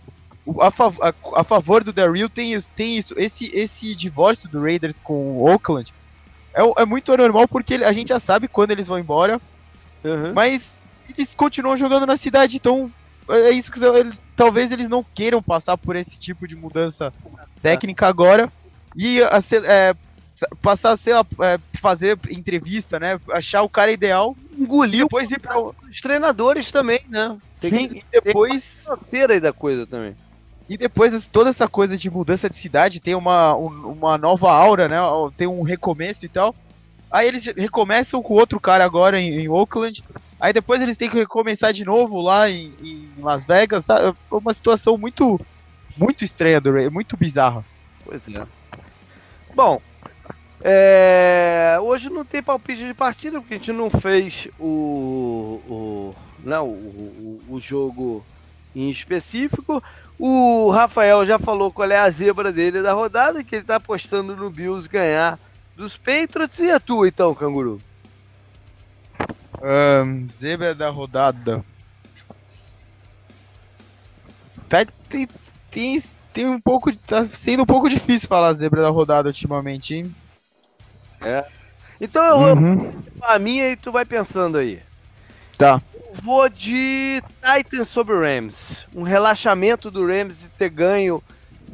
a, 0.61 0.71
fav- 0.71 0.97
a- 1.01 1.13
a 1.35 1.43
favor 1.43 1.83
do 1.83 1.93
Daryl 1.93 2.29
tem 2.29 2.53
isso, 2.53 2.69
tem 2.75 2.97
isso. 2.97 3.13
Esse, 3.17 3.45
esse 3.53 3.95
divórcio 3.95 4.49
do 4.49 4.61
Raiders 4.61 4.99
com 5.03 5.13
o 5.13 5.49
Oakland 5.49 5.91
é, 6.55 6.81
é 6.81 6.85
muito 6.85 7.11
anormal 7.11 7.47
porque 7.47 7.75
a 7.75 7.91
gente 7.91 8.09
já 8.09 8.19
sabe 8.19 8.47
quando 8.47 8.71
eles 8.71 8.87
vão 8.87 8.99
embora, 8.99 9.39
Uhum. 10.03 10.33
mas 10.33 10.63
eles 11.17 11.33
continuam 11.35 11.75
jogando 11.75 12.05
na 12.05 12.17
cidade, 12.17 12.57
então 12.57 12.89
é 13.29 13.51
isso 13.51 13.71
que 13.71 13.83
eu- 13.83 13.95
ele- 13.97 14.17
talvez 14.35 14.71
eles 14.71 14.87
não 14.89 15.03
queiram 15.15 15.41
passar 15.41 15.77
por 15.77 15.95
esse 15.95 16.19
tipo 16.19 16.47
de 16.47 16.55
mudança 16.55 17.11
técnica 17.61 18.07
agora 18.07 18.51
e 18.95 19.19
é, 19.21 19.93
passar 20.61 20.91
a 20.93 20.97
ser, 20.97 21.15
é, 21.15 21.57
fazer 21.79 22.17
entrevista, 22.29 22.99
né? 22.99 23.19
Achar 23.31 23.63
o 23.63 23.69
cara 23.69 23.91
ideal 23.91 24.35
e 24.51 24.63
engoliu 24.63 25.05
depois 25.05 25.29
ir 25.31 25.39
pra. 25.39 25.59
os 25.59 25.99
treinadores 26.01 26.71
também, 26.71 26.99
né? 27.09 27.37
Tem 27.59 27.71
Sim, 27.71 27.87
que 27.89 27.97
e 27.99 28.21
depois. 28.23 28.63
ter 29.09 29.29
aí 29.31 29.39
da 29.39 29.51
coisa 29.51 29.85
também. 29.87 30.15
E 30.69 30.77
depois 30.77 31.27
toda 31.27 31.49
essa 31.49 31.67
coisa 31.67 31.97
de 31.97 32.09
mudança 32.09 32.49
de 32.49 32.57
cidade 32.59 32.99
tem 32.99 33.15
uma, 33.15 33.55
um- 33.55 33.91
uma 33.93 34.17
nova 34.17 34.51
aura, 34.51 34.87
né? 34.87 34.97
Tem 35.37 35.47
um 35.47 35.61
recomeço 35.61 36.25
e 36.25 36.29
tal. 36.29 36.53
Aí 37.11 37.27
eles 37.27 37.45
recomeçam 37.45 38.21
com 38.21 38.33
outro 38.33 38.59
cara 38.59 38.83
agora 38.83 39.19
em, 39.19 39.29
em 39.41 39.47
Oakland. 39.49 40.03
Aí 40.39 40.51
depois 40.53 40.81
eles 40.81 40.97
têm 40.97 41.09
que 41.09 41.17
recomeçar 41.17 41.71
de 41.73 41.85
novo 41.85 42.19
lá 42.21 42.49
em, 42.49 42.73
em 42.81 43.13
Las 43.19 43.45
Vegas. 43.45 43.83
Tá? 43.85 44.13
É 44.13 44.35
uma 44.35 44.53
situação 44.53 44.97
muito, 44.97 45.39
muito 45.95 46.23
estranha 46.25 46.59
do 46.59 46.71
Ray, 46.73 46.89
muito 46.89 47.15
bizarra. 47.17 47.65
Pois 48.03 48.27
é. 48.29 48.45
Bom, 49.55 49.81
É, 50.63 51.77
hoje 51.81 52.09
não 52.09 52.25
tem 52.25 52.41
palpite 52.41 52.85
de 52.85 52.93
partida, 52.93 53.39
porque 53.39 53.53
a 53.53 53.57
gente 53.57 53.71
não 53.71 53.89
fez 53.91 54.47
o, 54.59 55.61
o, 55.69 56.15
não, 56.43 56.67
o, 56.67 57.41
o, 57.49 57.55
o 57.55 57.61
jogo 57.61 58.25
em 58.75 58.89
específico. 58.89 59.81
O 60.19 60.71
Rafael 60.71 61.25
já 61.25 61.37
falou 61.37 61.71
qual 61.71 61.89
é 61.91 61.97
a 61.97 62.09
zebra 62.09 62.51
dele 62.51 62.81
da 62.81 62.93
rodada, 62.93 63.43
que 63.43 63.55
ele 63.55 63.65
tá 63.65 63.75
apostando 63.75 64.35
no 64.35 64.49
Bills 64.49 64.87
ganhar 64.89 65.39
dos 65.75 65.97
Patriots. 65.97 66.59
E 66.59 66.71
a 66.71 66.79
tua, 66.79 67.07
então, 67.07 67.35
Canguru? 67.35 67.79
Ahn, 69.61 70.27
zebra 70.39 70.73
da 70.73 70.89
rodada. 70.89 71.63
Tá, 74.69 74.85
tem, 75.09 75.27
tem, 75.71 76.03
tem 76.33 76.47
um 76.47 76.59
pouco. 76.59 76.95
Tá 76.99 77.23
sendo 77.25 77.63
um 77.63 77.65
pouco 77.65 77.89
difícil 77.89 78.27
falar 78.27 78.53
zebra 78.53 78.81
da 78.81 78.89
rodada 78.89 79.29
ultimamente, 79.29 79.95
hein? 79.95 80.15
Então 81.99 82.23
eu 82.23 82.55
vou 82.55 82.63
Uhum. 82.63 83.03
a 83.23 83.39
minha 83.39 83.69
e 83.71 83.75
tu 83.75 83.91
vai 83.91 84.05
pensando 84.05 84.57
aí. 84.57 84.81
Tá. 85.57 85.81
Vou 86.13 86.49
de 86.49 87.21
Titans 87.43 87.89
sobre 87.89 88.15
Rams. 88.15 88.87
Um 88.93 89.03
relaxamento 89.03 89.91
do 89.91 90.05
Rams 90.05 90.39
de 90.39 90.49
ter 90.49 90.69
ganho 90.69 91.21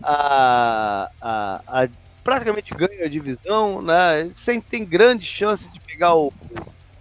a, 0.01 1.09
a, 1.21 1.83
a- 1.83 1.89
praticamente 2.23 2.73
ganho 2.75 3.05
a 3.05 3.09
divisão, 3.09 3.81
né? 3.81 4.31
Sem 4.35 4.61
tem 4.61 4.85
grande 4.87 5.25
chance 5.25 5.71
de 5.71 5.79
pegar 5.81 6.15
o- 6.15 6.33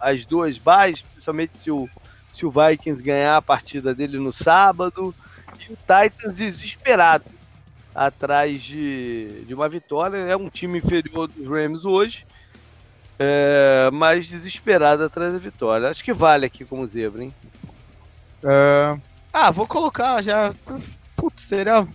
as 0.01 0.27
duas 0.27 0.59
bases, 0.59 1.03
principalmente 1.03 1.59
se 1.61 1.71
o, 1.71 1.91
se 2.33 2.47
o 2.47 2.51
Vikings 2.53 3.03
ganhar 3.03 3.37
a 3.39 3.43
partida 3.43 3.95
dele 3.95 4.19
no 4.19 4.33
sábado. 4.33 5.15
E 5.69 5.73
o 5.73 5.77
Titans 5.79 6.35
desesperado 6.37 7.25
atrás 7.95 8.63
de, 8.63 9.45
de 9.47 9.55
uma 9.55 9.69
vitória. 9.69 10.19
É 10.19 10.37
um 10.37 10.49
time 10.51 10.79
inferior 10.79 11.29
dos 11.29 11.49
Rams 11.49 11.85
hoje. 11.85 12.27
É, 13.25 13.91
mas 13.93 14.27
desesperado 14.27 15.05
atrás 15.05 15.33
da 15.33 15.39
vitória. 15.39 15.89
Acho 15.89 16.03
que 16.03 16.13
vale 16.13 16.45
aqui 16.45 16.65
como 16.65 16.87
zebra, 16.89 17.23
hein? 17.23 17.33
Ahn, 18.45 18.99
ah, 19.33 19.53
vou 19.53 19.67
colocar 19.67 20.21
já. 20.23 20.53
Putz, 21.17 21.47
será? 21.49 21.87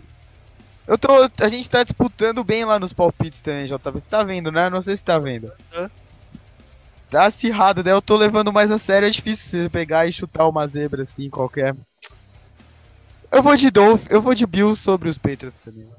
Eu 0.87 0.97
tô. 0.97 1.29
A 1.41 1.49
gente 1.49 1.69
tá 1.69 1.83
disputando 1.83 2.45
bem 2.45 2.63
lá 2.63 2.79
nos 2.79 2.93
palpites 2.93 3.41
também, 3.41 3.65
JV. 3.65 3.77
Você 3.83 4.05
tá 4.09 4.23
vendo, 4.23 4.53
né? 4.53 4.69
Não 4.69 4.81
sei 4.81 4.95
se 4.95 5.03
tá 5.03 5.19
vendo. 5.19 5.51
Tá 7.09 7.25
acirrado, 7.25 7.83
né? 7.83 7.91
Eu 7.91 8.01
tô 8.01 8.15
levando 8.15 8.53
mais 8.53 8.71
a 8.71 8.79
sério. 8.79 9.07
É 9.07 9.11
difícil 9.11 9.63
você 9.63 9.69
pegar 9.69 10.07
e 10.07 10.13
chutar 10.13 10.47
uma 10.47 10.65
zebra 10.65 11.03
assim, 11.03 11.29
qualquer. 11.29 11.75
Eu 13.29 13.43
vou 13.43 13.57
de 13.57 13.69
Dolph, 13.69 14.05
eu 14.09 14.21
vou 14.21 14.33
de 14.33 14.45
Bills 14.45 14.81
sobre 14.81 15.09
os 15.09 15.17
Patriots 15.17 15.59
também. 15.63 15.89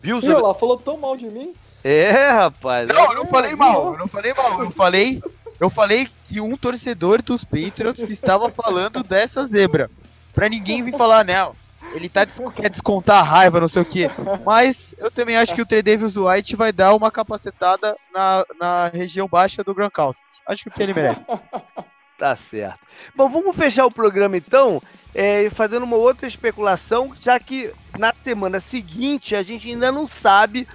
Viu? 0.00 0.18
Ih, 0.20 0.28
olha 0.30 0.38
lá, 0.38 0.54
falou 0.54 0.78
tão 0.78 0.96
mal 0.96 1.14
de 1.14 1.26
mim. 1.26 1.52
É, 1.84 2.10
rapaz. 2.30 2.86
Não, 2.88 3.04
eu 3.12 3.14
não 3.16 3.26
falei 3.26 3.50
viu? 3.50 3.58
mal, 3.58 3.92
eu 3.92 3.98
não 3.98 4.08
falei 4.08 4.32
mal, 4.34 4.62
eu 4.62 4.70
falei, 4.70 5.20
eu 5.60 5.70
falei 5.70 6.08
que 6.24 6.40
um 6.40 6.56
torcedor 6.56 7.22
dos 7.22 7.44
Patriots 7.44 8.08
estava 8.08 8.50
falando 8.50 9.02
dessa 9.02 9.46
zebra. 9.46 9.90
Pra 10.32 10.48
ninguém 10.48 10.82
vir 10.82 10.96
falar, 10.96 11.24
não, 11.24 11.54
ele 11.94 12.08
tá 12.08 12.24
des- 12.24 12.38
quer 12.54 12.70
descontar 12.70 13.20
a 13.20 13.22
raiva, 13.22 13.60
não 13.60 13.68
sei 13.68 13.82
o 13.82 13.86
que. 13.86 14.08
Mas 14.46 14.76
eu 14.98 15.10
também 15.10 15.36
acho 15.36 15.54
que 15.54 15.60
o 15.60 15.66
Tredavious 15.66 16.16
White 16.16 16.56
vai 16.56 16.72
dar 16.72 16.94
uma 16.94 17.10
capacetada 17.10 17.94
na, 18.14 18.44
na 18.58 18.88
região 18.88 19.28
baixa 19.28 19.62
do 19.64 19.74
Gronkowski. 19.74 20.22
Acho 20.48 20.62
que 20.64 20.68
o 20.70 20.72
que 20.72 20.82
ele 20.82 20.94
merece. 20.94 21.20
Tá 22.18 22.36
certo. 22.36 22.78
Bom, 23.16 23.28
vamos 23.28 23.56
fechar 23.56 23.84
o 23.84 23.90
programa 23.90 24.36
então, 24.36 24.80
é, 25.12 25.50
fazendo 25.50 25.82
uma 25.82 25.96
outra 25.96 26.28
especulação, 26.28 27.12
já 27.20 27.36
que 27.40 27.72
na 27.98 28.12
semana 28.22 28.60
seguinte 28.60 29.34
a 29.34 29.42
gente 29.42 29.68
ainda 29.68 29.90
não 29.90 30.06
sabe 30.06 30.68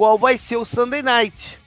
qual 0.00 0.16
vai 0.18 0.38
ser 0.38 0.56
o 0.56 0.64
Sunday 0.64 1.02
Night, 1.02 1.58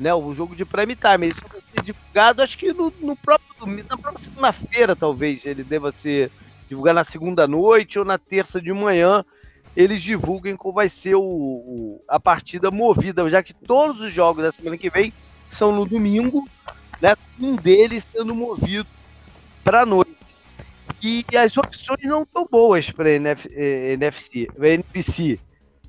né? 0.00 0.12
O 0.12 0.34
jogo 0.34 0.56
de 0.56 0.64
prime 0.64 0.96
time. 0.96 1.26
Ele 1.28 1.34
vai 1.48 1.60
ser 1.60 1.82
divulgado, 1.84 2.42
acho 2.42 2.58
que 2.58 2.72
no, 2.72 2.92
no 3.00 3.14
próprio 3.16 3.54
domingo, 3.56 3.86
na 3.88 3.96
própria 3.96 4.24
segunda-feira, 4.24 4.96
talvez 4.96 5.46
ele 5.46 5.62
deva 5.62 5.92
ser 5.92 6.28
divulgado 6.68 6.96
na 6.96 7.04
segunda 7.04 7.46
noite 7.46 7.96
ou 7.96 8.04
na 8.04 8.18
terça 8.18 8.60
de 8.60 8.72
manhã. 8.72 9.24
Eles 9.76 10.02
divulguem 10.02 10.56
qual 10.56 10.74
vai 10.74 10.88
ser 10.88 11.14
o, 11.14 11.22
o- 11.22 12.02
a 12.08 12.18
partida 12.18 12.68
movida, 12.68 13.30
já 13.30 13.44
que 13.44 13.54
todos 13.54 14.00
os 14.00 14.12
jogos 14.12 14.42
da 14.42 14.50
semana 14.50 14.76
que 14.76 14.90
vem 14.90 15.12
são 15.48 15.70
no 15.70 15.86
domingo, 15.86 16.44
né? 17.00 17.14
Um 17.40 17.54
deles 17.54 18.04
sendo 18.12 18.34
movido 18.34 18.88
para 19.62 19.86
noite. 19.86 20.10
E 21.00 21.24
as 21.36 21.56
opções 21.56 22.02
não 22.02 22.22
estão 22.24 22.44
boas 22.50 22.90
para 22.90 23.08
NFC, 23.08 24.48
pra 24.52 24.70
NPC, 24.70 25.38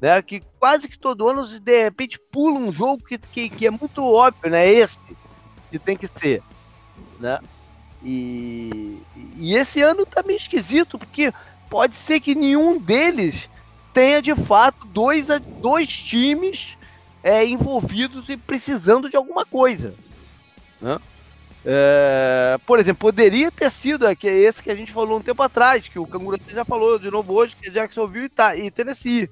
né? 0.01 0.21
Que 0.21 0.41
quase 0.59 0.87
que 0.87 0.97
todo 0.97 1.27
ano 1.27 1.45
de 1.59 1.83
repente 1.83 2.19
pula 2.31 2.59
um 2.59 2.71
jogo 2.71 3.03
que, 3.03 3.17
que, 3.17 3.49
que 3.49 3.67
é 3.67 3.69
muito 3.69 4.03
óbvio, 4.03 4.51
né? 4.51 4.67
Esse 4.67 4.97
que 5.69 5.77
tem 5.77 5.95
que 5.95 6.07
ser, 6.07 6.41
né? 7.19 7.39
E, 8.03 9.01
e 9.35 9.55
esse 9.55 9.81
ano 9.81 10.05
tá 10.05 10.23
meio 10.23 10.37
esquisito, 10.37 10.97
porque 10.97 11.33
pode 11.69 11.95
ser 11.95 12.19
que 12.19 12.33
nenhum 12.33 12.79
deles 12.79 13.49
tenha 13.93 14.21
de 14.21 14.33
fato 14.35 14.87
dois, 14.87 15.27
dois 15.61 15.89
times 15.91 16.77
é, 17.21 17.45
envolvidos 17.45 18.29
e 18.29 18.37
precisando 18.37 19.09
de 19.09 19.17
alguma 19.17 19.45
coisa. 19.45 19.93
Né? 20.81 20.97
É, 21.65 22.57
por 22.65 22.79
exemplo, 22.79 23.01
poderia 23.01 23.51
ter 23.51 23.69
sido 23.69 24.07
é, 24.07 24.15
que 24.15 24.27
é 24.27 24.33
esse 24.33 24.63
que 24.63 24.71
a 24.71 24.75
gente 24.75 24.91
falou 24.91 25.17
um 25.17 25.21
tempo 25.21 25.43
atrás, 25.43 25.87
que 25.87 25.99
o 25.99 26.07
Canguru 26.07 26.39
já 26.47 26.63
falou 26.63 26.97
de 26.97 27.11
novo 27.11 27.33
hoje, 27.33 27.55
que 27.55 27.67
é 27.67 27.71
Jacksonville 27.71 28.25
e, 28.25 28.29
tá, 28.29 28.55
e 28.55 28.71
Tennessee. 28.71 29.29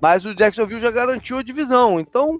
Mas 0.00 0.24
o 0.24 0.34
Jacksonville 0.34 0.80
já 0.80 0.90
garantiu 0.90 1.38
a 1.38 1.42
divisão. 1.42 1.98
Então, 1.98 2.38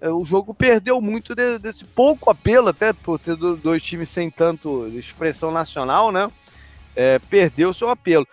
é, 0.00 0.10
o 0.10 0.24
jogo 0.24 0.54
perdeu 0.54 1.00
muito 1.00 1.34
de, 1.34 1.58
desse 1.58 1.84
pouco 1.84 2.30
apelo, 2.30 2.68
até 2.68 2.92
por 2.92 3.18
ter 3.18 3.36
do, 3.36 3.56
dois 3.56 3.82
times 3.82 4.08
sem 4.08 4.30
tanto 4.30 4.86
expressão 4.88 5.50
nacional, 5.50 6.10
né? 6.10 6.28
É, 6.94 7.18
perdeu 7.18 7.74
seu 7.74 7.90
apelo. 7.90 8.26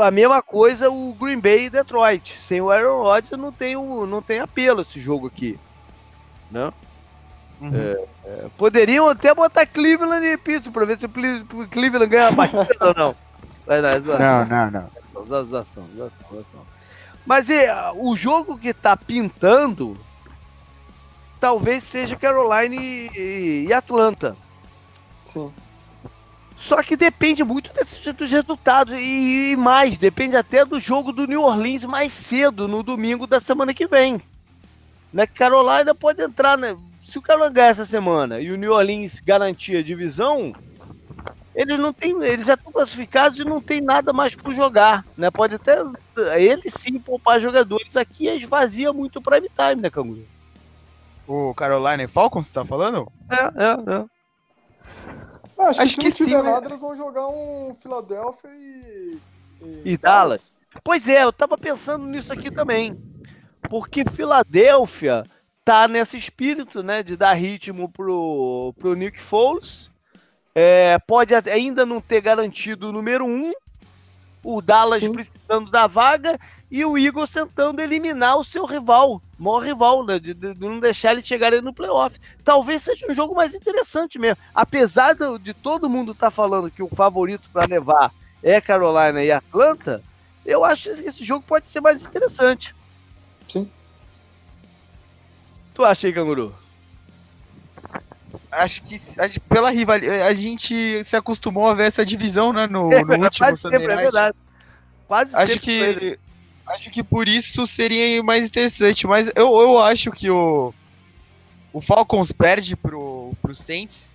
A 0.00 0.10
mesma 0.10 0.42
coisa 0.42 0.90
o 0.90 1.14
Green 1.14 1.40
Bay 1.40 1.64
e 1.66 1.70
Detroit. 1.70 2.38
Sem 2.46 2.60
o 2.60 2.70
Aaron 2.70 3.02
Rodgers 3.02 3.40
não 3.40 3.50
tem, 3.50 3.74
o, 3.74 4.06
não 4.06 4.20
tem 4.20 4.40
apelo 4.40 4.82
esse 4.82 5.00
jogo 5.00 5.28
aqui. 5.28 5.58
Né? 6.50 6.70
É, 8.24 8.46
poderiam 8.58 9.08
até 9.08 9.34
botar 9.34 9.64
Cleveland 9.64 10.26
e 10.26 10.36
Pittsburgh 10.36 10.74
pra 10.74 10.84
ver 10.84 10.98
se 10.98 11.06
o 11.06 11.08
Cle- 11.08 11.46
o 11.54 11.68
Cleveland 11.68 12.10
ganha 12.10 12.28
a 12.28 12.34
partida 12.34 12.76
ou 12.88 12.94
não. 12.94 13.16
Dar, 13.66 14.00
Não, 14.48 14.70
não, 14.70 14.70
não. 14.70 15.44
zoação, 15.44 15.86
zoação, 15.96 16.26
zoação. 16.30 16.66
Mas 17.24 17.48
é, 17.48 17.72
o 17.94 18.16
jogo 18.16 18.58
que 18.58 18.74
tá 18.74 18.96
pintando 18.96 19.96
talvez 21.40 21.82
seja 21.82 22.14
Carolina 22.14 22.74
e, 22.80 23.66
e 23.66 23.72
Atlanta. 23.72 24.36
Sim. 25.24 25.52
Só 26.56 26.80
que 26.80 26.96
depende 26.96 27.42
muito 27.42 27.72
desses, 27.72 28.14
dos 28.14 28.30
resultados 28.30 28.94
e, 28.94 29.50
e 29.50 29.56
mais, 29.56 29.98
depende 29.98 30.36
até 30.36 30.64
do 30.64 30.78
jogo 30.78 31.12
do 31.12 31.26
New 31.26 31.42
Orleans 31.42 31.84
mais 31.84 32.12
cedo, 32.12 32.68
no 32.68 32.84
domingo 32.84 33.26
da 33.26 33.40
semana 33.40 33.74
que 33.74 33.88
vem. 33.88 34.22
Né? 35.12 35.26
Carolina 35.26 35.92
pode 35.92 36.22
entrar, 36.22 36.56
né? 36.56 36.76
Se 37.02 37.18
o 37.18 37.22
Carolina 37.22 37.50
ganhar 37.50 37.68
essa 37.68 37.84
semana 37.84 38.40
e 38.40 38.52
o 38.52 38.56
New 38.56 38.72
Orleans 38.72 39.18
garantir 39.18 39.76
a 39.76 39.82
divisão, 39.82 40.54
eles 41.54 41.78
não 41.78 41.92
têm, 41.92 42.22
eles 42.22 42.46
já 42.46 42.54
estão 42.54 42.72
classificados 42.72 43.38
e 43.38 43.44
não 43.44 43.60
tem 43.60 43.80
nada 43.80 44.12
mais 44.12 44.34
por 44.34 44.54
jogar, 44.54 45.04
né? 45.16 45.30
Pode 45.30 45.54
até 45.54 45.76
ele 46.36 46.70
sim 46.70 46.98
poupar 46.98 47.40
jogadores 47.40 47.96
aqui 47.96 48.28
esvazia 48.28 48.92
muito 48.92 49.18
o 49.18 49.22
prime 49.22 49.48
time, 49.48 49.82
né, 49.82 49.90
Canguru? 49.90 50.26
O 51.26 51.54
Carolina 51.54 52.02
e 52.02 52.08
Falcons, 52.08 52.46
você 52.46 52.52
tá 52.52 52.64
falando? 52.64 53.10
É, 53.30 53.36
é, 53.36 53.96
é. 53.98 54.04
Acho, 55.58 55.82
Acho 55.82 55.82
que 55.82 55.88
se 55.88 55.96
que 56.00 56.04
não 56.04 56.12
tiver 56.12 56.30
sim, 56.38 56.42
mas- 56.42 56.52
nada, 56.52 56.66
eles 56.68 56.80
vão 56.80 56.96
jogar 56.96 57.28
um 57.28 57.76
Philadelphia 57.80 58.50
e. 58.52 59.18
E 59.84 59.96
Dallas. 59.96 60.60
Pois 60.82 61.06
é, 61.06 61.22
eu 61.22 61.32
tava 61.32 61.56
pensando 61.56 62.06
nisso 62.06 62.32
aqui 62.32 62.50
também. 62.50 62.96
Porque 63.68 64.02
Filadélfia 64.10 65.22
tá 65.64 65.86
nesse 65.86 66.16
espírito, 66.16 66.82
né, 66.82 67.02
de 67.02 67.16
dar 67.16 67.34
ritmo 67.34 67.88
pro, 67.88 68.74
pro 68.78 68.94
Nick 68.94 69.20
Foles. 69.22 69.91
É, 70.54 70.98
pode 71.06 71.34
ainda 71.34 71.86
não 71.86 72.00
ter 72.00 72.20
garantido 72.20 72.88
o 72.88 72.92
número 72.92 73.24
um. 73.24 73.52
O 74.44 74.60
Dallas 74.60 75.00
Sim. 75.00 75.12
precisando 75.12 75.70
da 75.70 75.86
vaga 75.86 76.36
e 76.70 76.84
o 76.84 76.98
Eagles 76.98 77.30
tentando 77.30 77.80
eliminar 77.80 78.36
o 78.36 78.44
seu 78.44 78.64
rival, 78.64 79.22
maior 79.38 79.60
rival, 79.60 80.04
né, 80.04 80.18
de, 80.18 80.34
de 80.34 80.54
não 80.58 80.80
deixar 80.80 81.12
ele 81.12 81.22
chegar 81.22 81.52
no 81.62 81.72
playoff. 81.72 82.18
Talvez 82.44 82.82
seja 82.82 83.06
um 83.08 83.14
jogo 83.14 83.34
mais 83.36 83.54
interessante 83.54 84.18
mesmo. 84.18 84.38
Apesar 84.52 85.14
do- 85.14 85.38
de 85.38 85.54
todo 85.54 85.88
mundo 85.88 86.10
estar 86.10 86.30
falando 86.30 86.70
que 86.70 86.82
o 86.82 86.88
favorito 86.88 87.48
para 87.52 87.66
levar 87.66 88.10
é 88.42 88.60
Carolina 88.60 89.22
e 89.22 89.30
Atlanta, 89.30 90.02
eu 90.44 90.64
acho 90.64 90.92
que 90.94 91.08
esse 91.08 91.24
jogo 91.24 91.44
pode 91.46 91.70
ser 91.70 91.80
mais 91.80 92.02
interessante. 92.02 92.74
Sim. 93.48 93.70
Tu 95.74 95.84
acha 95.84 96.08
aí, 96.08 96.12
Canguru? 96.12 96.52
Acho 98.52 98.82
que 98.82 99.00
acho 99.18 99.40
pela 99.40 99.70
rivalidade. 99.70 100.22
A 100.22 100.34
gente 100.34 101.02
se 101.04 101.16
acostumou 101.16 101.66
a 101.66 101.74
ver 101.74 101.88
essa 101.88 102.04
divisão, 102.04 102.52
né? 102.52 102.66
No, 102.66 102.88
no 103.02 103.24
último 103.24 103.46
Quase 103.48 103.60
Sunday 103.62 103.80
sempre, 103.80 103.92
é 103.92 103.96
Night. 103.96 104.02
verdade. 104.12 104.36
Quase 105.08 105.34
Acho 105.36 105.52
sempre 105.54 105.78
foi 105.78 105.94
que. 105.94 106.18
Acho 106.66 106.90
que 106.90 107.02
por 107.02 107.26
isso 107.28 107.66
seria 107.66 108.22
mais 108.22 108.44
interessante. 108.44 109.06
Mas 109.06 109.30
eu, 109.34 109.46
eu 109.60 109.78
acho 109.80 110.10
que 110.12 110.30
o. 110.30 110.72
o 111.72 111.80
Falcons 111.80 112.30
perde 112.30 112.76
pro, 112.76 113.32
pro 113.40 113.56
Saints. 113.56 114.12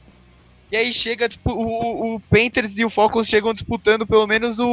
E 0.72 0.76
aí 0.78 0.92
chega 0.94 1.30
o- 1.46 2.16
o 2.16 2.20
Panthers 2.20 2.78
e 2.78 2.84
o 2.86 2.90
Falcons 2.90 3.28
chegam 3.28 3.54
disputando 3.54 4.06
pelo 4.06 4.28
menos 4.28 4.60
o, 4.60 4.68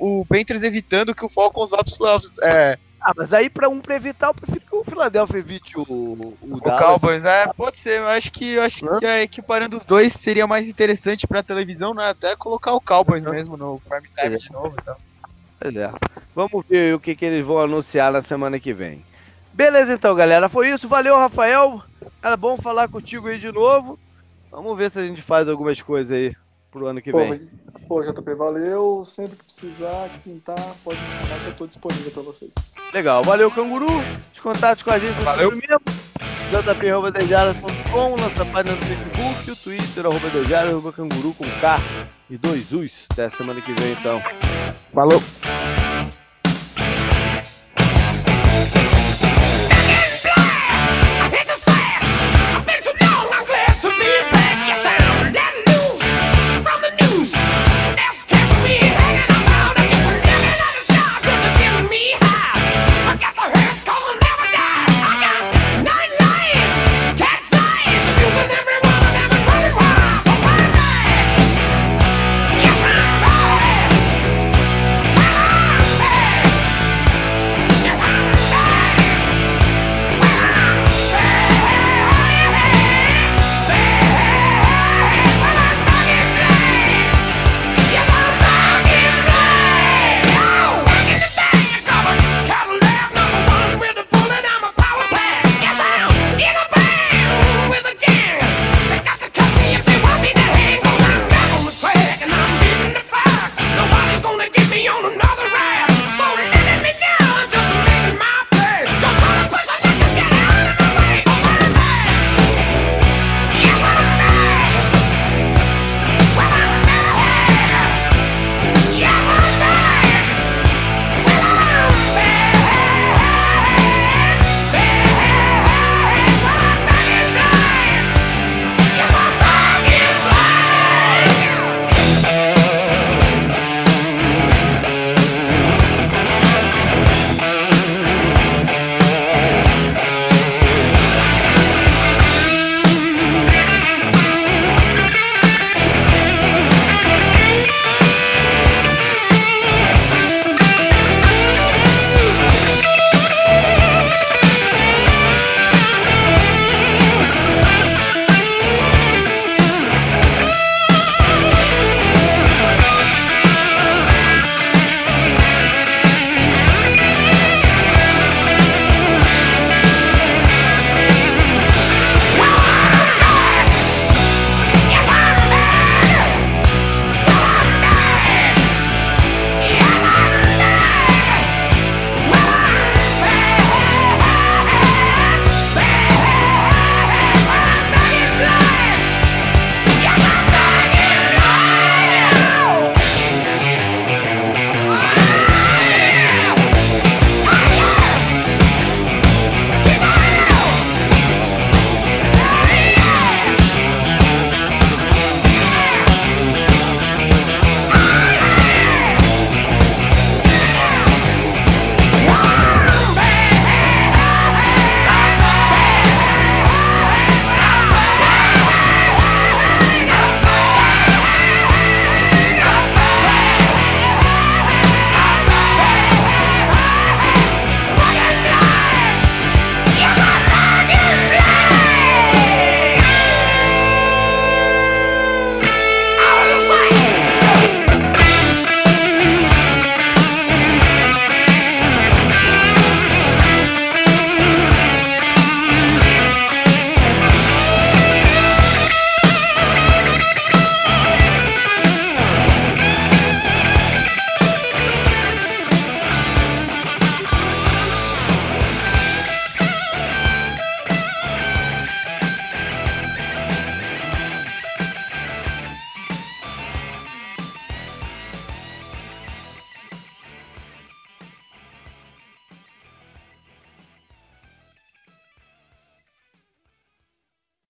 o, 0.00 0.20
o 0.20 0.26
Panthers 0.26 0.64
evitando 0.64 1.14
que 1.14 1.24
o 1.24 1.28
Falcons 1.28 1.70
vá 1.70 1.78
pros 1.82 1.96
playoffs. 1.96 2.30
É, 2.42 2.76
Ah, 3.00 3.12
mas 3.16 3.32
aí 3.32 3.48
pra 3.48 3.68
um 3.68 3.80
pra 3.80 3.94
evitar, 3.94 4.28
eu 4.28 4.34
prefiro 4.34 4.64
que 4.66 4.76
o 4.76 4.84
Philadelphia 4.84 5.38
evite 5.38 5.78
o, 5.78 5.82
o, 5.88 6.36
o 6.40 6.60
Dallas. 6.60 6.80
Cowboys, 6.80 7.24
é, 7.24 7.46
pode 7.56 7.78
ser, 7.78 8.00
eu 8.00 8.08
acho 8.08 8.30
que 8.32 8.54
eu 8.54 8.62
acho 8.62 8.84
Hã? 8.84 8.98
que 8.98 9.06
é, 9.06 9.22
equiparando 9.22 9.76
os 9.76 9.86
dois 9.86 10.12
seria 10.14 10.46
mais 10.46 10.68
interessante 10.68 11.26
pra 11.26 11.42
televisão, 11.42 11.92
né? 11.94 12.08
Até 12.08 12.34
colocar 12.36 12.72
o 12.72 12.80
Cowboys 12.80 13.24
Hã? 13.24 13.30
mesmo 13.30 13.56
no 13.56 13.80
prime 13.80 14.08
time 14.18 14.34
É. 14.34 14.38
de 14.38 14.52
novo 14.52 14.74
e 14.78 14.82
tal. 14.82 14.96
Pois 15.60 15.76
é. 15.76 15.90
Vamos 16.34 16.62
ver 16.68 16.94
o 16.94 17.00
que, 17.00 17.14
que 17.14 17.24
eles 17.24 17.44
vão 17.44 17.58
anunciar 17.58 18.12
na 18.12 18.22
semana 18.22 18.58
que 18.60 18.72
vem. 18.72 19.04
Beleza 19.52 19.92
então, 19.94 20.14
galera. 20.14 20.48
Foi 20.48 20.68
isso. 20.70 20.88
Valeu, 20.88 21.16
Rafael. 21.16 21.82
Era 22.22 22.36
bom 22.36 22.56
falar 22.56 22.88
contigo 22.88 23.28
aí 23.28 23.38
de 23.38 23.50
novo. 23.50 23.98
Vamos 24.50 24.76
ver 24.76 24.90
se 24.90 24.98
a 24.98 25.02
gente 25.02 25.22
faz 25.22 25.48
algumas 25.48 25.80
coisas 25.82 26.10
aí 26.12 26.32
pro 26.78 26.86
ano 26.86 27.02
que 27.02 27.10
Pô, 27.12 27.18
vem. 27.18 27.48
pô, 27.88 28.02
JP, 28.02 28.34
valeu. 28.34 29.04
Sempre 29.04 29.36
que 29.36 29.44
precisar, 29.44 30.08
que 30.08 30.18
pintar, 30.30 30.56
pode 30.84 31.00
me 31.00 31.08
chamar 31.10 31.40
que 31.40 31.46
eu 31.48 31.54
tô 31.54 31.66
disponível 31.66 32.10
pra 32.12 32.22
vocês. 32.22 32.52
Legal. 32.92 33.22
Valeu, 33.24 33.50
Canguru. 33.50 33.86
Os 34.34 34.40
contatos 34.40 34.82
com 34.82 34.90
a 34.90 34.98
gente 34.98 35.20
Valeu. 35.22 35.50
mesmo. 35.50 35.80
jp.dejadas.com, 36.50 38.16
nossa 38.16 38.44
página 38.46 38.74
no 38.74 38.82
Facebook, 38.82 39.50
o 39.50 39.56
Twitter, 39.56 40.06
arroba 40.06 40.30
dejadas, 40.30 40.70
arroba 40.70 40.92
canguru 40.92 41.34
com 41.34 41.44
K 41.60 41.78
e 42.30 42.38
dois 42.38 42.72
U's. 42.72 43.06
Até 43.12 43.28
semana 43.28 43.60
que 43.60 43.72
vem, 43.74 43.92
então. 43.92 44.20
Falou! 44.94 45.20